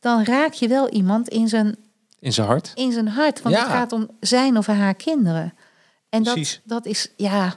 dan 0.00 0.24
raak 0.24 0.52
je 0.52 0.68
wel 0.68 0.88
iemand 0.88 1.28
in 1.28 1.48
zijn, 1.48 1.76
In 2.18 2.32
zijn 2.32 2.46
hart. 2.46 2.72
in 2.74 2.92
zijn 2.92 3.08
hart, 3.08 3.42
want 3.42 3.54
Ja. 3.54 3.60
het 3.62 3.70
gaat 3.70 3.92
om 3.92 4.08
zijn 4.20 4.56
of 4.58 4.66
haar 4.66 4.94
kinderen. 4.94 5.54
En 6.08 6.22
dat, 6.22 6.34
Precies. 6.34 6.60
dat 6.64 6.86
is, 6.86 7.08
ja, 7.16 7.54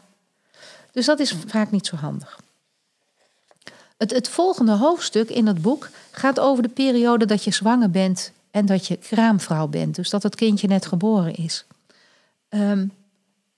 dus 0.93 1.05
dat 1.05 1.19
is 1.19 1.35
vaak 1.47 1.71
niet 1.71 1.85
zo 1.85 1.95
handig. 1.95 2.39
Het, 3.97 4.11
het 4.11 4.29
volgende 4.29 4.71
hoofdstuk 4.71 5.29
in 5.29 5.47
het 5.47 5.61
boek 5.61 5.89
gaat 6.11 6.39
over 6.39 6.63
de 6.63 6.69
periode 6.69 7.25
dat 7.25 7.43
je 7.43 7.51
zwanger 7.51 7.89
bent 7.89 8.31
en 8.51 8.65
dat 8.65 8.87
je 8.87 8.97
kraamvrouw 8.97 9.67
bent. 9.67 9.95
Dus 9.95 10.09
dat 10.09 10.23
het 10.23 10.35
kindje 10.35 10.67
net 10.67 10.85
geboren 10.85 11.35
is. 11.35 11.65
Ehm, 12.49 12.87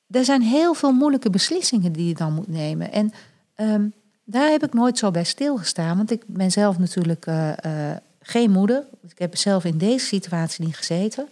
er 0.08 0.26
zijn 0.26 0.42
heel 0.42 0.74
veel 0.74 0.92
moeilijke 0.92 1.30
beslissingen 1.30 1.92
die 1.92 2.08
je 2.08 2.14
dan 2.14 2.34
moet 2.34 2.48
nemen. 2.48 2.92
En 2.92 3.14
ehm, 3.56 3.88
daar 4.24 4.52
heb 4.52 4.64
ik 4.64 4.74
nooit 4.74 4.98
zo 4.98 5.12
bij 5.12 5.24
stilgestaan. 5.24 5.98
Want 5.98 6.12
ik 6.12 6.24
ben 6.26 6.52
zelf 6.52 6.78
natuurlijk 6.78 7.26
eh, 7.26 7.92
eh, 7.92 7.98
geen 8.22 8.52
moeder. 8.52 8.84
Ik 9.10 9.20
heb 9.20 9.38
zelf 9.38 9.64
in 9.64 9.78
deze 9.78 10.06
situatie 10.06 10.66
niet 10.66 10.78
gezeten. 10.78 11.28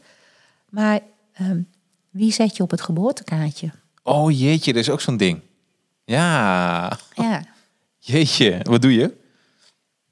Maar 0.70 1.00
ehm, 1.34 1.62
wie 2.10 2.32
zet 2.32 2.58
je 2.58 2.64
op 2.64 2.72
het 2.72 2.82
geboortekaartje? 2.82 3.72
Oh 4.04 4.40
jeetje, 4.40 4.74
dat 4.74 4.82
is 4.82 4.90
ook 4.90 5.02
zo'n 5.02 5.18
ding. 5.18 5.42
Ja. 6.06 6.98
Ja, 7.14 7.42
Jeetje, 8.00 8.60
wat 8.64 8.82
doe 8.82 8.94
je? 8.94 9.18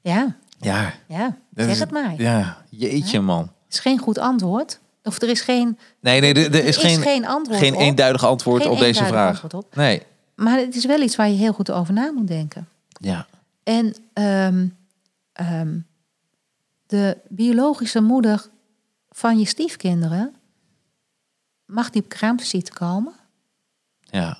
ja, 0.00 0.36
Ja. 0.60 0.92
ja. 1.08 1.36
Zeg 1.54 1.68
is- 1.68 1.78
het 1.78 1.90
maar. 1.90 2.20
Ja, 2.20 2.64
jeetje 2.70 3.20
man. 3.20 3.42
Het 3.42 3.72
is 3.72 3.78
geen 3.78 3.98
goed 3.98 4.18
antwoord. 4.18 4.80
Of 5.02 5.22
er 5.22 5.28
is 5.28 5.40
geen, 5.40 5.78
Nee, 6.00 6.20
nee, 6.20 6.34
er, 6.34 6.44
er 6.44 6.54
er 6.54 6.64
is 6.64 6.76
geen, 6.76 7.00
geen 7.00 7.26
antwoord 7.26 7.58
geen 7.58 7.74
op. 7.74 7.80
eenduidig 7.80 8.24
antwoord 8.24 8.62
Geen 8.62 8.70
op 8.70 8.78
deze 8.78 9.04
vraag. 9.04 9.52
op. 9.54 9.74
Nee. 9.74 10.02
Maar 10.34 10.58
het 10.58 10.76
is 10.76 10.84
wel 10.84 11.00
iets 11.00 11.16
waar 11.16 11.28
je 11.28 11.34
heel 11.36 11.52
goed 11.52 11.70
over 11.70 11.94
na 11.94 12.10
moet 12.10 12.26
denken. 12.28 12.68
Ja. 12.88 13.26
En 13.62 13.94
ehm, 14.12 14.66
ehm, 15.32 15.78
de 16.86 17.16
biologische 17.28 18.00
moeder 18.00 18.46
van 19.10 19.38
je 19.38 19.44
stiefkinderen, 19.46 20.34
mag 21.66 21.90
die 21.90 22.02
op 22.02 22.08
kraamvisite 22.08 22.72
komen? 22.72 23.12
Ja. 24.00 24.38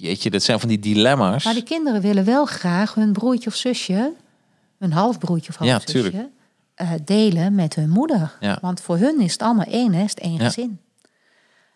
Jeetje, 0.00 0.30
dat 0.30 0.42
zijn 0.42 0.60
van 0.60 0.68
die 0.68 0.78
dilemma's. 0.78 1.44
Maar 1.44 1.54
die 1.54 1.62
kinderen 1.62 2.00
willen 2.00 2.24
wel 2.24 2.44
graag 2.46 2.94
hun 2.94 3.12
broertje 3.12 3.48
of 3.50 3.54
zusje, 3.56 4.12
hun 4.78 4.92
halfbroertje 4.92 5.52
of 5.52 5.64
Ja, 5.64 5.70
halfzusje, 5.70 6.10
tuurlijk. 6.10 6.28
eh, 6.74 6.90
delen 7.04 7.54
met 7.54 7.74
hun 7.74 7.90
moeder. 7.90 8.36
Ja. 8.40 8.58
Want 8.60 8.80
voor 8.80 8.96
hun 8.98 9.20
is 9.20 9.32
het 9.32 9.42
allemaal 9.42 9.64
één, 9.66 9.92
hè, 9.92 10.04
is 10.04 10.10
het 10.10 10.20
één 10.20 10.36
Ja. 10.36 10.44
gezin. 10.44 10.78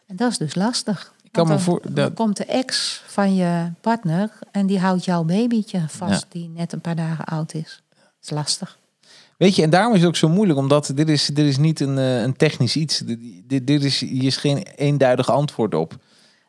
En 0.07 0.17
dat 0.17 0.31
is 0.31 0.39
dus 0.39 0.55
lastig. 0.55 1.13
Ik 1.23 1.33
kan 1.33 1.49
Want 1.49 1.67
me 1.67 1.81
dan, 1.93 2.15
komt 2.15 2.37
de 2.37 2.45
ex 2.45 3.03
van 3.07 3.35
je 3.35 3.71
partner 3.81 4.31
en 4.51 4.67
die 4.67 4.79
houdt 4.79 5.05
jouw 5.05 5.25
babytje 5.25 5.83
vast, 5.89 6.27
die 6.29 6.49
net 6.49 6.73
een 6.73 6.81
paar 6.81 6.97
dagen 6.97 7.25
oud 7.25 7.55
is. 7.55 7.83
Dat 7.91 7.99
is 8.23 8.31
lastig. 8.31 8.79
Weet 9.37 9.57
je, 9.57 9.63
en 9.63 9.71
daarom 9.71 9.93
is 9.95 9.99
het 10.01 10.09
ook 10.09 10.17
zo 10.17 10.29
moeilijk, 10.29 10.59
omdat 10.59 10.93
dit 10.95 11.09
is, 11.09 11.27
dit 11.27 11.47
is 11.47 11.57
niet 11.57 11.81
een, 11.81 11.99
eh, 11.99 12.21
een 12.23 12.37
technisch 12.37 12.77
iets. 12.77 12.99
Dit, 12.99 13.19
dit, 13.47 13.67
dit 13.67 13.85
is, 13.85 14.01
hier 14.01 14.25
is 14.25 14.37
geen 14.37 14.59
eenduidig 14.77 15.31
antwoord 15.31 15.75
op. 15.75 15.97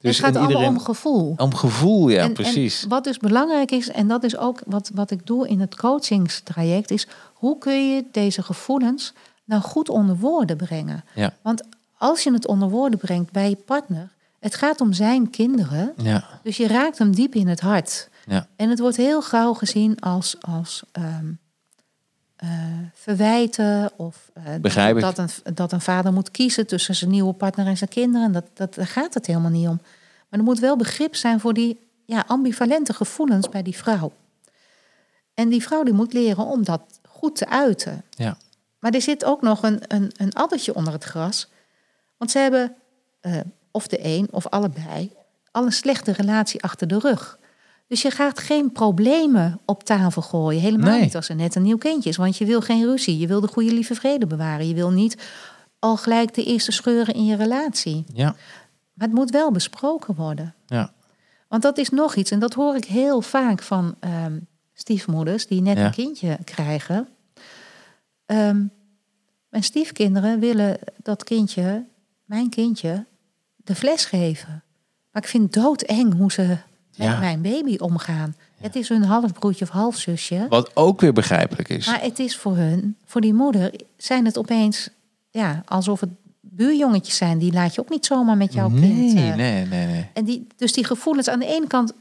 Dus 0.05 0.17
het 0.17 0.25
gaat 0.25 0.35
allemaal 0.35 0.67
om 0.67 0.79
gevoel. 0.79 1.33
om 1.37 1.53
gevoel, 1.55 2.09
ja, 2.09 2.23
En- 2.23 2.33
precies. 2.33 2.83
En 2.83 2.89
wat 2.89 3.03
dus 3.03 3.17
belangrijk 3.17 3.71
is, 3.71 3.89
en 3.89 4.07
dat 4.07 4.23
is 4.23 4.37
ook 4.37 4.59
wat, 4.65 4.91
wat 4.93 5.11
ik 5.11 5.25
doe 5.27 5.47
in 5.47 5.59
het 5.59 5.75
coachingstraject, 5.75 6.91
is 6.91 7.07
hoe 7.33 7.57
kun 7.57 7.89
je 7.95 8.03
deze 8.11 8.43
gevoelens 8.43 9.13
nou 9.43 9.61
goed 9.61 9.89
onder 9.89 10.17
woorden 10.17 10.57
brengen? 10.57 11.03
Ja. 11.15 11.33
Want 11.41 11.63
als 11.97 12.23
je 12.23 12.33
het 12.33 12.47
onder 12.47 12.69
woorden 12.69 12.99
brengt 12.99 13.31
bij 13.31 13.49
je 13.49 13.55
partner, 13.55 14.09
het 14.39 14.55
gaat 14.55 14.81
om 14.81 14.93
zijn 14.93 15.29
kinderen, 15.29 15.93
ja, 15.97 16.23
dus 16.43 16.57
je 16.57 16.67
raakt 16.67 16.97
hem 16.97 17.15
diep 17.15 17.35
in 17.35 17.47
het 17.47 17.59
hart. 17.59 18.09
ja, 18.27 18.47
En 18.55 18.69
het 18.69 18.79
wordt 18.79 18.97
heel 18.97 19.21
gauw 19.21 19.53
gezien 19.53 19.99
als, 19.99 20.35
als 20.41 20.83
ehm, 20.91 21.25
eh, 22.35 22.49
verwijten 22.93 23.91
of 23.95 24.31
eh, 24.33 24.43
Begrijp 24.61 24.95
ik. 24.95 25.01
dat, 25.01 25.17
een, 25.17 25.29
dat 25.53 25.71
een 25.71 25.81
vader 25.81 26.13
moet 26.13 26.31
kiezen 26.31 26.67
tussen 26.67 26.95
zijn 26.95 27.11
nieuwe 27.11 27.33
partner 27.33 27.67
en 27.67 27.77
zijn 27.77 27.89
kinderen. 27.89 28.31
Dat, 28.31 28.45
dat, 28.53 28.73
daar 28.73 28.87
gaat 28.87 29.13
het 29.13 29.25
helemaal 29.25 29.51
niet 29.51 29.67
om. 29.67 29.79
Maar 30.29 30.39
er 30.39 30.45
moet 30.45 30.59
wel 30.59 30.77
begrip 30.77 31.15
zijn 31.15 31.39
voor 31.39 31.53
die 31.53 31.79
ja, 32.05 32.23
ambivalente 32.27 32.93
gevoelens 32.93 33.49
bij 33.49 33.61
die 33.61 33.77
vrouw. 33.77 34.11
En 35.33 35.49
die 35.49 35.63
vrouw 35.63 35.83
die 35.83 35.93
moet 35.93 36.13
leren 36.13 36.45
om 36.45 36.63
dat 36.63 36.81
goed 37.09 37.35
te 37.35 37.49
uiten. 37.49 38.03
ja, 38.09 38.37
Maar 38.79 38.91
er 38.91 39.01
zit 39.01 39.25
ook 39.25 39.41
nog 39.41 39.63
een, 39.63 39.81
een, 39.87 40.11
een 40.17 40.33
addertje 40.33 40.75
onder 40.75 40.93
het 40.93 41.03
gras. 41.03 41.47
Want 42.17 42.31
ze 42.31 42.39
hebben, 42.39 42.75
eh, 43.21 43.39
of 43.71 43.87
de 43.87 43.97
een 44.01 44.27
of 44.31 44.47
allebei, 44.47 45.11
al 45.51 45.65
een 45.65 45.71
slechte 45.71 46.11
relatie 46.11 46.63
achter 46.63 46.87
de 46.87 46.99
rug. 46.99 47.39
Dus 47.87 48.01
je 48.01 48.11
gaat 48.11 48.39
geen 48.39 48.71
problemen 48.71 49.59
op 49.65 49.83
tafel 49.83 50.21
gooien. 50.21 50.61
Helemaal 50.61 50.91
Nee. 50.91 51.01
niet 51.01 51.15
als 51.15 51.29
er 51.29 51.35
net 51.35 51.55
een 51.55 51.61
nieuw 51.61 51.77
kindje 51.77 52.09
is. 52.09 52.15
Want 52.17 52.37
je 52.37 52.45
wil 52.45 52.61
geen 52.61 52.85
ruzie. 52.85 53.17
Je 53.17 53.27
wil 53.27 53.41
de 53.41 53.47
goede 53.47 53.73
lieve 53.73 53.95
vrede 53.95 54.27
bewaren. 54.27 54.67
Je 54.67 54.73
wil 54.73 54.91
niet 54.91 55.17
al 55.79 55.97
gelijk 55.97 56.33
de 56.33 56.43
eerste 56.43 56.71
scheuren 56.71 57.13
in 57.13 57.25
je 57.25 57.35
relatie. 57.35 58.03
ja, 58.13 58.35
Maar 58.93 59.07
het 59.07 59.15
moet 59.17 59.29
wel 59.29 59.51
besproken 59.51 60.15
worden. 60.15 60.53
ja, 60.65 60.93
Want 61.47 61.61
dat 61.61 61.77
is 61.77 61.89
nog 61.89 62.15
iets, 62.15 62.31
en 62.31 62.39
dat 62.39 62.53
hoor 62.53 62.75
ik 62.75 62.85
heel 62.85 63.21
vaak 63.21 63.61
van 63.61 63.95
ehm, 63.99 64.39
stiefmoeders 64.73 65.47
die 65.47 65.61
net 65.61 65.77
Ja. 65.77 65.85
een 65.85 65.91
kindje 65.91 66.37
krijgen. 66.43 67.07
Ehm, 68.25 68.63
mijn 69.49 69.63
stiefkinderen 69.63 70.39
willen 70.39 70.77
dat 71.03 71.23
kindje, 71.23 71.85
mijn 72.25 72.49
kindje, 72.49 73.05
de 73.55 73.75
fles 73.75 74.05
geven. 74.05 74.63
Maar 75.11 75.21
ik 75.23 75.29
vind 75.29 75.53
doodeng 75.53 76.17
hoe 76.17 76.31
ze 76.31 76.57
met 76.97 77.07
Ja. 77.07 77.19
mijn 77.19 77.41
baby 77.41 77.75
omgaan. 77.77 78.35
Het 78.57 78.75
is 78.75 78.89
hun 78.89 79.03
halfbroertje 79.03 79.65
of 79.65 79.71
halfzusje. 79.71 80.45
Wat 80.49 80.75
ook 80.75 81.01
weer 81.01 81.13
begrijpelijk 81.13 81.69
is. 81.69 81.85
Maar 81.87 82.01
het 82.01 82.19
is 82.19 82.37
voor 82.37 82.55
hun, 82.55 82.95
voor 83.05 83.21
die 83.21 83.33
moeder, 83.33 83.73
zijn 83.97 84.25
het 84.25 84.37
opeens 84.37 84.89
ja, 85.31 85.63
alsof 85.65 85.99
het 85.99 86.09
buurjongetjes 86.41 87.15
zijn. 87.17 87.37
Die 87.37 87.53
laat 87.53 87.75
je 87.75 87.81
ook 87.81 87.89
niet 87.89 88.05
zomaar 88.05 88.37
met 88.37 88.53
jouw 88.53 88.69
nee, 88.69 88.81
kind. 88.81 89.13
nee, 89.13 89.29
eh, 89.31 89.35
nee, 89.69 89.85
nee. 89.85 90.09
en 90.13 90.25
die, 90.25 90.47
dus 90.57 90.73
die 90.73 90.85
gevoelens, 90.85 91.27
aan 91.27 91.39
de 91.39 91.45
ene 91.45 91.67
kant, 91.67 91.93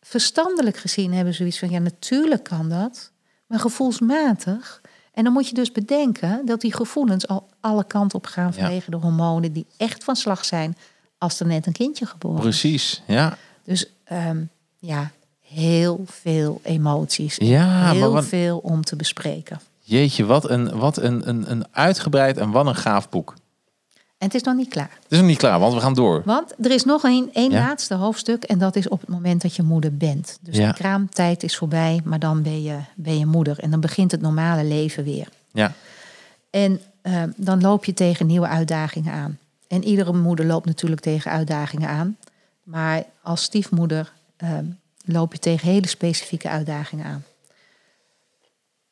verstandelijk 0.00 0.76
gezien 0.76 1.12
hebben 1.14 1.32
ze 1.32 1.38
zoiets 1.38 1.58
van, 1.58 1.70
ja, 1.70 1.78
natuurlijk 1.78 2.42
kan 2.44 2.68
dat, 2.68 3.12
maar 3.46 3.60
gevoelsmatig. 3.60 4.80
En 5.12 5.24
dan 5.24 5.32
moet 5.32 5.48
je 5.48 5.54
dus 5.54 5.72
bedenken 5.72 6.46
dat 6.46 6.60
die 6.60 6.72
gevoelens 6.72 7.28
al 7.28 7.48
alle 7.60 7.84
kanten 7.84 8.18
op 8.18 8.26
gaan 8.26 8.46
Ja. 8.46 8.52
vanwege 8.62 8.90
de 8.90 8.96
hormonen 8.96 9.52
die 9.52 9.66
echt 9.76 10.04
van 10.04 10.16
slag 10.16 10.44
zijn 10.44 10.76
als 11.18 11.40
er 11.40 11.46
net 11.46 11.66
een 11.66 11.72
kindje 11.72 12.06
geboren 12.06 12.36
is. 12.38 12.42
Precies, 12.42 13.02
ja. 13.06 13.36
Dus 13.66 13.86
ehm, 14.04 14.38
ja, 14.78 15.10
heel 15.40 16.02
veel 16.06 16.60
emoties. 16.62 17.36
Ja, 17.36 17.92
heel 17.92 18.12
wat, 18.12 18.24
veel 18.26 18.58
om 18.58 18.84
te 18.84 18.96
bespreken. 18.96 19.60
jeetje, 19.80 20.24
wat 20.24 20.50
een, 20.50 20.78
wat 20.78 20.96
een, 20.96 21.28
een, 21.28 21.50
een 21.50 21.64
uitgebreid 21.70 22.36
en 22.36 22.50
wat 22.50 22.66
een 22.66 22.74
gaaf 22.76 23.08
boek. 23.08 23.34
En 24.18 24.26
het 24.26 24.34
is 24.34 24.42
nog 24.42 24.54
niet 24.56 24.68
klaar. 24.68 24.90
Het 25.02 25.12
is 25.12 25.18
nog 25.18 25.26
niet 25.26 25.38
klaar, 25.38 25.58
want 25.60 25.74
we 25.74 25.80
gaan 25.80 25.94
door. 25.94 26.22
Want 26.24 26.54
er 26.62 26.70
is 26.70 26.84
nog 26.84 27.02
een, 27.02 27.30
één 27.32 27.50
Ja. 27.50 27.58
laatste 27.60 27.94
hoofdstuk 27.94 28.44
en 28.44 28.58
dat 28.58 28.76
is 28.76 28.88
op 28.88 29.00
het 29.00 29.08
moment 29.08 29.42
dat 29.42 29.56
je 29.56 29.62
moeder 29.62 29.96
bent. 29.96 30.38
Dus 30.40 30.56
Ja. 30.56 30.68
de 30.68 30.74
kraamtijd 30.74 31.42
is 31.42 31.56
voorbij, 31.56 32.00
maar 32.04 32.18
dan 32.18 32.42
ben 32.42 32.62
je, 32.62 32.76
ben 32.94 33.18
je 33.18 33.26
moeder 33.26 33.58
en 33.58 33.70
dan 33.70 33.80
begint 33.80 34.10
het 34.10 34.20
normale 34.20 34.64
leven 34.64 35.04
weer. 35.04 35.28
Ja, 35.52 35.72
En 36.50 36.80
eh, 37.02 37.22
dan 37.36 37.60
loop 37.60 37.84
je 37.84 37.94
tegen 37.94 38.26
nieuwe 38.26 38.46
uitdagingen 38.46 39.12
aan. 39.12 39.38
En 39.68 39.84
iedere 39.84 40.12
moeder 40.12 40.46
loopt 40.46 40.66
natuurlijk 40.66 41.00
tegen 41.00 41.30
uitdagingen 41.30 41.88
aan. 41.88 42.16
Maar 42.66 43.04
als 43.22 43.42
stiefmoeder 43.42 44.12
eh, 44.36 44.58
loop 45.04 45.32
je 45.32 45.38
tegen 45.38 45.68
hele 45.68 45.88
specifieke 45.88 46.48
uitdagingen 46.48 47.06
aan. 47.06 47.24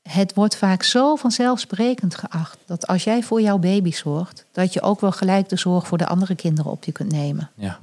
Het 0.03 0.35
wordt 0.35 0.57
vaak 0.57 0.83
zo 0.83 1.17
vanzelfsprekend 1.17 2.15
geacht 2.15 2.59
dat 2.67 2.87
als 2.87 3.05
jij 3.05 3.23
voor 3.23 3.41
jouw 3.41 3.59
baby 3.59 3.93
zorgt, 3.93 4.45
dat 4.53 4.73
je 4.73 4.83
ook 4.83 5.01
wel 5.01 5.13
gelijk 5.13 5.49
de 5.49 5.57
zorg 5.57 5.87
voor 5.87 5.99
de 5.99 6.07
andere 6.07 6.35
kinderen 6.35 6.71
op 6.71 6.85
je 6.85 6.93
kunt 6.93 7.13
nemen. 7.13 7.51
ja, 7.55 7.81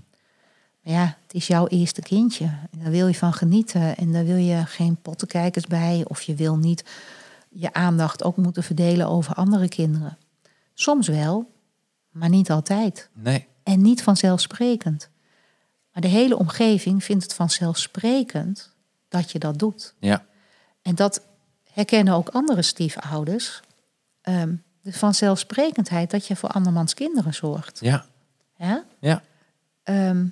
Maar 0.83 0.93
ja, 0.93 1.17
het 1.23 1.33
is 1.33 1.47
jouw 1.47 1.67
eerste 1.67 2.01
kindje. 2.01 2.45
En 2.45 2.79
daar 2.83 2.91
wil 2.91 3.07
je 3.07 3.15
van 3.15 3.33
genieten. 3.33 3.97
En 3.97 4.11
daar 4.11 4.25
wil 4.25 4.35
je 4.35 4.65
geen 4.65 4.95
pottenkijkers 5.01 5.67
bij. 5.67 6.03
Of 6.07 6.21
je 6.21 6.35
wil 6.35 6.55
niet 6.55 6.83
je 7.49 7.73
aandacht 7.73 8.23
ook 8.23 8.37
moeten 8.37 8.63
verdelen 8.63 9.07
over 9.07 9.33
andere 9.33 9.69
kinderen. 9.69 10.17
Soms 10.73 11.07
wel, 11.07 11.51
maar 12.09 12.29
niet 12.29 12.51
altijd. 12.51 13.09
nee, 13.13 13.47
En 13.63 13.81
niet 13.81 14.03
vanzelfsprekend. 14.03 15.09
Maar 15.93 16.01
de 16.01 16.07
hele 16.07 16.37
omgeving 16.37 17.03
vindt 17.03 17.23
het 17.23 17.33
vanzelfsprekend 17.33 18.73
dat 19.09 19.31
je 19.31 19.39
dat 19.39 19.59
doet. 19.59 19.93
ja, 19.99 20.25
En 20.81 20.95
dat 20.95 21.21
herkennen 21.73 22.13
ook 22.13 22.29
andere 22.29 22.61
stiefouders. 22.61 23.59
Ehm, 24.21 24.55
de 24.81 24.93
vanzelfsprekendheid 24.93 26.11
dat 26.11 26.27
je 26.27 26.35
voor 26.35 26.49
andermans 26.49 26.93
kinderen 26.93 27.33
zorgt. 27.33 27.79
ja, 27.79 28.05
Ja? 28.57 28.83
ja, 28.99 29.23
Ehm, 29.83 30.25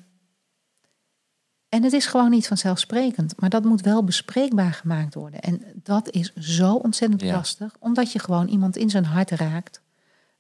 en 1.70 1.84
het 1.84 1.94
is 1.94 2.06
gewoon 2.06 2.30
niet 2.30 2.48
vanzelfsprekend, 2.48 3.40
maar 3.40 3.50
dat 3.50 3.64
moet 3.64 3.82
wel 3.82 4.04
bespreekbaar 4.04 4.74
gemaakt 4.74 5.14
worden. 5.14 5.40
En 5.40 5.62
dat 5.84 6.10
is 6.10 6.34
zo 6.36 6.74
ontzettend 6.76 7.22
Ja. 7.22 7.36
lastig, 7.36 7.76
omdat 7.80 8.12
je 8.12 8.20
gewoon 8.20 8.48
iemand 8.48 8.78
in 8.78 8.90
zijn 8.90 9.06
hart 9.06 9.30
raakt. 9.32 9.82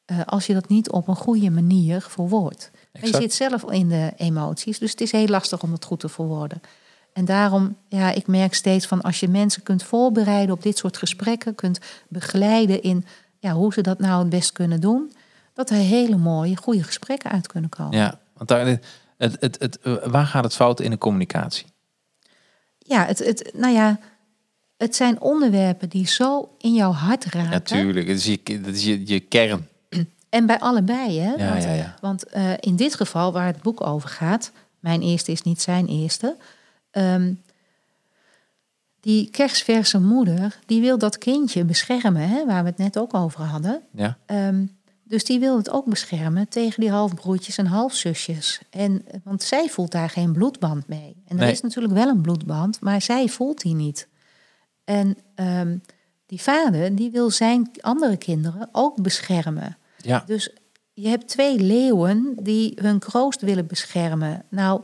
Eh, 0.09 0.19
als 0.25 0.45
je 0.45 0.53
dat 0.53 0.67
niet 0.67 0.89
op 0.89 1.07
een 1.07 1.15
goede 1.15 1.49
manier 1.49 2.01
verwoordt. 2.01 2.71
Je 3.01 3.07
zit 3.07 3.33
zelf 3.33 3.63
in 3.71 3.89
de 3.89 4.13
emoties, 4.17 4.79
dus 4.79 4.91
het 4.91 5.01
is 5.01 5.11
heel 5.11 5.27
lastig 5.27 5.63
om 5.63 5.71
het 5.71 5.85
goed 5.85 5.99
te 5.99 6.09
verwoorden. 6.09 6.61
En 7.13 7.25
daarom, 7.25 7.77
ja, 7.87 8.11
ik 8.11 8.27
merk 8.27 8.53
steeds 8.53 8.85
van 8.85 9.01
als 9.01 9.19
je 9.19 9.27
mensen 9.27 9.63
kunt 9.63 9.83
voorbereiden 9.83 10.55
op 10.55 10.63
dit 10.63 10.77
soort 10.77 10.97
gesprekken, 10.97 11.55
kunt 11.55 11.79
begeleiden 12.07 12.81
in 12.81 13.05
ja, 13.39 13.53
hoe 13.53 13.73
ze 13.73 13.81
dat 13.81 13.99
nou 13.99 14.19
het 14.19 14.29
best 14.29 14.51
kunnen 14.51 14.81
doen, 14.81 15.11
dat 15.53 15.69
er 15.69 15.75
hele 15.75 16.17
mooie, 16.17 16.57
goede 16.57 16.83
gesprekken 16.83 17.31
uit 17.31 17.47
kunnen 17.47 17.69
komen. 17.69 17.97
ja. 17.97 18.19
Want 18.33 18.49
daar, 18.49 18.79
het, 19.17 19.37
het, 19.39 19.59
het, 19.59 19.79
eh, 19.79 19.93
waar 20.05 20.25
gaat 20.25 20.43
het 20.43 20.53
fout 20.53 20.79
in 20.79 20.89
de 20.89 20.97
communicatie? 20.97 21.65
Ja, 22.77 23.05
het, 23.05 23.19
het, 23.19 23.51
nou 23.53 23.73
ja, 23.73 23.99
het 24.77 24.95
zijn 24.95 25.21
onderwerpen 25.21 25.89
die 25.89 26.07
zo 26.07 26.55
in 26.57 26.73
jouw 26.73 26.91
hart 26.91 27.25
raken. 27.25 27.49
Natuurlijk, 27.49 28.07
het 28.07 28.17
is 28.17 28.25
je, 28.25 28.61
dat 28.61 28.75
is 28.75 28.83
je, 28.83 29.07
je 29.07 29.19
kern. 29.19 29.67
En 30.29 30.45
bij 30.45 30.59
allebei, 30.59 31.19
hè? 31.19 31.33
Ja, 31.33 31.49
want 31.51 31.63
ja, 31.63 31.73
ja. 31.73 31.95
want 32.01 32.23
eh, 32.23 32.51
in 32.59 32.75
dit 32.75 32.95
geval, 32.95 33.31
waar 33.31 33.45
het 33.45 33.61
boek 33.61 33.81
over 33.87 34.09
gaat, 34.09 34.51
mijn 34.79 35.01
eerste 35.01 35.31
is 35.31 35.41
niet 35.41 35.61
zijn 35.61 35.87
eerste. 35.87 36.35
ehm, 36.91 37.33
die 39.01 39.29
kerstverse 39.29 39.99
moeder, 39.99 40.59
die 40.65 40.81
wil 40.81 40.97
dat 40.97 41.17
kindje 41.17 41.63
beschermen, 41.63 42.29
hè, 42.29 42.45
waar 42.45 42.63
we 42.63 42.69
het 42.69 42.77
net 42.77 42.97
ook 42.97 43.13
over 43.13 43.43
hadden. 43.43 43.81
Ja, 43.91 44.17
Ehm, 44.25 44.65
dus 45.03 45.23
die 45.23 45.39
wil 45.39 45.57
het 45.57 45.69
ook 45.69 45.85
beschermen 45.85 46.47
tegen 46.47 46.81
die 46.81 46.91
halfbroertjes 46.91 47.57
en 47.57 47.65
halfzusjes. 47.65 48.59
En, 48.69 49.05
want 49.23 49.43
zij 49.43 49.69
voelt 49.69 49.91
daar 49.91 50.09
geen 50.09 50.31
bloedband 50.33 50.87
mee. 50.87 51.15
En 51.27 51.37
er 51.37 51.43
Nee. 51.43 51.51
is 51.51 51.61
natuurlijk 51.61 51.93
wel 51.93 52.07
een 52.07 52.21
bloedband, 52.21 52.79
maar 52.81 53.01
zij 53.01 53.27
voelt 53.27 53.61
die 53.61 53.75
niet. 53.75 54.07
En 54.83 55.17
ehm, 55.35 55.77
die 56.25 56.41
vader 56.41 56.95
die 56.95 57.11
wil 57.11 57.29
zijn 57.29 57.71
andere 57.81 58.17
kinderen 58.17 58.69
ook 58.71 59.01
beschermen. 59.01 59.77
Ja, 60.01 60.23
Dus 60.25 60.49
je 60.93 61.07
hebt 61.07 61.27
twee 61.27 61.59
leeuwen 61.59 62.35
die 62.41 62.73
hun 62.81 62.99
kroost 62.99 63.41
willen 63.41 63.67
beschermen. 63.67 64.43
Nou, 64.49 64.81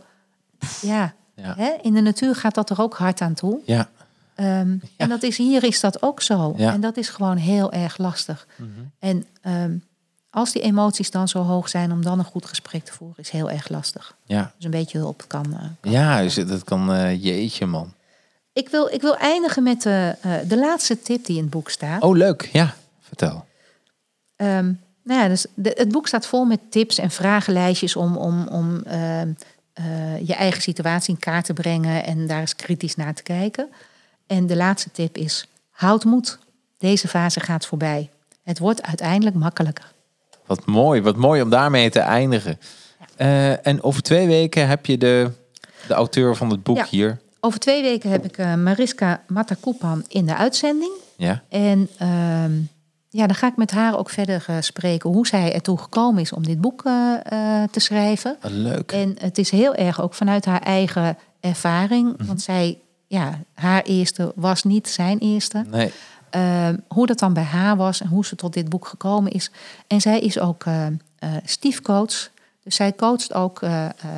ja, 0.81 1.13
ja, 1.35 1.53
hè, 1.57 1.73
in 1.81 1.93
de 1.93 2.01
natuur 2.01 2.35
gaat 2.35 2.55
dat 2.55 2.69
er 2.69 2.81
ook 2.81 2.93
hard 2.97 3.21
aan 3.21 3.33
toe. 3.33 3.59
ja. 3.65 3.89
Ehm, 4.35 4.77
En 4.97 5.09
dat 5.09 5.23
is, 5.23 5.37
hier 5.37 5.63
is 5.63 5.79
dat 5.79 6.01
ook 6.01 6.21
zo. 6.21 6.53
Ja. 6.57 6.73
En 6.73 6.81
dat 6.81 6.97
is 6.97 7.09
gewoon 7.09 7.37
heel 7.37 7.71
erg 7.71 7.97
lastig. 7.97 8.47
Mhm. 8.55 8.69
En 8.99 9.25
ehm, 9.41 9.77
als 10.29 10.51
die 10.51 10.61
emoties 10.61 11.11
dan 11.11 11.27
zo 11.27 11.41
hoog 11.41 11.69
zijn, 11.69 11.91
om 11.91 12.01
dan 12.03 12.19
een 12.19 12.25
goed 12.25 12.45
gesprek 12.45 12.85
te 12.85 12.93
voeren, 12.93 13.17
is 13.17 13.29
heel 13.29 13.49
erg 13.49 13.69
lastig. 13.69 14.15
ja. 14.25 14.51
Dus 14.55 14.65
een 14.65 14.71
beetje 14.71 14.97
hulp 14.97 15.23
kan. 15.27 15.53
eh, 15.53 15.59
kan. 15.79 15.91
Ja, 15.91 16.21
dus 16.21 16.33
dat 16.35 16.63
kan, 16.63 16.93
eh, 16.93 17.23
jeetje 17.23 17.65
man. 17.65 17.93
Ik, 18.53 18.69
wil, 18.69 18.87
ik 18.93 19.01
wil 19.01 19.17
eindigen 19.17 19.63
met 19.63 19.81
de, 19.81 20.15
eh, 20.21 20.33
de 20.47 20.57
laatste 20.57 21.01
tip 21.01 21.25
die 21.25 21.35
in 21.37 21.41
het 21.41 21.51
boek 21.51 21.69
staat. 21.69 22.01
Oh, 22.01 22.15
leuk. 22.15 22.49
Ja, 22.53 22.75
vertel. 23.01 23.45
Ehm, 24.35 24.73
nou 25.05 25.21
ja, 25.21 25.27
dus 25.27 25.45
de, 25.53 25.71
het 25.75 25.91
boek 25.91 26.07
staat 26.07 26.27
vol 26.27 26.45
met 26.45 26.59
tips 26.69 26.97
en 26.97 27.11
vragenlijstjes 27.11 27.95
om, 27.95 28.17
om, 28.17 28.47
om 28.47 28.83
ehm, 28.83 29.29
eh, 29.73 30.27
je 30.27 30.33
eigen 30.33 30.61
situatie 30.61 31.13
in 31.13 31.19
kaart 31.19 31.45
te 31.45 31.53
brengen 31.53 32.05
en 32.05 32.27
daar 32.27 32.39
eens 32.39 32.55
kritisch 32.55 32.95
naar 32.95 33.13
te 33.13 33.23
kijken. 33.23 33.69
En 34.27 34.47
de 34.47 34.55
laatste 34.55 34.91
tip 34.91 35.17
is: 35.17 35.47
houd 35.71 36.03
moed. 36.03 36.39
deze 36.77 37.07
fase 37.07 37.39
gaat 37.39 37.65
voorbij. 37.65 38.09
Het 38.43 38.59
wordt 38.59 38.83
uiteindelijk 38.83 39.35
makkelijker. 39.35 39.93
Wat 40.45 40.65
mooi, 40.65 41.01
wat 41.01 41.15
mooi 41.15 41.41
om 41.41 41.49
daarmee 41.49 41.89
te 41.89 41.99
eindigen. 41.99 42.59
Eh, 43.15 43.67
en 43.67 43.83
over 43.83 44.01
twee 44.01 44.27
weken 44.27 44.67
heb 44.67 44.85
je 44.85 44.97
de, 44.97 45.31
de 45.87 45.93
auteur 45.93 46.35
van 46.35 46.49
het 46.49 46.63
boek 46.63 46.77
Ja. 46.77 46.85
hier. 46.89 47.19
Over 47.39 47.59
twee 47.59 47.81
weken 47.81 48.09
heb 48.09 48.25
ik 48.25 48.37
eh, 48.37 48.55
Mariska 48.55 49.23
Matakupan 49.27 50.05
in 50.07 50.25
de 50.25 50.35
uitzending. 50.35 50.91
Ja. 51.15 51.43
En 51.49 51.89
ehm, 51.97 52.51
ja, 53.15 53.27
dan 53.27 53.35
ga 53.35 53.47
ik 53.47 53.55
met 53.55 53.71
haar 53.71 53.97
ook 53.97 54.09
verder 54.09 54.43
eh, 54.47 54.55
spreken 54.59 55.09
hoe 55.09 55.27
zij 55.27 55.53
ertoe 55.53 55.77
gekomen 55.77 56.21
is 56.21 56.33
om 56.33 56.43
dit 56.43 56.61
boek 56.61 56.85
eh, 56.85 57.13
eh, 57.23 57.69
te 57.69 57.79
schrijven. 57.79 58.37
Leuk. 58.41 58.91
En 58.91 59.15
het 59.19 59.37
is 59.37 59.49
heel 59.49 59.75
erg 59.75 60.01
ook 60.01 60.13
vanuit 60.13 60.45
haar 60.45 60.61
eigen 60.61 61.17
ervaring. 61.39 62.17
Mhm. 62.17 62.25
Want 62.27 62.41
zij, 62.41 62.77
ja, 63.07 63.39
haar 63.53 63.81
eerste 63.81 64.31
was 64.35 64.63
niet 64.63 64.89
zijn 64.89 65.19
eerste. 65.19 65.65
Nee. 65.71 65.91
Ehm, 66.29 66.77
hoe 66.87 67.05
dat 67.05 67.19
dan 67.19 67.33
bij 67.33 67.43
haar 67.43 67.75
was 67.75 68.01
en 68.01 68.07
hoe 68.07 68.25
ze 68.25 68.35
tot 68.35 68.53
dit 68.53 68.69
boek 68.69 68.87
gekomen 68.87 69.31
is. 69.31 69.51
En 69.87 70.01
zij 70.01 70.19
is 70.19 70.39
ook 70.39 70.63
stiefcoach. 71.43 72.29
Dus 72.63 72.75
zij 72.75 72.93
coacht 72.95 73.33
ook 73.33 73.61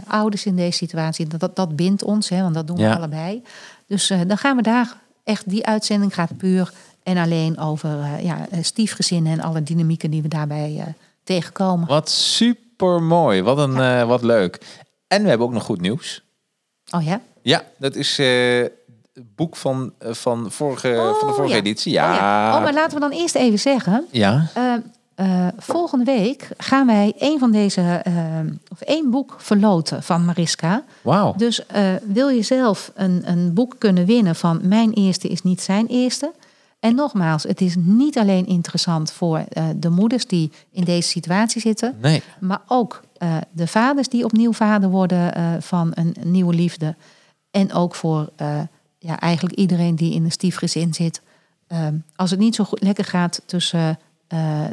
ouders 0.08 0.46
in 0.46 0.56
deze 0.56 0.78
situatie. 0.78 1.28
Dat, 1.28 1.40
dat, 1.40 1.56
dat 1.56 1.76
bindt 1.76 2.04
ons, 2.04 2.30
hè, 2.30 2.42
want 2.42 2.54
dat 2.54 2.68
doen 2.68 2.78
Ja. 2.78 2.90
we 2.90 2.96
allebei. 2.96 3.44
Dus 3.88 4.08
dan 4.28 4.38
gaan 4.38 4.56
we 4.56 4.62
daar 4.62 4.98
echt, 5.24 5.50
die 5.50 5.66
uitzending 5.66 6.14
gaat 6.14 6.38
puur 6.38 6.72
en 7.08 7.18
alleen 7.18 7.60
over 7.60 8.02
eh, 8.02 8.24
ja, 8.24 8.48
eh, 8.50 8.60
stiefgezinnen 8.64 9.32
en 9.32 9.42
alle 9.42 9.64
dynamieken 9.64 10.12
die 10.12 10.22
we 10.22 10.28
daarbij 10.28 10.76
eh, 10.80 10.86
tegenkomen. 11.24 11.88
Wat 11.88 12.10
super 12.10 13.04
mooi. 13.04 13.42
Wat, 13.42 13.58
een, 13.58 14.08
wat 14.08 14.24
leuk. 14.24 14.60
En 15.08 15.24
we 15.24 15.30
hebben 15.30 15.48
ook 15.48 15.54
nog 15.54 15.64
goed 15.64 15.82
nieuws. 15.82 16.24
Oh 16.92 17.04
ja? 17.04 17.22
Ja, 17.42 17.64
dat 17.78 17.96
is 17.96 18.18
het 18.18 19.36
boek 19.36 19.56
van, 19.56 19.94
van, 20.00 20.52
vorige, 20.52 20.88
Oh, 20.88 21.20
van 21.20 21.28
de 21.28 21.34
vorige 21.34 21.54
ja. 21.54 21.60
editie. 21.60 21.92
Oh, 21.92 21.98
Ja. 21.98 22.56
Oh, 22.56 22.64
maar 22.64 22.74
laten 22.74 22.94
we 22.94 23.00
dan 23.00 23.12
eerst 23.12 23.36
even 23.36 23.60
zeggen. 23.60 24.06
ja. 24.12 24.50
volgende 25.58 26.06
week 26.06 26.50
gaan 26.58 26.88
wij 26.88 27.14
een 27.18 27.40
van 27.40 27.52
deze, 27.52 28.04
of 28.72 28.82
één 28.82 29.10
boek 29.10 29.36
verloten 29.38 30.04
van 30.04 30.26
Mariska. 30.26 30.84
Wauw. 31.02 31.34
Dus 31.38 31.62
wil 32.04 32.30
je 32.30 32.42
zelf 32.42 32.92
een, 32.96 33.22
een 33.26 33.54
boek 33.54 33.76
kunnen 33.78 34.06
winnen 34.06 34.36
van 34.36 34.60
Mijn 34.64 34.94
eerste 34.94 35.28
is 35.28 35.42
niet 35.42 35.62
zijn 35.62 35.88
eerste? 35.88 36.32
En 36.80 36.96
nogmaals, 36.96 37.44
het 37.44 37.62
is 37.62 37.76
niet 37.80 38.18
alleen 38.18 38.46
interessant 38.46 39.12
voor 39.12 39.38
eh, 39.38 39.66
de 39.76 39.90
moeders 39.90 40.26
die 40.26 40.52
in 40.72 40.84
deze 40.84 41.10
situatie 41.10 41.62
zitten, 41.62 41.96
Nee. 42.02 42.24
maar 42.40 42.62
ook 42.68 43.02
eh, 43.18 43.38
de 43.52 43.68
vaders 43.68 44.08
die 44.10 44.24
opnieuw 44.26 44.54
vader 44.54 44.90
worden 44.90 45.36
eh, 45.36 45.54
van 45.60 45.92
een 45.94 46.16
nieuwe 46.24 46.54
liefde. 46.54 46.96
En 47.52 47.74
ook 47.74 47.96
voor 47.96 48.30
ja, 49.00 49.20
eigenlijk 49.20 49.56
iedereen 49.56 49.96
die 49.96 50.14
in 50.14 50.24
een 50.24 50.32
stiefgezin 50.32 50.94
zit. 50.94 51.22
Ehm, 51.68 51.96
als 52.16 52.30
het 52.32 52.40
niet 52.40 52.56
zo 52.56 52.64
goed 52.64 52.82
lekker 52.82 53.06
gaat 53.06 53.42
tussen 53.46 54.00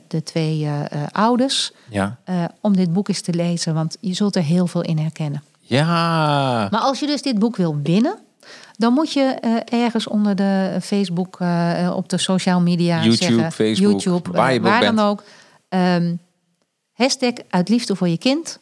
de 0.07 0.23
twee 0.23 0.69
ouders, 1.13 1.73
Ja. 1.91 2.19
om 2.61 2.77
dit 2.77 2.93
boek 2.93 3.09
eens 3.09 3.21
te 3.21 3.35
lezen, 3.35 3.75
want 3.75 3.97
je 4.01 4.15
zult 4.15 4.37
er 4.37 4.43
heel 4.43 4.67
veel 4.67 4.83
in 4.83 4.99
herkennen. 4.99 5.43
Ja. 5.61 6.69
Maar 6.71 6.81
als 6.81 7.01
je 7.01 7.07
dus 7.07 7.23
dit 7.23 7.39
boek 7.39 7.57
wil 7.57 7.81
winnen, 7.83 8.19
dan 8.77 8.93
moet 8.93 9.13
je 9.13 9.21
eh, 9.21 9.83
ergens 9.83 10.09
onder 10.09 10.37
de 10.37 10.79
Facebook, 10.83 11.37
eh, 11.41 11.93
op 11.97 12.09
de 12.09 12.19
social 12.19 12.61
media 12.61 12.97
YouTube, 13.05 13.17
zeggen, 13.17 13.53
Facebook, 13.53 14.01
YouTube, 14.01 14.31
waar 14.33 14.53
je 14.53 14.59
eh, 14.59 14.65
waar 14.65 14.81
bent. 14.81 14.97
dan 14.97 15.07
ook. 15.07 15.23
ehm, 15.69 16.15
hashtag 16.93 17.33
uit 17.51 17.69
liefde 17.69 17.97
voor 17.97 18.09
je 18.09 18.19
kind. 18.19 18.59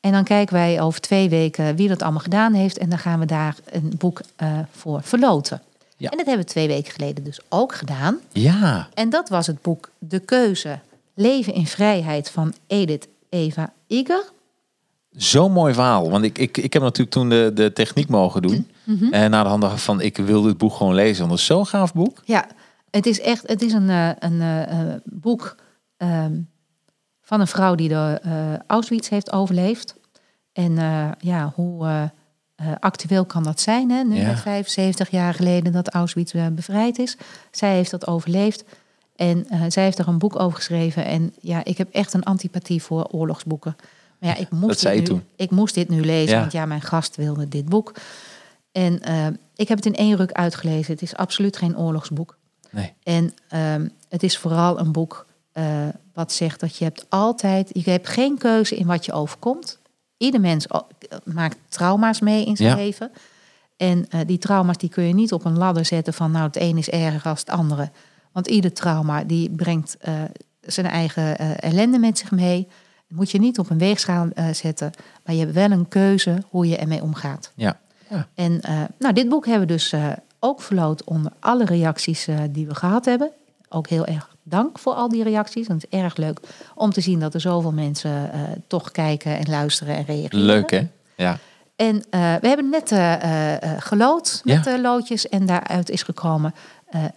En 0.00 0.12
dan 0.12 0.24
kijken 0.24 0.54
wij 0.54 0.80
over 0.80 1.00
twee 1.00 1.28
weken 1.28 1.76
wie 1.76 1.88
dat 1.88 2.02
allemaal 2.02 2.20
gedaan 2.20 2.52
heeft. 2.52 2.78
En 2.78 2.88
dan 2.88 2.98
gaan 2.98 3.18
we 3.18 3.26
daar 3.26 3.56
een 3.70 3.92
boek 3.98 4.20
eh, 4.36 4.58
voor 4.70 5.00
verloten. 5.02 5.62
Ja. 5.96 6.10
En 6.10 6.16
dat 6.16 6.26
hebben 6.26 6.44
we 6.44 6.50
twee 6.50 6.66
weken 6.68 6.92
geleden 6.92 7.24
dus 7.24 7.40
ook 7.48 7.74
gedaan. 7.74 8.18
Ja. 8.32 8.88
En 8.94 9.10
dat 9.10 9.28
was 9.28 9.46
het 9.46 9.62
boek 9.62 9.90
De 9.98 10.18
Keuze, 10.18 10.78
Leven 11.14 11.54
in 11.54 11.66
Vrijheid 11.66 12.30
van 12.30 12.54
Edith 12.66 13.08
Eva 13.28 13.72
Iger. 13.86 14.24
Zo'n 15.16 15.52
mooi 15.52 15.74
verhaal. 15.74 16.10
Want 16.10 16.24
ik, 16.24 16.38
ik, 16.38 16.56
ik 16.58 16.72
heb 16.72 16.82
natuurlijk 16.82 17.10
toen 17.10 17.28
de, 17.28 17.50
de 17.54 17.72
techniek 17.72 18.08
mogen 18.08 18.42
doen. 18.42 18.68
Mhm. 18.84 19.12
En 19.12 19.30
na 19.30 19.42
de 19.42 19.48
hand 19.48 19.62
dacht 19.62 19.74
ik 19.74 19.80
van, 19.80 20.00
ik 20.00 20.16
wil 20.16 20.42
dit 20.42 20.56
boek 20.58 20.74
gewoon 20.74 20.94
lezen. 20.94 21.18
Want 21.20 21.30
het 21.30 21.40
is 21.40 21.46
zo'n 21.46 21.66
gaaf 21.66 21.92
boek. 21.94 22.22
Ja, 22.24 22.46
het 22.90 23.06
is 23.06 23.20
echt 23.20 23.46
het 23.48 23.62
is 23.62 23.72
een, 23.72 23.90
eh, 23.90 24.08
een 24.18 24.40
eh, 24.40 24.80
eh, 24.90 24.96
boek 25.04 25.56
ehm, 25.96 26.40
van 27.22 27.40
een 27.40 27.46
vrouw 27.46 27.74
die 27.74 27.88
de 27.88 28.20
Auschwitz 28.66 29.08
heeft 29.08 29.32
overleefd. 29.32 29.94
En 30.52 30.74
ja, 31.18 31.52
hoe 31.54 32.10
actueel 32.80 33.24
kan 33.24 33.42
dat 33.42 33.60
zijn? 33.60 33.90
Hè? 33.90 34.02
Nu 34.02 34.16
Ja. 34.16 34.26
met 34.26 34.40
75 34.40 35.10
jaar 35.10 35.34
geleden 35.34 35.72
dat 35.72 35.88
Auschwitz 35.88 36.32
bevrijd 36.52 36.98
is. 36.98 37.16
Zij 37.50 37.74
heeft 37.74 37.90
dat 37.90 38.06
overleefd. 38.06 38.64
En 39.16 39.46
zij 39.68 39.82
heeft 39.84 39.98
er 39.98 40.08
een 40.08 40.18
boek 40.18 40.38
over 40.40 40.56
geschreven. 40.56 41.04
En 41.04 41.32
ja, 41.40 41.64
ik 41.64 41.78
heb 41.78 41.88
echt 41.92 42.14
een 42.14 42.22
antipathie 42.24 42.82
voor 42.82 43.04
oorlogsboeken. 43.10 43.76
Maar 44.20 44.30
ja, 44.30 44.36
ik 44.36 44.50
moest, 44.60 44.66
Dat 44.66 44.78
zei 44.78 44.98
dit, 44.98 45.06
je 45.06 45.12
nu, 45.12 45.18
toen. 45.20 45.28
ik 45.36 45.50
moest 45.50 45.74
dit 45.74 45.88
nu 45.88 46.00
lezen, 46.04 46.34
Ja. 46.34 46.40
want 46.40 46.52
ja, 46.52 46.66
mijn 46.66 46.80
gast 46.82 47.16
wilde 47.16 47.48
dit 47.48 47.68
boek. 47.68 47.92
En 48.72 49.00
eh, 49.02 49.26
ik 49.56 49.68
heb 49.68 49.76
het 49.76 49.86
in 49.86 49.94
één 49.94 50.16
ruk 50.16 50.32
uitgelezen. 50.32 50.92
Het 50.92 51.02
is 51.02 51.16
absoluut 51.16 51.56
geen 51.56 51.78
oorlogsboek. 51.78 52.36
Nee. 52.70 52.92
En 53.02 53.34
ehm, 53.48 53.88
het 54.08 54.22
is 54.22 54.38
vooral 54.38 54.78
een 54.78 54.92
boek 54.92 55.26
eh, 55.52 55.88
wat 56.14 56.32
zegt 56.32 56.60
dat 56.60 56.76
je 56.76 56.84
hebt 56.84 57.06
altijd, 57.08 57.70
je 57.72 57.90
hebt 57.90 58.08
geen 58.08 58.38
keuze 58.38 58.76
in 58.76 58.86
wat 58.86 59.04
je 59.04 59.12
overkomt. 59.12 59.78
Ieder 60.16 60.40
mens 60.40 60.66
maakt 61.24 61.56
trauma's 61.68 62.20
mee 62.20 62.44
in 62.44 62.56
zijn 62.56 62.68
Ja. 62.68 62.74
leven. 62.74 63.10
En 63.76 64.08
eh, 64.08 64.20
die 64.26 64.38
trauma's 64.38 64.76
die 64.76 64.88
kun 64.88 65.04
je 65.04 65.14
niet 65.14 65.32
op 65.32 65.44
een 65.44 65.58
ladder 65.58 65.84
zetten 65.84 66.14
van 66.14 66.30
nou 66.30 66.46
het 66.46 66.56
een 66.60 66.78
is 66.78 66.90
erger 66.90 67.22
dan 67.22 67.32
het 67.34 67.50
andere. 67.50 67.90
Want 68.32 68.46
ieder 68.46 68.72
trauma 68.72 69.24
die 69.24 69.50
brengt 69.50 69.96
zijn 70.60 70.86
eigen 70.86 71.38
ellende 71.60 71.98
met 71.98 72.18
zich 72.18 72.30
mee. 72.30 72.68
Dat 73.08 73.18
moet 73.18 73.30
je 73.30 73.38
niet 73.38 73.58
op 73.58 73.70
een 73.70 73.78
weegschaal 73.78 74.28
zetten. 74.52 74.90
Maar 75.24 75.34
je 75.34 75.40
hebt 75.40 75.52
wel 75.54 75.70
een 75.70 75.88
keuze 75.88 76.42
hoe 76.48 76.68
je 76.68 76.76
ermee 76.76 77.02
omgaat. 77.02 77.52
Ja. 77.54 77.80
Ja. 78.12 78.26
En 78.34 78.60
eh, 78.60 78.80
nou, 78.98 79.14
dit 79.14 79.28
boek 79.28 79.46
hebben 79.46 79.66
we 79.66 79.72
dus 79.72 79.92
eh, 79.92 80.06
ook 80.38 80.60
verloot 80.62 81.04
onder 81.04 81.32
alle 81.40 81.64
reacties 81.64 82.26
eh, 82.26 82.38
die 82.50 82.66
we 82.66 82.74
gehad 82.74 83.04
hebben. 83.04 83.30
Ook 83.68 83.88
heel 83.88 84.04
erg 84.06 84.28
dank 84.42 84.78
voor 84.78 84.92
al 84.92 85.08
die 85.08 85.22
reacties. 85.22 85.66
Want 85.66 85.82
het 85.82 85.92
is 85.92 85.98
erg 86.00 86.16
leuk 86.16 86.40
om 86.74 86.92
te 86.92 87.00
zien 87.00 87.20
dat 87.20 87.34
er 87.34 87.40
zoveel 87.40 87.72
mensen 87.72 88.30
toch 88.66 88.90
kijken 88.90 89.38
en 89.38 89.50
luisteren 89.50 89.96
en 89.96 90.04
reageren. 90.04 90.38
Leuk 90.40 90.70
hè? 90.70 90.88
Ja. 91.16 91.38
En 91.76 92.02
we 92.40 92.48
hebben 92.48 92.68
net 92.70 92.92
eh, 92.92 93.54
gelood 93.78 94.40
met 94.44 94.64
Ja. 94.64 94.72
de 94.72 94.80
loodjes. 94.80 95.28
En 95.28 95.46
daaruit 95.46 95.90
is 95.90 96.02
gekomen 96.02 96.54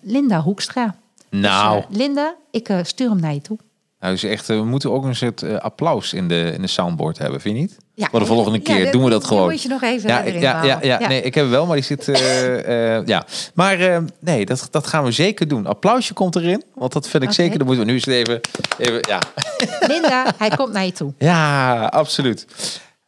Linda 0.02 0.42
Hoekstra. 0.42 0.96
Nou, 1.30 1.76
Dus, 1.76 1.86
eh, 1.90 1.98
Linda, 1.98 2.36
ik 2.52 2.70
stuur 2.84 3.10
hem 3.10 3.20
naar 3.20 3.34
je 3.34 3.42
toe. 3.42 3.58
nou 4.00 4.14
is 4.14 4.24
echt, 4.24 4.48
we 4.48 4.64
moeten 4.64 4.92
ook 4.92 5.04
een 5.04 5.16
soort 5.16 5.60
applaus 5.60 6.14
in 6.14 6.28
de, 6.28 6.52
in 6.56 6.62
de 6.62 6.68
soundboard 6.68 7.18
hebben, 7.18 7.42
vind 7.42 7.56
je 7.56 7.62
niet? 7.62 7.78
Ja, 7.98 8.08
Voor 8.12 8.20
de 8.20 8.26
volgende 8.26 8.58
ja, 8.58 8.64
keer 8.64 8.84
dat- 8.84 8.94
doen 8.94 9.04
we 9.04 9.10
dat 9.10 9.26
gewoon. 9.26 9.50
moet 9.50 9.62
je 9.62 9.68
nog 9.70 9.82
even 9.82 10.10
Ja, 10.10 10.24
ja, 10.24 10.64
ja, 10.64 10.80
ja, 10.82 11.08
nee, 11.08 11.22
ik 11.22 11.36
heb 11.36 11.44
hem 11.44 11.52
wel, 11.54 11.66
maar 11.66 11.76
die 11.76 11.86
zit. 11.86 12.08
eh, 12.08 12.98
eh, 12.98 13.06
ja. 13.06 13.26
Maar 13.54 13.80
eh, 13.80 13.98
nee, 14.20 14.46
dat, 14.46 14.68
dat 14.72 14.88
gaan 14.88 15.04
we 15.04 15.12
zeker 15.12 15.48
doen. 15.48 15.66
Applausje 15.66 16.14
komt 16.14 16.36
erin, 16.36 16.64
want 16.74 16.94
dat 16.94 17.08
vind 17.08 17.24
ik 17.24 17.32
zeker. 17.32 17.58
Dan 17.58 17.68
moeten 17.68 17.86
we 17.86 17.92
nu 17.92 17.98
eens 17.98 18.06
even. 18.06 18.40
even 18.78 19.00
ja. 19.08 19.20
Linda, 19.92 20.34
hij 20.38 20.50
komt 20.50 20.72
naar 20.74 20.86
je 20.86 20.92
toe. 20.92 21.14
ja, 21.18 21.86
absoluut. 21.86 22.48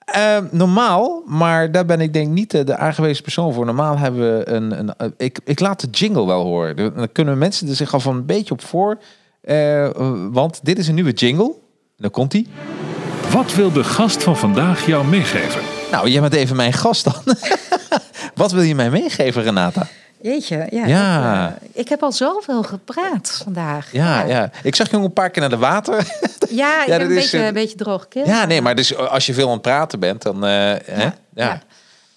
Ehm, 0.06 0.46
normaal, 0.52 1.24
maar 1.26 1.72
daar 1.72 1.86
ben 1.86 2.02
ik 2.02 2.14
denk 2.14 2.28
niet 2.32 2.52
de, 2.52 2.64
de 2.64 2.78
aangewezen 2.78 3.24
persoon 3.24 3.54
voor. 3.54 3.66
Normaal 3.66 3.98
hebben 3.98 4.38
we 4.38 4.50
een. 4.50 4.80
een 5.00 5.14
ik, 5.18 5.40
ik 5.44 5.60
laat 5.60 5.80
de 5.80 5.88
jingle 5.90 6.26
wel 6.26 6.44
horen. 6.44 6.76
Dan 6.76 7.12
kunnen 7.12 7.38
mensen 7.38 7.68
er 7.70 7.76
zich 7.76 7.94
al 7.94 8.00
van 8.00 8.16
een 8.16 8.26
beetje 8.26 8.54
op 8.54 8.62
voor. 8.62 8.98
want 10.32 10.60
dit 10.64 10.78
is 10.78 10.88
een 10.88 10.96
nieuwe 10.96 11.12
jingle. 11.14 11.54
Dan 11.98 12.12
komt 12.12 12.32
die. 12.32 12.48
Wat 13.32 13.54
wil 13.56 13.72
de 13.72 13.84
gast 13.84 14.24
van 14.24 14.38
vandaag 14.38 14.86
jou 14.86 15.06
meegeven? 15.06 15.62
Nou, 15.92 16.10
jij 16.10 16.22
bent 16.22 16.34
even 16.34 16.56
mijn 16.56 16.74
gast 16.74 17.04
dan. 17.04 17.36
Wat 18.36 18.52
wil 18.52 18.62
je 18.62 18.76
mij 18.76 18.90
meegeven, 18.90 19.44
Renata? 19.44 19.88
Jeetje, 20.22 20.68
ja. 20.72 20.86
Ja. 20.86 21.44
dat, 21.50 21.54
eh, 21.62 21.68
ik 21.82 21.90
heb 21.90 22.04
al 22.04 22.12
zoveel 22.12 22.64
gepraat 22.64 23.42
vandaag. 23.44 23.92
Ja, 23.92 24.22
ja. 24.24 24.50
Ik 24.64 24.76
zag 24.76 24.90
je 24.90 24.98
ook 24.98 25.04
een 25.04 25.14
paar 25.14 25.30
keer 25.30 25.42
naar 25.42 25.50
de 25.50 25.58
water. 25.58 25.96
Ja, 26.50 26.82
ik 26.82 26.88
Ja, 26.88 27.00
een 27.00 27.10
is, 27.12 27.16
beetje, 27.16 27.38
eh, 27.40 27.46
een 27.46 27.54
beetje 27.54 27.78
droog 27.78 28.08
keel. 28.08 28.26
Ja, 28.26 28.46
nee, 28.46 28.62
maar 28.62 28.76
dus 28.76 28.96
als 28.96 29.26
je 29.26 29.34
veel 29.34 29.46
aan 29.48 29.54
het 29.54 29.62
praten 29.62 30.00
bent, 30.00 30.22
dan. 30.22 30.46
eh, 30.46 30.50
hè? 30.86 31.04
Ja. 31.04 31.14
ja. 31.34 31.62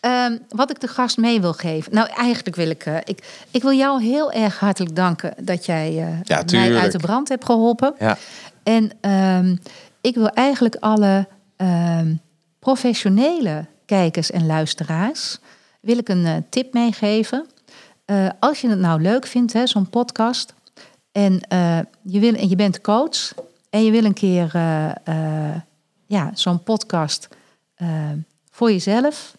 Ehm, 0.01 0.37
wat 0.49 0.71
ik 0.71 0.81
de 0.81 0.89
gast 0.89 1.17
mee 1.17 1.41
wil 1.41 1.53
geven. 1.53 1.95
Nou, 1.95 2.09
eigenlijk 2.17 2.57
wil 2.57 2.71
ik. 2.71 2.87
eh, 2.87 2.95
ik, 3.05 3.19
ik 3.51 3.63
wil 3.63 3.73
jou 3.73 4.03
heel 4.03 4.33
erg 4.33 4.59
hartelijk 4.59 4.97
danken 4.97 5.35
dat 5.41 5.67
jij 5.67 5.89
eh, 5.89 6.07
Ja, 6.23 6.43
mij 6.53 6.77
uit 6.77 6.93
de 6.93 6.99
brand 6.99 7.29
hebt 7.29 7.45
geholpen. 7.45 7.95
Ja. 7.99 8.17
En 8.63 8.91
ehm, 9.01 9.57
ik 10.01 10.15
wil 10.15 10.29
eigenlijk 10.29 10.77
alle 10.81 11.29
ehm, 11.57 12.15
professionele 12.59 13.67
kijkers 13.85 14.31
en 14.31 14.47
luisteraars 14.47 15.39
wil 15.81 15.99
ik 15.99 16.09
een 16.09 16.27
eh, 16.27 16.37
tip 16.51 16.73
meegeven. 16.73 17.47
Eh, 18.05 18.29
als 18.41 18.61
je 18.61 18.69
het 18.69 18.79
nou 18.79 19.01
leuk 19.01 19.27
vindt, 19.27 19.53
hè, 19.53 19.67
zo'n 19.67 19.89
podcast, 19.89 20.55
en, 21.13 21.41
eh, 21.41 21.79
je 22.03 22.21
wil, 22.21 22.35
en 22.35 22.49
je 22.49 22.57
bent 22.57 22.81
coach 22.81 23.35
en 23.71 23.85
je 23.85 23.91
wil 23.91 24.05
een 24.05 24.15
keer 24.15 24.51
ja, 26.07 26.31
zo'n 26.35 26.63
podcast 26.63 27.29
voor 28.51 28.71
jezelf, 28.73 29.37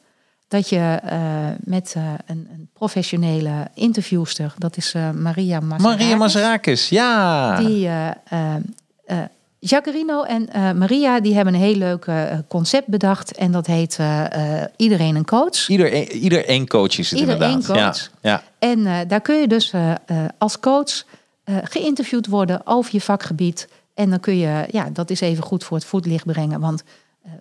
dat 0.48 0.70
je 0.70 1.00
met 1.60 1.96
een, 1.96 2.48
een, 2.52 2.70
professionele 2.74 3.68
interviewster, 3.74 4.54
dat 4.58 4.78
is 4.78 4.94
Maria 5.14 5.60
Mazarakis. 5.60 6.00
Maria 6.00 6.16
Mazarakis, 6.16 6.90
ja. 6.90 7.56
Die 7.56 7.90
Jacarino 9.64 10.24
en 10.24 10.50
Maria 10.78 11.20
die 11.20 11.36
hebben 11.36 11.54
een 11.54 11.60
heel 11.60 11.76
leuk 11.76 12.06
concept 12.48 12.88
bedacht. 12.88 13.36
En 13.38 13.52
dat 13.52 13.68
heet 13.68 14.00
Iedereen 14.76 15.16
een 15.16 15.26
coach. 15.26 15.68
Ieder, 15.68 16.12
ieder 16.12 16.46
één 16.46 16.68
coach 16.68 16.98
is 16.98 17.10
het 17.10 17.20
ieder 17.20 17.34
inderdaad. 17.34 17.70
Één 17.70 17.76
coach. 17.76 18.10
Ja, 18.22 18.32
ja. 18.32 18.44
En 18.60 19.08
daar 19.08 19.22
kun 19.22 19.36
je 19.36 19.48
dus 19.48 19.74
als 20.38 20.60
coach 20.60 21.04
geïnterviewd 21.64 22.28
worden 22.28 22.62
over 22.66 22.90
je 22.94 23.02
vakgebied. 23.02 23.68
En 23.94 24.10
dan 24.10 24.20
kun 24.20 24.38
je, 24.38 24.66
ja, 24.72 24.90
dat 24.94 25.10
is 25.10 25.22
even 25.22 25.44
goed 25.44 25.64
voor 25.64 25.78
het 25.78 25.86
voetlicht 25.86 26.26
brengen. 26.26 26.60
Want 26.60 26.84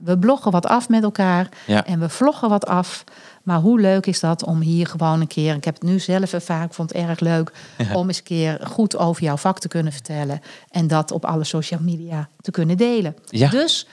we 0.00 0.18
bloggen 0.18 0.50
wat 0.50 0.66
af 0.66 0.88
met 0.88 1.02
elkaar 1.02 1.48
en 1.84 2.00
we 2.00 2.08
vloggen 2.08 2.48
wat 2.48 2.66
af. 2.66 3.04
Maar 3.42 3.58
hoe 3.58 3.80
leuk 3.80 4.06
is 4.06 4.20
dat 4.20 4.44
om 4.44 4.60
hier 4.60 4.86
gewoon 4.86 5.20
een 5.20 5.26
keer, 5.26 5.54
ik 5.54 5.64
heb 5.64 5.74
het 5.74 5.82
nu 5.82 5.98
zelf 5.98 6.32
ervaren, 6.32 6.66
ik 6.66 6.72
vond 6.72 6.92
het 6.92 7.02
erg 7.02 7.20
leuk 7.20 7.52
om 7.92 8.06
eens 8.06 8.18
een 8.18 8.24
keer 8.24 8.60
goed 8.66 8.96
over 8.96 9.22
jouw 9.22 9.36
vak 9.36 9.58
te 9.58 9.68
kunnen 9.68 9.92
vertellen 9.92 10.40
en 10.70 10.86
dat 10.86 11.10
op 11.10 11.24
alle 11.24 11.44
social 11.44 11.80
media 11.82 12.28
te 12.40 12.50
kunnen 12.50 12.76
delen. 12.76 13.16
Dus 13.30 13.86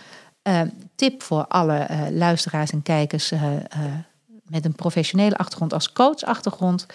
uh, 0.48 0.62
tip 0.96 1.24
voor 1.24 1.46
alle 1.48 1.88
uh, 1.92 2.00
luisteraars 2.12 2.72
en 2.72 2.82
kijkers 2.82 3.32
uh, 3.32 3.42
met 4.44 4.66
een 4.66 4.76
professionele 4.76 5.38
achtergrond 5.38 5.74
als 5.74 5.92
coachachtergrond. 5.92 6.86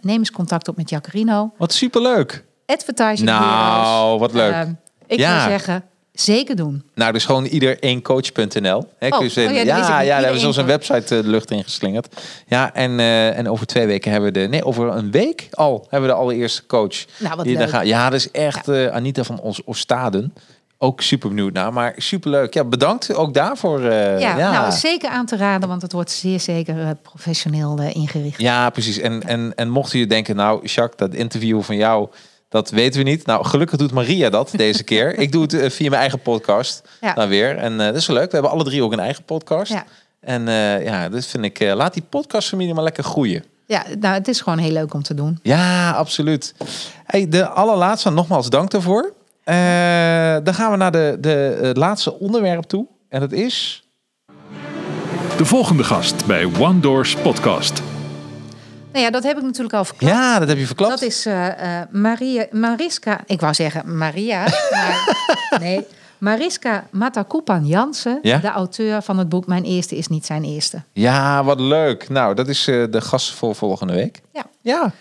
neem 0.00 0.18
eens 0.18 0.30
contact 0.30 0.68
op 0.68 0.76
met 0.76 0.90
Jacarino. 0.90 1.52
Wat 1.56 1.72
superleuk. 1.72 2.44
Advertising 2.66 3.28
Nou, 3.28 4.18
wat 4.18 4.32
leuk. 4.32 4.66
ik 5.06 5.18
ja. 5.18 5.38
zou 5.38 5.50
zeggen, 5.50 5.84
Zeker 6.12 6.56
doen. 6.56 6.82
Nou, 6.94 7.12
dus 7.12 7.24
gewoon 7.24 7.44
ieder 7.44 7.78
één 7.82 8.02
coach.nl. 8.02 8.76
Oh, 8.76 9.20
oh, 9.20 9.28
ja, 9.28 9.50
ja, 9.50 10.00
ja, 10.00 10.20
daar 10.20 10.32
hebben 10.32 10.52
we 10.52 10.58
een 10.60 10.66
website 10.66 11.16
uh, 11.16 11.22
de 11.22 11.28
lucht 11.28 11.50
in 11.50 11.64
geslingerd. 11.64 12.22
Ja, 12.46 12.74
en, 12.74 12.98
uh, 12.98 13.38
en 13.38 13.48
over 13.48 13.66
twee 13.66 13.86
weken 13.86 14.10
hebben 14.10 14.32
we 14.32 14.38
de, 14.40 14.46
nee, 14.46 14.64
over 14.64 14.88
een 14.88 15.10
week 15.10 15.48
al 15.50 15.86
hebben 15.88 16.08
we 16.08 16.14
de 16.14 16.20
allereerste 16.20 16.66
coach. 16.66 17.04
Nou, 17.18 17.36
wat 17.36 17.44
die 17.44 17.56
leuk. 17.56 17.68
Gaat, 17.68 17.86
ja, 17.86 18.10
dat 18.10 18.18
is 18.18 18.30
echt 18.30 18.66
ja. 18.66 18.72
uh, 18.72 18.86
Anita 18.86 19.24
van 19.24 19.40
ons 19.40 19.66
Oostaden. 19.66 20.34
Ook 20.78 21.00
super 21.00 21.28
benieuwd 21.28 21.52
naar, 21.52 21.72
maar 21.72 21.94
super 21.96 22.30
leuk. 22.30 22.54
Ja, 22.54 22.64
bedankt 22.64 23.14
ook 23.14 23.34
daarvoor. 23.34 23.82
Ja, 23.82 24.18
ja, 24.18 24.52
nou 24.52 24.72
zeker 24.72 25.08
aan 25.08 25.26
te 25.26 25.36
raden, 25.36 25.68
want 25.68 25.82
het 25.82 25.92
wordt 25.92 26.10
zeer 26.10 26.40
zeker 26.40 26.96
professioneel 27.02 27.78
ingericht. 27.92 28.40
Ja, 28.40 28.70
precies. 28.70 28.98
En, 28.98 29.22
en, 29.22 29.52
en 29.54 29.68
mocht 29.68 29.92
u 29.92 30.06
denken, 30.06 30.36
nou, 30.36 30.66
Jacques, 30.66 30.96
dat 30.96 31.18
interview 31.18 31.62
van 31.62 31.76
jou 31.76 32.08
dat 32.50 32.70
weten 32.70 33.04
we 33.04 33.10
niet. 33.10 33.26
Nou, 33.26 33.44
gelukkig 33.44 33.78
doet 33.78 33.92
Maria 33.92 34.30
dat 34.30 34.52
deze 34.56 34.82
keer. 34.82 35.14
Ik 35.24 35.32
doe 35.32 35.42
het 35.42 35.52
uh, 35.52 35.70
via 35.70 35.88
mijn 35.88 36.00
eigen 36.00 36.20
podcast 36.20 36.82
ja. 37.00 37.14
dan 37.14 37.28
weer. 37.28 37.56
En 37.56 37.72
uh, 37.72 37.78
dat 37.78 37.94
is 37.94 38.06
wel 38.06 38.16
leuk. 38.16 38.26
We 38.26 38.32
hebben 38.32 38.50
alle 38.50 38.64
drie 38.64 38.82
ook 38.82 38.92
een 38.92 39.00
eigen 39.00 39.24
podcast. 39.24 39.72
Ja. 39.72 39.84
En 40.20 40.46
uh, 40.46 40.84
ja, 40.84 41.08
dat 41.08 41.26
vind 41.26 41.44
ik... 41.44 41.60
laat 41.60 41.92
die 41.92 42.02
podcastfamilie 42.08 42.74
maar 42.74 42.84
lekker 42.84 43.04
groeien. 43.04 43.44
Ja, 43.66 43.84
nou, 43.98 44.14
het 44.14 44.28
is 44.28 44.40
gewoon 44.40 44.58
heel 44.58 44.72
leuk 44.72 44.94
om 44.94 45.02
te 45.02 45.14
doen. 45.14 45.38
Ja, 45.42 45.90
absoluut. 45.90 46.54
Hey, 47.04 47.28
de 47.28 47.48
allerlaatste, 47.48 48.10
nogmaals 48.10 48.50
dank 48.50 48.70
daarvoor. 48.70 49.12
dan 50.44 50.54
gaan 50.54 50.70
we 50.70 50.76
naar 50.76 50.92
de, 50.92 51.16
de 51.20 51.70
laatste 51.74 52.18
onderwerp 52.18 52.64
toe. 52.64 52.86
En 53.08 53.20
dat 53.20 53.32
is... 53.32 53.84
De 55.36 55.44
volgende 55.44 55.84
gast 55.84 56.26
bij 56.26 56.44
One 56.58 56.80
Doors 56.80 57.16
podcast. 57.16 57.89
Nou 58.92 59.04
ja, 59.04 59.10
dat 59.10 59.22
heb 59.22 59.36
ik 59.36 59.42
natuurlijk 59.42 59.74
al 59.74 59.84
verklapt. 59.84 60.14
Ja, 60.14 60.38
dat 60.38 60.48
heb 60.48 60.58
je 60.58 60.66
verklapt. 60.66 60.90
Dat 60.90 61.02
is 61.02 61.26
uh, 61.26 61.46
uh, 61.46 61.80
Maria, 61.90 62.46
Mariska, 62.50 63.20
ik 63.26 63.40
wou 63.40 63.54
zeggen 63.54 63.96
Maria, 63.96 64.40
maar 64.70 65.16
nee. 65.60 65.86
Mariska 66.18 66.86
Matakupan 66.90 67.66
Jansen, 67.66 68.18
ja? 68.22 68.38
de 68.38 68.48
auteur 68.48 69.02
van 69.02 69.18
het 69.18 69.28
boek 69.28 69.46
Mijn 69.46 69.64
Eerste 69.64 69.96
is 69.96 70.08
niet 70.08 70.26
zijn 70.26 70.44
eerste. 70.44 70.82
Ja, 70.92 71.44
wat 71.44 71.60
leuk. 71.60 72.08
Nou, 72.08 72.34
dat 72.34 72.48
is 72.48 72.68
uh, 72.68 72.84
de 72.90 73.00
gast 73.00 73.32
voor 73.32 73.54
volgende 73.54 73.92
week. 73.92 74.20
Ja. 74.32 74.44
Ja. 74.60 74.92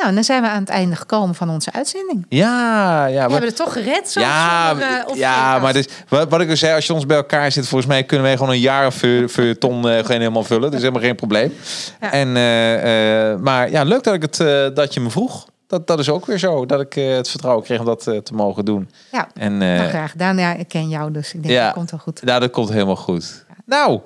Nou, 0.00 0.14
dan 0.14 0.24
zijn 0.24 0.42
we 0.42 0.48
aan 0.48 0.60
het 0.60 0.68
einde 0.68 0.96
gekomen 0.96 1.34
van 1.34 1.50
onze 1.50 1.72
uitzending. 1.72 2.26
Ja, 2.28 3.06
ja. 3.06 3.24
We 3.24 3.30
hebben 3.30 3.48
het 3.48 3.56
toch 3.56 3.72
gered. 3.72 4.10
Zo 4.10 4.20
ja, 4.20 4.68
zonder, 4.68 5.04
uh, 5.10 5.16
ja 5.16 5.58
maar 5.58 5.72
dus, 5.72 5.88
wat, 6.08 6.28
wat 6.28 6.40
ik 6.40 6.50
al 6.50 6.56
zei, 6.56 6.74
als 6.74 6.86
je 6.86 6.94
ons 6.94 7.06
bij 7.06 7.16
elkaar 7.16 7.52
zit, 7.52 7.68
volgens 7.68 7.90
mij 7.90 8.04
kunnen 8.04 8.26
wij 8.26 8.36
gewoon 8.36 8.52
een 8.52 8.60
jaar 8.60 8.92
voor 8.92 9.58
ton 9.58 9.86
uh, 9.86 9.92
geen 9.92 10.18
helemaal 10.18 10.42
vullen. 10.42 10.62
Dat 10.62 10.72
is 10.72 10.80
helemaal 10.80 11.02
geen 11.02 11.14
probleem. 11.14 11.54
Ja. 12.00 12.12
En, 12.12 12.28
uh, 12.28 13.42
maar 13.42 13.70
ja, 13.70 13.82
leuk 13.82 14.02
dat, 14.02 14.14
ik 14.14 14.22
het, 14.22 14.36
dat 14.76 14.94
je 14.94 15.00
me 15.00 15.10
vroeg. 15.10 15.46
Dat, 15.66 15.86
dat 15.86 15.98
is 15.98 16.08
ook 16.08 16.26
weer 16.26 16.38
zo, 16.38 16.66
dat 16.66 16.80
ik 16.80 16.92
het 16.92 17.28
vertrouwen 17.28 17.64
kreeg 17.64 17.78
om 17.78 17.84
dat 17.84 18.02
te 18.02 18.34
mogen 18.34 18.64
doen. 18.64 18.90
Ja, 19.12 19.28
en, 19.34 19.58
nou, 19.58 19.88
graag 19.88 20.10
gedaan. 20.10 20.38
Ja, 20.38 20.54
ik 20.54 20.68
ken 20.68 20.88
jou, 20.88 21.12
dus 21.12 21.34
ik 21.34 21.42
denk 21.42 21.54
ja, 21.54 21.64
dat 21.64 21.74
komt 21.74 21.90
wel 21.90 22.00
goed. 22.00 22.20
Ja, 22.24 22.38
dat 22.38 22.50
komt 22.50 22.68
helemaal 22.68 22.96
goed. 22.96 23.44
Nou... 23.66 24.00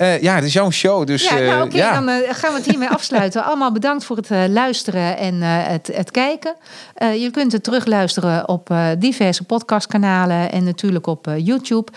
Uh, 0.00 0.22
ja, 0.22 0.34
het 0.34 0.44
is 0.44 0.52
jouw 0.52 0.70
show, 0.70 1.06
dus... 1.06 1.28
Ja, 1.28 1.38
nou, 1.38 1.64
oké, 1.64 1.76
ja. 1.76 1.94
dan 1.94 2.08
uh, 2.08 2.14
gaan 2.30 2.50
we 2.50 2.56
het 2.56 2.66
hiermee 2.66 2.88
afsluiten. 2.98 3.44
Allemaal 3.44 3.72
bedankt 3.72 4.04
voor 4.04 4.16
het 4.16 4.50
luisteren 4.50 5.18
en 5.18 5.42
het, 5.42 5.90
het, 5.92 6.10
kijken. 6.10 6.56
je 6.98 7.28
kunt 7.32 7.52
het 7.52 7.62
terugluisteren 7.62 8.48
op 8.48 8.74
diverse 8.98 9.44
podcastkanalen 9.44 10.52
en 10.52 10.64
natuurlijk 10.64 11.06
op 11.06 11.30
YouTube. 11.36 11.92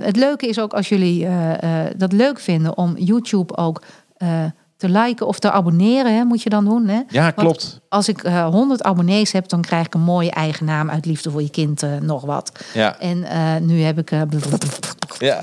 het 0.00 0.16
leuke 0.16 0.46
is 0.46 0.58
ook 0.58 0.72
als 0.72 0.88
jullie 0.88 1.28
dat 1.96 2.12
leuk 2.12 2.40
vinden 2.40 2.76
om 2.76 2.94
YouTube 2.96 3.56
ook 3.56 3.82
te 4.80 4.88
liken 4.88 5.26
of 5.26 5.38
te 5.38 5.50
abonneren, 5.50 6.14
hè, 6.14 6.24
moet 6.24 6.42
je 6.42 6.50
dan 6.50 6.64
doen. 6.64 6.88
Hè? 6.88 7.00
Ja, 7.08 7.30
klopt. 7.30 7.62
Want 7.62 7.80
als 7.88 8.08
ik 8.08 8.24
uh, 8.24 8.46
100 8.46 8.82
abonnees 8.82 9.32
heb, 9.32 9.48
dan 9.48 9.60
krijg 9.60 9.86
ik 9.86 9.94
een 9.94 10.00
mooie 10.00 10.30
eigen 10.30 10.66
naam 10.66 10.90
uit 10.90 11.06
Liefde 11.06 11.30
voor 11.30 11.42
je 11.42 11.50
kind, 11.50 11.82
uh, 11.82 11.96
nog 12.00 12.24
wat. 12.24 12.52
Ja. 12.74 12.98
En 12.98 13.18
uh, 13.18 13.56
nu 13.60 13.82
heb 13.82 13.98
ik 13.98 14.10
ja. 15.18 15.40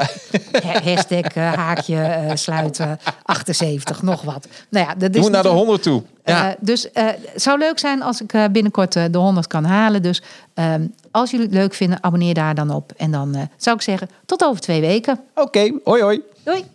hashtag 0.83 1.33
haakje 1.33 2.31
sluiten 2.33 2.99
78, 3.23 4.01
nog 4.01 4.21
wat. 4.21 4.47
Nou 4.69 4.87
ja, 4.87 4.95
dat 4.95 5.15
is 5.15 5.21
Doe 5.21 5.29
naar 5.29 5.43
de 5.43 5.49
100 5.49 5.83
toe. 5.83 6.03
Ja. 6.25 6.55
dus 6.59 6.87
het 6.93 7.19
zou 7.35 7.57
leuk 7.57 7.79
zijn 7.79 8.01
als 8.01 8.21
ik 8.21 8.51
binnenkort 8.51 8.93
de 8.93 9.17
100 9.17 9.47
kan 9.47 9.63
halen. 9.63 10.01
Dus 10.01 10.21
um, 10.53 10.93
als 11.11 11.31
jullie 11.31 11.45
het 11.45 11.55
leuk 11.55 11.73
vinden, 11.73 12.03
abonneer 12.03 12.33
daar 12.33 12.55
dan 12.55 12.71
op. 12.71 12.93
En 12.97 13.11
dan 13.11 13.49
zou 13.57 13.75
ik 13.75 13.81
zeggen, 13.81 14.09
tot 14.25 14.43
over 14.43 14.61
twee 14.61 14.81
weken. 14.81 15.19
Oké, 15.35 15.41
okay. 15.41 15.73
hoi 15.83 16.01
hoi. 16.01 16.21
Doei. 16.43 16.65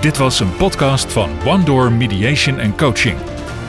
Dit 0.00 0.16
was 0.16 0.40
een 0.40 0.56
podcast 0.56 1.12
van 1.12 1.30
One 1.46 1.64
Door 1.64 1.92
Mediation 1.92 2.60
and 2.60 2.76
Coaching. 2.76 3.16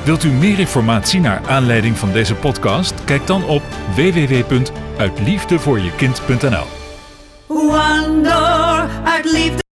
Wilt 0.04 0.24
u 0.24 0.30
meer 0.30 0.60
informatie 0.60 1.20
naar 1.20 1.42
aanleiding 1.48 1.98
van 1.98 2.12
deze 2.12 2.36
podcast? 2.36 2.94
Kijk 3.04 3.28
dan 3.28 3.44
op 3.44 3.62
www.uitliefdevoorjekind.nl. 3.96 6.66
One 7.48 8.22
Door. 8.22 8.88